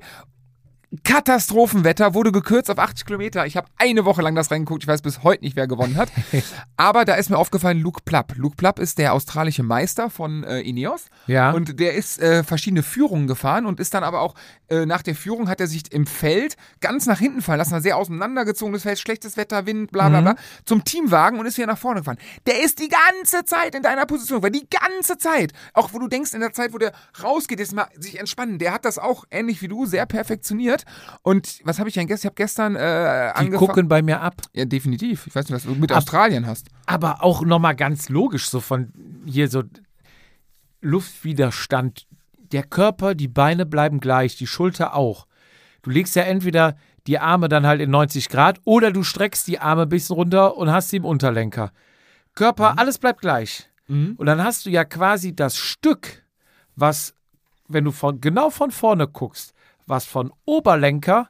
Katastrophenwetter, 1.04 2.14
wurde 2.14 2.32
gekürzt 2.32 2.70
auf 2.72 2.80
80 2.80 3.06
Kilometer. 3.06 3.46
Ich 3.46 3.58
habe 3.58 3.68
eine 3.78 4.06
Woche 4.06 4.22
lang 4.22 4.36
das 4.36 4.52
reingeguckt. 4.52 4.84
Ich 4.84 4.88
weiß 4.88 5.02
bis 5.02 5.24
heute 5.24 5.44
nicht, 5.44 5.56
wer 5.56 5.68
gewonnen 5.68 5.98
hat. 5.98 6.10
Aber 6.78 7.06
da 7.06 7.16
ist 7.16 7.30
mir 7.30 7.38
aufgefallen, 7.38 7.80
Luke 7.80 8.02
Plapp. 8.06 8.34
Luke 8.38 8.56
Plapp 8.56 8.80
ist 8.80 8.98
der 8.98 9.14
australische 9.14 9.64
Meister 9.64 10.10
von 10.10 10.44
äh, 10.44 10.62
Ineos. 10.62 11.06
Ja. 11.28 11.52
Und 11.52 11.80
der 11.80 11.96
ist 11.96 12.20
äh, 12.20 12.44
verschiedene 12.44 12.84
Führungen 12.84 13.28
gefahren 13.28 13.66
und 13.66 13.80
ist 13.80 13.94
dann 13.94 14.04
aber 14.04 14.22
auch 14.22 14.36
äh, 14.70 14.86
nach 14.86 15.02
der 15.02 15.16
Führung 15.16 15.48
hat 15.50 15.60
er 15.60 15.68
sich 15.68 15.92
im 15.92 16.06
Feld 16.08 16.56
ganz 16.82 17.06
nach 17.06 17.20
hinten 17.20 17.42
fallen 17.42 17.60
lassen, 17.60 17.80
sehr 17.82 17.98
auseinandergezogenes 17.98 18.84
Feld, 18.84 19.00
schlechtes 19.00 19.38
Wetter, 19.38 19.66
Wind, 19.66 19.92
bla 19.92 20.10
bla 20.10 20.22
bla, 20.22 20.36
zum 20.66 20.84
Teamwagen 20.84 21.40
und 21.40 21.46
ist 21.46 21.58
wieder 21.58 21.68
nach 21.68 21.78
vorne 21.78 22.02
gefahren. 22.02 22.18
Der 22.46 22.64
ist 22.64 22.80
die 22.80 22.90
ganze 22.90 23.46
Zeit 23.46 23.76
in 23.76 23.84
deiner 23.84 24.06
Position, 24.06 24.42
weil 24.44 24.52
die 24.52 24.68
ganze 24.70 25.18
Zeit, 25.18 25.54
auch 25.74 25.94
wo 25.94 26.00
du 26.00 26.08
denkst, 26.08 26.34
in 26.34 26.40
der 26.40 26.54
Zeit, 26.54 26.74
wo 26.74 26.78
der 26.78 26.92
rausgeht, 27.22 27.60
jetzt 27.60 27.74
mal 27.74 27.88
sich 27.98 28.20
entspannen. 28.20 28.60
Der 28.60 28.74
hat 28.74 28.86
das 28.86 28.98
auch 28.98 29.26
ähnlich 29.32 29.62
wie 29.62 29.68
du 29.68 29.86
sehr 29.86 30.06
perfektioniert. 30.06 30.84
Und 31.22 31.60
was 31.64 31.80
habe 31.80 31.90
ich 31.90 31.96
denn 31.96 32.08
gestern? 32.08 32.26
Ich 32.26 32.26
habe 32.28 32.36
gestern 32.36 32.76
äh, 32.76 32.80
Die 32.80 33.36
angefangen. 33.40 33.58
gucken 33.68 33.88
bei 33.88 34.02
mir 34.02 34.22
ab. 34.22 34.36
Ja, 34.54 34.66
definitiv. 34.66 35.28
Ich 35.28 35.36
weiß 35.36 35.46
nicht, 35.46 35.54
was 35.56 35.64
du 35.64 35.80
mit 35.80 35.92
Australien 35.92 36.48
hast. 36.48 36.68
Aber 36.86 37.24
auch 37.24 37.44
nochmal 37.44 37.76
ganz 37.76 38.10
logisch, 38.10 38.50
so 38.50 38.60
von 38.60 38.92
hier 39.26 39.50
so 39.50 39.64
Luftwiderstand. 40.82 42.08
Der 42.52 42.64
Körper, 42.64 43.16
die 43.16 43.28
Beine 43.28 43.66
bleiben 43.66 44.00
gleich, 44.00 44.36
die 44.36 44.48
Schulter 44.48 44.96
auch. 44.96 45.28
Du 45.82 45.90
legst 45.90 46.16
ja 46.16 46.24
entweder 46.24 46.76
die 47.08 47.20
Arme 47.20 47.50
dann 47.50 47.66
halt 47.68 47.82
in 47.82 47.92
90 47.92 48.30
Grad 48.30 48.60
oder 48.64 48.92
du 48.92 49.04
streckst 49.04 49.48
die 49.48 49.60
Arme 49.60 49.84
ein 49.84 49.90
bisschen 49.90 50.16
runter 50.16 50.58
und 50.58 50.72
hast 50.72 50.90
sie 50.90 50.98
im 50.98 51.06
Unterlenker. 51.06 51.72
Körper, 52.34 52.78
alles 52.80 52.98
bleibt 52.98 53.22
gleich. 53.22 53.70
Und 53.88 54.26
dann 54.26 54.44
hast 54.44 54.66
du 54.66 54.72
ja 54.72 54.84
quasi 54.84 55.36
das 55.36 55.56
Stück, 55.58 56.24
was, 56.76 57.14
wenn 57.68 57.84
du 57.84 57.92
von, 57.92 58.20
genau 58.20 58.50
von 58.50 58.72
vorne 58.72 59.08
guckst, 59.08 59.54
was 59.86 60.06
von 60.06 60.34
Oberlenker 60.46 61.30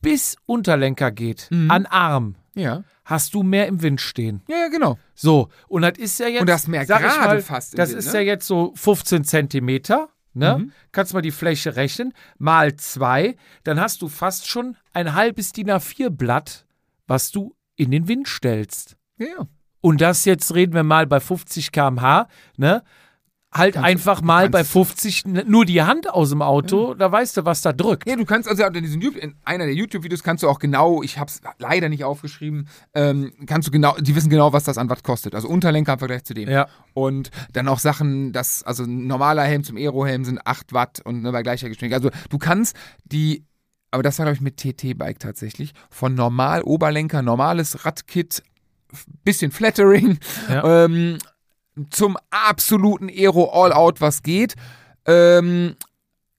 bis 0.00 0.36
Unterlenker 0.46 1.10
geht, 1.10 1.48
an 1.50 1.86
Arm, 1.86 2.36
Ja. 2.54 2.84
hast 3.04 3.34
du 3.34 3.42
mehr 3.42 3.66
im 3.66 3.82
Wind 3.82 4.00
stehen. 4.00 4.42
Ja, 4.48 4.58
ja, 4.58 4.68
genau. 4.68 4.96
So, 5.16 5.48
und 5.66 5.82
das 5.82 5.98
ist 5.98 6.20
ja 6.20 6.28
jetzt. 6.28 6.40
Und 6.42 6.48
das 6.48 6.68
mehr 6.68 6.86
gerade 6.86 7.04
mal, 7.08 7.42
fast 7.42 7.76
Das 7.76 7.88
Wind, 7.90 7.98
ist 7.98 8.06
ne? 8.06 8.12
ja 8.14 8.20
jetzt 8.20 8.46
so 8.46 8.72
15 8.76 9.24
Zentimeter. 9.24 10.08
Ne? 10.34 10.58
Mhm. 10.58 10.72
Kannst 10.92 11.14
mal 11.14 11.22
die 11.22 11.30
Fläche 11.30 11.76
rechnen. 11.76 12.12
Mal 12.38 12.76
zwei. 12.76 13.36
Dann 13.64 13.80
hast 13.80 14.02
du 14.02 14.08
fast 14.08 14.46
schon 14.46 14.76
ein 14.92 15.14
halbes 15.14 15.52
DIN 15.52 15.70
A4-Blatt, 15.70 16.66
was 17.06 17.30
du 17.30 17.54
in 17.76 17.90
den 17.90 18.08
Wind 18.08 18.28
stellst. 18.28 18.96
Ja. 19.18 19.46
Und 19.80 20.00
das 20.00 20.24
jetzt 20.24 20.54
reden 20.54 20.74
wir 20.74 20.82
mal 20.82 21.06
bei 21.06 21.20
50 21.20 21.72
km/h, 21.72 22.28
ne? 22.56 22.82
Halt 23.50 23.74
Kannst 23.74 23.86
einfach 23.88 24.20
mal 24.20 24.50
bei 24.50 24.58
kannst- 24.58 24.72
50 24.72 25.24
n- 25.24 25.44
nur 25.46 25.64
die 25.64 25.80
Hand 25.82 26.10
aus 26.10 26.28
dem 26.28 26.42
Auto, 26.42 26.92
da 26.92 27.10
weißt 27.10 27.38
du, 27.38 27.44
was 27.46 27.62
da 27.62 27.72
drückt. 27.72 28.06
Ja, 28.06 28.14
du 28.14 28.26
kannst 28.26 28.46
also 28.46 28.62
in, 28.64 28.74
diesem, 28.82 29.00
in 29.16 29.36
einer 29.42 29.64
der 29.64 29.74
YouTube-Videos 29.74 30.22
kannst 30.22 30.42
du 30.42 30.50
auch 30.50 30.58
genau, 30.58 31.02
ich 31.02 31.18
habe 31.18 31.30
es 31.30 31.40
leider 31.58 31.88
nicht 31.88 32.04
aufgeschrieben, 32.04 32.68
ähm, 32.94 33.32
kannst 33.46 33.66
du 33.66 33.72
genau, 33.72 33.96
die 33.98 34.14
wissen 34.14 34.28
genau, 34.28 34.52
was 34.52 34.64
das 34.64 34.76
an 34.76 34.90
Watt 34.90 35.02
kostet. 35.02 35.34
Also 35.34 35.48
Unterlenker 35.48 35.94
im 35.94 35.98
Vergleich 35.98 36.24
zu 36.24 36.34
dem. 36.34 36.50
Ja. 36.50 36.68
Und 36.92 37.30
dann 37.54 37.68
auch 37.68 37.78
Sachen, 37.78 38.32
dass, 38.32 38.62
also 38.64 38.84
ein 38.84 39.06
normaler 39.06 39.44
Helm 39.44 39.64
zum 39.64 39.78
Aero-Helm 39.78 40.26
sind 40.26 40.46
8 40.46 40.74
Watt 40.74 41.00
und 41.04 41.22
ne, 41.22 41.32
bei 41.32 41.42
gleicher 41.42 41.70
Geschwindigkeit. 41.70 42.04
Also 42.04 42.28
du 42.28 42.36
kannst 42.36 42.76
die, 43.06 43.46
aber 43.90 44.02
das 44.02 44.18
war 44.18 44.26
glaube 44.26 44.34
ich 44.36 44.42
mit 44.42 44.58
TT-Bike 44.58 45.20
tatsächlich, 45.20 45.72
von 45.88 46.14
normal 46.14 46.60
Oberlenker, 46.64 47.22
normales 47.22 47.86
Radkit, 47.86 48.42
bisschen 49.24 49.50
Flattering, 49.52 50.18
Ja. 50.50 50.84
ähm, 50.84 51.16
zum 51.90 52.16
absoluten 52.30 53.08
Aero 53.08 53.50
All-Out, 53.52 54.00
was 54.00 54.22
geht. 54.22 54.54
Ähm, 55.06 55.76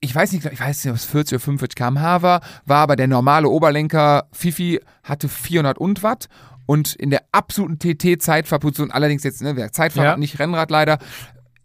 ich 0.02 0.16
weiß 0.16 0.32
nicht, 0.32 0.46
ich 0.46 0.60
weiß 0.60 0.84
nicht, 0.86 0.92
ob 0.92 0.98
es 0.98 1.06
40 1.06 1.36
oder 1.36 1.40
45 1.44 1.76
km/h 1.76 2.22
war, 2.22 2.42
war 2.66 2.78
aber 2.84 2.96
der 2.96 3.08
normale 3.08 3.50
Oberlenker 3.50 4.28
Fifi 4.32 4.80
hatte 5.04 5.28
400 5.28 5.78
und 5.78 6.04
Watt 6.04 6.28
und 6.66 6.96
in 6.96 7.10
der 7.10 7.24
absoluten 7.32 7.80
TT-Zeitfahrposition, 7.80 8.92
allerdings 8.92 9.24
jetzt, 9.24 9.42
ne, 9.42 9.56
Zeitfahrrad, 9.72 10.12
Ja. 10.14 10.18
nicht 10.18 10.40
Rennrad 10.40 10.72
leider, 10.72 11.00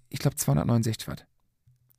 ich 0.09 0.18
glaube 0.18 0.37
269 0.37 1.07
Watt. 1.09 1.27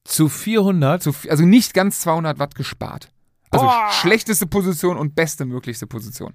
Zu 0.03 0.27
400. 0.29 1.01
Zu, 1.01 1.13
also 1.29 1.45
nicht 1.45 1.73
ganz 1.73 1.99
200 2.01 2.37
Watt 2.39 2.55
gespart. 2.55 3.09
Also 3.51 3.65
Boah. 3.65 3.89
schlechteste 3.91 4.45
Position 4.47 4.97
und 4.97 5.15
beste 5.15 5.45
möglichste 5.45 5.87
Position. 5.87 6.33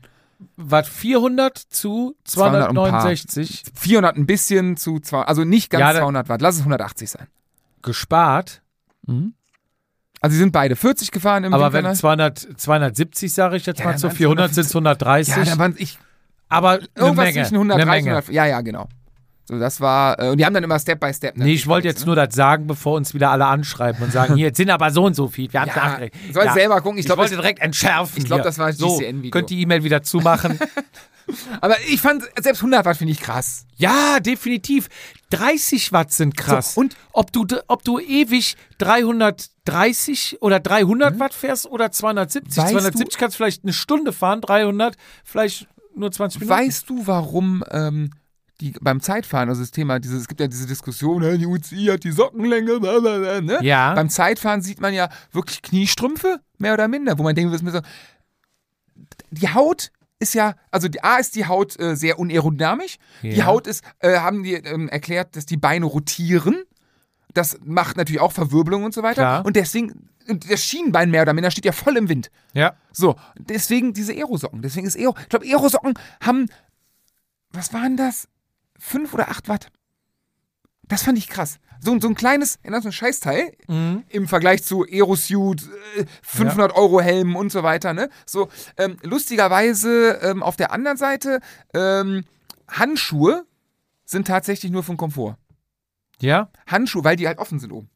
Watt 0.57 0.87
400 0.87 1.57
zu 1.59 2.17
200 2.25 2.71
und 2.71 2.79
ein 2.79 2.91
paar. 2.91 3.01
269 3.03 3.65
400 3.75 4.17
ein 4.17 4.27
bisschen 4.27 4.77
zu 4.77 4.99
200, 5.01 5.29
also 5.29 5.45
nicht 5.45 5.71
ganz 5.71 5.81
Ja, 5.81 5.93
da- 5.93 5.99
200 6.01 6.29
Watt, 6.29 6.41
lass 6.41 6.55
es 6.57 6.61
180 6.63 7.11
sein. 7.11 7.27
gespart. 7.83 8.63
Also 10.21 10.33
sie 10.35 10.39
sind 10.39 10.53
beide 10.53 10.77
40 10.77 11.11
gefahren 11.11 11.45
im 11.45 11.55
Aber 11.55 11.73
wenn 11.73 11.95
200, 11.95 12.39
270, 12.61 13.33
sage 13.33 13.57
ich 13.57 13.67
jetzt 13.67 13.81
Ja, 13.81 13.87
mal, 13.87 13.97
zu 13.97 14.05
waren's 14.05 14.19
400 14.19 14.55
sind 14.55 14.67
es 14.67 14.75
130. 14.75 15.35
ja, 15.37 15.45
dann 15.45 15.59
waren 15.59 15.75
ich 15.79 15.99
aber 16.49 16.81
irgendwas 16.95 17.17
Menge. 17.27 17.43
zwischen 17.43 17.55
130 17.57 17.71
eine 17.71 17.83
und 17.83 17.89
Menge. 17.89 18.11
100, 18.17 18.29
Ja, 18.35 18.45
ja, 18.47 18.61
genau. 18.61 18.89
So, 19.51 19.59
das 19.59 19.81
war, 19.81 20.17
äh, 20.21 20.29
und 20.31 20.39
die 20.39 20.47
haben 20.47 20.55
dann 20.55 20.63
immer 20.63 20.79
Step 20.79 21.01
by 21.01 21.13
Step. 21.13 21.37
Nee, 21.37 21.55
ich 21.55 21.67
wollte 21.67 21.89
jetzt 21.89 22.07
nur 22.07 22.15
das 22.15 22.33
sagen, 22.35 22.69
bevor 22.69 22.95
uns 22.97 23.15
wieder 23.15 23.31
alle 23.33 23.47
anschreiben 23.47 24.01
und 24.05 24.13
sagen, 24.13 24.35
hier, 24.37 24.47
jetzt 24.47 24.59
sind 24.59 24.71
aber 24.71 24.91
so 24.93 25.05
und 25.05 25.15
so 25.15 25.27
viel. 25.27 25.53
Wir 25.53 25.63
haben 25.63 25.69
Ja, 25.69 25.75
nachgerechnet. 25.77 26.35
soll 26.35 26.51
selber 26.53 26.81
gucken. 26.81 26.99
Ich 26.99 27.01
Ich, 27.01 27.07
glaub, 27.07 27.19
wollte 27.19 27.35
das- 27.35 27.41
direkt 27.43 27.61
entschärfen. 27.61 28.19
ich 28.19 28.25
glaub, 28.27 28.39
hier. 28.39 28.45
das 28.45 28.59
war 28.59 28.69
das 28.69 28.79
so, 28.79 28.99
GCN-Video. 28.99 29.31
Könnt 29.33 29.51
die 29.51 29.61
E-Mail 29.63 29.83
wieder 29.83 30.03
zumachen. 30.03 30.59
Aber 31.61 31.77
ich 31.89 32.01
fand, 32.01 32.25
selbst 32.41 32.59
100 32.61 32.85
Watt 32.85 32.97
finde 32.97 33.13
ich 33.13 33.21
krass. 33.21 33.65
ja, 33.77 34.19
definitiv. 34.21 34.89
30 35.31 35.93
Watt 35.93 36.13
sind 36.13 36.37
krass. 36.37 36.75
So, 36.75 36.81
und- 36.81 36.97
ob 37.13 37.33
du, 37.33 37.47
ob 37.69 37.85
du 37.85 37.99
ewig 38.01 38.57
330 38.79 40.39
oder 40.43 40.61
300 40.61 41.19
Watt 41.19 41.35
fährst 41.35 41.67
oder 41.67 41.91
270. 41.93 42.57
Weißt 42.57 42.71
270 42.73 43.19
kannst 43.19 43.35
du 43.35 43.39
vielleicht 43.39 43.63
eine 43.65 43.73
Stunde 43.73 44.13
fahren, 44.13 44.41
300 44.41 44.97
vielleicht 45.25 45.67
nur 45.95 46.11
20 46.11 46.41
Minuten. 46.41 46.59
Weißt 46.59 46.89
du, 46.91 47.07
warum 47.07 47.65
ähm, 47.71 48.11
die 48.61 48.73
beim 48.81 49.01
Zeitfahren, 49.01 49.49
also 49.49 49.63
das 49.63 49.71
Thema, 49.71 49.99
dieses, 49.99 50.23
es 50.23 50.29
gibt 50.29 50.41
ja 50.41 50.47
diese 50.47 50.67
Diskussion, 50.67 51.23
die 51.39 51.47
UCI 51.47 51.87
hat 51.87 52.05
die 52.05 52.13
Sockenlänge, 52.13 52.79
bla, 52.81 52.99
bla, 53.01 53.19
bla, 53.19 53.41
ne? 53.41 53.59
Ja. 53.63 53.95
Beim 53.95 54.09
Zeitfahren 54.11 54.61
sieht 54.63 54.81
man 54.81 54.93
ja 54.93 55.09
wirklich 55.33 55.63
Kniestrümpfe, 55.63 56.41
mehr 56.59 56.75
oder 56.75 56.87
minder, 56.89 57.19
wo 57.19 57.23
man 57.23 57.35
denkt, 57.35 57.53
was 57.53 57.63
mir 57.63 57.71
so. 57.73 57.81
Die 59.31 59.49
Haut 59.49 59.91
ist 60.19 60.35
ja, 60.35 60.55
also 60.71 60.89
die 60.89 61.03
A 61.03 61.17
ist 61.17 61.35
die 61.35 61.47
Haut 61.47 61.81
äh, 61.81 61.97
sehr 61.97 62.19
unaerodynamisch. 62.19 62.99
Die 63.23 63.31
Ja. 63.31 63.47
Haut 63.47 63.67
ist, 63.67 63.83
äh, 64.01 64.19
haben 64.19 64.43
die 64.43 64.55
ähm, 64.55 64.89
erklärt, 64.89 65.35
dass 65.37 65.47
die 65.47 65.57
Beine 65.57 65.87
rotieren. 65.87 66.63
Das 67.33 67.59
macht 67.65 67.97
natürlich 67.97 68.21
auch 68.21 68.33
Verwirbelung 68.33 68.85
und 68.85 68.93
so 68.93 69.03
weiter. 69.03 69.23
Klar. 69.23 69.47
Und 69.47 69.57
deswegen, 69.57 70.09
und 70.29 70.51
das 70.51 70.63
Schienbein 70.63 71.11
mehr 71.11 71.23
oder 71.23 71.33
minder 71.33 71.51
steht 71.51 71.65
ja 71.65 71.73
voll 71.73 71.97
im 71.97 72.09
Wind. 72.11 72.31
Ja. 72.53 72.75
So, 72.93 73.17
deswegen 73.39 73.95
diese 73.95 74.13
Aerosocken. 74.13 74.61
Deswegen 74.61 74.87
ist 74.87 74.97
Aero. 74.99 75.15
Ich 75.23 75.29
glaube, 75.31 75.47
Aerosocken 75.47 75.95
haben. 76.23 76.47
Was 77.53 77.73
waren 77.73 77.97
das? 77.97 78.29
Fünf 78.81 79.15
oder 79.15 79.29
acht 79.29 79.49
Watt. 79.49 79.69
Das 80.89 81.03
fand 81.05 81.19
ich 81.19 81.29
krass. 81.29 81.59
So, 81.83 81.99
so 82.01 82.09
ein 82.09 82.15
kleines, 82.15 82.59
in 82.63 82.73
so 82.83 82.89
ein 82.89 82.93
Scheißteil 82.93 83.53
Mhm. 83.69 84.05
im 84.09 84.27
Vergleich 84.29 84.63
zu 84.65 84.85
Aerosuit, 84.85 85.63
äh, 85.97 86.05
500 86.23 86.75
Euro 86.75 87.01
Helm 87.01 87.37
und 87.37 87.53
so 87.53 87.63
weiter. 87.63 87.95
Ne? 87.95 88.11
So, 88.27 88.49
ähm, 88.77 88.97
lustigerweise 89.03 90.19
ähm, 90.23 90.43
auf 90.43 90.57
der 90.57 90.73
anderen 90.73 90.97
Seite, 90.99 91.41
ähm, 91.73 92.25
Handschuhe 92.69 93.47
sind 94.05 94.27
tatsächlich 94.27 94.73
nur 94.73 94.83
von 94.83 94.97
Komfort. 94.97 95.37
Ja? 96.21 96.51
Handschuhe, 96.67 97.05
weil 97.05 97.17
die 97.17 97.27
halt 97.29 97.39
offen 97.39 97.61
sind 97.61 97.73
oben. 97.73 97.89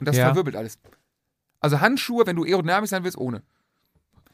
Und 0.00 0.08
das 0.08 0.16
Ja. 0.16 0.26
verwirbelt 0.26 0.56
alles. 0.56 0.78
Also 1.60 1.80
Handschuhe, 1.80 2.26
wenn 2.26 2.36
du 2.36 2.44
aerodynamisch 2.44 2.90
sein 2.90 3.04
willst, 3.04 3.18
ohne. 3.18 3.42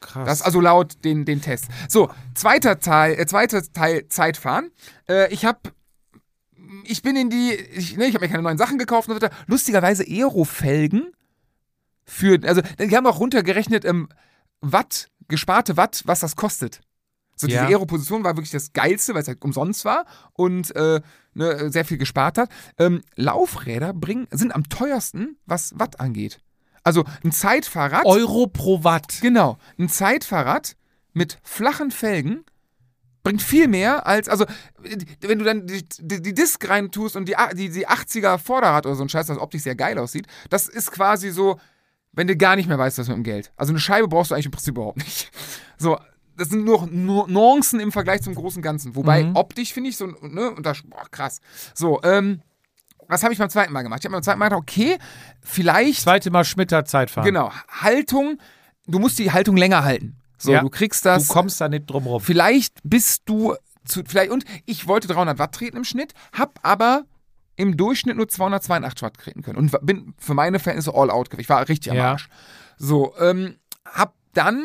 Krass. 0.01 0.27
Das 0.27 0.43
also 0.43 0.61
laut 0.61 1.05
den, 1.05 1.25
den 1.25 1.41
Test. 1.43 1.67
So, 1.89 2.11
zweiter 2.35 2.79
Teil, 2.81 3.19
äh, 3.19 3.27
zweiter 3.27 3.63
Teil 3.73 4.09
Zeitfahren. 4.09 4.71
Äh, 5.09 5.33
ich 5.33 5.45
habe 5.45 5.61
ich 6.85 7.03
bin 7.03 7.17
in 7.17 7.31
die, 7.31 7.53
ich, 7.53 7.97
ne, 7.97 8.07
ich 8.07 8.15
habe 8.15 8.25
mir 8.25 8.31
keine 8.31 8.43
neuen 8.43 8.59
Sachen 8.59 8.79
gekauft 8.79 9.09
und 9.09 9.15
so 9.15 9.23
weiter. 9.23 9.35
Lustigerweise 9.47 10.05
Aerofelgen 10.05 11.13
für, 12.05 12.39
also 12.45 12.63
die 12.79 12.97
haben 12.97 13.07
auch 13.07 13.21
runtergerechnet, 13.21 13.85
ähm, 13.85 14.09
Watt, 14.61 15.09
gesparte 15.29 15.77
Watt, 15.77 16.03
was 16.07 16.21
das 16.21 16.37
kostet. 16.37 16.81
So 17.37 17.47
diese 17.47 17.61
Ja. 17.61 17.67
Aero-Position 17.67 18.23
war 18.25 18.37
wirklich 18.37 18.51
das 18.53 18.73
Geilste, 18.73 19.15
weil 19.15 19.23
es 19.23 19.29
halt 19.29 19.43
umsonst 19.45 19.85
war 19.85 20.07
und 20.35 20.75
äh, 20.77 21.01
ne, 21.35 21.71
sehr 21.71 21.85
viel 21.85 21.99
gespart 21.99 22.39
hat. 22.39 22.49
Ähm, 22.79 23.03
Laufräder 23.17 23.93
bringen, 23.93 24.27
sind 24.31 24.55
am 24.55 24.69
teuersten, 24.69 25.37
was 25.45 25.73
Watt 25.79 26.01
angeht. 26.01 26.41
Also 26.85 27.05
ein 27.25 27.33
Zeitfahrrad. 27.33 28.05
Euro 28.05 28.47
pro 28.47 28.85
Watt. 28.85 29.19
Genau. 29.21 29.59
Ein 29.79 29.89
Zeitfahrrad 29.89 30.77
mit 31.13 31.39
flachen 31.43 31.91
Felgen 31.91 32.45
bringt 33.25 33.43
viel 33.43 33.67
mehr 33.67 34.07
als, 34.07 34.29
also, 34.29 34.45
wenn 35.21 35.39
du 35.41 35.45
dann 35.45 35.67
die, 35.67 35.85
die, 35.99 36.23
die 36.23 36.35
Disc 36.35 36.69
rein 36.69 36.93
tust 36.93 37.17
und 37.17 37.27
die, 37.29 37.35
die, 37.55 37.71
die 37.71 37.89
80er 37.89 38.39
Vorderrad 38.39 38.87
oder 38.87 38.95
so 38.95 39.03
ein 39.03 39.09
Scheiß, 39.09 39.27
das 39.27 39.39
optisch 39.39 39.63
sehr 39.63 39.75
geil 39.75 39.99
aussieht, 39.99 40.27
das 40.51 40.69
ist 40.69 40.93
quasi 40.93 41.31
so, 41.31 41.59
wenn 42.13 42.29
du 42.29 42.37
gar 42.37 42.55
nicht 42.55 42.69
mehr 42.69 42.79
weißt, 42.79 42.99
was 42.99 43.09
mit 43.09 43.17
dem 43.17 43.25
Geld. 43.25 43.51
Also 43.57 43.73
eine 43.73 43.81
Scheibe 43.81 44.07
brauchst 44.07 44.31
du 44.31 44.35
eigentlich 44.37 44.47
im 44.47 44.53
Prinzip 44.53 44.77
überhaupt 44.77 44.99
nicht. 44.99 45.33
So, 45.77 45.99
das 46.37 46.51
sind 46.51 46.65
nur, 46.65 46.87
nur 46.87 47.27
Nuancen 47.29 47.81
im 47.81 47.91
Vergleich 47.91 48.23
zum 48.23 48.35
großen 48.37 48.63
Ganzen. 48.63 48.95
Wobei 48.95 49.25
Mhm. 49.25 49.35
optisch 49.35 49.73
finde 49.73 49.91
ich 49.91 49.97
so, 49.97 50.07
ne, 50.07 50.53
und 50.53 50.65
das, 50.65 50.83
boah, 50.85 51.05
krass. 51.11 51.41
So, 51.75 52.01
ähm, 52.05 52.43
was 53.09 53.25
habe 53.25 53.33
ich 53.33 53.39
beim 53.41 53.51
zweiten 53.51 53.73
Mal 53.73 53.83
gemacht? 53.83 53.99
Ich 54.01 54.05
habe 54.07 54.13
beim 54.15 54.23
zweiten 54.23 54.39
Mal 54.39 54.49
gedacht, 54.51 54.63
okay, 54.63 54.99
vielleicht 55.43 56.01
Zweite 56.03 56.31
Mal 56.31 56.45
Schmitter 56.45 56.85
Zeitfahren. 56.85 57.27
Genau, 57.27 57.51
Haltung, 57.69 58.39
du 58.87 59.01
musst 59.01 59.19
die 59.19 59.33
Haltung 59.33 59.57
länger 59.57 59.83
halten. 59.85 60.17
So, 60.45 60.53
Ja. 60.53 60.61
du 60.61 60.71
kriegst 60.71 61.05
Du 61.05 61.09
das. 61.11 61.29
kommst 61.29 61.61
da 61.61 61.69
nicht 61.69 61.87
drum 61.87 62.07
rum. 62.07 62.21
vielleicht 62.21 62.79
bist 62.85 63.23
du 63.27 63.55
zu, 63.85 64.03
vielleicht, 64.07 64.31
und 64.31 64.45
ich 64.65 64.87
wollte 64.87 65.09
300 65.09 65.39
Watt 65.39 65.55
treten 65.55 65.77
im 65.77 65.85
Schnitt, 65.85 66.15
hab 66.33 66.59
aber 66.63 67.05
im 67.57 67.77
Durchschnitt 67.77 68.17
nur 68.17 68.29
282 68.29 69.03
Watt 69.03 69.15
treten 69.19 69.43
können 69.43 69.59
und 69.59 69.77
bin 69.87 70.15
für 70.19 70.35
meine 70.35 70.59
Verhältnisse 70.59 70.95
all 70.95 71.11
out 71.11 71.29
gewesen. 71.31 71.43
Ich 71.43 71.49
war 71.49 71.69
richtig 71.69 71.91
am 71.91 71.97
Ja. 71.99 72.11
Arsch. 72.13 72.29
So, 72.79 73.15
ähm, 73.19 73.57
hab 73.87 74.15
dann 74.33 74.65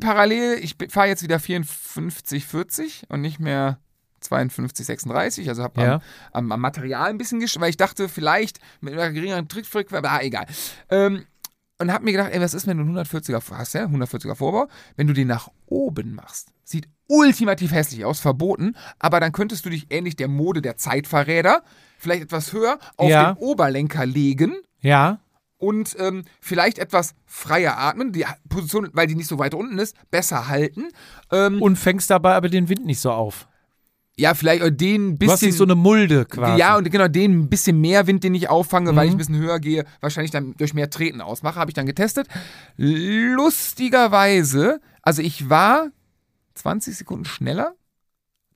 parallel, 0.00 0.58
ich 0.62 0.76
fahre 0.88 1.08
jetzt 1.08 1.22
wieder 1.22 1.38
54, 1.40 2.46
40 2.46 3.02
und 3.08 3.20
nicht 3.20 3.40
mehr 3.40 3.78
52, 4.20 4.86
36, 4.86 5.48
also 5.48 5.62
habe 5.62 5.80
Ja. 5.82 5.94
am, 5.94 6.00
am, 6.32 6.52
am 6.52 6.60
Material 6.60 7.08
ein 7.10 7.18
bisschen 7.18 7.40
gesch, 7.40 7.58
weil 7.58 7.70
ich 7.70 7.76
dachte, 7.76 8.08
vielleicht 8.08 8.58
mit 8.80 8.92
einer 8.94 9.10
geringeren 9.10 9.48
Trittfrequenz, 9.48 9.98
aber 9.98 10.10
ah, 10.12 10.20
egal. 10.22 10.46
Ähm, 10.90 11.26
und 11.80 11.92
hab 11.92 12.02
mir 12.02 12.12
gedacht, 12.12 12.30
ey, 12.32 12.40
was 12.40 12.54
ist, 12.54 12.66
wenn 12.66 12.76
du 12.78 12.84
einen 12.84 12.96
140er 12.98 13.42
hast, 13.56 13.72
ja, 13.74 13.84
140er 13.86 14.34
Vorbau, 14.34 14.68
wenn 14.96 15.06
du 15.06 15.12
den 15.12 15.28
nach 15.28 15.48
oben 15.66 16.14
machst, 16.14 16.52
sieht 16.64 16.88
ultimativ 17.08 17.72
hässlich 17.72 18.04
aus, 18.04 18.20
verboten, 18.20 18.76
aber 18.98 19.18
dann 19.20 19.32
könntest 19.32 19.64
du 19.64 19.70
dich 19.70 19.86
ähnlich 19.90 20.14
der 20.16 20.28
Mode 20.28 20.62
der 20.62 20.76
Zeitfahrräder 20.76 21.62
vielleicht 21.98 22.22
etwas 22.22 22.52
höher 22.52 22.78
auf 22.96 23.08
Ja. 23.10 23.32
den 23.32 23.38
Oberlenker 23.42 24.06
legen 24.06 24.54
Ja. 24.80 25.18
und 25.58 25.96
ähm, 25.98 26.24
vielleicht 26.40 26.78
etwas 26.78 27.14
freier 27.26 27.76
atmen, 27.78 28.12
die 28.12 28.24
Position, 28.48 28.88
weil 28.92 29.06
die 29.06 29.14
nicht 29.16 29.26
so 29.28 29.38
weit 29.38 29.54
unten 29.54 29.78
ist, 29.78 29.96
besser 30.10 30.48
halten. 30.48 30.88
Ähm, 31.32 31.60
Und 31.60 31.76
fängst 31.76 32.10
dabei 32.10 32.34
aber 32.34 32.48
den 32.48 32.68
Wind 32.68 32.86
nicht 32.86 33.00
so 33.00 33.10
auf. 33.10 33.48
Ja, 34.20 34.34
vielleicht 34.34 34.62
äh, 34.62 34.70
den 34.70 35.18
Du 35.18 35.26
hast 35.26 35.34
bisschen 35.40 35.48
nicht 35.48 35.56
so 35.58 35.64
eine 35.64 35.74
Mulde 35.74 36.26
quasi. 36.26 36.58
Ja, 36.60 36.76
und 36.76 36.88
genau 36.90 37.08
den 37.08 37.40
ein 37.40 37.48
bisschen 37.48 37.80
mehr 37.80 38.06
Wind, 38.06 38.22
den 38.22 38.34
ich 38.34 38.48
auffange, 38.48 38.94
weil 38.94 39.06
Mhm. 39.06 39.08
ich 39.08 39.14
ein 39.14 39.18
bisschen 39.18 39.38
höher 39.38 39.58
gehe, 39.60 39.84
wahrscheinlich 40.00 40.30
dann 40.30 40.54
durch 40.56 40.74
mehr 40.74 40.90
Treten 40.90 41.20
ausmache, 41.20 41.58
habe 41.58 41.70
ich 41.70 41.74
dann 41.74 41.86
getestet. 41.86 42.28
Lustigerweise, 42.76 44.80
also 45.02 45.22
ich 45.22 45.48
war 45.48 45.88
20 46.54 46.96
Sekunden 46.96 47.24
schneller 47.24 47.74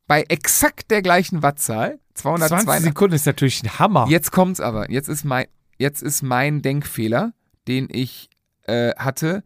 bei 0.06 0.22
exakt 0.28 0.90
der 0.90 1.02
gleichen 1.02 1.42
Wattzahl, 1.42 1.98
20 2.14 2.48
202. 2.48 2.80
Sekunden 2.80 3.14
ist 3.16 3.26
natürlich 3.26 3.62
ein 3.62 3.78
Hammer. 3.78 4.06
Jetzt 4.08 4.32
kommt's 4.32 4.60
aber, 4.60 4.90
jetzt 4.90 5.08
ist 5.08 5.24
mein, 5.24 5.46
jetzt 5.78 6.02
ist 6.02 6.22
mein 6.22 6.62
Denkfehler, 6.62 7.32
den 7.66 7.88
ich 7.90 8.28
äh, 8.64 8.94
hatte. 8.96 9.42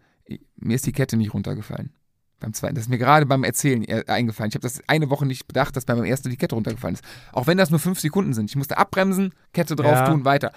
Mir 0.57 0.75
ist 0.75 0.87
die 0.87 0.93
Kette 0.93 1.17
nicht 1.17 1.33
runtergefallen. 1.33 1.93
Beim 2.41 2.53
zweiten. 2.55 2.75
Das 2.77 2.85
ist 2.85 2.89
mir 2.89 2.99
gerade 2.99 3.27
beim 3.27 3.43
Erzählen 3.43 3.83
äh, 3.85 4.05
eingefallen. 4.07 4.49
Ich 4.51 4.55
habe 4.55 4.63
das 4.63 4.81
eine 4.87 5.11
Woche 5.11 5.27
nicht 5.27 5.49
bedacht, 5.49 5.75
dass 5.77 5.85
beim 5.85 6.05
ersten 6.05 6.31
die 6.31 6.37
Kette 6.37 6.55
runtergefallen 6.55 6.95
ist. 6.95 7.05
Auch 7.33 7.47
wenn 7.49 7.59
das 7.59 7.71
nur 7.71 7.81
fünf 7.81 7.99
Sekunden 8.01 8.33
sind. 8.33 8.49
Ich 8.51 8.57
musste 8.57 8.79
abbremsen, 8.79 9.35
Kette 9.53 9.75
drauf 9.75 9.93
Ja. 9.93 10.07
tun, 10.09 10.25
weiter. 10.25 10.53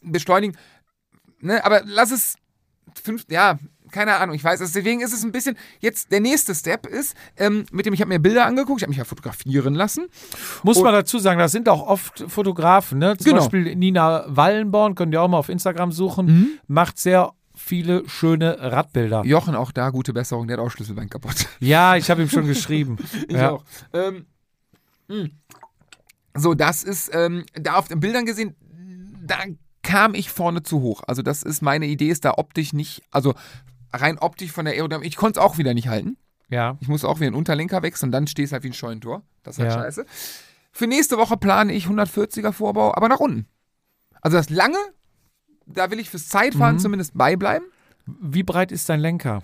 Beschleunigen. 0.00 0.56
Ne, 1.40 1.64
aber 1.64 1.82
lass 1.84 2.10
es 2.10 2.36
fünf, 3.02 3.24
ja, 3.30 3.58
keine 3.90 4.16
Ahnung, 4.16 4.34
ich 4.34 4.42
weiß 4.42 4.60
es. 4.60 4.72
Deswegen 4.72 5.00
ist 5.00 5.12
es 5.12 5.22
ein 5.24 5.32
bisschen, 5.32 5.56
jetzt 5.80 6.10
der 6.12 6.20
nächste 6.20 6.54
Step 6.54 6.86
ist, 6.86 7.14
ähm, 7.36 7.64
mit 7.72 7.86
dem, 7.86 7.92
ich 7.94 8.00
habe 8.00 8.08
mir 8.08 8.18
Bilder 8.18 8.44
angeguckt, 8.46 8.80
ich 8.80 8.82
habe 8.82 8.90
mich 8.90 8.98
ja 8.98 9.04
fotografieren 9.04 9.74
lassen. 9.74 10.06
Muss 10.62 10.78
Und- 10.78 10.84
man 10.84 10.92
dazu 10.94 11.18
sagen, 11.18 11.38
das 11.38 11.52
sind 11.52 11.68
auch 11.68 11.86
oft 11.86 12.24
Fotografen, 12.28 12.98
ne? 12.98 13.16
Zum 13.18 13.24
Genau. 13.26 13.38
Beispiel 13.42 13.76
Nina 13.76 14.24
Wallenborn, 14.28 14.94
könnt 14.94 15.12
ihr 15.14 15.22
auch 15.22 15.28
mal 15.28 15.38
auf 15.38 15.48
Instagram 15.48 15.92
suchen, 15.92 16.26
Mhm. 16.26 16.48
macht 16.66 16.98
sehr 16.98 17.32
viele 17.68 18.08
schöne 18.08 18.56
Radbilder. 18.60 19.24
Jochen 19.24 19.54
auch 19.54 19.70
da, 19.72 19.90
gute 19.90 20.12
Besserung, 20.14 20.48
der 20.48 20.56
hat 20.56 20.64
auch 20.64 20.70
Schlüsselbein 20.70 21.10
kaputt. 21.10 21.46
Ja, 21.60 21.96
ich 21.96 22.10
habe 22.10 22.22
ihm 22.22 22.28
schon 22.30 22.46
geschrieben. 22.46 22.96
Ich 23.28 23.36
ja. 23.36 23.50
auch. 23.50 23.64
Ähm, 23.92 24.26
mh. 25.08 25.28
so, 26.34 26.54
das 26.54 26.82
ist 26.82 27.10
ähm, 27.12 27.44
da 27.54 27.74
auf 27.74 27.88
den 27.88 28.00
Bildern 28.00 28.24
gesehen, 28.24 28.56
da 29.22 29.36
kam 29.82 30.14
ich 30.14 30.30
vorne 30.30 30.62
zu 30.62 30.80
hoch. 30.80 31.02
Also 31.06 31.22
das 31.22 31.42
ist 31.42 31.60
meine 31.62 31.86
Idee, 31.86 32.08
ist 32.08 32.24
da 32.24 32.34
optisch 32.36 32.72
nicht, 32.72 33.02
also 33.10 33.34
rein 33.92 34.18
optisch 34.18 34.50
von 34.52 34.64
der 34.64 34.74
Aerodynamik, 34.74 35.06
ich 35.08 35.16
konnte 35.16 35.38
es 35.40 35.44
auch 35.44 35.58
wieder 35.58 35.74
nicht 35.74 35.88
halten. 35.88 36.16
Ja. 36.50 36.78
Ich 36.80 36.88
muss 36.88 37.04
auch 37.04 37.16
wieder 37.16 37.26
einen 37.28 37.36
Unterlenker 37.36 37.82
wechseln, 37.82 38.10
dann 38.10 38.26
stehst 38.26 38.52
halt 38.52 38.62
wie 38.64 38.68
ein 38.68 38.74
Scheunentor. 38.74 39.22
Das 39.42 39.56
ist 39.56 39.60
halt 39.60 39.70
Ja. 39.72 39.78
scheiße. 39.82 40.06
Für 40.72 40.86
nächste 40.86 41.18
Woche 41.18 41.36
plane 41.36 41.72
ich 41.74 41.86
140er 41.86 42.52
Vorbau, 42.52 42.94
aber 42.94 43.08
nach 43.08 43.20
unten. 43.20 43.46
Also 44.22 44.36
das 44.36 44.48
lange, 44.50 44.78
da 45.72 45.90
will 45.90 45.98
ich 46.00 46.10
fürs 46.10 46.28
Zeitfahren 46.28 46.76
Mhm. 46.76 46.80
zumindest 46.80 47.16
beibleiben. 47.16 47.66
Wie 48.06 48.42
breit 48.42 48.72
ist 48.72 48.88
dein 48.88 49.00
Lenker? 49.00 49.42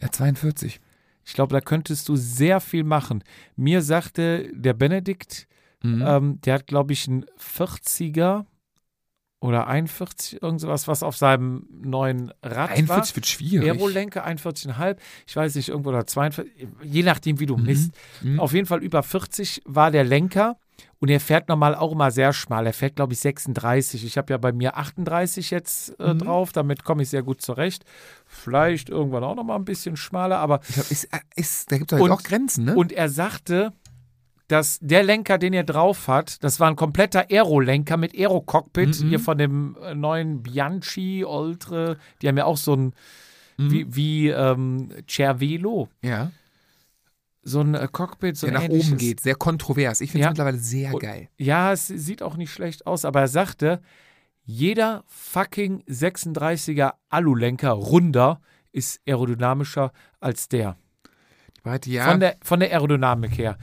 Ja, 0.00 0.10
42. 0.10 0.80
Ich 1.24 1.34
glaube, 1.34 1.52
da 1.52 1.60
könntest 1.60 2.08
du 2.08 2.16
sehr 2.16 2.60
viel 2.60 2.84
machen. 2.84 3.22
Mir 3.56 3.82
sagte 3.82 4.48
der 4.54 4.74
Benedikt, 4.74 5.46
Mhm. 5.82 6.02
ähm, 6.06 6.40
der 6.42 6.54
hat, 6.54 6.66
glaube 6.66 6.92
ich, 6.92 7.06
einen 7.08 7.26
40er 7.36 8.46
oder 9.40 9.66
41, 9.66 10.42
irgend 10.42 10.60
sowas, 10.60 10.88
was 10.88 11.02
auf 11.02 11.16
seinem 11.16 11.66
neuen 11.70 12.32
Rad 12.42 12.70
41 12.70 13.16
wird 13.16 13.26
war. 13.26 13.28
schwierig. 13.30 13.68
Aerolenker 13.68 14.24
41,5, 14.24 14.96
ich 15.26 15.36
weiß 15.36 15.54
nicht, 15.56 15.68
irgendwo 15.68 15.90
oder 15.90 16.06
42, 16.06 16.68
je 16.82 17.02
nachdem, 17.02 17.38
wie 17.38 17.46
du 17.46 17.56
Mhm. 17.56 17.64
misst. 17.64 17.92
Mhm. 18.22 18.40
Auf 18.40 18.52
jeden 18.54 18.66
Fall 18.66 18.82
über 18.82 19.02
40 19.02 19.62
war 19.66 19.90
der 19.90 20.04
Lenker 20.04 20.56
und 20.98 21.08
er 21.10 21.20
fährt 21.20 21.48
normal 21.48 21.74
auch 21.74 21.92
immer 21.92 22.10
sehr 22.10 22.32
schmal. 22.32 22.66
Er 22.66 22.72
fährt, 22.72 22.96
glaube 22.96 23.12
ich, 23.12 23.18
36. 23.20 24.04
Ich 24.04 24.16
habe 24.16 24.32
ja 24.32 24.38
bei 24.38 24.52
mir 24.52 24.76
38 24.76 25.50
jetzt 25.50 25.98
äh, 26.00 26.14
Mhm. 26.14 26.18
drauf, 26.20 26.52
damit 26.52 26.84
komme 26.84 27.02
ich 27.02 27.10
sehr 27.10 27.22
gut 27.22 27.40
zurecht. 27.42 27.84
Vielleicht 28.26 28.88
irgendwann 28.88 29.24
auch 29.24 29.34
noch 29.34 29.44
mal 29.44 29.56
ein 29.56 29.64
bisschen 29.64 29.96
schmaler, 29.96 30.38
aber 30.38 30.60
glaub, 30.72 30.90
ist, 30.90 31.04
äh, 31.12 31.18
ist, 31.36 31.70
da 31.70 31.78
gibt 31.78 31.92
es 31.92 32.00
halt 32.00 32.10
auch 32.10 32.22
Grenzen, 32.22 32.64
ne? 32.64 32.74
und 32.76 32.92
er 32.92 33.08
sagte, 33.08 33.72
dass 34.48 34.78
der 34.80 35.02
Lenker, 35.02 35.38
den 35.38 35.52
er 35.52 35.64
drauf 35.64 36.06
hat, 36.06 36.42
das 36.44 36.60
war 36.60 36.68
ein 36.70 36.76
kompletter 36.76 37.26
Aero-Lenker 37.30 37.96
mit 37.96 38.14
Aero-Cockpit, 38.16 39.00
Mhm. 39.02 39.08
hier 39.08 39.18
von 39.20 39.36
dem 39.38 39.76
äh, 39.82 39.94
neuen 39.94 40.42
Bianchi 40.42 41.24
Ultra. 41.24 41.96
Die 42.22 42.28
haben 42.28 42.36
ja 42.38 42.44
auch 42.44 42.56
so 42.56 42.74
ein, 42.74 42.94
Mhm. 43.58 43.70
wie, 43.70 43.96
wie 43.96 44.28
ähm, 44.28 44.88
Cervelo, 45.08 45.88
ja. 46.02 46.30
So 47.48 47.60
ein 47.60 47.74
äh, 47.74 47.88
Cockpit, 47.90 48.36
so 48.36 48.46
der 48.46 48.56
ein 48.56 48.62
nach 48.62 48.68
ähnliches. 48.68 48.88
oben 48.88 48.98
geht, 48.98 49.20
sehr 49.20 49.36
kontrovers. 49.36 50.00
Ich 50.00 50.10
finde 50.10 50.22
es 50.22 50.24
Ja. 50.26 50.30
mittlerweile 50.30 50.58
sehr 50.58 50.92
geil. 50.94 51.28
Ja, 51.38 51.72
es 51.72 51.86
sieht 51.86 52.22
auch 52.22 52.36
nicht 52.36 52.50
schlecht 52.52 52.86
aus, 52.86 53.04
aber 53.04 53.20
er 53.20 53.28
sagte, 53.28 53.80
jeder 54.42 55.04
fucking 55.06 55.82
36er 55.88 56.94
Alulenker 57.08 57.70
runder 57.70 58.40
ist 58.72 59.00
aerodynamischer 59.06 59.92
als 60.20 60.48
der. 60.48 60.76
Breite, 61.62 61.90
ja. 61.90 62.10
Von, 62.10 62.20
der, 62.20 62.36
von 62.42 62.60
der 62.60 62.70
Aerodynamik 62.72 63.38
her. 63.38 63.58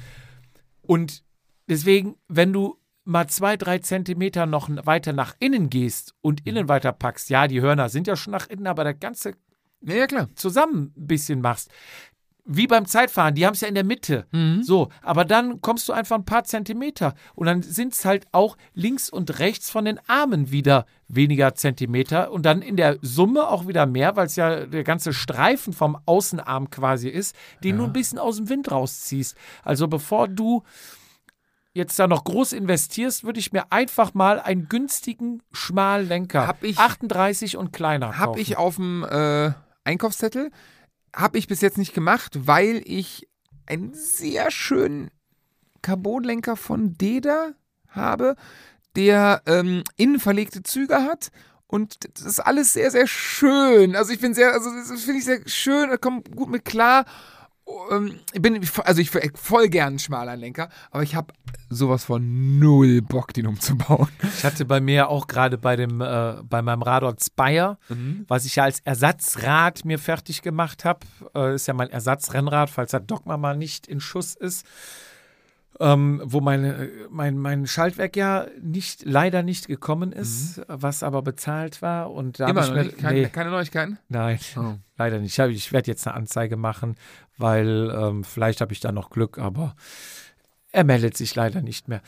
Und 0.82 1.24
deswegen, 1.70 2.16
wenn 2.28 2.52
du 2.54 2.78
mal 3.06 3.28
zwei, 3.28 3.58
drei 3.58 3.80
Zentimeter 3.80 4.46
noch 4.46 4.70
weiter 4.86 5.12
nach 5.14 5.36
innen 5.40 5.70
gehst 5.70 6.14
und 6.22 6.46
innen 6.46 6.70
weiter 6.70 6.94
packst, 6.94 7.30
ja, 7.30 7.48
die 7.48 7.62
Hörner 7.62 7.90
sind 7.90 8.08
ja 8.08 8.16
schon 8.16 8.32
nach 8.32 8.48
innen, 8.48 8.68
aber 8.68 8.84
das 8.86 9.00
Ganze 9.00 9.36
ja, 9.82 9.96
ja, 9.96 10.08
klar. 10.08 10.30
zusammen 10.36 10.94
ein 10.98 11.08
bisschen 11.08 11.42
machst. 11.42 11.70
Wie 12.46 12.68
beim 12.68 12.86
Zeitfahren, 12.86 13.36
die 13.36 13.46
haben 13.46 13.54
es 13.54 13.62
ja 13.62 13.70
in 13.70 13.74
der 13.76 13.86
Mitte. 13.86 14.26
Mhm. 14.32 14.64
So, 14.64 14.90
aber 15.02 15.24
dann 15.24 15.62
kommst 15.62 15.88
du 15.88 15.94
einfach 15.94 16.18
ein 16.18 16.26
paar 16.26 16.44
Zentimeter 16.44 17.14
und 17.36 17.46
dann 17.48 17.62
sind 17.62 17.94
es 17.94 18.04
halt 18.04 18.28
auch 18.34 18.58
links 18.74 19.10
und 19.10 19.40
rechts 19.40 19.70
von 19.70 19.86
den 19.86 19.98
Armen 20.08 20.52
wieder 20.52 20.86
weniger 21.08 21.56
Zentimeter 21.56 22.32
und 22.34 22.46
dann 22.46 22.62
in 22.62 22.76
der 22.76 22.98
Summe 23.02 23.48
auch 23.48 23.66
wieder 23.68 23.86
mehr, 23.86 24.18
weil 24.18 24.26
es 24.26 24.36
ja 24.36 24.66
der 24.66 24.84
ganze 24.84 25.14
Streifen 25.14 25.72
vom 25.72 25.98
Außenarm 26.06 26.70
quasi 26.70 27.08
ist, 27.08 27.34
den 27.64 27.78
du 27.78 27.86
ein 27.86 27.94
bisschen 27.94 28.20
aus 28.20 28.36
dem 28.38 28.50
Wind 28.50 28.70
rausziehst. 28.72 29.38
Also 29.64 29.88
bevor 29.88 30.28
du 30.28 30.64
jetzt 31.74 31.98
da 31.98 32.08
noch 32.08 32.24
groß 32.26 32.52
investierst, 32.54 33.24
würde 33.24 33.40
ich 33.40 33.52
mir 33.54 33.72
einfach 33.72 34.14
mal 34.14 34.40
einen 34.42 34.68
günstigen 34.68 35.42
Schmallenker, 35.54 36.46
Hab 36.48 36.64
ich- 36.64 36.78
38 36.78 37.56
und 37.58 37.72
kleiner 37.72 38.18
Habe 38.18 38.34
kaufen. 38.34 38.40
ich 38.42 38.58
auf 38.58 38.76
dem 38.76 39.04
äh, 39.10 39.52
Einkaufszettel. 39.86 40.52
Habe 41.16 41.38
ich 41.38 41.48
bis 41.48 41.62
jetzt 41.62 41.78
nicht 41.78 41.94
gemacht, 41.94 42.48
weil 42.48 42.82
ich 42.86 43.28
einen 43.66 43.94
sehr 43.94 44.52
schönen 44.52 45.12
Carbonlenker 45.82 46.56
von 46.56 46.98
Deda 46.98 47.54
habe, 47.90 48.36
der 48.96 49.42
ähm, 49.46 49.84
innen 49.96 50.20
verlegte 50.20 50.64
Züge 50.64 51.04
hat. 51.04 51.32
Und 51.68 51.98
das 52.20 52.26
ist 52.26 52.40
alles 52.40 52.74
sehr, 52.74 52.92
sehr 52.92 53.08
schön. 53.08 53.96
Also 53.96 54.14
ich 54.14 54.20
bin 54.20 54.34
sehr, 54.34 54.54
also 54.54 54.70
das 54.70 55.04
finde 55.04 55.20
ich 55.20 55.26
sehr 55.26 55.42
schön, 55.48 55.90
da 55.90 55.98
kommt 55.98 56.36
gut 56.36 56.50
mit 56.50 56.66
klar. 56.66 57.06
Ähm, 57.92 58.20
Ich 58.34 58.42
bin, 58.42 58.62
also 58.84 59.02
ich 59.02 59.12
voll 59.36 59.70
gern 59.70 59.88
einen 59.90 60.00
schmaler 60.00 60.36
Lenker, 60.36 60.70
aber 60.92 61.04
ich 61.04 61.16
habe 61.16 61.34
sowas 61.70 62.04
von 62.06 62.60
null 62.60 63.02
Bock, 63.02 63.34
den 63.34 63.48
umzubauen. 63.48 64.10
Ich 64.38 64.44
hatte 64.44 64.66
bei 64.66 64.80
mir 64.80 65.10
auch 65.10 65.28
gerade 65.28 65.58
bei 65.58 65.76
dem, 65.76 66.02
äh, 66.02 66.36
bei 66.44 66.62
meinem 66.62 66.82
Radort 66.82 67.24
Spire, 67.24 67.78
was 68.28 68.46
ich 68.46 68.56
ja 68.58 68.64
als 68.66 68.80
Ersatzrad 68.82 69.86
mir 69.86 70.00
fertig 70.00 70.42
gemacht 70.42 70.86
habe, 70.86 71.00
äh, 71.36 71.56
ist 71.56 71.68
ja 71.68 71.74
mein 71.74 71.90
Ersatzrennrad, 71.90 72.70
falls 72.70 72.92
das 72.92 73.06
Dogma 73.06 73.38
mal 73.38 73.58
nicht 73.58 73.88
in 73.88 74.00
Schuss 74.00 74.36
ist, 74.36 74.66
ähm, 75.80 76.22
wo 76.24 76.40
meine, 76.42 76.90
mein, 77.10 77.38
mein 77.38 77.66
Schaltwerk 77.68 78.16
ja 78.16 78.48
nicht, 78.62 79.04
leider 79.06 79.44
nicht 79.44 79.68
gekommen 79.68 80.12
ist, 80.12 80.62
was 80.68 81.04
aber 81.04 81.22
bezahlt 81.22 81.82
war. 81.82 82.12
Und 82.12 82.40
da 82.40 82.48
Immer 82.50 82.68
noch 82.68 82.74
mir, 82.76 82.92
keine, 82.92 83.22
nee, 83.22 83.28
keine 83.28 83.50
Neuigkeiten? 83.52 83.98
nein, 84.10 84.40
Oh. 84.56 84.76
leider 84.98 85.20
nicht. 85.20 85.38
Ich, 85.38 85.46
ich 85.52 85.74
werde 85.74 85.90
jetzt 85.92 86.06
eine 86.08 86.16
Anzeige 86.16 86.58
machen, 86.58 86.96
weil 87.38 87.92
ähm, 87.96 88.24
vielleicht 88.24 88.62
habe 88.62 88.74
ich 88.74 88.80
da 88.80 88.92
noch 88.92 89.10
Glück, 89.10 89.38
aber 89.40 89.76
er 90.72 90.84
meldet 90.84 91.16
sich 91.18 91.36
leider 91.36 91.62
nicht 91.62 91.88
mehr. 91.88 92.02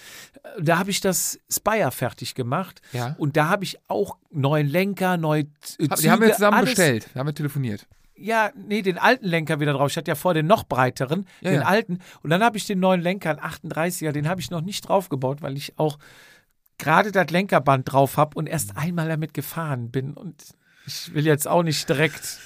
Da 0.60 0.80
habe 0.80 0.90
ich 0.90 1.00
das 1.02 1.40
Spire 1.52 1.92
fertig 1.92 2.34
gemacht 2.36 2.82
Ja. 2.94 3.16
und 3.20 3.38
da 3.38 3.50
habe 3.50 3.64
ich 3.64 3.78
auch 3.88 4.18
neuen 4.32 4.68
Lenker, 4.68 5.18
neue 5.18 5.46
Z- 5.62 5.90
Hab- 5.92 6.00
Die 6.00 6.10
haben 6.10 6.20
wir 6.22 6.28
Züge, 6.28 6.36
zusammen 6.38 6.58
alles- 6.58 6.70
bestellt, 6.72 7.10
da 7.14 7.20
haben 7.20 7.28
wir 7.28 7.36
telefoniert. 7.36 7.86
Ja, 8.18 8.52
nee, 8.56 8.82
den 8.82 8.98
alten 8.98 9.26
Lenker 9.26 9.60
wieder 9.60 9.74
drauf. 9.74 9.92
Ich 9.92 9.98
hatte 9.98 10.10
ja 10.10 10.16
vor 10.16 10.34
den 10.34 10.48
noch 10.48 10.64
breiteren, 10.66 11.28
Ja, 11.42 11.52
den 11.52 11.62
ja. 11.62 11.66
alten. 11.68 12.00
Und 12.24 12.30
dann 12.30 12.42
habe 12.44 12.58
ich 12.58 12.66
den 12.66 12.80
neuen 12.80 13.02
Lenker, 13.02 13.30
einen 13.32 13.40
38er, 13.40 14.12
den 14.12 14.28
habe 14.30 14.40
ich 14.42 14.50
noch 14.52 14.62
nicht 14.62 14.88
draufgebaut, 14.88 15.42
weil 15.42 15.58
ich 15.58 15.78
auch 15.78 15.98
gerade 16.78 17.12
das 17.12 17.30
Lenkerband 17.30 17.92
drauf 17.92 18.18
habe 18.18 18.38
und 18.38 18.48
erst 18.48 18.78
einmal 18.78 19.08
damit 19.08 19.34
gefahren 19.34 19.92
bin. 19.92 20.14
Und 20.14 20.44
ich 20.88 21.14
will 21.14 21.26
jetzt 21.26 21.48
auch 21.48 21.64
nicht 21.64 21.88
direkt. 21.90 22.40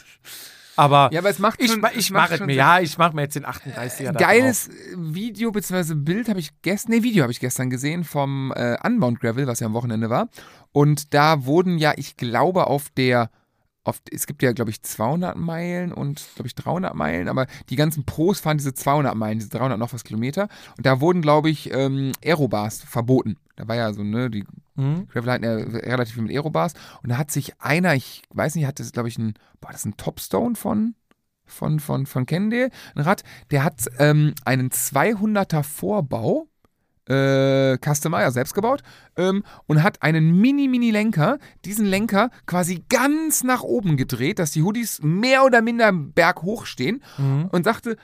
Aber 0.76 1.10
Ja, 1.11 1.19
aber 1.19 1.30
es 1.30 1.39
macht 1.39 1.61
ich, 1.61 1.72
schon, 1.72 1.81
ma- 1.81 1.91
ich 1.93 2.10
mache 2.10 2.35
es 2.35 2.39
mir. 2.39 2.45
Sinn. 2.48 2.56
Ja, 2.56 2.80
ich 2.80 2.98
mache 2.98 3.14
mir 3.15 3.23
jetzt 3.23 3.35
den 3.35 3.45
38er. 3.45 4.11
da 4.14 4.19
Geiles 4.19 4.69
Video 4.95 5.52
bzw. 5.52 5.93
Bild 5.95 6.30
habe 6.30 6.39
ich 6.39 6.52
gestern, 6.61 6.91
nee, 6.93 7.03
Video 7.03 7.23
habe 7.23 7.31
ich 7.34 7.39
gestern 7.41 7.69
gesehen 7.69 8.03
vom 8.06 8.53
äh, 8.56 8.77
Unbound 8.85 9.19
Gravel, 9.19 9.45
was 9.45 9.60
ja 9.60 9.68
am 9.68 9.73
Wochenende 9.73 10.10
war. 10.10 10.30
Und 10.72 11.14
da 11.14 11.45
wurden 11.45 11.77
ja, 11.80 11.93
ich 11.98 12.15
glaube, 12.15 12.68
auf 12.68 12.89
der, 12.95 13.30
auf, 13.90 14.02
es 14.11 14.28
gibt 14.28 14.41
ja, 14.41 14.52
glaube 14.52 14.72
ich, 14.72 14.82
200 14.82 15.36
Meilen 15.36 15.91
und, 15.91 16.24
glaube 16.36 16.48
ich, 16.48 16.56
300 16.56 16.95
Meilen, 16.95 17.28
aber 17.28 17.48
die 17.70 17.76
ganzen 17.76 18.06
Pros 18.06 18.40
fahren 18.40 18.57
diese 18.57 18.74
200 18.74 19.16
Meilen, 19.16 19.40
diese 19.40 19.49
300 19.49 19.78
noch 19.78 19.94
was 19.94 20.03
Kilometer. 20.03 20.48
Und 20.78 20.86
da 20.86 21.02
wurden, 21.02 21.22
glaube 21.22 21.49
ich, 21.49 21.72
ähm, 21.74 22.11
Aerobars 22.24 22.84
verboten. 22.84 23.38
Da 23.56 23.68
war 23.68 23.76
ja 23.76 23.94
so, 23.94 24.03
ne, 24.03 24.30
die. 24.30 24.45
Mhm. 24.76 25.07
Gravel 25.10 25.32
hatten 25.32 25.44
ja 25.44 25.56
relativ 25.56 26.16
viel 26.16 26.24
mit 26.24 26.32
Aerobars. 26.32 26.74
Und 27.03 27.10
da 27.10 27.18
hat 27.18 27.32
sich 27.32 27.60
einer, 27.60 27.95
ich 27.95 28.22
weiß 28.34 28.56
nicht, 28.56 28.66
hat 28.66 28.80
das, 28.80 28.91
glaube 28.91 29.10
ich, 29.10 29.18
ein, 29.18 29.34
boah, 29.60 29.72
das 29.72 29.86
ein 29.86 29.98
Topstone 29.98 30.56
von, 30.56 30.95
von, 31.45 31.80
von, 31.80 32.06
von 32.06 32.26
Kendall, 32.26 32.70
ein 32.95 33.02
Rad, 33.02 33.24
der 33.52 33.64
hat 33.64 33.86
ähm, 33.98 34.34
einen 34.45 34.70
200er 34.70 35.64
Vorbau, 35.64 36.48
äh, 37.10 37.77
Customer, 37.77 38.30
selbst 38.31 38.53
gebaut, 38.53 38.81
ähm, 39.18 39.44
und 39.68 39.84
hat 39.84 40.02
einen 40.02 40.40
Mini-Mini-Lenker, 40.40 41.40
diesen 41.65 41.86
Lenker 41.86 42.30
quasi 42.45 42.84
ganz 42.90 43.44
nach 43.44 43.64
oben 43.64 43.98
gedreht, 43.98 44.40
dass 44.40 44.52
die 44.52 44.64
Hoodies 44.64 44.99
mehr 45.02 45.44
oder 45.44 45.61
minder 45.61 45.91
berghoch 45.91 46.65
stehen 46.65 47.02
Mhm. 47.18 47.49
und 47.52 47.64
sagte 47.64 47.98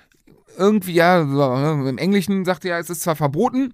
irgendwie, 0.58 0.94
ja, 0.94 1.20
im 1.22 1.98
Englischen 1.98 2.46
sagte 2.46 2.70
er, 2.70 2.80
es 2.80 2.90
ist 2.90 3.02
zwar 3.02 3.16
verboten, 3.16 3.74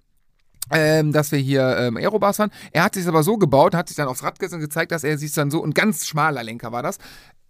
ähm, 0.71 1.11
dass 1.11 1.31
wir 1.31 1.39
hier 1.39 1.77
ähm, 1.77 1.97
Aerobars 1.97 2.37
fahren. 2.37 2.51
Er 2.71 2.83
hat 2.83 2.95
sich 2.95 3.07
aber 3.07 3.23
so 3.23 3.37
gebaut, 3.37 3.75
hat 3.75 3.87
sich 3.87 3.97
dann 3.97 4.07
aufs 4.07 4.23
Rad 4.23 4.39
gesetzt 4.39 4.55
und 4.55 4.61
gezeigt, 4.61 4.91
dass 4.91 5.03
er 5.03 5.17
sich 5.17 5.33
dann 5.33 5.51
so, 5.51 5.63
ein 5.63 5.73
ganz 5.73 6.07
schmaler 6.07 6.43
Lenker 6.43 6.71
war 6.71 6.81
das, 6.81 6.97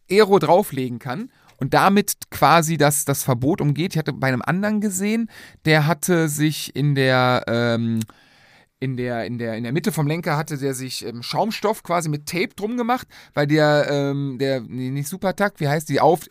Aero 0.10 0.40
drauflegen 0.40 1.00
kann. 1.00 1.32
Und 1.62 1.76
damit 1.76 2.14
quasi 2.32 2.76
das, 2.78 3.06
das 3.06 3.24
Verbot 3.24 3.62
umgeht. 3.62 3.94
Ich 3.94 4.00
hatte 4.00 4.14
bei 4.14 4.28
einem 4.28 4.42
anderen 4.44 4.82
gesehen, 4.82 5.30
der 5.66 5.86
hatte 5.86 6.28
sich 6.28 6.76
in 6.76 6.96
der, 6.96 7.44
ähm, 7.48 8.00
in 8.80 8.98
der, 8.98 9.26
in 9.28 9.38
der, 9.38 9.56
in 9.56 9.64
der 9.64 9.72
Mitte 9.72 9.92
vom 9.92 10.08
Lenker 10.08 10.36
hatte 10.38 10.58
der 10.58 10.74
sich 10.74 11.06
ähm, 11.06 11.22
Schaumstoff 11.22 11.84
quasi 11.84 12.10
mit 12.10 12.26
Tape 12.26 12.50
drum 12.56 12.78
gemacht, 12.78 13.08
weil 13.36 13.46
der, 13.46 13.88
ähm, 13.92 14.38
der, 14.40 14.62
nee, 14.62 14.90
nicht 14.90 15.08
Supertakt, 15.08 15.60
wie 15.60 15.68
heißt 15.68 15.88
die, 15.88 16.02
auf, 16.02 16.22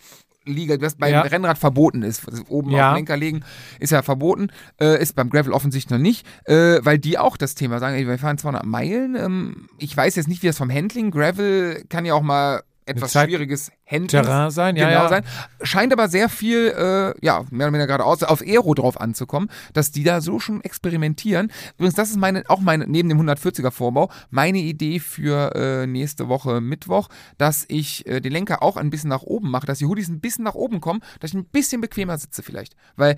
Liga, 0.46 0.78
das 0.78 0.96
beim 0.96 1.12
Ja. 1.12 1.20
Rennrad 1.20 1.58
verboten 1.58 2.02
ist. 2.02 2.22
Oben 2.48 2.70
Ja. 2.72 2.88
auf 2.88 2.92
den 2.92 2.96
Lenker 2.96 3.16
legen 3.16 3.44
ist 3.78 3.90
ja 3.92 4.02
verboten, 4.02 4.48
äh, 4.80 5.00
ist 5.00 5.14
beim 5.14 5.30
Gravel 5.30 5.52
offensichtlich 5.52 5.90
noch 5.90 6.02
nicht, 6.02 6.26
äh, 6.46 6.80
weil 6.82 6.98
die 6.98 7.18
auch 7.18 7.36
das 7.36 7.54
Thema 7.54 7.78
sagen, 7.78 7.94
ey, 7.94 8.08
wir 8.08 8.18
fahren 8.18 8.38
200 8.38 8.64
Meilen. 8.64 9.14
Ähm, 9.14 9.68
ich 9.78 9.96
weiß 9.96 10.16
jetzt 10.16 10.26
nicht, 10.28 10.42
wie 10.42 10.48
das 10.48 10.56
vom 10.58 10.72
Handling, 10.72 11.12
Gravel 11.12 11.84
kann 11.88 12.04
ja 12.04 12.14
auch 12.14 12.22
mal 12.22 12.62
etwas 12.86 13.12
Zeit- 13.12 13.28
schwieriges 13.28 13.70
Handling 13.86 14.08
Terrain 14.08 14.50
sein, 14.50 14.76
ja, 14.76 14.88
genau 14.88 15.02
ja. 15.02 15.08
sein. 15.08 15.24
Scheint 15.62 15.92
aber 15.92 16.08
sehr 16.08 16.28
viel, 16.28 16.68
äh, 16.68 17.14
ja, 17.24 17.44
mehr 17.50 17.66
oder 17.66 17.74
weniger 17.74 17.86
geradeaus, 17.86 18.22
auf 18.22 18.42
Aero 18.42 18.74
drauf 18.74 19.00
anzukommen, 19.00 19.50
dass 19.72 19.90
die 19.90 20.04
da 20.04 20.20
so 20.20 20.38
schon 20.38 20.60
experimentieren. 20.62 21.52
Übrigens, 21.76 21.94
das 21.94 22.10
ist 22.10 22.16
meine, 22.16 22.44
auch 22.48 22.60
meine, 22.60 22.86
neben 22.86 23.08
dem 23.08 23.20
140er 23.20 23.70
Vorbau, 23.70 24.10
meine 24.30 24.58
Idee 24.58 24.98
für 24.98 25.54
äh, 25.54 25.86
nächste 25.86 26.28
Woche 26.28 26.60
Mittwoch, 26.60 27.08
dass 27.38 27.64
ich 27.68 28.06
äh, 28.06 28.20
den 28.20 28.32
Lenker 28.32 28.62
auch 28.62 28.76
ein 28.76 28.90
bisschen 28.90 29.10
nach 29.10 29.22
oben 29.22 29.50
mache, 29.50 29.66
dass 29.66 29.78
die 29.78 29.86
Hoodies 29.86 30.08
ein 30.08 30.20
bisschen 30.20 30.44
nach 30.44 30.54
oben 30.54 30.80
kommen, 30.80 31.00
dass 31.20 31.30
ich 31.30 31.36
ein 31.36 31.44
bisschen 31.44 31.80
bequemer 31.80 32.18
sitze 32.18 32.42
vielleicht. 32.42 32.74
Weil 32.96 33.16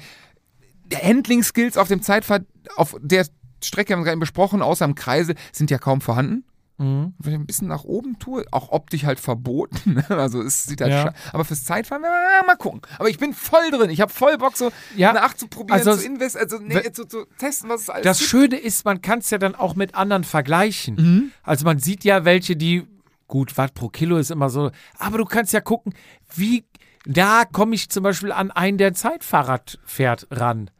Handling-Skills 0.95 1.77
auf 1.77 1.89
dem 1.89 2.03
Zeitfahrt, 2.03 2.45
auf 2.77 2.97
der 3.01 3.27
Strecke 3.65 3.93
haben 3.93 4.01
wir 4.01 4.07
gerade 4.07 4.19
besprochen, 4.19 4.63
außer 4.63 4.85
im 4.85 4.95
Kreisel, 4.95 5.37
sind 5.53 5.71
ja 5.71 5.79
kaum 5.79 6.01
vorhanden. 6.01 6.45
Mhm. 6.79 7.15
Wenn 7.19 7.33
ich 7.35 7.39
ein 7.39 7.47
bisschen 7.47 7.69
nach 7.69 7.85
oben 7.85 8.19
tue, 8.19 8.45
auch 8.51 8.71
optisch 8.71 9.05
halt 9.05 9.21
verboten. 9.21 9.95
ne? 9.95 10.05
Also 10.09 10.43
es 10.43 10.65
sieht 10.65 10.81
halt 10.81 10.93
Ja. 10.93 11.13
Aber 11.33 11.45
fürs 11.45 11.65
Zeitfahren, 11.65 12.03
ja, 12.03 12.43
mal 12.47 12.57
gucken. 12.57 12.81
Aber 12.99 13.09
ich 13.09 13.19
bin 13.19 13.35
voll 13.35 13.71
drin. 13.71 13.91
Ich 13.91 14.01
habe 14.01 14.13
voll 14.13 14.39
Bock, 14.39 14.57
so 14.57 14.71
Ja, 14.97 15.11
eine 15.11 15.23
Acht 15.23 15.39
zu 15.39 15.49
probieren, 15.49 15.79
also 15.79 15.97
zu 15.97 16.07
invest, 16.07 16.37
also 16.37 16.59
nee, 16.59 16.91
zu, 16.93 17.07
zu 17.07 17.27
testen, 17.39 17.69
was 17.69 17.83
es 17.83 17.91
alles 17.91 18.05
Das 18.05 18.19
gibt. 18.19 18.31
Schöne 18.31 18.57
ist, 18.57 18.85
man 18.85 19.03
kann 19.03 19.21
es 19.21 19.31
ja 19.31 19.39
dann 19.39 19.55
auch 19.55 19.75
mit 19.75 19.95
anderen 19.95 20.25
vergleichen. 20.25 20.95
Mhm. 20.97 21.33
Also 21.43 21.65
man 21.65 21.79
sieht 21.79 22.05
ja 22.05 22.25
welche, 22.25 22.57
die, 22.57 22.87
gut, 23.29 23.57
Watt 23.59 23.75
pro 23.75 23.89
Kilo 23.89 24.17
ist 24.17 24.31
immer 24.31 24.51
so, 24.51 24.71
aber 24.99 25.19
du 25.19 25.25
kannst 25.25 25.53
ja 25.53 25.61
gucken, 25.61 25.95
wie, 26.35 26.65
da 27.07 27.45
komme 27.45 27.75
ich 27.75 27.89
zum 27.91 28.03
Beispiel 28.03 28.33
an 28.33 28.51
einen, 28.51 28.79
der 28.79 28.89
ein 28.89 28.95
Zeitfahrrad 28.95 29.79
fährt, 29.85 30.27
ran. 30.31 30.71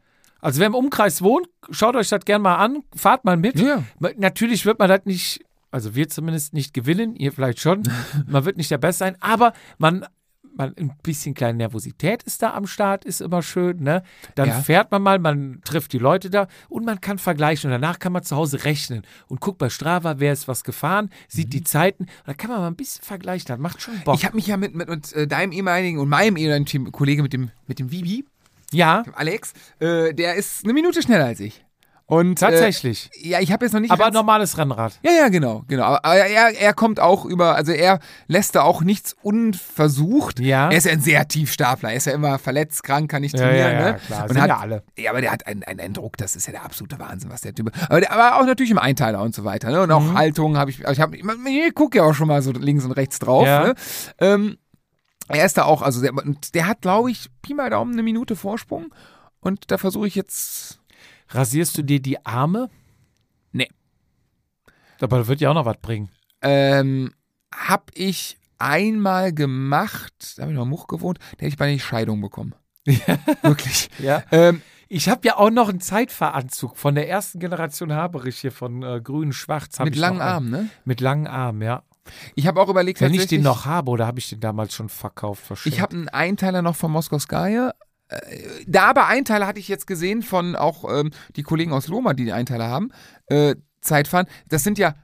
Also 0.41 0.59
wer 0.59 0.67
im 0.67 0.75
Umkreis 0.75 1.21
wohnt, 1.21 1.47
schaut 1.69 1.95
euch 1.95 2.09
das 2.09 2.25
gerne 2.25 2.43
mal 2.43 2.55
an, 2.57 2.83
fahrt 2.93 3.23
mal 3.23 3.37
mit. 3.37 3.57
Ja. 3.59 3.83
Natürlich 4.17 4.65
wird 4.65 4.77
man 4.77 4.89
das 4.89 5.05
nicht, 5.05 5.39
also 5.73 5.95
wir 5.95 6.07
zumindest 6.09 6.53
nicht 6.53 6.73
gewinnen, 6.73 7.15
ihr 7.15 7.31
vielleicht 7.31 7.59
schon. 7.59 7.83
man 8.27 8.45
wird 8.45 8.57
nicht 8.57 8.71
der 8.71 8.77
Beste 8.77 8.99
sein, 8.99 9.17
aber 9.19 9.53
man, 9.77 10.05
man 10.55 10.73
ein 10.77 10.95
bisschen 11.01 11.33
kleine 11.33 11.57
Nervosität 11.57 12.21
ist 12.23 12.43
da 12.43 12.53
am 12.53 12.67
Start, 12.67 13.05
ist 13.05 13.21
immer 13.21 13.41
schön, 13.41 13.79
ne? 13.81 14.03
Dann 14.35 14.49
Ja. 14.49 14.61
fährt 14.61 14.91
man 14.91 15.01
mal, 15.01 15.17
man 15.17 15.61
trifft 15.65 15.93
die 15.93 15.97
Leute 15.97 16.29
da 16.29 16.47
und 16.69 16.85
man 16.85 17.01
kann 17.01 17.17
vergleichen 17.17 17.69
und 17.71 17.81
danach 17.81 17.97
kann 17.97 18.13
man 18.13 18.21
zu 18.21 18.35
Hause 18.35 18.63
rechnen 18.65 19.01
und 19.27 19.41
guckt 19.41 19.57
bei 19.57 19.69
Strava, 19.69 20.19
wer 20.19 20.31
ist 20.31 20.47
was 20.47 20.63
gefahren, 20.63 21.09
sieht 21.27 21.53
die 21.53 21.63
Zeiten, 21.63 22.03
und 22.03 22.27
dann 22.27 22.37
kann 22.37 22.51
man 22.51 22.59
mal 22.59 22.67
ein 22.67 22.75
bisschen 22.75 23.03
vergleichen, 23.03 23.47
das 23.47 23.57
macht 23.57 23.81
schon 23.81 23.99
Bock. 24.05 24.15
Ich 24.15 24.25
habe 24.25 24.35
mich 24.35 24.45
ja 24.45 24.57
mit, 24.57 24.75
mit, 24.75 24.87
mit 24.87 25.11
äh, 25.13 25.25
deinem 25.27 25.51
ehemaligen 25.53 25.97
und 25.97 26.07
meinem 26.07 26.37
ehemaligen 26.37 26.65
Team- 26.67 26.91
Kollege 26.91 27.23
mit 27.23 27.33
dem, 27.33 27.49
mit 27.65 27.79
dem 27.79 27.91
Vivi, 27.91 28.23
ja, 28.71 29.03
Alex, 29.13 29.53
äh, 29.79 30.13
der 30.13 30.35
ist 30.35 30.63
eine 30.63 30.73
Minute 30.73 31.01
schneller 31.01 31.25
als 31.25 31.39
ich. 31.39 31.65
Und, 32.05 32.39
tatsächlich. 32.39 33.09
Äh, 33.13 33.29
ja, 33.29 33.39
ich 33.39 33.51
habe 33.51 33.65
jetzt 33.65 33.73
noch 33.73 33.79
nicht 33.79 33.91
aber 33.91 34.11
normales 34.11 34.57
Rennrad. 34.57 34.99
Ja, 35.03 35.11
ja, 35.11 35.29
genau, 35.29 35.63
genau. 35.67 35.83
Aber 35.83 36.05
aber 36.05 36.15
er, 36.15 36.59
er 36.59 36.73
kommt 36.73 36.99
auch 36.99 37.25
über, 37.25 37.55
also 37.55 37.71
er 37.71 37.99
lässt 38.27 38.55
da 38.55 38.63
auch 38.63 38.81
nichts 38.81 39.15
unversucht. 39.21 40.39
Ja. 40.39 40.69
Er 40.69 40.77
ist 40.77 40.85
ja 40.85 40.91
ein 40.91 41.01
sehr 41.01 41.27
Tiefstapler. 41.27 41.91
Er 41.91 41.95
ist 41.95 42.05
ja 42.05 42.13
immer 42.13 42.39
verletzt, 42.39 42.83
krank, 42.83 43.09
kann 43.09 43.21
nicht 43.21 43.35
trainieren. 43.35 43.57
ja, 43.57 43.71
ja, 43.71 43.91
ne? 43.93 43.99
klar, 44.05 44.23
Und 44.23 44.33
sind 44.33 44.41
hat, 44.41 44.49
ja 44.49 44.57
alle. 44.57 44.83
Ja, 44.97 45.11
aber 45.11 45.21
der 45.21 45.31
hat 45.31 45.47
einen, 45.47 45.63
einen, 45.63 45.79
einen 45.79 45.93
Druck, 45.93 46.17
das 46.17 46.35
ist 46.35 46.45
ja 46.45 46.51
der 46.51 46.63
absolute 46.63 46.99
Wahnsinn, 46.99 47.31
was 47.31 47.41
der 47.41 47.55
Typ. 47.55 47.71
Aber, 47.89 48.01
der, 48.01 48.11
aber 48.11 48.39
auch 48.39 48.45
natürlich 48.45 48.71
im 48.71 48.79
Einteiler 48.79 49.21
und 49.21 49.33
so 49.33 49.45
weiter. 49.45 49.69
Ne? 49.71 49.81
Und 49.81 49.91
auch 49.91 50.01
Mhm. 50.01 50.17
Haltung 50.17 50.57
habe 50.57 50.71
ich, 50.71 50.81
ich, 50.81 50.99
hab, 50.99 51.13
ich, 51.13 51.23
ich 51.23 51.73
gucke 51.73 51.97
ja 51.99 52.03
auch 52.03 52.13
schon 52.13 52.27
mal 52.27 52.41
so 52.41 52.51
links 52.51 52.83
und 52.83 52.91
rechts 52.91 53.19
drauf. 53.19 53.45
Ja. 53.47 53.67
Ne? 53.67 53.73
Ähm, 54.19 54.57
er 55.29 55.45
ist 55.45 55.57
da 55.57 55.63
auch, 55.63 55.81
also 55.81 56.01
der, 56.01 56.13
und 56.13 56.53
der 56.53 56.67
hat, 56.67 56.81
glaube 56.81 57.09
ich, 57.11 57.29
Pi 57.41 57.53
mal 57.53 57.69
Daumen 57.69 57.93
eine 57.93 58.03
Minute 58.03 58.35
Vorsprung. 58.35 58.93
Und 59.39 59.71
da 59.71 59.77
versuche 59.77 60.07
ich 60.07 60.15
jetzt. 60.15 60.79
Rasierst 61.33 61.77
du 61.77 61.81
dir 61.83 62.01
die 62.01 62.25
Arme? 62.25 62.69
Nee. 63.51 63.69
Aber 65.01 65.17
das 65.19 65.27
wird 65.27 65.41
ja 65.41 65.49
auch 65.49 65.55
noch 65.55 65.65
was 65.65 65.77
bringen. 65.77 66.09
Ähm, 66.41 67.13
hab 67.53 67.91
ich 67.93 68.37
einmal 68.57 69.33
gemacht, 69.33 70.13
da 70.37 70.43
habe 70.43 70.51
ich 70.51 70.57
noch 70.57 70.65
Much 70.65 70.87
gewohnt, 70.87 71.19
da 71.19 71.29
hätte 71.39 71.47
ich 71.47 71.57
bei 71.57 71.71
nicht 71.71 71.83
Scheidung 71.83 72.21
bekommen. 72.21 72.55
Wirklich. 73.41 73.89
Ja. 73.99 74.23
Ähm, 74.31 74.61
Ich 74.89 75.09
habe 75.09 75.21
ja 75.25 75.37
auch 75.37 75.49
noch 75.49 75.69
einen 75.69 75.81
Zeitfahranzug 75.81 76.77
von 76.77 76.95
der 76.95 77.09
ersten 77.09 77.39
Generation 77.39 77.93
Haberich 77.93 78.39
hier 78.39 78.51
von 78.51 78.83
äh, 78.83 79.01
Grün 79.01 79.33
Schwarz. 79.33 79.79
mit 79.79 79.95
ich 79.95 79.99
langen. 79.99 80.21
Armen, 80.21 80.49
ne? 80.51 80.69
Mit 80.85 81.01
langen 81.01 81.25
Armen, 81.27 81.61
ja. 81.61 81.83
Ich 82.35 82.47
habe 82.47 82.61
auch 82.61 82.69
überlegt, 82.69 82.99
Wenn 83.01 83.13
ich 83.13 83.27
den 83.27 83.41
noch 83.41 83.65
habe, 83.65 83.89
oder 83.89 84.05
habe 84.05 84.19
ich 84.19 84.29
den 84.29 84.41
damals 84.41 84.73
schon 84.73 84.89
verkauft, 84.89 85.45
verschenkt? 85.45 85.75
Ich 85.75 85.81
habe 85.81 85.95
einen 85.95 86.09
Einteiler 86.09 86.61
noch 86.61 86.75
von. 86.75 86.91
Äh, 86.93 87.71
Da 88.67 88.83
aber 88.85 89.07
Einteiler 89.07 89.47
hatte 89.47 89.59
ich 89.59 89.67
jetzt 89.67 89.87
gesehen 89.87 90.21
von 90.21 90.55
auch 90.55 90.83
ähm, 90.89 91.11
die 91.35 91.43
Kollegen 91.43 91.73
aus 91.73 91.87
Loma, 91.87 92.13
die 92.13 92.25
die 92.25 92.33
Einteiler 92.33 92.67
haben. 92.67 92.91
Äh, 93.27 93.55
Zeitfahren. 93.81 94.27
Das 94.47 94.63
sind 94.63 94.77
ja 94.77 94.95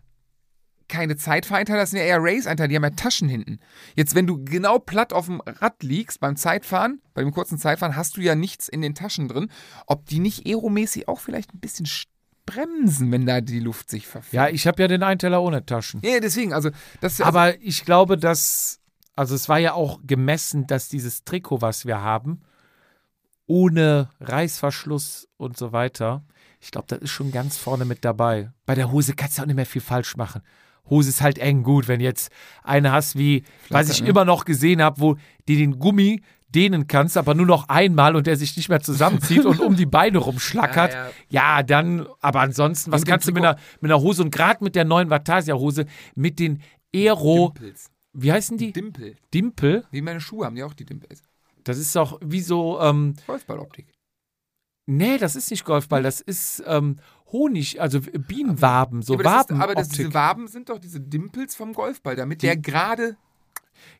keine 0.87 1.15
Zeitfahreinteiler, 1.17 1.81
das 1.81 1.91
sind 1.91 1.99
ja 1.99 2.05
eher 2.05 2.17
Race-Einteiler, 2.19 2.67
die 2.67 2.75
haben 2.75 2.83
ja 2.83 2.89
Taschen 2.89 3.29
hinten. 3.29 3.59
Jetzt, 3.95 4.15
wenn 4.15 4.25
du 4.25 4.43
genau 4.43 4.79
platt 4.79 5.13
auf 5.13 5.27
dem 5.27 5.39
Rad 5.41 5.83
liegst 5.83 6.19
beim 6.19 6.35
Zeitfahren, 6.35 7.01
bei 7.13 7.21
dem 7.21 7.31
kurzen 7.31 7.59
Zeitfahren, 7.59 7.95
hast 7.95 8.17
du 8.17 8.21
ja 8.21 8.33
nichts 8.33 8.67
in 8.67 8.81
den 8.81 8.95
Taschen 8.95 9.27
drin. 9.27 9.51
Ob 9.85 10.07
die 10.07 10.17
nicht 10.19 10.47
aeromäßig 10.47 11.07
auch 11.07 11.19
vielleicht 11.19 11.53
ein 11.53 11.59
bisschen 11.59 11.85
sch- 11.85 12.07
bremsen, 12.47 13.11
wenn 13.11 13.27
da 13.27 13.41
die 13.41 13.59
Luft 13.59 13.89
sich 13.91 14.07
verfährt. 14.07 14.33
ja, 14.33 14.49
ich 14.49 14.65
habe 14.65 14.81
ja 14.81 14.87
den 14.87 15.03
Einteiler 15.03 15.43
ohne 15.43 15.63
Taschen. 15.63 16.01
Ja, 16.03 16.19
deswegen, 16.19 16.53
also 16.53 16.71
das 17.01 17.19
ist 17.19 17.21
Aber 17.21 17.59
ich 17.61 17.85
glaube, 17.85 18.17
dass, 18.17 18.79
also 19.15 19.35
es 19.35 19.47
war 19.47 19.59
ja 19.59 19.73
auch 19.73 19.99
gemessen, 20.03 20.65
dass 20.65 20.89
dieses 20.89 21.23
Trikot, 21.23 21.61
was 21.61 21.85
wir 21.85 22.01
haben, 22.01 22.41
ohne 23.49 24.09
Reißverschluss 24.21 25.27
und 25.37 25.57
so 25.57 25.71
weiter, 25.71 26.23
ich 26.61 26.71
glaube, 26.71 26.85
das 26.87 26.99
ist 26.99 27.09
schon 27.09 27.31
ganz 27.31 27.57
vorne 27.57 27.83
mit 27.83 28.05
dabei. 28.05 28.51
Bei 28.65 28.75
der 28.75 28.91
Hose 28.91 29.15
kannst 29.15 29.37
du 29.37 29.41
auch 29.41 29.47
nicht 29.47 29.55
mehr 29.55 29.65
viel 29.65 29.81
falsch 29.81 30.15
machen. 30.15 30.41
Hose 30.89 31.09
ist 31.09 31.21
halt 31.21 31.39
eng 31.39 31.63
gut, 31.63 31.87
wenn 31.87 31.99
jetzt 31.99 32.31
eine 32.63 32.91
hast, 32.91 33.17
wie, 33.17 33.43
was 33.69 33.89
ich 33.89 34.01
ne? 34.01 34.09
immer 34.09 34.23
noch 34.23 34.45
gesehen 34.45 34.81
habe, 34.81 35.01
wo 35.01 35.17
die 35.47 35.57
den 35.57 35.79
Gummi 35.79 36.21
dehnen 36.49 36.87
kannst, 36.87 37.17
aber 37.17 37.33
nur 37.33 37.45
noch 37.45 37.69
einmal 37.69 38.15
und 38.15 38.27
der 38.27 38.35
sich 38.35 38.55
nicht 38.55 38.69
mehr 38.69 38.81
zusammenzieht 38.81 39.45
und 39.45 39.59
um 39.59 39.75
die 39.75 39.85
Beine 39.85 40.19
rumschlackert. 40.19 40.93
Ja, 40.93 41.09
Ja, 41.29 41.57
ja. 41.57 41.63
dann, 41.63 42.07
aber 42.21 42.41
ansonsten, 42.41 42.91
was 42.91 43.05
kannst 43.05 43.27
du 43.27 43.31
mit 43.31 43.43
einer, 43.43 43.57
mit 43.81 43.91
einer 43.91 44.01
Hose 44.01 44.23
und 44.23 44.31
gerade 44.31 44.63
mit 44.63 44.75
der 44.75 44.85
neuen 44.85 45.09
Vatasia-Hose, 45.09 45.85
mit 46.15 46.39
den 46.39 46.61
Aero, 46.93 47.53
Dimpels. 47.55 47.91
wie 48.13 48.31
heißen 48.31 48.57
die? 48.57 48.73
Dimpel. 48.73 49.15
Dimpel. 49.33 49.85
Wie 49.91 50.01
meine 50.01 50.21
Schuhe 50.21 50.45
haben 50.45 50.55
die 50.55 50.63
auch 50.63 50.73
die 50.73 50.85
Dimpels. 50.85 51.23
Das 51.63 51.77
ist 51.77 51.95
doch 51.95 52.19
wie 52.23 52.41
so, 52.41 52.79
ähm, 52.81 53.15
Golfballoptik. 53.27 53.87
nee, 54.85 55.17
das 55.17 55.35
ist 55.35 55.51
nicht 55.51 55.65
Golfball, 55.65 56.03
das 56.03 56.21
ist 56.21 56.63
ähm, 56.65 56.97
Honig, 57.31 57.79
also 57.79 57.99
Bienenwaben, 58.01 59.01
so 59.03 59.13
aber 59.13 59.23
das 59.23 59.45
ist, 59.45 59.51
aber 59.51 59.75
das, 59.75 59.89
diese 59.89 60.13
Waben 60.13 60.47
sind 60.47 60.69
doch 60.69 60.79
diese 60.79 60.99
Dimpels 60.99 61.55
vom 61.55 61.73
Golfball, 61.73 62.15
damit 62.15 62.41
der 62.41 62.57
gerade. 62.57 63.17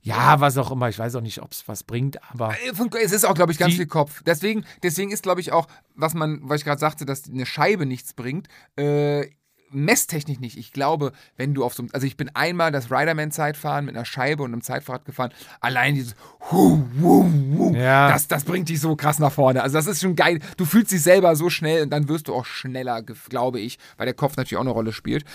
ja, 0.02 0.40
was 0.40 0.58
auch 0.58 0.72
immer, 0.72 0.90
ich 0.90 0.98
weiß 0.98 1.16
auch 1.16 1.22
nicht, 1.22 1.42
ob 1.42 1.52
es 1.52 1.68
was 1.68 1.84
bringt, 1.84 2.18
aber 2.32 2.56
Äh, 2.60 2.72
Es 3.04 3.12
ist 3.12 3.26
auch, 3.26 3.36
glaube 3.36 3.52
ich, 3.52 3.58
ganz 3.60 3.72
Die- 3.74 3.78
viel 3.78 3.88
Kopf. 3.88 4.24
Deswegen, 4.26 4.66
deswegen 4.84 5.12
ist, 5.12 5.22
glaube 5.24 5.42
ich, 5.42 5.52
auch, 5.52 5.68
was 5.96 6.14
man, 6.16 6.40
weil 6.50 6.58
ich 6.58 6.64
gerade 6.66 6.80
sagte, 6.80 7.06
dass 7.06 7.30
eine 7.30 7.46
Scheibe 7.46 7.86
nichts 7.86 8.14
bringt, 8.14 8.48
äh, 8.78 9.30
messtechnisch 9.72 10.40
nicht. 10.40 10.58
Ich 10.58 10.72
glaube, 10.74 11.12
wenn 11.38 11.54
du 11.54 11.64
auf 11.64 11.74
so 11.74 11.84
einem, 11.84 11.90
also 11.94 12.06
ich 12.08 12.18
bin 12.18 12.30
einmal 12.36 12.72
das 12.72 12.92
Riderman-Zeitfahren 12.92 13.86
mit 13.86 13.96
einer 13.96 14.06
Scheibe 14.06 14.44
und 14.44 14.52
einem 14.54 14.62
Zeitfahrrad 14.62 15.06
gefahren, 15.06 15.32
allein 15.62 15.96
dieses 15.96 16.16
hu, 16.52 16.84
hu, 17.02 17.24
hu, 17.58 17.76
Ja. 17.76 18.10
das, 18.10 18.28
das 18.28 18.44
bringt 18.44 18.70
dich 18.70 18.80
so 18.80 18.96
krass 18.96 19.20
nach 19.20 19.32
vorne. 19.32 19.62
Also 19.64 19.78
das 19.78 19.88
ist 19.88 20.02
schon 20.02 20.16
geil. 20.16 20.40
Du 20.58 20.66
fühlst 20.66 20.92
dich 20.92 21.02
selber 21.02 21.36
so 21.36 21.50
schnell 21.50 21.84
und 21.84 21.90
dann 21.92 22.08
wirst 22.10 22.28
du 22.28 22.34
auch 22.34 22.46
schneller, 22.46 23.02
glaube 23.04 23.60
ich, 23.60 23.80
weil 23.98 24.06
der 24.06 24.16
Kopf 24.16 24.38
natürlich 24.38 24.58
auch 24.58 24.62
eine 24.62 24.70
Rolle 24.72 24.94
spielt. 24.94 25.26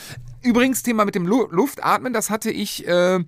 Übrigens, 0.42 0.82
Thema 0.82 1.04
mit 1.04 1.14
dem 1.14 1.26
Lu 1.26 1.46
Luftatmen, 1.50 2.12
das 2.12 2.30
hatte 2.30 2.50
ich 2.50 2.86
äh, 2.86 3.20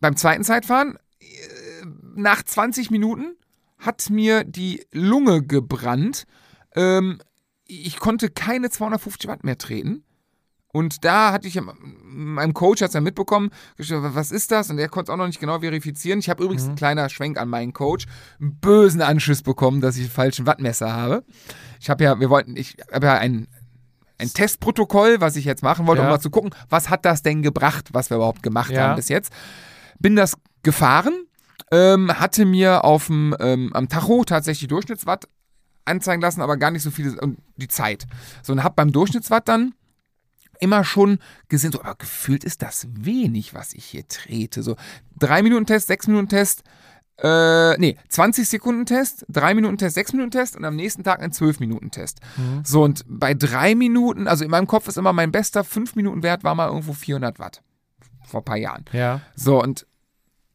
beim 0.00 0.16
zweiten 0.16 0.44
Zeitfahren. 0.44 0.96
Äh, 1.20 1.86
nach 2.14 2.42
20 2.42 2.90
Minuten 2.90 3.36
hat 3.78 4.10
mir 4.10 4.44
die 4.44 4.84
Lunge 4.92 5.42
gebrannt. 5.42 6.26
Ähm, 6.74 7.18
ich 7.80 7.98
konnte 7.98 8.30
keine 8.30 8.70
250 8.70 9.28
Watt 9.28 9.44
mehr 9.44 9.58
treten. 9.58 10.04
Und 10.74 11.04
da 11.04 11.32
hatte 11.32 11.46
ich, 11.46 11.60
meinem 11.60 12.54
Coach 12.54 12.80
hat 12.80 12.88
es 12.88 12.94
ja 12.94 13.02
mitbekommen, 13.02 13.50
was 13.76 14.30
ist 14.32 14.50
das? 14.50 14.70
Und 14.70 14.78
er 14.78 14.88
konnte 14.88 15.10
es 15.10 15.14
auch 15.14 15.18
noch 15.18 15.26
nicht 15.26 15.38
genau 15.40 15.60
verifizieren. 15.60 16.18
Ich 16.18 16.30
habe 16.30 16.42
übrigens, 16.44 16.66
ein 16.66 16.76
kleiner 16.76 17.10
Schwenk 17.10 17.38
an 17.38 17.50
meinen 17.50 17.74
Coach, 17.74 18.06
einen 18.40 18.56
bösen 18.58 19.02
Anschiss 19.02 19.42
bekommen, 19.42 19.82
dass 19.82 19.96
ich 19.96 20.04
einen 20.04 20.10
falschen 20.12 20.46
Wattmesser 20.46 20.90
habe. 20.90 21.24
Ich 21.78 21.90
habe 21.90 22.02
ja, 22.04 22.18
wir 22.20 22.30
wollten, 22.30 22.56
ich 22.56 22.76
habe 22.90 23.06
ja 23.06 23.14
ein, 23.18 23.48
ein 24.16 24.28
Testprotokoll, 24.32 25.20
was 25.20 25.36
ich 25.36 25.44
jetzt 25.44 25.62
machen 25.62 25.86
wollte, 25.86 26.00
um 26.00 26.06
Ja. 26.06 26.12
mal 26.14 26.20
zu 26.20 26.30
gucken, 26.30 26.54
was 26.70 26.88
hat 26.88 27.04
das 27.04 27.22
denn 27.22 27.42
gebracht, 27.42 27.90
was 27.92 28.08
wir 28.08 28.16
überhaupt 28.16 28.42
gemacht 28.42 28.70
Ja. 28.70 28.84
haben 28.88 28.96
bis 28.96 29.10
jetzt. 29.10 29.30
Bin 29.98 30.16
das 30.16 30.38
gefahren 30.62 31.26
ähm, 31.70 32.12
hatte 32.12 32.44
mir 32.44 32.84
auf 32.84 33.06
dem, 33.06 33.34
ähm, 33.40 33.70
am 33.72 33.88
Tacho 33.88 34.24
tatsächlich 34.24 34.68
Durchschnittswatt 34.68 35.26
anzeigen 35.84 36.22
lassen, 36.22 36.40
aber 36.40 36.56
gar 36.56 36.70
nicht 36.70 36.82
so 36.82 36.90
viele 36.90 37.20
und 37.20 37.38
die 37.56 37.68
Zeit. 37.68 38.06
So, 38.42 38.52
und 38.52 38.62
hab 38.62 38.76
beim 38.76 38.92
Durchschnittswatt 38.92 39.48
dann 39.48 39.74
immer 40.60 40.84
schon 40.84 41.18
gesehen, 41.48 41.72
so, 41.72 41.80
aber 41.80 41.96
gefühlt 41.96 42.44
ist 42.44 42.62
das 42.62 42.86
wenig, 42.92 43.52
was 43.52 43.72
ich 43.74 43.84
hier 43.84 44.06
trete. 44.06 44.62
So, 44.62 44.76
3-Minuten-Test, 45.18 45.90
6-Minuten-Test, 45.90 46.62
äh, 47.18 47.76
nee, 47.78 47.96
20 48.08 48.48
Sekunden 48.48 48.86
Test, 48.86 49.26
3 49.28 49.54
Minuten 49.54 49.76
Test, 49.76 49.94
6 49.94 50.12
Minuten 50.14 50.30
Test 50.30 50.56
und 50.56 50.64
am 50.64 50.76
nächsten 50.76 51.04
Tag 51.04 51.20
ein 51.20 51.32
12 51.32 51.60
Minuten 51.60 51.90
Test. 51.90 52.20
Mhm. 52.36 52.62
So 52.64 52.82
und 52.82 53.04
bei 53.06 53.34
3 53.34 53.74
Minuten, 53.74 54.26
also 54.26 54.44
in 54.44 54.50
meinem 54.50 54.66
Kopf 54.66 54.88
ist 54.88 54.96
immer 54.96 55.12
mein 55.12 55.30
bester 55.30 55.62
5 55.62 55.94
Minuten 55.94 56.22
Wert 56.22 56.42
war 56.42 56.54
mal 56.54 56.68
irgendwo 56.68 56.92
400 56.92 57.38
Watt. 57.38 57.62
Vor 58.24 58.40
ein 58.40 58.44
paar 58.44 58.56
Jahren. 58.56 58.84
Ja. 58.92 59.20
So 59.36 59.62
und 59.62 59.86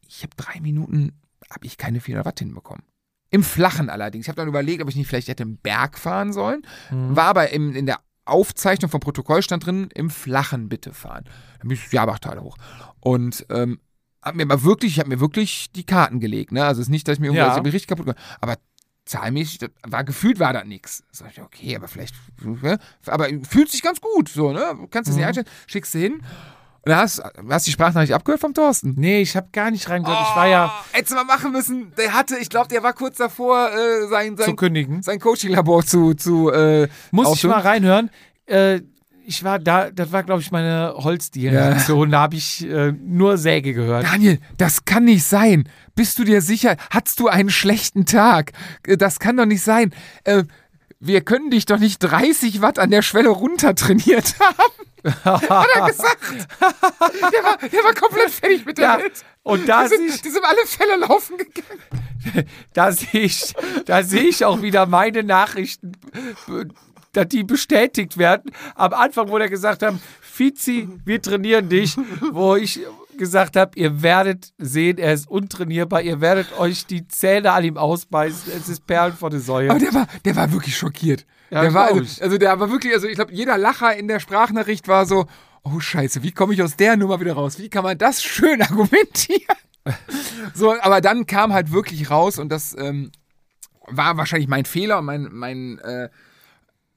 ich 0.08 0.22
habe 0.22 0.34
3 0.36 0.60
Minuten, 0.60 1.12
habe 1.50 1.64
ich 1.66 1.78
keine 1.78 2.00
400 2.00 2.26
Watt 2.26 2.38
hinbekommen. 2.40 2.82
Im 3.30 3.42
Flachen 3.42 3.90
allerdings. 3.90 4.24
Ich 4.24 4.28
habe 4.28 4.36
dann 4.36 4.48
überlegt, 4.48 4.82
ob 4.82 4.88
ich 4.88 4.96
nicht 4.96 5.06
vielleicht 5.08 5.28
hätte 5.28 5.42
im 5.42 5.58
Berg 5.58 5.98
fahren 5.98 6.32
sollen. 6.32 6.62
Mhm. 6.90 7.14
War 7.16 7.26
aber 7.26 7.50
im, 7.50 7.74
in 7.76 7.86
der 7.86 8.00
Aufzeichnung 8.24 8.90
vom 8.90 9.00
Protokoll 9.00 9.42
stand 9.42 9.66
drin, 9.66 9.88
im 9.94 10.10
Flachen 10.10 10.68
bitte 10.68 10.92
fahren. 10.92 11.24
Dann 11.58 11.68
bin 11.68 11.76
ich 11.76 11.92
Jabachtal 11.92 12.40
hoch. 12.40 12.56
Und 13.00 13.46
ähm, 13.50 13.80
hab 14.22 14.34
mir 14.34 14.46
mal 14.46 14.62
wirklich, 14.64 14.92
ich 14.92 14.98
habe 14.98 15.08
mir 15.08 15.20
wirklich 15.20 15.70
die 15.72 15.84
Karten 15.84 16.20
gelegt. 16.20 16.52
Ne? 16.52 16.64
Also 16.64 16.80
es 16.80 16.86
ist 16.88 16.90
nicht, 16.90 17.06
dass 17.08 17.14
ich 17.14 17.20
mir 17.20 17.26
irgendwas 17.28 17.56
Ja. 17.56 17.62
richtig 17.62 17.86
kaputt 17.86 18.06
gemacht 18.06 18.20
Aber 18.40 18.56
zahlmäßig, 19.04 19.58
das 19.58 19.70
war 19.86 20.04
gefühlt 20.04 20.38
war 20.38 20.52
da 20.52 20.64
nichts. 20.64 21.02
Sag 21.10 21.32
ich, 21.32 21.40
okay, 21.40 21.76
aber 21.76 21.88
vielleicht, 21.88 22.14
ne? 22.42 22.78
aber 23.06 23.28
fühlt 23.48 23.70
sich 23.70 23.82
ganz 23.82 24.00
gut. 24.00 24.28
So, 24.28 24.52
ne? 24.52 24.74
Du 24.76 24.86
kannst 24.88 25.08
es 25.08 25.14
Mhm. 25.16 25.20
nicht 25.20 25.26
einstellen, 25.28 25.48
schickst 25.66 25.94
du 25.94 25.98
hin. 25.98 26.22
Und 26.86 26.94
hast, 26.94 27.22
hast 27.50 27.66
die 27.66 27.70
Sprachnachricht 27.72 28.12
abgehört 28.12 28.40
vom 28.40 28.54
Thorsten. 28.54 28.94
Nee, 28.96 29.20
ich 29.20 29.36
habe 29.36 29.48
gar 29.52 29.70
nicht 29.70 29.88
reingehört. 29.90 30.20
Ich 30.30 30.36
war 30.36 30.46
ja 30.48 30.72
Oh, 30.72 30.84
Hättest 30.96 31.12
du 31.12 31.16
mal 31.16 31.24
machen 31.24 31.52
müssen. 31.52 31.92
Der 31.98 32.14
hatte, 32.14 32.36
ich 32.38 32.48
glaube, 32.48 32.68
der 32.68 32.82
war 32.82 32.92
kurz 32.92 33.16
davor, 33.18 33.70
äh, 33.72 34.06
sein, 34.08 34.36
zu 34.36 34.44
sein, 34.44 34.56
kündigen. 34.56 35.02
sein 35.02 35.18
Coaching-Labor 35.20 35.84
zu, 35.84 36.14
zu 36.14 36.50
äh, 36.50 36.88
Muss 37.10 37.34
ich 37.36 37.44
mal 37.44 37.60
reinhören. 37.60 38.10
Äh, 38.46 38.80
ich 39.26 39.44
war 39.44 39.58
da, 39.58 39.90
das 39.90 40.10
war, 40.10 40.22
glaube 40.22 40.40
ich, 40.40 40.50
meine 40.50 40.94
Holzdielen-Aktion. 40.96 42.10
Da 42.10 42.20
habe 42.20 42.36
ich 42.36 42.66
äh, 42.66 42.92
nur 42.92 43.36
Säge 43.36 43.74
gehört. 43.74 44.06
Daniel, 44.06 44.38
das 44.56 44.86
kann 44.86 45.04
nicht 45.04 45.24
sein. 45.24 45.68
Bist 45.94 46.18
du 46.18 46.24
dir 46.24 46.40
sicher? 46.40 46.76
Hattest 46.90 47.20
du 47.20 47.28
einen 47.28 47.50
schlechten 47.50 48.06
Tag? 48.06 48.52
Äh, 48.86 48.96
Das 48.96 49.18
kann 49.20 49.36
doch 49.36 49.44
nicht 49.44 49.62
sein. 49.62 49.92
Äh, 50.24 50.44
wir 51.00 51.20
können 51.20 51.50
dich 51.50 51.66
doch 51.66 51.78
nicht 51.78 51.98
30 52.00 52.60
Watt 52.60 52.78
an 52.78 52.90
der 52.90 53.02
Schwelle 53.02 53.28
runter 53.30 53.74
trainiert 53.74 54.34
haben. 54.40 54.72
Hat 55.24 55.66
er 55.74 55.86
gesagt. 55.86 56.18
Der 56.60 57.44
war, 57.44 57.56
der 57.58 57.84
war 57.84 57.94
komplett 57.94 58.30
fertig 58.30 58.66
mit 58.66 58.78
der 58.78 58.84
Ja, 58.84 58.98
Welt. 58.98 59.24
und 59.44 59.68
da 59.68 59.84
die 59.84 59.88
sehe 59.96 60.06
ich, 60.06 60.12
sind, 60.14 60.24
die 60.24 60.30
sind 60.30 60.44
alle 60.44 60.66
Fälle 60.66 60.96
laufen 60.96 61.36
gegangen. 61.38 62.46
da 62.72 62.90
sehe 62.92 63.20
ich, 63.20 63.54
da 63.86 64.02
sehe 64.02 64.22
ich 64.24 64.44
auch 64.44 64.60
wieder 64.60 64.86
meine 64.86 65.22
Nachrichten, 65.22 65.92
dass 67.12 67.28
die 67.28 67.44
bestätigt 67.44 68.18
werden. 68.18 68.50
Am 68.74 68.92
Anfang, 68.92 69.28
wo 69.30 69.38
der 69.38 69.48
gesagt 69.48 69.82
haben, 69.82 70.00
Fizi, 70.20 70.88
wir 71.04 71.22
trainieren 71.22 71.68
dich, 71.68 71.96
wo 72.32 72.56
ich 72.56 72.80
gesagt 73.18 73.56
habe, 73.56 73.78
ihr 73.78 74.02
werdet 74.02 74.52
sehen, 74.58 74.98
er 74.98 75.12
ist 75.12 75.28
untrainierbar, 75.28 76.02
ihr 76.02 76.20
werdet 76.20 76.58
euch 76.58 76.86
die 76.86 77.06
Zähne 77.06 77.52
an 77.52 77.64
ihm 77.64 77.76
ausbeißen, 77.76 78.52
es 78.56 78.68
ist 78.68 78.86
Perlen 78.86 79.12
vor 79.12 79.30
der 79.30 79.40
Säue. 79.40 79.70
Aber 79.70 79.78
der 79.78 79.92
war, 79.92 80.06
der 80.24 80.36
war 80.36 80.52
wirklich 80.52 80.76
schockiert. 80.76 81.26
Ja, 81.50 81.62
der 81.62 81.74
war 81.74 81.86
also, 81.88 82.22
also 82.22 82.38
der 82.38 82.58
war 82.58 82.70
wirklich, 82.70 82.94
also 82.94 83.06
ich 83.06 83.16
glaube, 83.16 83.32
jeder 83.32 83.58
Lacher 83.58 83.94
in 83.96 84.08
der 84.08 84.20
Sprachnachricht 84.20 84.88
war 84.88 85.06
so, 85.06 85.26
oh 85.62 85.80
Scheiße, 85.80 86.22
wie 86.22 86.32
komme 86.32 86.54
ich 86.54 86.62
aus 86.62 86.76
der 86.76 86.96
Nummer 86.96 87.20
wieder 87.20 87.34
raus? 87.34 87.58
Wie 87.58 87.68
kann 87.68 87.84
man 87.84 87.98
das 87.98 88.22
schön 88.22 88.62
argumentieren? 88.62 89.56
so, 90.54 90.74
aber 90.80 91.00
dann 91.00 91.26
kam 91.26 91.52
halt 91.52 91.72
wirklich 91.72 92.10
raus 92.10 92.38
und 92.38 92.50
das 92.50 92.76
ähm, 92.78 93.10
war 93.86 94.16
wahrscheinlich 94.16 94.48
mein 94.48 94.64
Fehler 94.64 94.98
und 94.98 95.06
mein, 95.06 95.28
mein, 95.30 95.78
äh, 95.78 96.08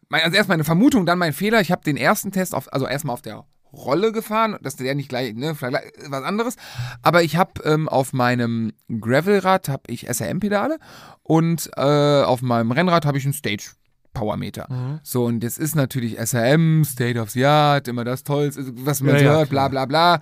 mein, 0.09 0.23
also 0.23 0.35
erst 0.35 0.49
meine 0.49 0.63
Vermutung, 0.63 1.05
dann 1.05 1.17
mein 1.17 1.33
Fehler. 1.33 1.61
Ich 1.61 1.71
habe 1.71 1.83
den 1.83 1.97
ersten 1.97 2.31
Test 2.31 2.53
auf, 2.53 2.71
also 2.73 2.85
erstmal 2.85 3.13
auf 3.13 3.21
der 3.21 3.45
Rolle 3.73 4.11
gefahren, 4.11 4.57
dass 4.61 4.75
der 4.75 4.95
nicht 4.95 5.09
gleich, 5.09 5.33
ne, 5.33 5.55
vielleicht 5.55 5.93
was 6.09 6.23
anderes. 6.23 6.55
Aber 7.01 7.23
ich 7.23 7.35
habe 7.37 7.61
ähm, 7.63 7.87
auf 7.89 8.13
meinem 8.13 8.73
Gravelrad 8.89 9.69
habe 9.69 9.83
ich 9.87 10.07
SRM-Pedale 10.11 10.77
und 11.23 11.69
äh, 11.77 11.81
auf 12.23 12.41
meinem 12.41 12.71
Rennrad 12.71 13.05
habe 13.05 13.17
ich 13.17 13.23
einen 13.25 13.33
Stage. 13.33 13.71
Powermeter. 14.13 14.99
So, 15.03 15.23
und 15.25 15.41
jetzt 15.41 15.57
ist 15.57 15.73
natürlich 15.75 16.17
SRM, 16.19 16.83
State 16.83 17.17
of 17.17 17.29
the 17.29 17.45
Art, 17.45 17.87
immer 17.87 18.03
das 18.03 18.23
Tollste, 18.25 18.65
was 18.85 18.99
man 19.01 19.15
Ja, 19.15 19.21
ja, 19.21 19.31
hört, 19.37 19.49
bla 19.49 19.69
bla 19.69 19.85
bla. 19.85 20.19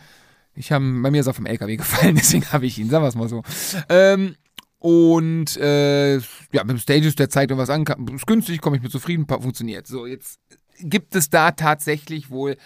Ich 0.53 0.71
habe, 0.71 0.84
bei 1.01 1.09
mir 1.09 1.21
ist 1.21 1.27
er 1.27 1.34
vom 1.34 1.47
LKW 1.47 1.76
gefallen, 1.77 2.15
deswegen 2.15 2.45
habe 2.51 2.67
ich 2.67 2.77
ihn, 2.77 2.89
sagen 2.89 3.03
wir 3.03 3.07
es 3.07 3.15
mal 3.15 3.27
so. 3.30 3.41
Ähm, 3.89 4.35
und 4.77 5.57
äh, 5.57 6.17
ja, 6.17 6.63
mit 6.63 6.69
dem 6.69 6.77
Stages, 6.77 7.15
der 7.15 7.30
zeigt 7.30 7.49
irgendwas 7.51 7.69
an, 7.71 7.84
kann- 7.84 8.07
ist 8.09 8.27
günstig, 8.27 8.61
komme 8.61 8.77
ich 8.77 8.84
mit 8.84 8.91
zufrieden, 8.91 9.26
funktioniert. 9.27 9.88
So, 9.88 10.05
jetzt 10.05 10.39
gibt 10.81 11.15
es 11.15 11.30
da 11.30 11.51
tatsächlich 11.51 12.30
wohl 12.30 12.57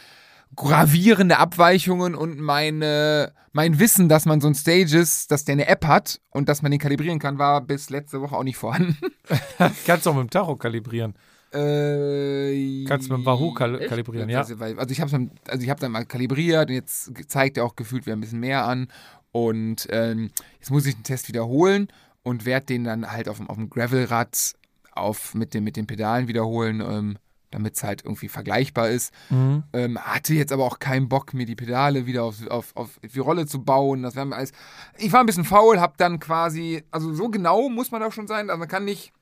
gravierende 0.56 1.38
Abweichungen 1.38 2.16
und 2.16 2.40
meine, 2.40 3.34
mein 3.52 3.80
Wissen, 3.80 4.10
dass 4.10 4.26
man 4.26 4.42
so 4.42 4.48
ein 4.48 4.56
Stages, 4.56 5.28
dass 5.28 5.46
der 5.46 5.54
eine 5.54 5.68
App 5.68 5.86
hat 5.86 6.20
und 6.30 6.50
dass 6.50 6.62
man 6.62 6.72
den 6.72 6.80
kalibrieren 6.80 7.20
kann, 7.20 7.38
war 7.38 7.62
bis 7.62 7.90
letzte 7.90 8.22
Woche 8.22 8.36
auch 8.36 8.44
nicht 8.44 8.58
vorhanden. 8.58 8.98
Kannst 9.86 10.06
du 10.06 10.10
auch 10.10 10.16
mit 10.16 10.24
dem 10.24 10.30
Tacho 10.30 10.56
kalibrieren. 10.56 11.16
Äh, 11.54 12.86
Kannst 12.86 13.08
du 13.10 13.14
mit 13.14 13.24
dem 13.24 13.26
Wahoo 13.26 13.54
kal 13.54 13.80
kalibrieren, 13.88 14.28
ja. 14.28 14.40
Also, 14.40 14.56
also 14.56 14.90
ich 14.90 15.02
habe 15.02 15.12
dann, 15.12 15.32
also 15.48 15.64
ich 15.64 15.74
dann 15.74 15.92
mal 15.92 16.06
kalibriert 16.06 16.70
und 16.70 16.76
jetzt 16.76 17.12
zeigt 17.30 17.58
er 17.58 17.66
auch 17.66 17.76
gefühlt 17.76 18.06
wieder 18.06 18.16
ein 18.16 18.22
bisschen 18.22 18.40
mehr 18.40 18.66
an 18.66 18.88
und 19.32 19.88
ähm, 19.92 20.32
jetzt 20.60 20.72
muss 20.72 20.86
ich 20.88 20.96
den 20.96 21.04
Test 21.04 21.28
wiederholen 21.28 21.90
und 22.24 22.46
werde 22.46 22.66
den 22.68 22.86
dann 22.86 23.12
halt 23.12 23.30
auf 23.30 23.38
dem, 23.38 23.50
auf 23.50 23.58
dem 23.58 23.70
Gravelrad 23.70 24.56
auf 24.94 25.36
mit 25.36 25.54
dem 25.54 25.64
mit 25.64 25.76
den 25.76 25.86
Pedalen 25.86 26.28
wiederholen, 26.28 26.82
ähm, 26.82 27.18
damit 27.54 27.76
es 27.76 27.84
halt 27.84 28.04
irgendwie 28.04 28.28
vergleichbar 28.28 28.90
ist. 28.90 29.14
Mhm. 29.30 29.64
Ähm, 29.74 30.00
hatte 30.00 30.34
jetzt 30.34 30.52
aber 30.52 30.66
auch 30.66 30.80
keinen 30.80 31.10
Bock, 31.10 31.34
mir 31.34 31.46
die 31.46 31.56
Pedale 31.56 32.06
wieder 32.06 32.24
auf, 32.24 32.46
auf, 32.48 32.76
auf 32.76 33.00
die 33.02 33.20
Rolle 33.20 33.46
zu 33.46 33.64
bauen. 33.64 34.04
Das 34.04 34.16
war 34.16 34.26
mir 34.26 34.36
alles. 34.36 34.52
Ich 34.98 35.12
war 35.12 35.20
ein 35.20 35.26
bisschen 35.26 35.46
faul, 35.46 35.80
hab 35.80 35.98
dann 35.98 36.20
quasi, 36.20 36.84
also 36.92 37.14
so 37.14 37.30
genau 37.30 37.70
muss 37.70 37.92
man 37.92 38.04
auch 38.04 38.12
schon 38.12 38.28
sein. 38.28 38.50
Also 38.50 38.60
man 38.60 38.68
kann 38.68 38.86
nicht, 38.86 39.14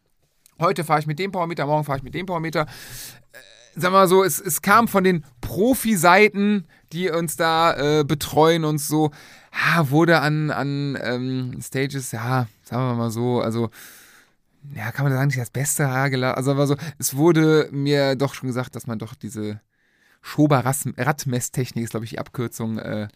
heute 0.59 0.83
fahre 0.83 0.99
ich 0.99 1.07
mit 1.07 1.19
dem 1.19 1.31
Powermeter, 1.31 1.65
morgen 1.65 1.83
fahre 1.83 1.97
ich 1.97 2.03
mit 2.03 2.13
dem 2.13 2.25
Powermeter. 2.25 2.61
Äh, 3.33 3.37
Sag 3.73 3.93
mal 3.93 4.07
so, 4.09 4.21
es, 4.21 4.37
es 4.37 4.61
kam 4.61 4.89
von 4.89 5.05
den 5.05 5.23
Profi-Seiten, 5.39 6.67
die 6.91 7.09
uns 7.09 7.37
da 7.37 7.99
äh, 7.99 8.03
betreuen, 8.03 8.65
uns 8.65 8.89
so, 8.89 9.11
ah, 9.51 9.89
wurde 9.89 10.19
an, 10.19 10.51
an 10.51 10.97
ähm, 11.01 11.57
Stages, 11.61 12.11
ja, 12.11 12.47
sagen 12.63 12.89
wir 12.89 12.95
mal 12.95 13.11
so, 13.11 13.39
also 13.39 13.69
ja, 14.75 14.91
kann 14.91 15.05
man 15.05 15.13
sagen, 15.13 15.27
nicht 15.27 15.39
das 15.39 15.49
Beste 15.49 15.87
hergeladen. 15.87 16.37
Also 16.37 16.51
aber 16.51 16.67
so, 16.67 16.75
es 16.97 17.15
wurde 17.15 17.69
mir 17.71 18.15
doch 18.15 18.33
schon 18.33 18.47
gesagt, 18.47 18.75
dass 18.75 18.87
man 18.87 18.99
doch 18.99 19.13
diese 19.15 19.59
Schober-Radmesstechnik, 20.21 21.83
ist 21.83 21.91
glaube 21.91 22.05
ich 22.05 22.11
die 22.11 22.19
Abkürzung, 22.19 22.77
äh, 22.77 23.07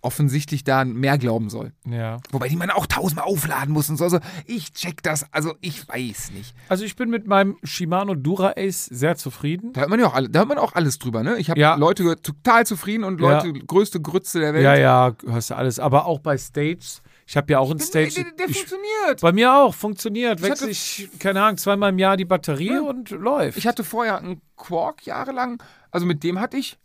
offensichtlich 0.00 0.62
da 0.62 0.84
mehr 0.84 1.18
glauben 1.18 1.50
soll. 1.50 1.72
Ja. 1.84 2.18
Wobei 2.30 2.48
die 2.48 2.54
man 2.56 2.70
auch 2.70 2.86
tausendmal 2.86 3.24
aufladen 3.26 3.72
muss 3.74 3.90
und 3.90 3.96
so. 3.96 4.04
Also 4.04 4.20
ich 4.46 4.72
check 4.72 5.02
das, 5.02 5.26
also 5.32 5.56
ich 5.60 5.88
weiß 5.88 6.30
nicht. 6.30 6.54
Also 6.68 6.84
ich 6.84 6.94
bin 6.94 7.10
mit 7.10 7.26
meinem 7.26 7.56
Shimano 7.64 8.14
Dura 8.14 8.52
Ace 8.56 8.84
sehr 8.86 9.16
zufrieden. 9.16 9.72
Da 9.72 9.80
hört 9.80 9.90
man 9.90 9.98
ja 9.98 10.06
auch, 10.06 10.14
alle, 10.14 10.30
da 10.30 10.38
hört 10.40 10.48
man 10.50 10.58
auch 10.58 10.74
alles 10.74 11.00
drüber, 11.00 11.24
ne? 11.24 11.36
Ich 11.38 11.50
habe 11.50 11.58
Ja. 11.58 11.74
Leute 11.74 12.20
total 12.22 12.64
zufrieden 12.64 13.02
und 13.02 13.20
Ja. 13.20 13.42
Leute, 13.42 13.52
größte 13.52 14.00
Grütze 14.00 14.38
der 14.38 14.54
Welt. 14.54 14.62
Ja, 14.64 14.76
ja, 14.76 15.14
hörst 15.26 15.50
du 15.50 15.56
alles. 15.56 15.80
Aber 15.80 16.06
auch 16.06 16.20
bei 16.20 16.38
Stages. 16.38 17.02
Ich 17.30 17.36
habe 17.36 17.52
ja 17.52 17.58
auch 17.58 17.68
einen 17.70 17.78
Der, 17.78 17.86
Stage. 17.86 18.14
der, 18.24 18.24
der 18.32 18.48
ich, 18.48 18.56
funktioniert. 18.56 19.20
bei 19.20 19.32
mir 19.32 19.54
auch, 19.54 19.74
funktioniert. 19.74 20.40
Wechsle 20.40 20.70
ich, 20.70 21.10
keine 21.18 21.42
Ahnung, 21.42 21.58
zweimal 21.58 21.90
im 21.90 21.98
Jahr 21.98 22.16
die 22.16 22.24
Batterie 22.24 22.72
Ja. 22.72 22.80
und 22.80 23.10
läuft. 23.10 23.58
Ich 23.58 23.66
hatte 23.66 23.84
vorher 23.84 24.16
einen 24.18 24.40
Quark 24.56 25.04
jahrelang, 25.04 25.62
also 25.90 26.06
mit 26.06 26.22
dem 26.24 26.40
hatte 26.40 26.56
ich 26.56 26.78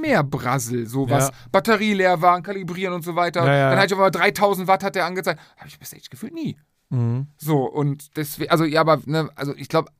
mehr 0.00 0.22
Brassel, 0.22 0.86
so 0.86 1.08
was 1.08 1.28
Ja. 1.28 1.34
Batterie 1.50 1.94
leer 1.94 2.20
war, 2.20 2.42
kalibrieren 2.42 2.92
und 2.92 3.04
so 3.04 3.16
weiter. 3.16 3.40
Ja. 3.46 3.70
Dann 3.70 3.78
hatte 3.78 3.94
ich 3.94 3.98
aber 3.98 4.10
3000 4.10 4.68
Watt, 4.68 4.84
hat 4.84 4.94
der 4.96 5.06
angezeigt. 5.06 5.40
Habe 5.56 5.68
ich 5.68 5.78
bei 5.78 5.86
Stage 5.86 6.08
gefühlt 6.10 6.34
nie. 6.34 6.58
mhm. 6.90 7.28
So, 7.38 7.64
und 7.64 8.16
deswegen, 8.18 8.50
also 8.50 8.64
ja, 8.64 8.82
aber, 8.82 9.00
ne, 9.06 9.30
also 9.34 9.54
ich 9.56 9.68
glaube, 9.70 9.90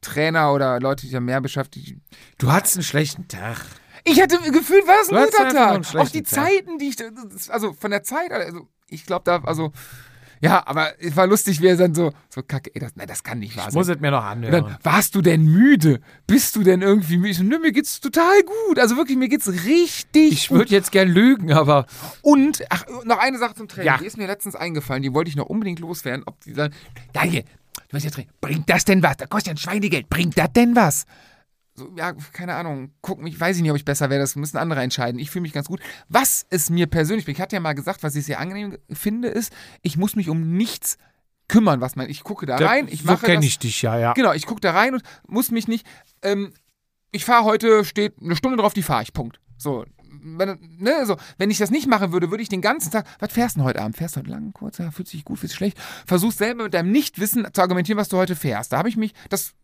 Trainer 0.00 0.52
oder 0.52 0.80
Leute, 0.80 1.02
die 1.02 1.06
sich 1.06 1.14
da 1.14 1.20
mehr 1.20 1.40
beschäftigen. 1.40 2.02
Du 2.38 2.50
hattest 2.52 2.76
einen 2.76 2.82
schlechten 2.84 3.28
Tag. 3.28 3.58
Ich 4.04 4.20
hatte 4.20 4.36
gefühlt, 4.50 4.86
war 4.86 5.00
es 5.00 5.08
ein 5.10 5.24
guter 5.24 5.48
Tag. 5.48 5.94
Auch 5.96 6.08
die 6.10 6.22
Tag. 6.24 6.44
Zeiten, 6.44 6.76
die 6.78 6.88
ich, 6.88 6.96
also 7.50 7.72
von 7.72 7.90
der 7.90 8.02
Zeit, 8.02 8.30
also 8.32 8.68
ich 8.88 9.06
glaube 9.06 9.22
da, 9.24 9.38
also, 9.44 9.72
ja, 10.40 10.62
aber 10.66 10.92
es 11.02 11.16
war 11.16 11.26
lustig, 11.26 11.60
wie 11.62 11.68
er 11.68 11.76
dann 11.76 11.94
so, 11.94 12.12
so 12.28 12.42
kacke, 12.42 12.70
ey, 12.74 12.80
das, 12.80 12.92
nein, 12.96 13.06
das 13.06 13.22
kann 13.22 13.38
nicht 13.38 13.56
wahr 13.56 13.66
Ich 13.68 13.72
sein. 13.72 13.80
muss 13.80 13.88
es 13.88 13.98
mir 14.00 14.10
noch 14.10 14.18
Und 14.22 14.28
anhören. 14.44 14.64
dann, 14.64 14.78
warst 14.82 15.14
du 15.14 15.22
denn 15.22 15.44
müde? 15.46 16.00
Bist 16.26 16.54
du 16.56 16.62
denn 16.62 16.82
irgendwie 16.82 17.16
müde? 17.16 17.30
Ich 17.30 17.38
so, 17.38 17.44
Nö, 17.44 17.58
mir 17.58 17.72
geht's 17.72 17.98
total 18.00 18.42
gut. 18.42 18.78
Also 18.78 18.96
wirklich, 18.96 19.16
mir 19.16 19.28
geht's 19.28 19.48
richtig 19.48 20.32
Ich 20.32 20.50
würde 20.50 20.70
jetzt 20.70 20.92
gern 20.92 21.08
lügen, 21.08 21.52
aber 21.52 21.86
Und, 22.20 22.62
ach, 22.68 22.84
noch 23.04 23.18
eine 23.18 23.38
Sache 23.38 23.54
zum 23.54 23.68
Training. 23.68 23.86
Ja. 23.86 23.96
Die 23.98 24.04
ist 24.06 24.18
mir 24.18 24.26
letztens 24.26 24.54
eingefallen, 24.54 25.02
die 25.02 25.14
wollte 25.14 25.30
ich 25.30 25.36
noch 25.36 25.46
unbedingt 25.46 25.78
loswerden. 25.80 26.24
Ob 26.26 26.38
die 26.40 26.52
dann, 26.52 26.74
Daniel, 27.14 27.44
du 27.88 27.96
weißt 27.96 28.04
ja, 28.04 28.10
Training, 28.10 28.30
bringt 28.42 28.68
das 28.68 28.84
denn 28.84 29.02
was? 29.02 29.16
Das 29.16 29.30
kostet 29.30 29.46
ja 29.46 29.54
ein 29.54 29.56
Schweinegeld. 29.58 30.10
Bringt 30.10 30.36
das 30.36 30.52
denn 30.52 30.76
was? 30.76 31.06
So, 31.74 31.92
ja, 31.96 32.12
keine 32.32 32.54
Ahnung, 32.54 32.92
guck 33.02 33.20
mich, 33.20 33.38
weiß 33.38 33.56
ich 33.56 33.62
nicht, 33.62 33.70
ob 33.70 33.76
ich 33.76 33.84
besser 33.84 34.10
wäre, 34.10 34.20
das 34.20 34.36
müssen 34.36 34.56
andere 34.56 34.80
entscheiden. 34.80 35.18
Ich 35.18 35.30
fühle 35.30 35.42
mich 35.42 35.52
ganz 35.52 35.66
gut. 35.66 35.80
Was 36.08 36.46
es 36.50 36.70
mir 36.70 36.86
persönlich, 36.86 37.26
ich 37.26 37.40
hatte 37.40 37.56
ja 37.56 37.60
mal 37.60 37.74
gesagt, 37.74 38.02
was 38.02 38.14
ich 38.14 38.24
sehr 38.26 38.38
angenehm 38.38 38.78
finde, 38.92 39.28
ist, 39.28 39.52
ich 39.82 39.96
muss 39.96 40.14
mich 40.14 40.28
um 40.28 40.56
nichts 40.56 40.98
kümmern, 41.48 41.80
was 41.80 41.96
man, 41.96 42.08
ich 42.08 42.22
gucke 42.22 42.46
da 42.46 42.56
rein, 42.56 42.88
ich 42.88 43.02
so 43.02 43.06
mache 43.06 43.26
kenne 43.26 43.38
das, 43.38 43.46
ich 43.46 43.58
dich 43.58 43.82
ja, 43.82 43.98
ja. 43.98 44.12
Genau, 44.12 44.32
ich 44.32 44.46
gucke 44.46 44.60
da 44.60 44.72
rein 44.72 44.94
und 44.94 45.02
muss 45.26 45.50
mich 45.50 45.68
nicht. 45.68 45.86
Ähm, 46.22 46.52
ich 47.10 47.24
fahre 47.24 47.44
heute, 47.44 47.84
steht 47.84 48.14
eine 48.20 48.36
Stunde 48.36 48.56
drauf, 48.56 48.72
die 48.72 48.82
fahre 48.82 49.02
ich. 49.02 49.12
Punkt. 49.12 49.40
So. 49.56 49.84
Wenn, 50.26 50.58
ne, 50.78 51.04
so, 51.04 51.16
wenn 51.36 51.50
ich 51.50 51.58
das 51.58 51.70
nicht 51.70 51.86
machen 51.86 52.12
würde, 52.12 52.30
würde 52.30 52.42
ich 52.42 52.48
den 52.48 52.62
ganzen 52.62 52.90
Tag. 52.90 53.06
Was 53.18 53.32
fährst 53.32 53.56
du 53.56 53.60
denn 53.60 53.66
heute 53.66 53.82
Abend? 53.82 53.96
Fährst 53.96 54.16
du 54.16 54.20
heute 54.20 54.30
lang, 54.30 54.52
kurz? 54.52 54.78
Ja, 54.78 54.90
fühlt 54.90 55.06
sich 55.06 55.24
gut, 55.24 55.38
fühlt 55.38 55.50
sich 55.50 55.56
schlecht? 55.56 55.78
Versuchst 56.06 56.38
selber 56.38 56.64
mit 56.64 56.74
deinem 56.74 56.92
Nichtwissen 56.92 57.46
zu 57.52 57.60
argumentieren, 57.60 57.98
was 57.98 58.08
du 58.08 58.16
heute 58.16 58.36
fährst. 58.36 58.72
Da 58.72 58.78
habe 58.78 58.88
ich 58.88 58.96
mich. 58.96 59.12
Das 59.28 59.54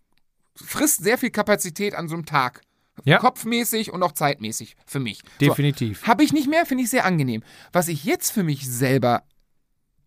frisst 0.54 1.02
sehr 1.02 1.18
viel 1.18 1.30
Kapazität 1.30 1.94
an 1.94 2.08
so 2.08 2.14
einem 2.14 2.26
Tag. 2.26 2.62
Ja. 3.04 3.18
Kopfmäßig 3.18 3.92
und 3.92 4.02
auch 4.02 4.12
zeitmäßig 4.12 4.76
für 4.86 5.00
mich. 5.00 5.22
Definitiv. 5.40 6.00
So, 6.00 6.06
habe 6.06 6.22
ich 6.22 6.32
nicht 6.32 6.48
mehr, 6.48 6.66
finde 6.66 6.84
ich 6.84 6.90
sehr 6.90 7.06
angenehm. 7.06 7.42
Was 7.72 7.88
ich 7.88 8.04
jetzt 8.04 8.30
für 8.30 8.42
mich 8.42 8.68
selber 8.68 9.22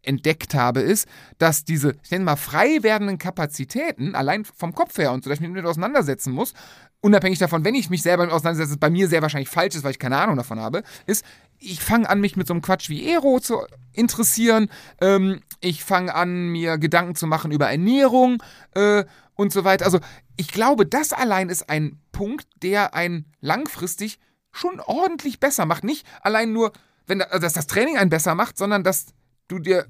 entdeckt 0.04 0.54
habe, 0.54 0.82
ist, 0.82 1.08
dass 1.38 1.64
diese, 1.64 1.96
ich 2.04 2.12
nenne 2.12 2.26
mal, 2.26 2.36
frei 2.36 2.84
werdenden 2.84 3.18
Kapazitäten, 3.18 4.16
allein 4.16 4.46
vom 4.46 4.76
Kopf 4.76 4.98
her 4.98 5.12
und 5.12 5.24
so, 5.24 5.30
dass 5.30 5.38
ich 5.38 5.42
mich 5.42 5.50
damit 5.50 5.66
auseinandersetzen 5.66 6.34
muss, 6.34 6.54
unabhängig 7.02 7.40
davon, 7.40 7.66
wenn 7.66 7.76
ich 7.76 7.90
mich 7.90 8.02
selber 8.02 8.24
damit 8.24 8.36
auseinandersetze, 8.36 8.78
bei 8.78 8.90
mir 8.90 9.08
sehr 9.08 9.22
wahrscheinlich 9.22 9.50
falsch 9.50 9.76
ist, 9.76 9.84
weil 9.84 9.92
ich 9.92 10.00
keine 10.00 10.18
Ahnung 10.18 10.36
davon 10.36 10.60
habe, 10.60 10.84
ist, 11.06 11.26
ich 11.58 11.82
fange 11.82 12.10
an, 12.10 12.20
mich 12.20 12.36
mit 12.36 12.48
so 12.48 12.54
einem 12.54 12.62
Quatsch 12.62 12.90
wie 12.90 13.10
Aero 13.10 13.40
zu 13.40 13.62
interessieren. 13.94 14.70
Ähm, 15.00 15.42
ich 15.62 15.84
fange 15.84 16.14
an, 16.14 16.50
mir 16.50 16.78
Gedanken 16.78 17.16
zu 17.16 17.26
machen 17.26 17.52
über 17.52 17.70
Ernährung 17.70 18.44
äh, 18.76 19.06
und 19.36 19.54
so 19.54 19.64
weiter. 19.64 19.86
Also 19.86 20.00
ich 20.38 20.48
glaube, 20.50 20.86
das 20.86 21.14
allein 21.14 21.50
ist 21.50 21.70
ein 21.70 22.00
Punkt, 22.12 22.48
der 22.62 22.94
einen 22.94 23.26
langfristig 23.40 24.20
schon 24.52 24.80
ordentlich 24.80 25.40
besser 25.40 25.66
macht. 25.66 25.84
Nicht 25.84 26.06
allein 26.22 26.54
nur, 26.54 26.72
wenn 27.08 27.20
da, 27.20 27.26
dass 27.40 27.54
das 27.54 27.68
Training 27.68 27.98
einen 27.98 28.10
besser 28.10 28.36
macht, 28.36 28.58
sondern 28.58 28.84
dass 28.84 29.08
du 29.48 29.60
dir. 29.60 29.88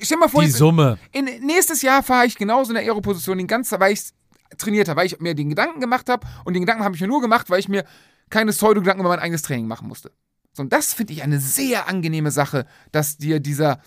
Stell 0.00 0.18
mal 0.18 0.28
vor, 0.28 0.42
Die 0.42 0.50
Summe. 0.50 0.98
in, 1.12 1.24
nächstes 1.44 1.82
Jahr 1.82 2.02
fahre 2.02 2.26
ich 2.26 2.36
genauso 2.36 2.70
in 2.70 2.76
der 2.76 2.84
Aero-Position, 2.84 3.36
den 3.38 3.46
ganzen, 3.46 3.78
weil 3.80 3.92
ich 3.92 4.10
trainiert 4.56 4.88
habe, 4.88 5.00
weil 5.00 5.06
ich 5.06 5.20
mir 5.20 5.34
den 5.34 5.50
Gedanken 5.50 5.80
gemacht 5.80 6.08
habe. 6.08 6.26
Und 6.44 6.54
den 6.54 6.62
Gedanken 6.62 6.84
habe 6.84 6.94
ich 6.94 7.00
mir 7.00 7.08
nur 7.08 7.20
gemacht, 7.20 7.50
weil 7.50 7.60
ich 7.60 7.68
mir 7.68 7.84
keine 8.30 8.52
Pseudo-Gedanken 8.52 9.00
über 9.00 9.10
mein 9.10 9.18
eigenes 9.18 9.42
Training 9.42 9.66
machen 9.66 9.88
musste. 9.88 10.12
So, 10.52 10.62
und 10.62 10.72
das 10.72 10.94
finde 10.94 11.12
ich 11.12 11.22
eine 11.22 11.40
sehr 11.40 11.88
angenehme 11.88 12.30
Sache, 12.30 12.66
dass 12.92 13.16
dir 13.18 13.40
dieser, 13.40 13.80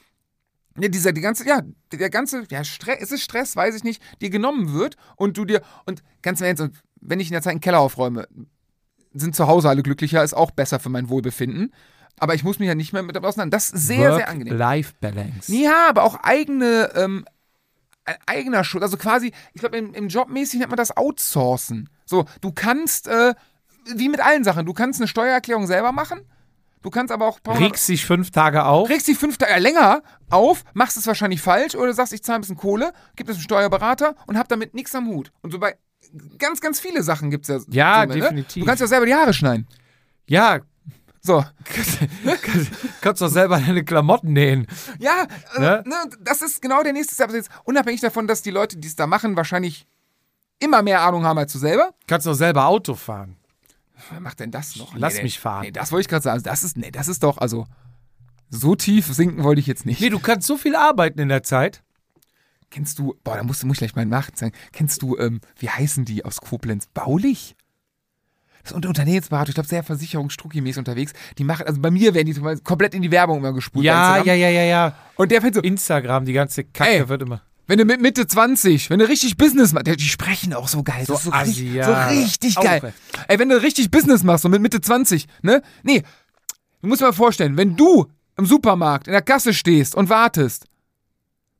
ne, 0.77 0.89
dieser, 0.89 1.11
die 1.11 1.21
ganze, 1.21 1.47
ja, 1.47 1.61
der 1.91 2.09
ganze, 2.09 2.45
ja, 2.49 2.63
Stress, 2.63 3.01
ist 3.01 3.11
es 3.11 3.21
Stress, 3.23 3.55
weiß 3.55 3.75
ich 3.75 3.83
nicht, 3.83 4.01
dir 4.21 4.29
genommen 4.29 4.73
wird 4.73 4.95
und 5.15 5.37
du 5.37 5.45
dir, 5.45 5.61
und 5.85 6.03
ganz 6.21 6.39
im 6.39 6.47
Ernst, 6.47 6.61
und 6.61 6.81
wenn 7.01 7.19
ich 7.19 7.27
in 7.27 7.33
der 7.33 7.41
Zeit 7.41 7.51
einen 7.51 7.61
Keller 7.61 7.79
aufräume, 7.79 8.27
sind 9.13 9.35
zu 9.35 9.47
Hause 9.47 9.69
alle 9.69 9.83
glücklicher, 9.83 10.23
ist 10.23 10.33
auch 10.33 10.51
besser 10.51 10.79
für 10.79 10.89
mein 10.89 11.09
Wohlbefinden. 11.09 11.73
Aber 12.19 12.33
ich 12.33 12.43
muss 12.43 12.59
mich 12.59 12.67
ja 12.67 12.75
nicht 12.75 12.93
mehr 12.93 13.03
mit 13.03 13.15
damit 13.15 13.29
auseinander. 13.29 13.55
Das 13.55 13.69
ist 13.69 13.87
sehr, 13.87 14.15
sehr 14.15 14.29
angenehm. 14.29 14.53
Work-Life-Balance. 14.53 15.53
Ja, 15.53 15.89
aber 15.89 16.03
auch 16.03 16.15
eigene, 16.23 16.91
ähm, 16.95 17.25
ein 18.05 18.15
eigener 18.25 18.63
Schutz. 18.63 18.81
Also 18.81 18.97
quasi, 18.97 19.33
ich 19.53 19.61
glaube, 19.61 19.77
im, 19.77 19.93
im 19.93 20.07
Jobmäßig 20.07 20.59
nennt 20.59 20.71
man 20.71 20.77
das 20.77 20.95
Outsourcen. 20.97 21.89
So, 22.05 22.25
du 22.41 22.51
kannst, 22.51 23.07
äh, 23.07 23.35
wie 23.95 24.09
mit 24.09 24.19
allen 24.19 24.43
Sachen, 24.43 24.65
du 24.65 24.73
kannst 24.73 24.99
eine 24.99 25.07
Steuererklärung 25.07 25.67
selber 25.67 25.91
machen. 25.91 26.21
Du 26.81 26.89
kannst 26.89 27.11
aber 27.11 27.25
auch 27.25 27.39
Regst 27.59 27.87
dich 27.89 28.05
fünf 28.05 28.31
Tage 28.31 28.63
auf. 28.65 28.89
regst 28.89 29.07
dich 29.07 29.17
fünf 29.17 29.37
Tage 29.37 29.59
länger 29.59 30.03
auf, 30.29 30.63
machst 30.73 30.95
es 30.97 31.07
wahrscheinlich 31.07 31.41
falsch 31.41 31.75
oder 31.75 31.93
sagst, 31.93 32.13
ich 32.13 32.23
zahle 32.23 32.37
ein 32.39 32.41
bisschen 32.41 32.57
Kohle, 32.57 32.93
gib 33.15 33.27
es 33.29 33.35
einem 33.35 33.43
Steuerberater 33.43 34.15
und 34.27 34.37
hab 34.37 34.47
damit 34.47 34.73
nichts 34.73 34.93
am 34.95 35.07
Hut. 35.07 35.31
Und 35.41 35.51
so 35.51 35.59
bei 35.59 35.75
ganz, 36.37 36.61
ganz 36.61 36.79
viele 36.79 37.03
Sachen 37.03 37.29
gibt 37.31 37.49
es 37.49 37.65
ja. 37.67 38.03
Ja, 38.03 38.07
so, 38.07 38.13
ne? 38.13 38.21
definitiv. 38.21 38.63
Du 38.63 38.67
kannst 38.67 38.81
ja 38.81 38.87
selber 38.87 39.05
die 39.05 39.15
Haare 39.15 39.33
schneiden. 39.33 39.67
Ja, 40.27 40.59
So. 41.21 41.43
kannst 43.01 43.21
doch 43.21 43.27
selber 43.29 43.59
deine 43.59 43.83
Klamotten 43.83 44.33
nähen. 44.33 44.67
Ja, 44.99 45.25
äh, 45.55 45.59
Ne? 45.59 45.83
ne? 45.85 45.95
das 46.21 46.41
ist 46.41 46.61
genau 46.61 46.83
der 46.83 46.93
nächste 46.93 47.13
Step. 47.15 47.27
Also 47.27 47.37
jetzt, 47.37 47.49
unabhängig 47.63 48.01
davon, 48.01 48.27
dass 48.27 48.41
die 48.41 48.51
Leute, 48.51 48.77
die 48.77 48.87
es 48.87 48.95
da 48.95 49.07
machen, 49.07 49.35
wahrscheinlich 49.35 49.87
immer 50.59 50.81
mehr 50.81 51.01
Ahnung 51.01 51.25
haben 51.25 51.37
als 51.37 51.51
du 51.53 51.59
selber. 51.59 51.91
Kannst 52.07 52.27
doch 52.27 52.33
selber 52.33 52.65
Auto 52.67 52.95
fahren. 52.95 53.36
Wer 54.09 54.19
macht 54.19 54.39
denn 54.39 54.51
das 54.51 54.75
noch? 54.75 54.95
Lass 54.95 55.15
nee, 55.15 55.23
mich 55.23 55.39
fahren. 55.39 55.63
Nee, 55.63 55.71
das 55.71 55.91
wollte 55.91 56.01
ich 56.01 56.07
gerade 56.07 56.23
sagen. 56.23 56.43
Das 56.43 56.63
ist, 56.63 56.77
nee, 56.77 56.91
das 56.91 57.07
ist 57.07 57.23
doch, 57.23 57.37
also, 57.37 57.65
so 58.49 58.75
tief 58.75 59.07
sinken 59.07 59.43
wollte 59.43 59.59
ich 59.59 59.67
jetzt 59.67 59.85
nicht. 59.85 60.01
Nee, 60.01 60.09
du 60.09 60.19
kannst 60.19 60.47
so 60.47 60.57
viel 60.57 60.75
arbeiten 60.75 61.19
in 61.19 61.29
der 61.29 61.43
Zeit. 61.43 61.83
Kennst 62.69 62.99
du, 62.99 63.15
boah, 63.23 63.37
da 63.37 63.43
musst 63.43 63.63
du, 63.63 63.67
muss 63.67 63.75
ich 63.75 63.79
gleich 63.79 63.95
mal 63.95 64.05
nachzeigen. 64.05 64.55
Kennst 64.71 65.01
du, 65.01 65.17
ähm, 65.17 65.39
wie 65.57 65.69
heißen 65.69 66.05
die 66.05 66.25
aus 66.25 66.41
Koblenz? 66.41 66.87
Baulich? 66.87 67.55
Das 68.61 68.71
ist 68.71 68.75
unter 68.75 68.89
Unternehmensberatung, 68.89 69.49
ich 69.49 69.55
glaube, 69.55 69.69
sehr 69.69 69.83
versicherungsstruckimäßig 69.83 70.79
unterwegs. 70.79 71.13
Die 71.37 71.45
machen, 71.45 71.65
also 71.65 71.79
bei 71.79 71.89
mir 71.89 72.13
werden 72.13 72.27
die 72.27 72.33
zum 72.33 72.43
Beispiel 72.43 72.63
komplett 72.63 72.93
in 72.93 73.01
die 73.01 73.11
Werbung 73.11 73.37
immer 73.37 73.53
gespult. 73.53 73.85
Ja, 73.85 74.21
ja, 74.21 74.33
ja, 74.33 74.49
ja, 74.49 74.63
ja. 74.63 74.95
Und 75.15 75.31
der 75.31 75.41
fängt 75.41 75.55
so, 75.55 75.61
Instagram, 75.61 76.25
die 76.25 76.33
ganze 76.33 76.65
Kacke 76.65 76.91
Ey. 76.91 77.09
wird 77.09 77.21
immer. 77.21 77.41
Wenn 77.67 77.77
du 77.77 77.85
mit 77.85 77.99
Mitte 78.01 78.25
20, 78.25 78.89
wenn 78.89 78.99
du 78.99 79.07
richtig 79.07 79.35
Business 79.37 79.73
machst, 79.73 79.87
die 79.87 79.99
sprechen 79.99 80.53
auch 80.53 80.67
so 80.69 80.83
geil. 80.83 81.05
So 81.05 81.15
so, 81.15 81.29
richtig, 81.31 81.73
ja. 81.73 81.85
so 81.85 82.15
richtig 82.15 82.55
geil. 82.55 82.81
ey. 82.83 82.91
Ey, 83.27 83.39
wenn 83.39 83.49
du 83.49 83.61
richtig 83.61 83.91
Business 83.91 84.23
machst, 84.23 84.43
so 84.43 84.49
mit 84.49 84.61
Mitte 84.61 84.79
20, 84.79 85.27
ne? 85.41 85.61
Nee, 85.83 86.03
du 86.81 86.87
musst 86.87 87.01
dir 87.01 87.05
mal 87.05 87.11
vorstellen, 87.13 87.57
wenn 87.57 87.75
du 87.75 88.07
im 88.37 88.45
Supermarkt 88.45 89.07
in 89.07 89.13
der 89.13 89.21
Kasse 89.21 89.53
stehst 89.53 89.95
und 89.95 90.09
wartest, 90.09 90.65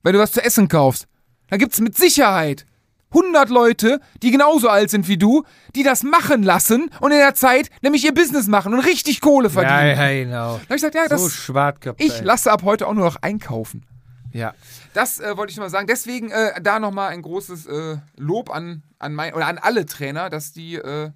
wenn 0.04 0.14
du 0.14 0.20
was 0.20 0.32
zu 0.32 0.44
essen 0.44 0.70
kaufst, 0.70 1.08
dann 1.50 1.60
gibt's 1.60 1.82
mit 1.82 1.98
Sicherheit 1.98 2.66
100 3.12 3.50
Leute, 3.50 4.00
die 4.22 4.32
genauso 4.32 4.70
alt 4.70 4.90
sind 4.90 5.08
wie 5.08 5.18
du, 5.18 5.44
die 5.76 5.84
das 5.84 6.04
machen 6.04 6.44
lassen 6.44 6.90
und 7.00 7.12
in 7.12 7.18
der 7.18 7.36
Zeit 7.36 7.70
nämlich 7.82 8.04
ihr 8.06 8.14
Business 8.14 8.48
machen 8.48 8.74
und 8.74 8.80
richtig 8.82 9.22
Kohle 9.22 9.50
verdienen. 9.50 9.98
Ja, 9.98 10.10
ja, 10.10 10.24
genau. 10.24 10.54
Da 10.54 10.54
hab 10.54 10.62
ich 10.62 10.68
gesagt, 10.70 10.96
ja, 10.96 11.08
das, 11.08 11.22
So 11.22 11.30
Schwartköpfe. 11.30 12.04
ich 12.04 12.22
lasse 12.22 12.52
ab 12.52 12.64
heute 12.64 12.88
auch 12.88 12.94
nur 12.94 13.06
noch 13.06 13.18
einkaufen. 13.22 13.86
Ja. 14.34 14.54
Das 14.98 15.20
äh, 15.20 15.38
wollte 15.38 15.52
ich 15.52 15.58
nur 15.58 15.66
mal 15.66 15.70
sagen. 15.70 15.86
Deswegen 15.88 16.32
äh, 16.32 16.60
da 16.62 16.80
nochmal 16.80 17.10
ein 17.10 17.22
großes 17.22 17.68
äh, 17.68 17.98
Lob 18.18 18.50
an, 18.50 18.82
an 18.98 19.14
mein, 19.14 19.34
oder 19.36 19.46
an 19.48 19.60
alle 19.60 19.86
Trainer, 19.86 20.30
dass 20.30 20.54
die 20.54 20.76
äh, 20.76 21.12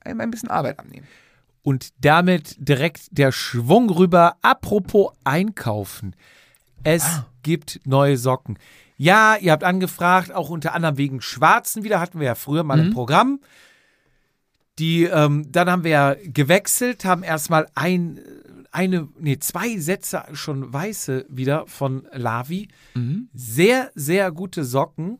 einem 0.00 0.20
ein 0.20 0.30
bisschen 0.30 0.48
Arbeit 0.48 0.78
abnehmen. 0.78 1.06
Und 1.62 1.90
damit 2.00 2.56
direkt 2.58 3.02
der 3.10 3.30
Schwung 3.30 3.90
rüber. 3.90 4.36
Apropos 4.42 5.12
Einkaufen. 5.24 6.16
Es 6.84 7.04
Ah. 7.04 7.26
gibt 7.42 7.80
neue 7.84 8.16
Socken. 8.16 8.58
Ja, 8.96 9.36
ihr 9.36 9.52
habt 9.52 9.62
angefragt, 9.64 10.32
auch 10.32 10.48
unter 10.48 10.74
anderem 10.74 10.96
wegen 10.96 11.20
Schwarzen 11.20 11.84
wieder, 11.84 12.00
hatten 12.00 12.18
wir 12.18 12.26
ja 12.26 12.34
früher 12.34 12.62
mal 12.64 12.78
Mhm. 12.78 12.86
im 12.88 12.92
Programm. 12.94 13.40
Die, 14.78 15.04
ähm, 15.04 15.52
dann 15.52 15.70
haben 15.70 15.84
wir 15.84 15.90
ja 15.90 16.14
gewechselt, 16.24 17.04
haben 17.04 17.22
erstmal 17.22 17.66
ein, 17.74 18.20
eine, 18.72 19.08
nee, 19.18 19.38
zwei 19.38 19.78
Sätze 19.78 20.24
schon 20.32 20.72
weiße 20.72 21.26
wieder 21.28 21.66
von 21.66 22.08
Lavi. 22.12 22.68
Mhm. 22.94 23.28
Sehr, 23.34 23.90
sehr 23.94 24.32
gute 24.32 24.64
Socken. 24.64 25.18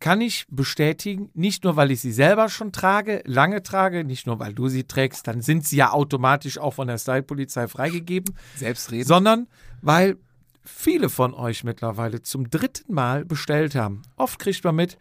Kann 0.00 0.22
ich 0.22 0.46
bestätigen, 0.48 1.28
nicht 1.34 1.62
nur, 1.62 1.76
weil 1.76 1.90
ich 1.90 2.00
sie 2.00 2.12
selber 2.12 2.48
schon 2.48 2.72
trage, 2.72 3.22
lange 3.26 3.62
trage, 3.62 4.02
nicht 4.02 4.26
nur, 4.26 4.38
weil 4.38 4.54
du 4.54 4.68
sie 4.68 4.84
trägst, 4.84 5.26
dann 5.26 5.42
sind 5.42 5.66
sie 5.66 5.76
ja 5.76 5.92
automatisch 5.92 6.56
auch 6.56 6.72
von 6.72 6.88
der 6.88 6.96
Style-Polizei 6.96 7.68
freigegeben, 7.68 8.34
Selbstreden. 8.56 9.06
sondern 9.06 9.46
weil 9.82 10.16
viele 10.64 11.10
von 11.10 11.34
euch 11.34 11.64
mittlerweile 11.64 12.22
zum 12.22 12.48
dritten 12.48 12.94
Mal 12.94 13.26
bestellt 13.26 13.74
haben. 13.74 14.00
Oft 14.16 14.38
kriegt 14.38 14.64
man 14.64 14.76
mit, 14.76 14.96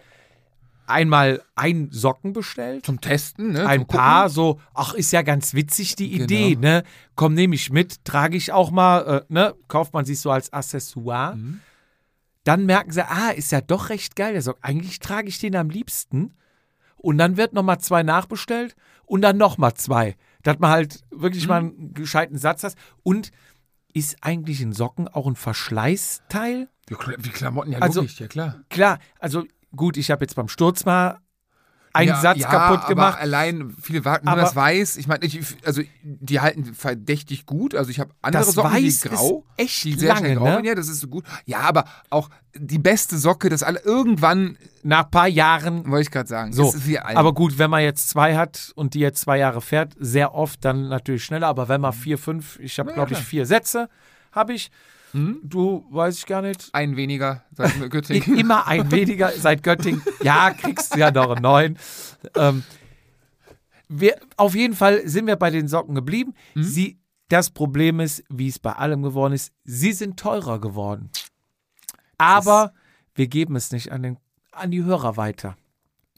einmal 0.90 1.42
ein 1.56 1.90
Socken 1.92 2.34
bestellt, 2.34 2.86
Zum 2.86 3.00
Testen, 3.02 3.54
ne? 3.54 3.66
ein 3.68 3.80
zum 3.82 3.88
Gucken. 3.88 4.00
paar 4.00 4.30
so, 4.30 4.60
ach, 4.74 4.94
ist 4.94 5.12
ja 5.14 5.22
ganz 5.22 5.54
witzig 5.54 5.96
die 5.96 6.14
Idee, 6.14 6.56
Genau. 6.56 6.62
ne? 6.62 6.84
Komm, 7.16 7.34
nehme 7.34 7.56
ich 7.56 7.72
mit, 7.72 8.04
trage 8.06 8.36
ich 8.38 8.52
auch 8.52 8.72
mal, 8.72 9.26
äh, 9.30 9.34
ne? 9.34 9.56
Kauft 9.68 9.94
man 9.94 10.06
sich 10.06 10.20
so 10.20 10.32
als 10.32 10.52
Accessoire. 10.54 11.36
Mhm. 11.36 11.62
Dann 12.44 12.66
merken 12.66 12.92
sie, 12.92 13.06
ah, 13.08 13.30
ist 13.30 13.52
ja 13.52 13.62
doch 13.62 13.90
recht 13.90 14.16
geil, 14.16 14.34
der 14.34 14.42
Sock. 14.42 14.58
Eigentlich 14.62 15.00
trage 15.00 15.28
ich 15.28 15.40
den 15.40 15.56
am 15.56 15.70
liebsten. 15.70 16.34
Und 16.98 17.18
dann 17.18 17.38
wird 17.38 17.54
nochmal 17.54 17.80
zwei 17.80 18.04
nachbestellt 18.04 18.76
und 19.06 19.22
dann 19.22 19.38
nochmal 19.38 19.74
zwei. 19.76 20.16
Dass 20.44 20.60
man 20.60 20.72
halt 20.72 21.02
wirklich 21.12 21.44
Mhm. 21.44 21.50
mal 21.50 21.58
einen 21.58 21.94
gescheiten 21.94 22.38
Satz 22.38 22.64
hat. 22.64 22.76
Und 23.04 23.32
ist 23.94 24.18
eigentlich 24.22 24.62
ein 24.62 24.72
Socken 24.74 25.08
auch 25.08 25.28
ein 25.28 25.36
Verschleißteil? 25.36 26.70
Wie 26.88 27.30
Klamotten, 27.30 27.72
ja, 27.74 27.80
Also- 27.80 28.02
logisch, 28.02 28.20
ja 28.20 28.28
klar. 28.28 28.56
Klar, 28.70 29.00
also 29.20 29.44
gut, 29.76 29.98
ich 29.98 30.12
habe 30.12 30.24
jetzt 30.24 30.36
beim 30.36 30.48
Sturz 30.48 30.86
mal 30.86 31.20
einen 31.92 32.10
ja, 32.10 32.22
Satz 32.22 32.38
ja, 32.38 32.48
kaputt 32.50 32.80
aber 32.82 32.88
gemacht. 32.88 33.20
allein, 33.20 33.76
viele 33.82 34.06
warten, 34.06 34.26
nur 34.26 34.34
Aber- 34.34 34.42
das 34.44 34.56
Weiß. 34.56 34.96
Ich 34.98 35.08
meine, 35.08 35.28
also 35.66 35.82
die 36.04 36.40
halten 36.40 36.74
verdächtig 36.76 37.48
gut. 37.48 37.74
Also 37.74 37.90
ich 37.90 38.00
habe 38.00 38.12
andere 38.22 38.46
Das 38.46 38.54
Socken, 38.54 38.72
Weiß 38.74 39.02
die 39.02 39.10
grau. 39.10 39.44
ist 39.58 39.64
echt 39.66 39.84
die 39.86 39.94
sehr 39.94 40.14
lange, 40.14 40.36
grau 40.36 40.60
ne? 40.60 40.68
Ja, 40.68 40.76
das 40.76 40.88
ist 40.88 41.00
so 41.00 41.08
gut. 41.08 41.26
Ja, 41.46 41.62
aber 41.62 41.86
auch 42.12 42.30
die 42.56 42.78
beste 42.78 43.18
Socke, 43.18 43.50
das 43.50 43.64
alle 43.64 43.80
irgendwann, 43.80 44.58
Nach 44.84 45.06
ein 45.06 45.12
paar 45.12 45.28
Jahren 45.28 45.90
wollte 45.90 46.04
ich 46.04 46.12
gerade 46.12 46.30
sagen, 46.30 46.54
So, 46.54 46.72
aber 47.04 47.34
gut, 47.34 47.58
wenn 47.58 47.72
man 47.72 47.82
jetzt 47.82 48.08
zwei 48.10 48.36
hat 48.38 48.72
und 48.76 48.94
die 48.94 49.00
jetzt 49.00 49.22
zwei 49.22 49.40
Jahre 49.40 49.60
fährt, 49.62 49.94
sehr 50.00 50.36
oft 50.36 50.64
dann 50.64 50.90
natürlich 50.90 51.26
schneller. 51.26 51.48
Aber 51.48 51.70
wenn 51.70 51.82
man 51.82 51.94
vier, 51.94 52.20
fünf, 52.20 52.60
ich 52.60 52.78
habe 52.78 52.94
glaube 52.94 53.14
ich 53.14 53.20
vier 53.20 53.48
Sätze, 53.48 53.90
habe 54.32 54.54
ich. 54.54 54.70
Mhm. 55.14 55.40
Du 55.44 55.86
weiß 55.90 56.18
ich 56.20 56.26
gar 56.26 56.42
nicht. 56.42 56.70
ein 56.74 56.96
weniger, 56.96 57.44
I- 57.60 57.90
Göttingen. 57.90 58.38
Immer 58.38 58.68
ein 58.68 58.92
weniger 58.92 59.32
seit 59.32 59.64
Göttingen. 59.64 60.02
Ja, 60.24 60.52
kriegst 60.52 60.94
du 60.96 61.00
ja 61.00 61.12
noch 61.12 61.32
einen 61.32 61.42
neuen. 61.42 61.78
Ähm, 62.36 62.64
wir, 63.88 64.20
auf 64.38 64.54
jeden 64.56 64.76
Fall 64.76 65.08
sind 65.08 65.26
wir 65.28 65.36
bei 65.36 65.50
den 65.50 65.68
Socken 65.68 65.96
geblieben. 65.96 66.34
Mhm. 66.54 66.64
Sie, 66.64 67.00
das 67.30 67.50
Problem 67.50 68.00
ist, 68.00 68.24
wie 68.30 68.48
es 68.48 68.60
bei 68.60 68.74
allem 68.74 69.02
geworden 69.02 69.34
ist, 69.34 69.52
sie 69.64 69.94
sind 69.94 70.20
teurer 70.20 70.60
geworden. 70.62 71.10
Aber 72.18 72.74
wir 73.16 73.28
geben 73.28 73.56
es 73.56 73.72
nicht 73.72 73.92
an, 73.92 74.04
den, 74.04 74.18
an 74.52 74.72
die 74.72 74.84
Hörer 74.84 75.18
weiter. 75.18 75.58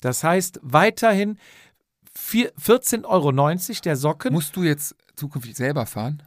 Das 0.01 0.23
heißt, 0.23 0.59
weiterhin 0.63 1.37
vier- 2.13 2.53
14,90 2.55 3.05
Euro 3.05 3.31
der 3.83 3.95
Socken. 3.95 4.33
Musst 4.33 4.55
du 4.55 4.63
jetzt 4.63 4.95
zukünftig 5.15 5.55
selber 5.55 5.85
fahren? 5.85 6.23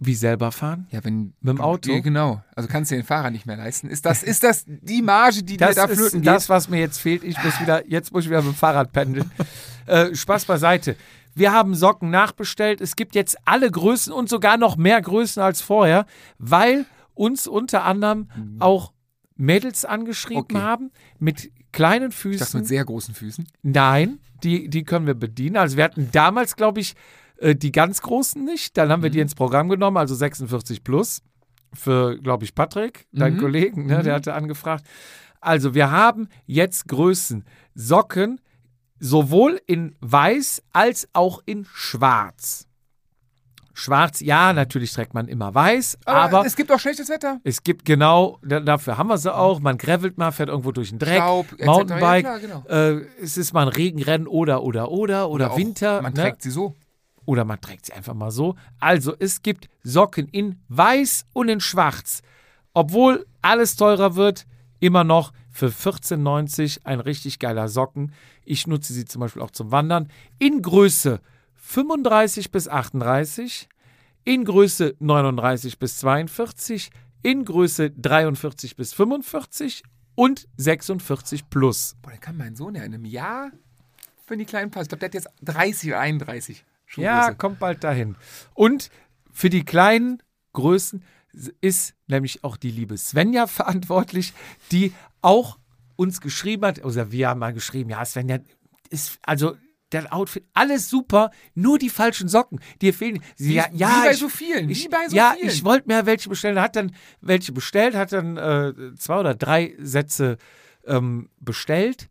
Wie 0.00 0.14
selber 0.14 0.50
fahren? 0.52 0.86
Ja, 0.90 1.02
wenn. 1.04 1.34
Mit 1.40 1.56
dem 1.56 1.60
Auto? 1.60 1.92
Ja, 1.92 2.00
genau. 2.00 2.42
Also 2.56 2.68
kannst 2.68 2.90
du 2.90 2.96
den 2.96 3.04
Fahrer 3.04 3.30
nicht 3.30 3.46
mehr 3.46 3.56
leisten. 3.56 3.88
Ist 3.88 4.04
das, 4.04 4.22
ist 4.22 4.42
das 4.42 4.64
die 4.66 5.02
Marge, 5.02 5.42
die 5.44 5.56
Das 5.56 5.74
dir 5.76 5.82
da 5.82 5.84
ist 5.86 5.98
flöten 5.98 6.20
geht? 6.22 6.26
das, 6.28 6.48
was 6.48 6.68
mir 6.68 6.80
jetzt 6.80 6.98
fehlt. 6.98 7.22
Ich 7.24 7.42
muss 7.42 7.60
wieder, 7.60 7.88
jetzt 7.88 8.12
muss 8.12 8.24
ich 8.24 8.30
wieder 8.30 8.42
mit 8.42 8.52
dem 8.52 8.56
Fahrrad 8.56 8.92
pendeln. 8.92 9.30
äh, 9.86 10.14
Spaß 10.14 10.44
beiseite. 10.46 10.96
Wir 11.36 11.52
haben 11.52 11.74
Socken 11.74 12.10
nachbestellt. 12.10 12.80
Es 12.80 12.96
gibt 12.96 13.14
jetzt 13.14 13.36
alle 13.44 13.70
Größen 13.70 14.12
und 14.12 14.28
sogar 14.28 14.56
noch 14.56 14.76
mehr 14.76 15.00
Größen 15.00 15.42
als 15.42 15.62
vorher, 15.62 16.06
weil 16.38 16.86
uns 17.14 17.46
unter 17.46 17.84
anderem 17.84 18.28
auch 18.58 18.92
Mädels 19.36 19.84
angeschrieben 19.84 20.44
Mhm. 20.50 20.56
Okay. 20.56 20.64
haben 20.64 20.90
mit 21.18 21.50
kleinen 21.72 22.12
Füßen. 22.12 22.38
dachte 22.40 22.56
mit 22.58 22.66
sehr 22.68 22.84
großen 22.84 23.14
Füßen. 23.14 23.46
Nein, 23.62 24.18
die, 24.44 24.68
die 24.68 24.84
können 24.84 25.06
wir 25.06 25.14
bedienen. 25.14 25.56
Also 25.56 25.76
wir 25.76 25.84
hatten 25.84 26.08
damals, 26.12 26.54
glaube 26.56 26.80
ich, 26.80 26.94
äh, 27.44 27.54
die 27.54 27.72
ganz 27.72 28.00
großen 28.02 28.44
nicht. 28.44 28.76
Dann 28.76 28.90
haben 28.90 29.02
wir 29.02 29.10
die 29.10 29.20
ins 29.20 29.34
Programm 29.34 29.68
genommen, 29.68 29.96
also 29.96 30.14
46 30.14 30.82
plus. 30.84 31.22
Für, 31.72 32.16
glaube 32.18 32.44
ich, 32.44 32.54
Patrick, 32.54 33.06
dein 33.12 33.34
Mhm. 33.34 33.38
Kollegen, 33.40 33.86
ne, 33.86 34.02
der 34.02 34.14
hatte 34.14 34.34
angefragt. 34.34 34.84
Also 35.40 35.74
wir 35.74 35.90
haben 35.90 36.28
jetzt 36.46 36.86
Größen 36.88 37.44
Socken 37.74 38.40
sowohl 39.00 39.60
in 39.66 39.96
weiß 40.00 40.62
als 40.72 41.08
auch 41.12 41.40
in 41.46 41.66
schwarz. 41.72 42.66
Schwarz, 43.76 44.20
ja, 44.20 44.52
natürlich 44.52 44.92
trägt 44.92 45.14
man 45.14 45.26
immer 45.26 45.52
weiß, 45.52 45.98
aber, 46.04 46.46
es 46.46 46.54
gibt 46.54 46.70
auch 46.70 46.78
schlechtes 46.78 47.08
Wetter. 47.08 47.40
es 47.42 47.64
gibt 47.64 47.84
genau, 47.84 48.38
da- 48.44 48.60
dafür 48.60 48.96
haben 48.98 49.08
wir 49.08 49.18
sie 49.18 49.34
auch. 49.34 49.58
Man 49.58 49.78
gravelt 49.78 50.16
mal, 50.16 50.30
fährt 50.30 50.48
irgendwo 50.48 50.70
durch 50.70 50.90
den 50.90 51.00
Dreck, 51.00 51.16
Staub. 51.16 51.46
Mountainbike. 51.60 52.24
Ja, 52.24 52.38
klar, 52.38 52.62
genau. 52.62 52.98
äh, 53.00 53.04
es 53.20 53.36
ist 53.36 53.52
mal 53.52 53.62
ein 53.62 53.68
Regenrennen 53.68 54.28
oder, 54.28 54.62
oder, 54.62 54.92
oder, 54.92 55.28
oder, 55.28 55.50
Auch 55.50 55.56
Winter. 55.58 56.00
Man 56.02 56.12
ne? 56.12 56.20
trägt 56.22 56.42
sie 56.42 56.52
so. 56.52 56.76
Oder 57.26 57.44
man 57.44 57.60
trägt 57.60 57.86
sie 57.86 57.92
einfach 57.92 58.14
mal 58.14 58.30
so. 58.30 58.56
Also, 58.80 59.14
es 59.18 59.42
gibt 59.42 59.68
Socken 59.82 60.28
in 60.28 60.60
weiß 60.68 61.26
und 61.32 61.48
in 61.48 61.60
schwarz. 61.60 62.22
Obwohl 62.74 63.26
alles 63.40 63.76
teurer 63.76 64.16
wird, 64.16 64.46
immer 64.80 65.04
noch 65.04 65.32
für 65.50 65.68
14,90 65.68 66.80
ein 66.84 67.00
richtig 67.00 67.38
geiler 67.38 67.68
Socken. 67.68 68.12
Ich 68.44 68.66
nutze 68.66 68.92
sie 68.92 69.04
zum 69.04 69.20
Beispiel 69.20 69.42
auch 69.42 69.52
zum 69.52 69.70
Wandern. 69.70 70.08
In 70.38 70.60
Größe 70.60 71.20
35 71.54 72.50
bis 72.50 72.68
38, 72.68 73.68
in 74.24 74.44
Größe 74.44 74.96
39 74.98 75.78
bis 75.78 75.98
42, 75.98 76.90
in 77.22 77.44
Größe 77.44 77.90
43 77.90 78.76
bis 78.76 78.92
45 78.92 79.84
und 80.14 80.48
46 80.56 81.48
plus. 81.48 81.96
Boah, 82.02 82.10
dann 82.10 82.20
kann 82.20 82.36
mein 82.36 82.56
Sohn 82.56 82.74
ja 82.74 82.82
in 82.82 82.94
einem 82.94 83.04
Jahr, 83.04 83.50
wenn 84.26 84.38
die 84.38 84.44
kleinen 84.44 84.70
passen. 84.70 84.84
Ich 84.84 84.88
glaube, 84.88 85.00
der 85.00 85.08
hat 85.08 85.14
jetzt 85.14 85.28
30 85.42 85.90
oder 85.90 86.00
31. 86.00 86.64
Ja, 86.96 87.22
Schuhgröße. 87.22 87.36
kommt 87.36 87.58
bald 87.58 87.84
dahin. 87.84 88.16
Und 88.54 88.90
für 89.32 89.50
die 89.50 89.64
kleinen 89.64 90.22
Größen 90.52 91.02
ist 91.60 91.94
nämlich 92.06 92.44
auch 92.44 92.56
die 92.56 92.70
liebe 92.70 92.96
Svenja 92.96 93.46
verantwortlich, 93.48 94.32
die 94.70 94.92
auch 95.22 95.58
uns 95.96 96.20
geschrieben 96.20 96.66
hat, 96.66 96.84
oder 96.84 97.12
wir 97.12 97.28
haben 97.28 97.40
mal 97.40 97.52
geschrieben, 97.52 97.90
ja, 97.90 98.04
Svenja 98.04 98.38
ist, 98.90 99.18
also 99.22 99.56
der 99.92 100.12
Outfit, 100.12 100.44
alles 100.54 100.90
super, 100.90 101.30
nur 101.54 101.78
die 101.78 101.88
falschen 101.88 102.28
Socken, 102.28 102.60
dir 102.82 102.92
fehlen. 102.92 103.22
Sie, 103.36 103.50
Wie, 103.50 103.54
ja, 103.54 103.68
wie 103.70 103.78
ja, 103.78 104.02
bei 104.04 104.10
ich, 104.10 104.18
so 104.18 104.28
vielen. 104.28 104.68
ich, 104.68 104.90
bei 104.90 105.08
so 105.08 105.14
ja, 105.16 105.34
vielen. 105.36 105.48
ich 105.48 105.64
wollte 105.64 105.88
mir 105.88 106.04
welche 106.04 106.28
bestellen, 106.28 106.60
hat 106.60 106.74
dann 106.76 106.94
welche 107.20 107.52
bestellt, 107.52 107.94
hat 107.94 108.12
dann 108.12 108.36
äh, 108.36 108.94
zwei 108.96 109.20
oder 109.20 109.34
drei 109.34 109.74
Sätze 109.78 110.38
ähm, 110.84 111.30
bestellt 111.40 112.08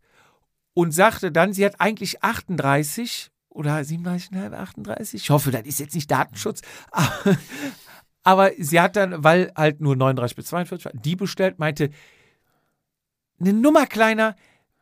und 0.72 0.92
sagte 0.92 1.30
dann, 1.30 1.52
sie 1.52 1.64
hat 1.64 1.80
eigentlich 1.80 2.22
38 2.22 3.30
oder 3.54 3.76
37,5, 3.76 4.52
38. 4.52 5.22
Ich 5.22 5.30
hoffe, 5.30 5.50
das 5.50 5.62
ist 5.62 5.80
jetzt 5.80 5.94
nicht 5.94 6.10
Datenschutz. 6.10 6.60
Aber, 6.90 7.12
aber 8.22 8.50
sie 8.58 8.80
hat 8.80 8.96
dann, 8.96 9.24
weil 9.24 9.52
halt 9.56 9.80
nur 9.80 9.96
39 9.96 10.36
bis 10.36 10.46
42 10.46 10.84
war, 10.84 10.92
die 10.92 11.16
bestellt, 11.16 11.58
meinte, 11.58 11.90
eine 13.40 13.52
Nummer 13.52 13.86
kleiner 13.86 14.36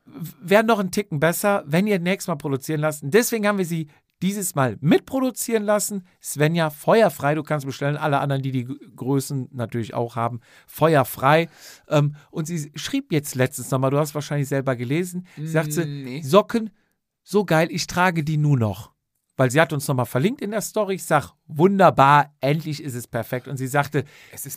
wäre 0.05 0.65
noch 0.65 0.81
ein 0.81 0.91
Ticken 0.91 1.21
besser, 1.21 1.63
wenn 1.67 1.87
ihr 1.87 1.99
nächstes 2.01 2.29
Mal 2.29 2.37
produzieren 2.37 2.81
lasst. 2.81 3.03
Und 3.05 3.15
Deswegen 3.15 3.47
haben 3.47 3.59
wir 3.59 3.65
sie 3.65 3.89
dieses 4.23 4.55
Mal 4.55 4.77
mitproduzieren 4.81 5.65
lassen. 5.65 6.07
Svenja, 6.23 6.71
feuerfrei, 6.71 7.35
du 7.35 7.43
kannst 7.43 7.67
bestellen. 7.67 7.97
Alle 7.97 8.21
anderen, 8.21 8.43
die 8.43 8.53
die 8.53 8.65
Größen 8.97 9.49
natürlich 9.53 9.95
auch 9.95 10.17
haben, 10.17 10.41
feuerfrei. 10.67 11.49
Ähm, 11.89 12.15
und 12.31 12.47
sie 12.47 12.71
schrieb 12.77 13.13
jetzt 13.13 13.35
letztens 13.35 13.71
nochmal, 13.71 13.91
du 13.91 13.99
hast 13.99 14.15
wahrscheinlich 14.15 14.49
selber 14.49 14.77
gelesen, 14.77 15.27
sie 15.37 15.49
sagte, 15.49 15.85
Mm, 15.85 16.05
nee. 16.05 16.23
Socken, 16.23 16.71
so 17.23 17.45
geil, 17.45 17.69
ich 17.71 17.87
trage 17.87 18.25
die 18.25 18.37
nur 18.37 18.59
noch. 18.59 18.93
Weil 19.37 19.51
sie 19.51 19.61
hat 19.61 19.73
uns 19.73 19.89
nochmal 19.89 20.07
verlinkt 20.07 20.43
in 20.43 20.51
der 20.51 20.61
Story. 20.61 20.97
Ich 20.97 21.05
sag, 21.05 21.33
wunderbar, 21.47 22.35
endlich 22.41 22.83
ist 22.83 22.95
es 22.95 23.07
perfekt. 23.07 23.49
Und 23.49 23.57
sie 23.57 23.67
sagte, 23.67 24.05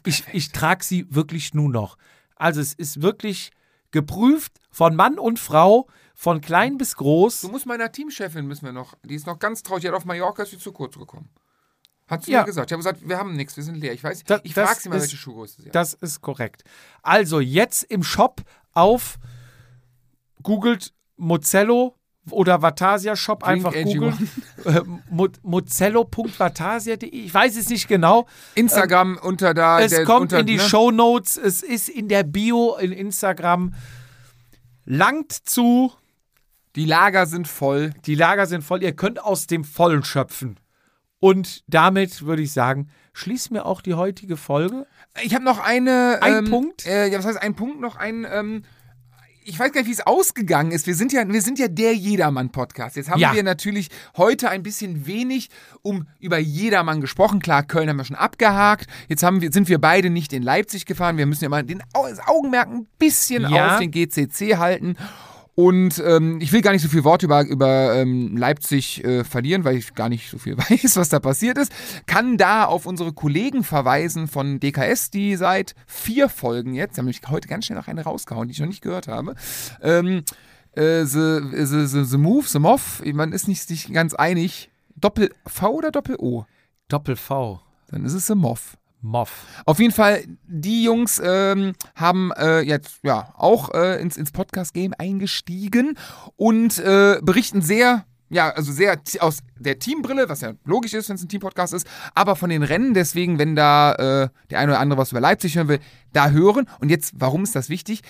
ich, 0.05 0.23
ich 0.33 0.51
trage 0.51 0.83
sie 0.83 1.05
wirklich 1.09 1.53
nur 1.53 1.69
noch. 1.69 1.97
Also 2.35 2.59
es 2.59 2.73
ist 2.73 3.01
wirklich 3.01 3.51
geprüft 3.91 4.59
von 4.71 4.95
Mann 4.95 5.17
und 5.17 5.39
Frau, 5.39 5.87
von 6.13 6.41
klein 6.41 6.77
bis 6.77 6.97
groß. 6.97 7.41
Du 7.41 7.49
musst 7.49 7.65
meiner 7.65 7.91
Teamchefin 7.91 8.45
müssen 8.45 8.65
wir 8.65 8.73
noch, 8.73 8.95
die 9.03 9.15
ist 9.15 9.25
noch 9.27 9.39
ganz 9.39 9.63
traurig, 9.63 9.81
die 9.81 9.87
hat 9.87 9.95
auf 9.95 10.03
Mallorca 10.05 10.43
ist 10.43 10.51
sie 10.51 10.57
zu 10.57 10.73
kurz 10.73 10.97
gekommen. 10.97 11.29
Hat 12.07 12.23
sie 12.25 12.31
Ja. 12.31 12.43
gesagt. 12.43 12.69
Ich 12.69 12.73
habe 12.73 12.79
gesagt, 12.83 13.07
wir 13.07 13.17
haben 13.17 13.35
nichts, 13.35 13.55
wir 13.55 13.63
sind 13.63 13.75
leer. 13.75 13.93
Ich 13.93 14.03
weiß, 14.03 14.23
Das- 14.25 14.41
ich 14.43 14.53
frage 14.53 14.79
sie 14.79 14.89
mal, 14.89 14.95
ist- 14.97 15.03
welche 15.03 15.17
Schuhgröße 15.17 15.61
sie 15.61 15.67
hat. 15.69 15.75
Das 15.75 15.93
ist 15.93 16.19
korrekt. 16.21 16.63
Also 17.01 17.39
jetzt 17.39 17.83
im 17.83 18.03
Shop 18.03 18.41
auf 18.73 19.17
googelt 20.43 20.93
Mozello 21.17 21.95
oder 22.31 22.61
Vatasia 22.61 23.15
Shop 23.15 23.43
Drink 23.43 23.65
einfach 23.65 23.73
AG1. 23.73 23.93
googeln. 23.93 24.30
Äh, 24.65 24.81
Mo- 25.10 25.27
Mozello.vatasia.de. 25.43 27.10
Ich 27.10 27.34
weiß 27.34 27.56
es 27.57 27.69
nicht 27.69 27.88
genau. 27.88 28.26
Instagram 28.56 29.19
unter 29.22 29.53
da. 29.53 29.80
Es 29.80 29.91
der, 29.91 30.06
kommt 30.06 30.22
unter, 30.34 30.39
in 30.39 30.47
die 30.47 30.57
ne? 30.57 30.61
Show 30.61 30.91
Notes. 30.91 31.38
Es 31.38 31.61
ist 31.61 31.89
in 31.89 32.07
der 32.10 32.23
Bio 32.23 32.76
in 32.76 32.91
Instagram. 32.91 33.73
Langt 34.85 35.31
zu. 35.31 35.91
Die 36.76 36.85
Lager 36.85 37.26
sind 37.26 37.47
voll. 37.47 37.93
Die 38.06 38.15
Lager 38.15 38.47
sind 38.47 38.64
voll. 38.64 38.84
Ihr 38.84 38.95
könnt 38.95 39.22
aus 39.23 39.47
dem 39.47 39.64
Vollen 39.64 40.03
schöpfen. 40.03 40.60
Und 41.19 41.64
damit 41.68 42.23
würde 42.23 42.41
ich 42.41 42.52
sagen, 42.52 42.89
schließen 43.14 43.56
wir 43.56 43.65
auch 43.65 43.81
die 43.81 43.93
heutige 43.93 44.35
Folge. 44.35 44.85
Ich 45.23 45.34
habe 45.34 45.43
noch 45.45 45.60
eine. 45.60 46.19
Ein 46.22 46.45
ähm, 46.45 46.49
Punkt? 46.49 46.85
Äh, 46.85 47.07
ja, 47.07 47.18
was 47.18 47.26
heißt 47.26 47.41
ein 47.41 47.56
Punkt? 47.56 47.80
Noch 47.80 47.95
ein. 47.95 48.27
Ähm, 48.30 48.64
ich 49.47 49.59
weiß 49.59 49.72
gar 49.72 49.81
nicht, 49.81 49.88
wie 49.88 49.93
es 49.93 50.05
ausgegangen 50.05 50.72
ist. 50.72 50.88
Wir 50.88 50.95
sind 50.95 51.13
ja, 51.13 51.27
wir 51.27 51.41
sind 51.41 51.59
ja 51.59 51.67
der 51.67 51.93
Jedermann-Podcast. 51.93 52.95
Jetzt 52.95 53.09
haben 53.09 53.19
Ja. 53.19 53.34
wir 53.34 53.43
natürlich 53.43 53.89
heute 54.17 54.49
ein 54.49 54.63
bisschen 54.63 55.05
wenig 55.05 55.49
um 55.84 56.07
über 56.19 56.38
Jedermann 56.39 56.99
gesprochen. 56.99 57.39
Klar, 57.39 57.63
Köln 57.63 57.88
haben 57.89 57.97
wir 57.97 58.05
schon 58.05 58.15
abgehakt. 58.15 58.88
Jetzt 59.07 59.23
haben 59.23 59.41
wir, 59.41 59.51
sind 59.51 59.69
wir 59.69 59.80
beide 59.80 60.09
nicht 60.09 60.34
in 60.34 60.41
Leipzig 60.43 60.85
gefahren. 60.85 61.17
Wir 61.17 61.26
müssen 61.27 61.43
ja 61.43 61.49
mal 61.49 61.63
den 61.63 61.84
das 61.93 62.19
Augenmerk 62.27 62.67
ein 62.69 62.88
bisschen 62.97 63.47
Ja. 63.49 63.73
auf 63.76 63.80
den 63.80 63.91
GCC 63.91 64.57
halten. 64.57 64.97
Und 65.56 66.03
ähm, 66.06 66.40
ich 66.41 66.52
will 66.52 66.61
gar 66.61 66.73
nicht 66.73 66.82
so 66.82 66.90
viel 66.90 67.06
Worte 67.06 67.26
über, 67.26 67.45
über 67.45 67.95
ähm, 67.95 68.36
Leipzig 68.36 69.03
äh, 69.06 69.23
verlieren, 69.23 69.64
weil 69.64 69.77
ich 69.77 69.94
gar 69.94 70.10
nicht 70.10 70.30
so 70.30 70.38
viel 70.38 70.57
weiß, 70.57 70.98
was 70.98 71.07
da 71.07 71.19
passiert 71.22 71.57
ist. 71.57 71.72
Kann 72.06 72.38
da 72.38 72.65
auf 72.65 72.86
unsere 72.86 73.14
Kollegen 73.14 73.64
verweisen 73.64 74.27
von 74.27 74.60
DKS, 74.60 75.11
die 75.11 75.38
seit 75.38 75.73
vier 75.88 76.27
Folgen 76.27 76.73
jetzt, 76.73 76.95
die 76.95 76.99
haben 76.99 77.06
nämlich 77.06 77.22
heute 77.30 77.48
ganz 77.48 77.65
schnell 77.65 77.80
noch 77.80 77.88
eine 77.88 78.03
rausgehauen, 78.03 78.49
die 78.49 78.52
ich 78.52 78.60
noch 78.60 78.68
nicht 78.68 78.82
gehört 78.82 79.07
habe. 79.07 79.36
Ähm, 79.82 80.23
äh, 80.73 81.06
the, 81.06 81.40
the, 81.53 81.88
the, 81.88 82.03
the 82.03 82.18
Move, 82.18 82.45
The 82.48 82.60
Moff, 82.60 83.02
man 83.06 83.32
ist 83.32 83.48
nicht, 83.48 83.69
nicht 83.69 83.94
ganz 83.94 84.14
einig. 84.14 84.69
Doppel-V 84.98 85.69
oder 85.69 85.91
Doppel-O? 85.91 86.45
Doppel-V. 86.90 87.61
Dann 87.88 88.03
ist 88.03 88.14
es 88.14 88.27
The 88.27 88.36
Moff. 88.36 88.77
Moff. 89.06 89.45
Auf 89.65 89.80
jeden 89.80 89.94
Fall, 89.94 90.23
die 90.48 90.84
Jungs 90.84 91.22
ähm, 91.23 91.73
haben 91.95 92.32
äh, 92.34 92.61
jetzt 92.61 92.99
ja 93.03 93.34
auch 93.38 93.73
äh, 93.73 94.02
ins, 94.02 94.18
ins 94.18 94.32
Podcast-Game 94.32 94.94
eingestiegen 94.98 95.98
und 96.36 96.80
äh, 96.80 97.19
berichten 97.22 97.61
sehr, 97.61 98.06
ja, 98.30 98.49
also 98.49 98.72
sehr 98.72 98.99
aus 99.19 99.40
der 99.60 99.77
Teambrille, 99.77 100.27
was 100.27 100.41
ja 100.41 100.53
logisch 100.65 100.94
ist, 100.94 101.07
wenn 101.10 101.18
es 101.18 101.23
ein 101.23 101.30
Team-Podcast 101.30 101.73
ist, 101.73 101.88
aber 102.15 102.36
von 102.36 102.49
den 102.49 102.64
Rennen, 102.64 102.95
deswegen, 102.95 103.38
wenn 103.38 103.56
da 103.56 103.94
äh, 103.94 104.30
der 104.49 104.60
eine 104.60 104.72
oder 104.72 104.80
andere 104.80 104.99
was 104.99 105.11
über 105.11 105.22
Leipzig 105.22 105.56
hören 105.56 105.68
will, 105.68 105.80
da 106.11 106.32
hören. 106.32 106.68
Und 106.80 106.90
jetzt, 106.90 107.14
warum 107.18 107.44
ist 107.44 107.56
das 107.56 107.69
wichtig? 107.69 108.02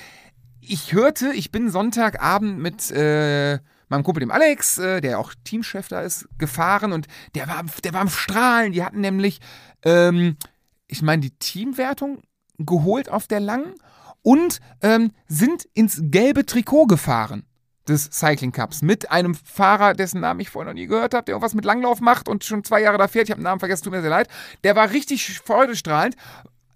Ich 0.61 0.93
hörte, 0.93 1.33
ich 1.33 1.51
bin 1.51 1.69
Sonntagabend 1.69 2.57
mit 2.57 2.89
äh, 2.91 3.59
meinem 3.89 4.03
Kumpel, 4.03 4.21
dem 4.21 4.31
Alex, 4.31 4.77
äh, 4.77 5.01
der 5.01 5.19
auch 5.19 5.33
Teamchef 5.43 5.89
da 5.89 6.01
ist, 6.01 6.27
gefahren 6.37 6.93
und 6.93 7.07
der 7.35 7.47
war, 7.47 7.63
der 7.83 7.93
war 7.93 8.01
am 8.01 8.09
Strahlen. 8.09 8.71
Die 8.71 8.83
hatten 8.83 9.01
nämlich, 9.01 9.41
ähm, 9.83 10.37
ich 10.87 11.01
meine, 11.01 11.21
die 11.21 11.31
Teamwertung 11.31 12.21
geholt 12.57 13.09
auf 13.09 13.27
der 13.27 13.39
langen 13.39 13.75
und 14.21 14.59
ähm, 14.81 15.11
sind 15.27 15.65
ins 15.73 15.99
gelbe 16.01 16.45
Trikot 16.45 16.87
gefahren. 16.87 17.45
des 17.87 18.09
Cycling 18.11 18.51
Cups 18.51 18.81
mit 18.81 19.11
einem 19.11 19.35
Fahrer, 19.35 19.93
dessen 19.93 20.21
Namen 20.21 20.39
ich 20.39 20.49
vorher 20.49 20.73
noch 20.73 20.79
nie 20.79 20.87
gehört 20.87 21.13
habe, 21.13 21.25
der 21.25 21.33
irgendwas 21.33 21.53
mit 21.53 21.65
Langlauf 21.65 22.01
macht 22.01 22.27
und 22.27 22.43
schon 22.43 22.63
zwei 22.63 22.81
Jahre 22.81 22.97
da 22.97 23.07
fährt. 23.07 23.25
Ich 23.27 23.31
habe 23.31 23.41
den 23.41 23.43
Namen 23.43 23.59
vergessen, 23.59 23.83
tut 23.83 23.93
mir 23.93 24.01
sehr 24.01 24.09
leid. 24.09 24.27
Der 24.63 24.75
war 24.75 24.89
richtig 24.89 25.39
freudestrahlend. 25.41 26.15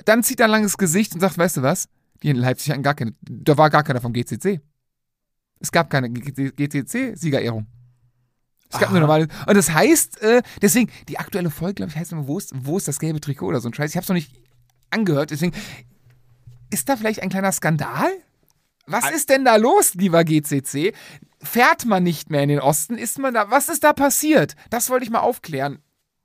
Dann 0.06 0.22
zieht 0.22 0.40
er 0.40 0.46
ein 0.46 0.52
langes 0.52 0.78
Gesicht 0.78 1.16
und 1.16 1.20
sagt, 1.20 1.38
weißt 1.40 1.58
du 1.58 1.62
was? 1.64 1.90
Die 2.22 2.30
in 2.30 2.36
Leipzig 2.36 2.72
hatten 2.72 2.84
gar 2.84 2.94
keine, 2.94 3.16
da 3.22 3.58
war 3.58 3.72
gar 3.72 3.84
keiner 3.84 4.02
vom 4.02 4.14
GCC. 4.14 4.62
Es 5.60 5.72
gab 5.72 5.90
keine 5.90 6.10
GCC-Siegerehrung. 6.10 7.66
Es 8.72 8.80
gab 8.80 8.90
Aha. 8.90 8.92
nur 8.92 9.02
normale. 9.02 9.28
Und 9.48 9.58
das 9.58 9.72
heißt, 9.72 10.22
äh, 10.22 10.44
deswegen, 10.62 10.92
die 11.08 11.18
aktuelle 11.18 11.50
Folge, 11.50 11.76
glaube 11.76 11.92
ich, 11.92 11.98
heißt 11.98 12.12
immer, 12.12 12.28
wo 12.28 12.38
ist, 12.38 12.54
wo 12.56 12.78
ist 12.78 12.88
das 12.88 13.00
gelbe 13.00 13.20
Trikot 13.20 13.48
oder 13.48 13.62
so 13.62 13.70
ein 13.70 13.74
Scheiß. 13.74 13.90
Ich 13.90 13.96
habe 13.96 14.04
es 14.04 14.10
noch 14.10 14.16
nicht 14.16 14.32
angehört, 14.92 15.32
deswegen, 15.32 15.54
ist 16.70 16.88
da 16.88 16.96
vielleicht 16.96 17.22
ein 17.22 17.30
kleiner 17.30 17.52
Skandal? 17.52 18.12
Was 18.86 19.12
ist 19.12 19.30
denn 19.30 19.46
da 19.46 19.56
los, 19.56 19.94
lieber 19.96 20.24
GCC? 20.24 20.94
Fährt 21.42 21.86
man 21.86 22.04
nicht 22.04 22.30
mehr 22.30 22.44
in 22.44 22.50
den 22.50 22.60
Osten? 22.60 22.98
Ist 22.98 23.20
man 23.20 23.34
da, 23.34 23.50
was 23.52 23.70
ist 23.70 23.84
da 23.84 23.94
passiert? 23.94 24.56
Das 24.70 24.90
wollte 24.90 25.06
ich 25.06 25.12
mal 25.12 25.20
aufklären. 25.20 25.80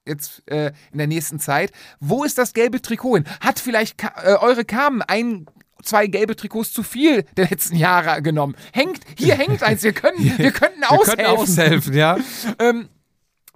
Jetzt 0.07 0.43
äh, 0.51 0.73
in 0.93 0.99
der 0.99 1.07
nächsten 1.07 1.39
Zeit. 1.41 1.73
Wo 2.01 2.25
ist 2.25 2.37
das 2.37 2.53
gelbe 2.53 2.83
Trikot 2.83 3.17
hin? 3.17 3.25
Hat 3.41 3.59
vielleicht 3.59 3.97
Ka 3.97 4.13
äh, 4.23 4.37
eure 4.37 4.65
Carmen 4.65 5.03
ein, 5.03 5.47
zwei 5.85 6.07
gelbe 6.07 6.37
Trikots 6.37 6.73
zu 6.73 6.83
viel 6.83 7.25
der 7.37 7.49
letzten 7.49 7.77
Jahre 7.77 8.23
genommen? 8.23 8.55
Hängt, 8.73 9.01
hier 9.17 9.35
hängt 9.35 9.63
eins. 9.63 9.83
Wir 9.83 9.93
können, 9.93 10.19
wir 10.39 10.51
könnten 10.51 10.81
Wir 10.81 10.91
aushelfen. 10.93 11.17
können 11.25 11.37
aushelfen, 11.39 11.95
ja. 11.95 12.19
Ähm, 12.59 12.89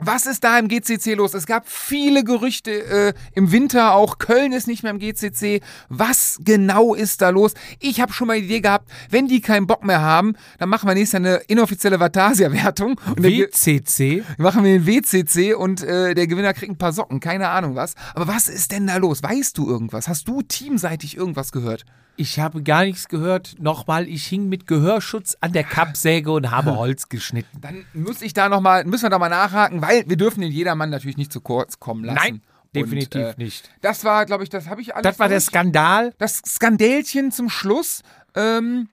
was 0.00 0.26
ist 0.26 0.44
da 0.44 0.56
im 0.60 0.68
GCC 0.68 1.14
los? 1.14 1.34
Es 1.34 1.44
gab 1.44 1.68
viele 1.68 2.22
Gerüchte 2.22 2.70
äh, 2.70 3.14
im 3.34 3.50
Winter 3.50 3.94
auch. 3.94 4.18
Köln 4.18 4.52
ist 4.52 4.68
nicht 4.68 4.84
mehr 4.84 4.92
im 4.92 5.00
GCC. 5.00 5.60
Was 5.88 6.38
genau 6.40 6.94
ist 6.94 7.20
da 7.20 7.30
los? 7.30 7.54
Ich 7.80 8.00
habe 8.00 8.12
schon 8.12 8.28
mal 8.28 8.38
die 8.38 8.46
Idee 8.46 8.60
gehabt, 8.60 8.88
wenn 9.10 9.26
die 9.26 9.40
keinen 9.40 9.66
Bock 9.66 9.84
mehr 9.84 10.00
haben, 10.00 10.34
dann 10.58 10.68
machen 10.68 10.88
wir 10.88 10.94
nächstes 10.94 11.20
Jahr 11.20 11.28
eine 11.32 11.42
inoffizielle 11.48 11.98
Vatasia-Wertung. 11.98 13.00
WCC. 13.16 14.22
machen 14.36 14.62
wir 14.62 14.78
den 14.78 14.86
WCC 14.86 15.54
und 15.54 15.82
äh, 15.82 16.14
der 16.14 16.28
Gewinner 16.28 16.54
kriegt 16.54 16.70
ein 16.70 16.78
paar 16.78 16.92
Socken. 16.92 17.18
Keine 17.18 17.48
Ahnung 17.48 17.74
was. 17.74 17.94
Aber 18.14 18.28
was 18.28 18.48
ist 18.48 18.70
denn 18.70 18.86
da 18.86 18.98
los? 18.98 19.24
Weißt 19.24 19.58
du 19.58 19.68
irgendwas? 19.68 20.06
Hast 20.06 20.28
du 20.28 20.42
teamseitig 20.42 21.16
irgendwas 21.16 21.50
gehört? 21.50 21.84
Ich 22.20 22.40
habe 22.40 22.64
gar 22.64 22.84
nichts 22.84 23.06
gehört. 23.06 23.54
Nochmal, 23.60 24.08
ich 24.08 24.26
hing 24.26 24.48
mit 24.48 24.66
Gehörschutz 24.66 25.36
an 25.40 25.52
der 25.52 25.62
Kappsäge 25.62 26.32
und 26.32 26.50
habe 26.50 26.76
Holz 26.76 27.08
geschnitten. 27.08 27.60
Dann 27.60 27.84
muss 27.94 28.22
ich 28.22 28.34
da 28.34 28.48
noch 28.48 28.60
mal, 28.60 28.84
müssen 28.84 29.04
wir 29.04 29.10
da 29.10 29.20
mal 29.20 29.28
nachhaken, 29.28 29.82
weil 29.82 30.02
wir 30.08 30.16
dürfen 30.16 30.40
den 30.40 30.50
Jedermann 30.50 30.90
natürlich 30.90 31.16
nicht 31.16 31.32
zu 31.32 31.40
kurz 31.40 31.78
kommen 31.78 32.04
lassen. 32.04 32.16
Nein, 32.16 32.42
definitiv 32.74 33.22
und, 33.22 33.28
äh, 33.28 33.34
nicht. 33.36 33.70
Das 33.82 34.02
war, 34.02 34.26
glaube 34.26 34.42
ich, 34.42 34.50
das 34.50 34.66
habe 34.68 34.80
ich 34.80 34.96
alles. 34.96 35.04
Das 35.04 35.20
war 35.20 35.28
der. 35.28 35.40
Skandal. 35.40 36.12
Das 36.18 36.42
Skandälchen 36.44 37.30
zum 37.30 37.48
Schluss. 37.48 38.02
Ähm, 38.34 38.88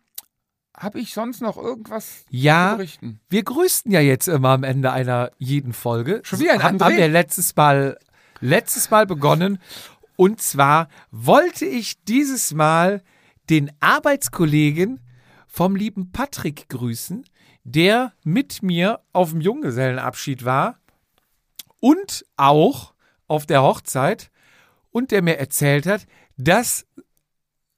habe 0.78 1.00
ich 1.00 1.14
sonst 1.14 1.42
noch 1.42 1.58
irgendwas 1.58 2.26
Ja. 2.30 2.72
zu 2.74 2.78
berichten? 2.78 3.20
Wir 3.30 3.44
grüßten 3.44 3.92
ja 3.92 4.02
jetzt 4.02 4.28
immer 4.28 4.50
am 4.50 4.64
Ende 4.64 4.92
einer 4.92 5.32
jeden 5.40 5.74
Folge. 5.74 6.22
Schon 6.24 6.40
wieder 6.42 6.54
ein 6.54 6.62
haben, 6.64 6.78
André? 6.78 6.84
haben 6.84 6.98
wir 6.98 7.08
letztes 7.08 7.56
Mal, 7.56 7.98
letztes 8.40 8.92
Mal 8.92 9.08
begonnen. 9.08 9.58
Und 10.16 10.42
zwar 10.42 10.90
wollte 11.12 11.66
ich 11.66 12.04
dieses 12.04 12.54
Mal 12.54 13.02
den 13.50 13.72
Arbeitskollegen 13.80 15.00
vom 15.48 15.76
lieben 15.76 16.12
Patrick 16.12 16.68
grüßen, 16.70 17.26
der 17.64 18.14
mit 18.24 18.62
mir 18.62 19.02
auf 19.14 19.32
dem 19.32 19.42
Junggesellenabschied 19.42 20.46
war 20.46 20.80
und 21.80 22.26
auch 22.38 22.94
auf 23.28 23.46
der 23.46 23.64
Hochzeit 23.64 24.32
und 24.92 25.12
der 25.12 25.22
mir 25.22 25.38
erzählt 25.38 25.86
hat, 25.86 26.06
dass, 26.38 26.86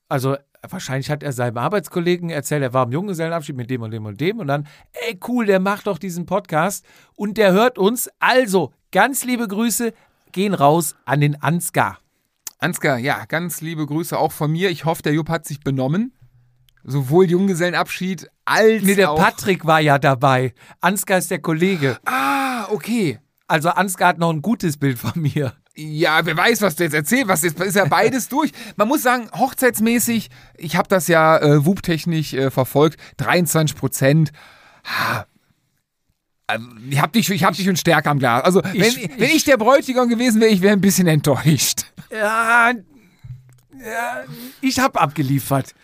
also 0.10 0.38
wahrscheinlich 0.68 1.10
hat 1.10 1.24
er 1.24 1.32
seinem 1.32 1.58
Arbeitskollegen 1.58 2.30
erzählt, 2.30 2.64
er 2.64 2.74
war 2.74 2.86
im 2.86 2.92
Junggesellenabschied 2.92 3.56
mit 3.56 3.70
dem 3.70 3.82
und 3.82 3.92
dem 3.92 4.06
und 4.06 4.20
dem 4.20 4.40
und 4.40 4.48
dann, 4.48 4.68
ey 4.92 5.20
cool, 5.28 5.46
der 5.46 5.60
macht 5.60 5.88
doch 5.88 5.98
diesen 5.98 6.26
Podcast 6.26 6.86
und 7.16 7.38
der 7.38 7.54
hört 7.54 7.78
uns. 7.78 8.10
Also, 8.20 8.74
ganz 8.92 9.24
liebe 9.24 9.48
Grüße 9.48 9.94
gehen 10.32 10.54
raus 10.54 10.96
an 11.06 11.22
den 11.22 11.42
Ansgar. 11.42 12.00
Ansgar, 12.60 12.98
ja, 12.98 13.26
ganz 13.26 13.62
liebe 13.62 13.86
Grüße 13.86 14.18
auch 14.18 14.32
von 14.32 14.52
mir. 14.52 14.70
Ich 14.70 14.86
hoffe, 14.86 15.04
der 15.04 15.14
Jupp 15.14 15.30
hat 15.30 15.46
sich 15.46 15.60
benommen. 15.60 16.14
Sowohl 16.84 17.30
Junggesellenabschied 17.30 18.30
als 18.46 18.84
Nee, 18.84 18.96
der 18.96 19.12
auch... 19.12 19.20
Patrick 19.20 19.66
war 19.66 19.80
ja 19.80 20.00
dabei. 20.00 20.54
Ansgar 20.80 21.18
ist 21.18 21.30
der 21.30 21.40
Kollege. 21.40 21.98
Ah, 22.06 22.68
okay. 22.72 23.20
Also 23.48 23.70
Ansgar 23.70 24.10
hat 24.10 24.18
noch 24.20 24.32
ein 24.32 24.42
gutes 24.42 24.78
Bild 24.78 24.98
von 24.98 25.22
mir. 25.22 25.54
Ja, 25.76 26.26
wer 26.26 26.36
weiß, 26.36 26.62
was 26.62 26.76
du 26.76 26.84
jetzt 26.86 26.94
erzählst. 26.94 27.28
Was 27.28 27.44
jetzt 27.44 27.60
ist 27.60 27.76
ja 27.76 27.86
beides 27.86 28.28
durch. 28.30 28.52
Man 28.76 28.88
muss 28.88 29.04
sagen, 29.04 29.30
hochzeitsmäßig, 29.32 30.30
ich 30.58 30.76
habe 30.76 30.88
das 30.88 31.08
ja 31.08 31.38
äh, 31.38 31.66
WUP-technisch 31.66 32.34
äh, 32.34 32.50
verfolgt, 32.50 33.00
23 33.18 33.78
Prozent. 33.78 34.32
Ich 36.90 37.02
hab 37.02 37.12
dich, 37.14 37.30
ich 37.30 37.44
hab 37.44 37.54
dich 37.56 37.66
schon 37.66 37.76
stärker 37.76 38.10
am 38.12 38.20
Glas. 38.20 38.44
Also, 38.44 38.62
wenn 38.64 38.76
Ich- 38.76 39.10
wenn 39.18 39.30
ich 39.32 39.44
der 39.44 39.58
Bräutigam 39.58 40.08
gewesen 40.08 40.40
wäre, 40.40 40.52
ich 40.52 40.62
wäre 40.62 40.74
ein 40.74 40.82
bisschen 40.82 41.08
enttäuscht. 41.08 41.86
Ja, 42.10 42.72
ja 42.72 44.24
ich 44.62 44.80
habe 44.80 45.00
abgeliefert. 45.00 45.76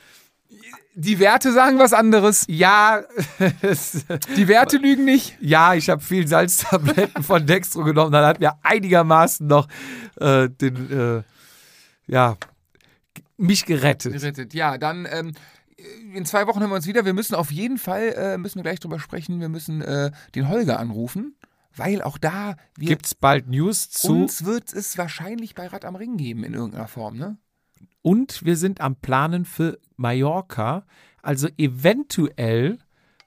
Die 0.95 1.17
Werte 1.19 1.51
sagen 1.51 1.79
was 1.79 1.91
anderes. 1.91 2.45
Ja, 2.47 3.01
Die 4.37 4.47
Werte 4.47 4.77
lügen 4.77 5.05
nicht. 5.05 5.35
ja, 5.41 5.73
ich 5.73 5.89
habe 5.89 6.01
viel 6.01 6.27
Salztabletten 6.27 7.23
von 7.23 7.45
Dextro 7.45 7.83
genommen. 7.83 8.11
Dann 8.11 8.25
hat 8.25 8.39
mir 8.39 8.53
einigermaßen 8.61 9.45
noch 9.47 9.67
äh, 10.21 10.47
den, 10.49 10.91
äh, 11.17 11.23
ja, 12.05 12.37
mich 13.37 13.65
gerettet. 13.65 14.13
Gerettet. 14.13 14.53
Ja, 14.53 14.77
dann 14.77 15.07
ähm, 15.11 15.33
in 16.13 16.25
zwei 16.25 16.47
Wochen 16.47 16.59
hören 16.59 16.69
wir 16.69 16.75
uns 16.75 16.87
wieder. 16.87 17.05
Wir 17.05 17.13
müssen 17.13 17.35
auf 17.35 17.51
jeden 17.51 17.77
Fall, 17.77 18.13
äh, 18.15 18.37
müssen 18.37 18.57
wir 18.57 18.63
gleich 18.63 18.79
drüber 18.79 18.99
sprechen, 18.99 19.39
wir 19.39 19.49
müssen 19.49 19.81
äh, 19.81 20.11
den 20.35 20.49
Holger 20.49 20.79
anrufen, 20.79 21.35
weil 21.75 22.01
auch 22.01 22.17
da 22.17 22.55
wir, 22.77 22.89
Gibt's 22.89 23.15
bald 23.15 23.47
News 23.47 23.89
zu 23.89 24.11
uns 24.11 24.45
wird 24.45 24.73
es 24.73 24.97
wahrscheinlich 24.97 25.55
bei 25.55 25.67
Rad 25.67 25.85
am 25.85 25.95
Ring 25.95 26.17
geben 26.17 26.43
in 26.43 26.53
irgendeiner 26.53 26.87
Form, 26.87 27.17
ne? 27.17 27.37
und 28.03 28.45
wir 28.45 28.57
sind 28.57 28.81
am 28.81 28.95
Planen 28.97 29.45
für 29.45 29.79
Mallorca. 29.95 30.85
Also 31.23 31.47
eventuell 31.57 32.77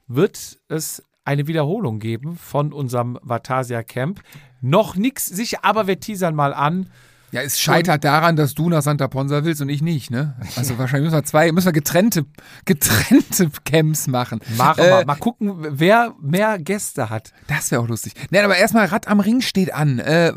wird 0.07 0.59
es 0.69 1.03
eine 1.25 1.49
Wiederholung 1.49 1.99
geben 1.99 2.37
von 2.37 2.73
unserem 2.73 3.19
Vatasia 3.23 3.83
Camp. 3.83 4.23
Noch 4.61 4.95
nichts 4.95 5.27
sicher, 5.27 5.59
aber 5.63 5.89
wir 5.89 5.99
teasern 5.99 6.37
mal 6.37 6.55
an. 6.55 6.91
Ja, 7.37 7.43
es 7.43 7.61
scheitert 7.61 8.03
daran, 8.03 8.35
dass 8.35 8.55
du 8.55 8.71
nach 8.71 8.81
Santa 8.81 9.09
Ponsa 9.09 9.45
willst 9.45 9.61
und 9.61 9.69
ich 9.69 9.83
nicht, 9.83 10.11
ne? 10.11 10.35
Also 10.57 10.79
wahrscheinlich 10.79 11.05
müssen 11.11 11.19
wir 11.19 11.25
zwei, 11.25 11.53
müssen 11.53 11.67
wir 11.67 11.73
getrennte, 11.75 12.25
getrennte 12.65 13.51
Camps 13.67 14.07
machen. 14.07 14.41
Machen 14.57 14.83
Äh, 14.83 14.89
wir. 15.01 15.05
Mal 15.05 15.17
gucken, 15.17 15.55
wer 15.59 16.15
mehr 16.19 16.59
Gäste 16.59 17.11
hat. 17.11 17.35
Das 17.47 17.71
wäre 17.71 17.83
auch 17.83 17.89
lustig. 17.89 18.15
Nein, 18.31 18.43
aber 18.43 18.57
erstmal 18.57 18.87
Rad 18.87 19.07
am 19.07 19.21
Ring 19.21 19.43
steht 19.43 19.75
an. 19.75 19.99
Äh, 19.99 20.29
äh, 20.29 20.33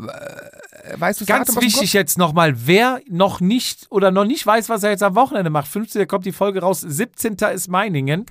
weißt 0.96 1.22
du, 1.22 1.24
Ganz 1.24 1.58
wichtig 1.58 1.94
jetzt 1.94 2.18
nochmal, 2.18 2.66
wer 2.66 3.00
noch 3.08 3.40
nicht 3.40 3.86
oder 3.88 4.10
noch 4.10 4.26
nicht 4.26 4.46
weiß, 4.46 4.68
was 4.68 4.82
er 4.82 4.90
jetzt 4.90 5.02
am 5.02 5.14
Wochenende 5.14 5.48
macht. 5.48 5.68
15. 5.68 6.06
kommt 6.06 6.26
die 6.26 6.32
Folge 6.32 6.60
raus, 6.60 6.82
17. 6.82 7.36
ist 7.54 7.68
Meiningen. 7.68 8.26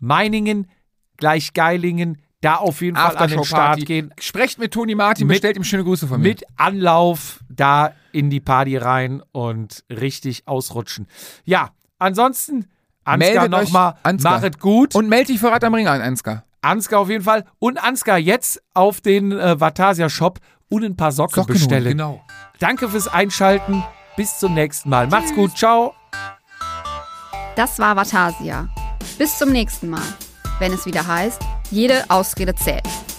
Meiningen 0.00 0.68
gleich 1.16 1.54
Geilingen, 1.54 2.22
da 2.40 2.56
auf 2.56 2.80
jeden 2.80 2.96
Fall 2.96 3.16
an 3.16 3.28
den 3.30 3.44
Start 3.44 3.84
gehen. 3.84 4.14
Sprecht 4.18 4.58
mit 4.58 4.72
Toni 4.72 4.94
Martin, 4.94 5.26
Mit- 5.26 5.36
bestellt 5.36 5.56
ihm 5.56 5.64
schöne 5.64 5.84
Grüße 5.84 6.06
von 6.06 6.20
mir. 6.20 6.28
Mit 6.28 6.44
Anlauf 6.56 7.40
da 7.48 7.92
in 8.12 8.30
die 8.30 8.40
Party 8.40 8.76
rein 8.76 9.22
und 9.32 9.84
richtig 9.90 10.46
ausrutschen. 10.48 11.06
Ja, 11.44 11.70
ansonsten, 11.98 12.66
Ansgar 13.04 13.48
nochmal, 13.48 13.94
Ansgar. 14.02 14.34
machet 14.34 14.58
gut. 14.58 14.94
Und 14.94 15.08
melde 15.08 15.32
dich 15.32 15.40
für 15.40 15.50
Rad 15.50 15.64
am 15.64 15.74
Ring 15.74 15.86
an, 15.88 16.00
Ansgar. 16.00 16.44
Ansgar 16.62 17.00
auf 17.00 17.08
jeden 17.08 17.24
Fall. 17.24 17.44
Und 17.58 17.82
Ansgar 17.82 18.18
jetzt 18.18 18.62
auf 18.74 19.00
den 19.00 19.32
äh, 19.32 19.58
Vatasia 19.60 20.08
Shop 20.08 20.38
und 20.68 20.84
ein 20.84 20.96
paar 20.96 21.12
Socken, 21.12 21.34
Socken 21.34 21.54
holen, 21.54 21.58
bestellen. 21.68 21.84
genau. 21.92 22.24
Danke 22.58 22.88
fürs 22.88 23.08
Einschalten. 23.08 23.82
Bis 24.16 24.38
zum 24.38 24.54
nächsten 24.54 24.90
Mal. 24.90 25.06
Macht's 25.06 25.34
gut. 25.34 25.56
Ciao. 25.56 25.94
Das 27.56 27.78
war 27.78 27.96
Vatasia. 27.96 28.68
Bis 29.18 29.38
zum 29.38 29.50
nächsten 29.50 29.88
Mal, 29.90 30.02
wenn 30.58 30.72
es 30.72 30.84
wieder 30.86 31.06
heißt, 31.06 31.40
jede 31.70 32.04
Ausrede 32.08 32.54
zählt. 32.54 33.09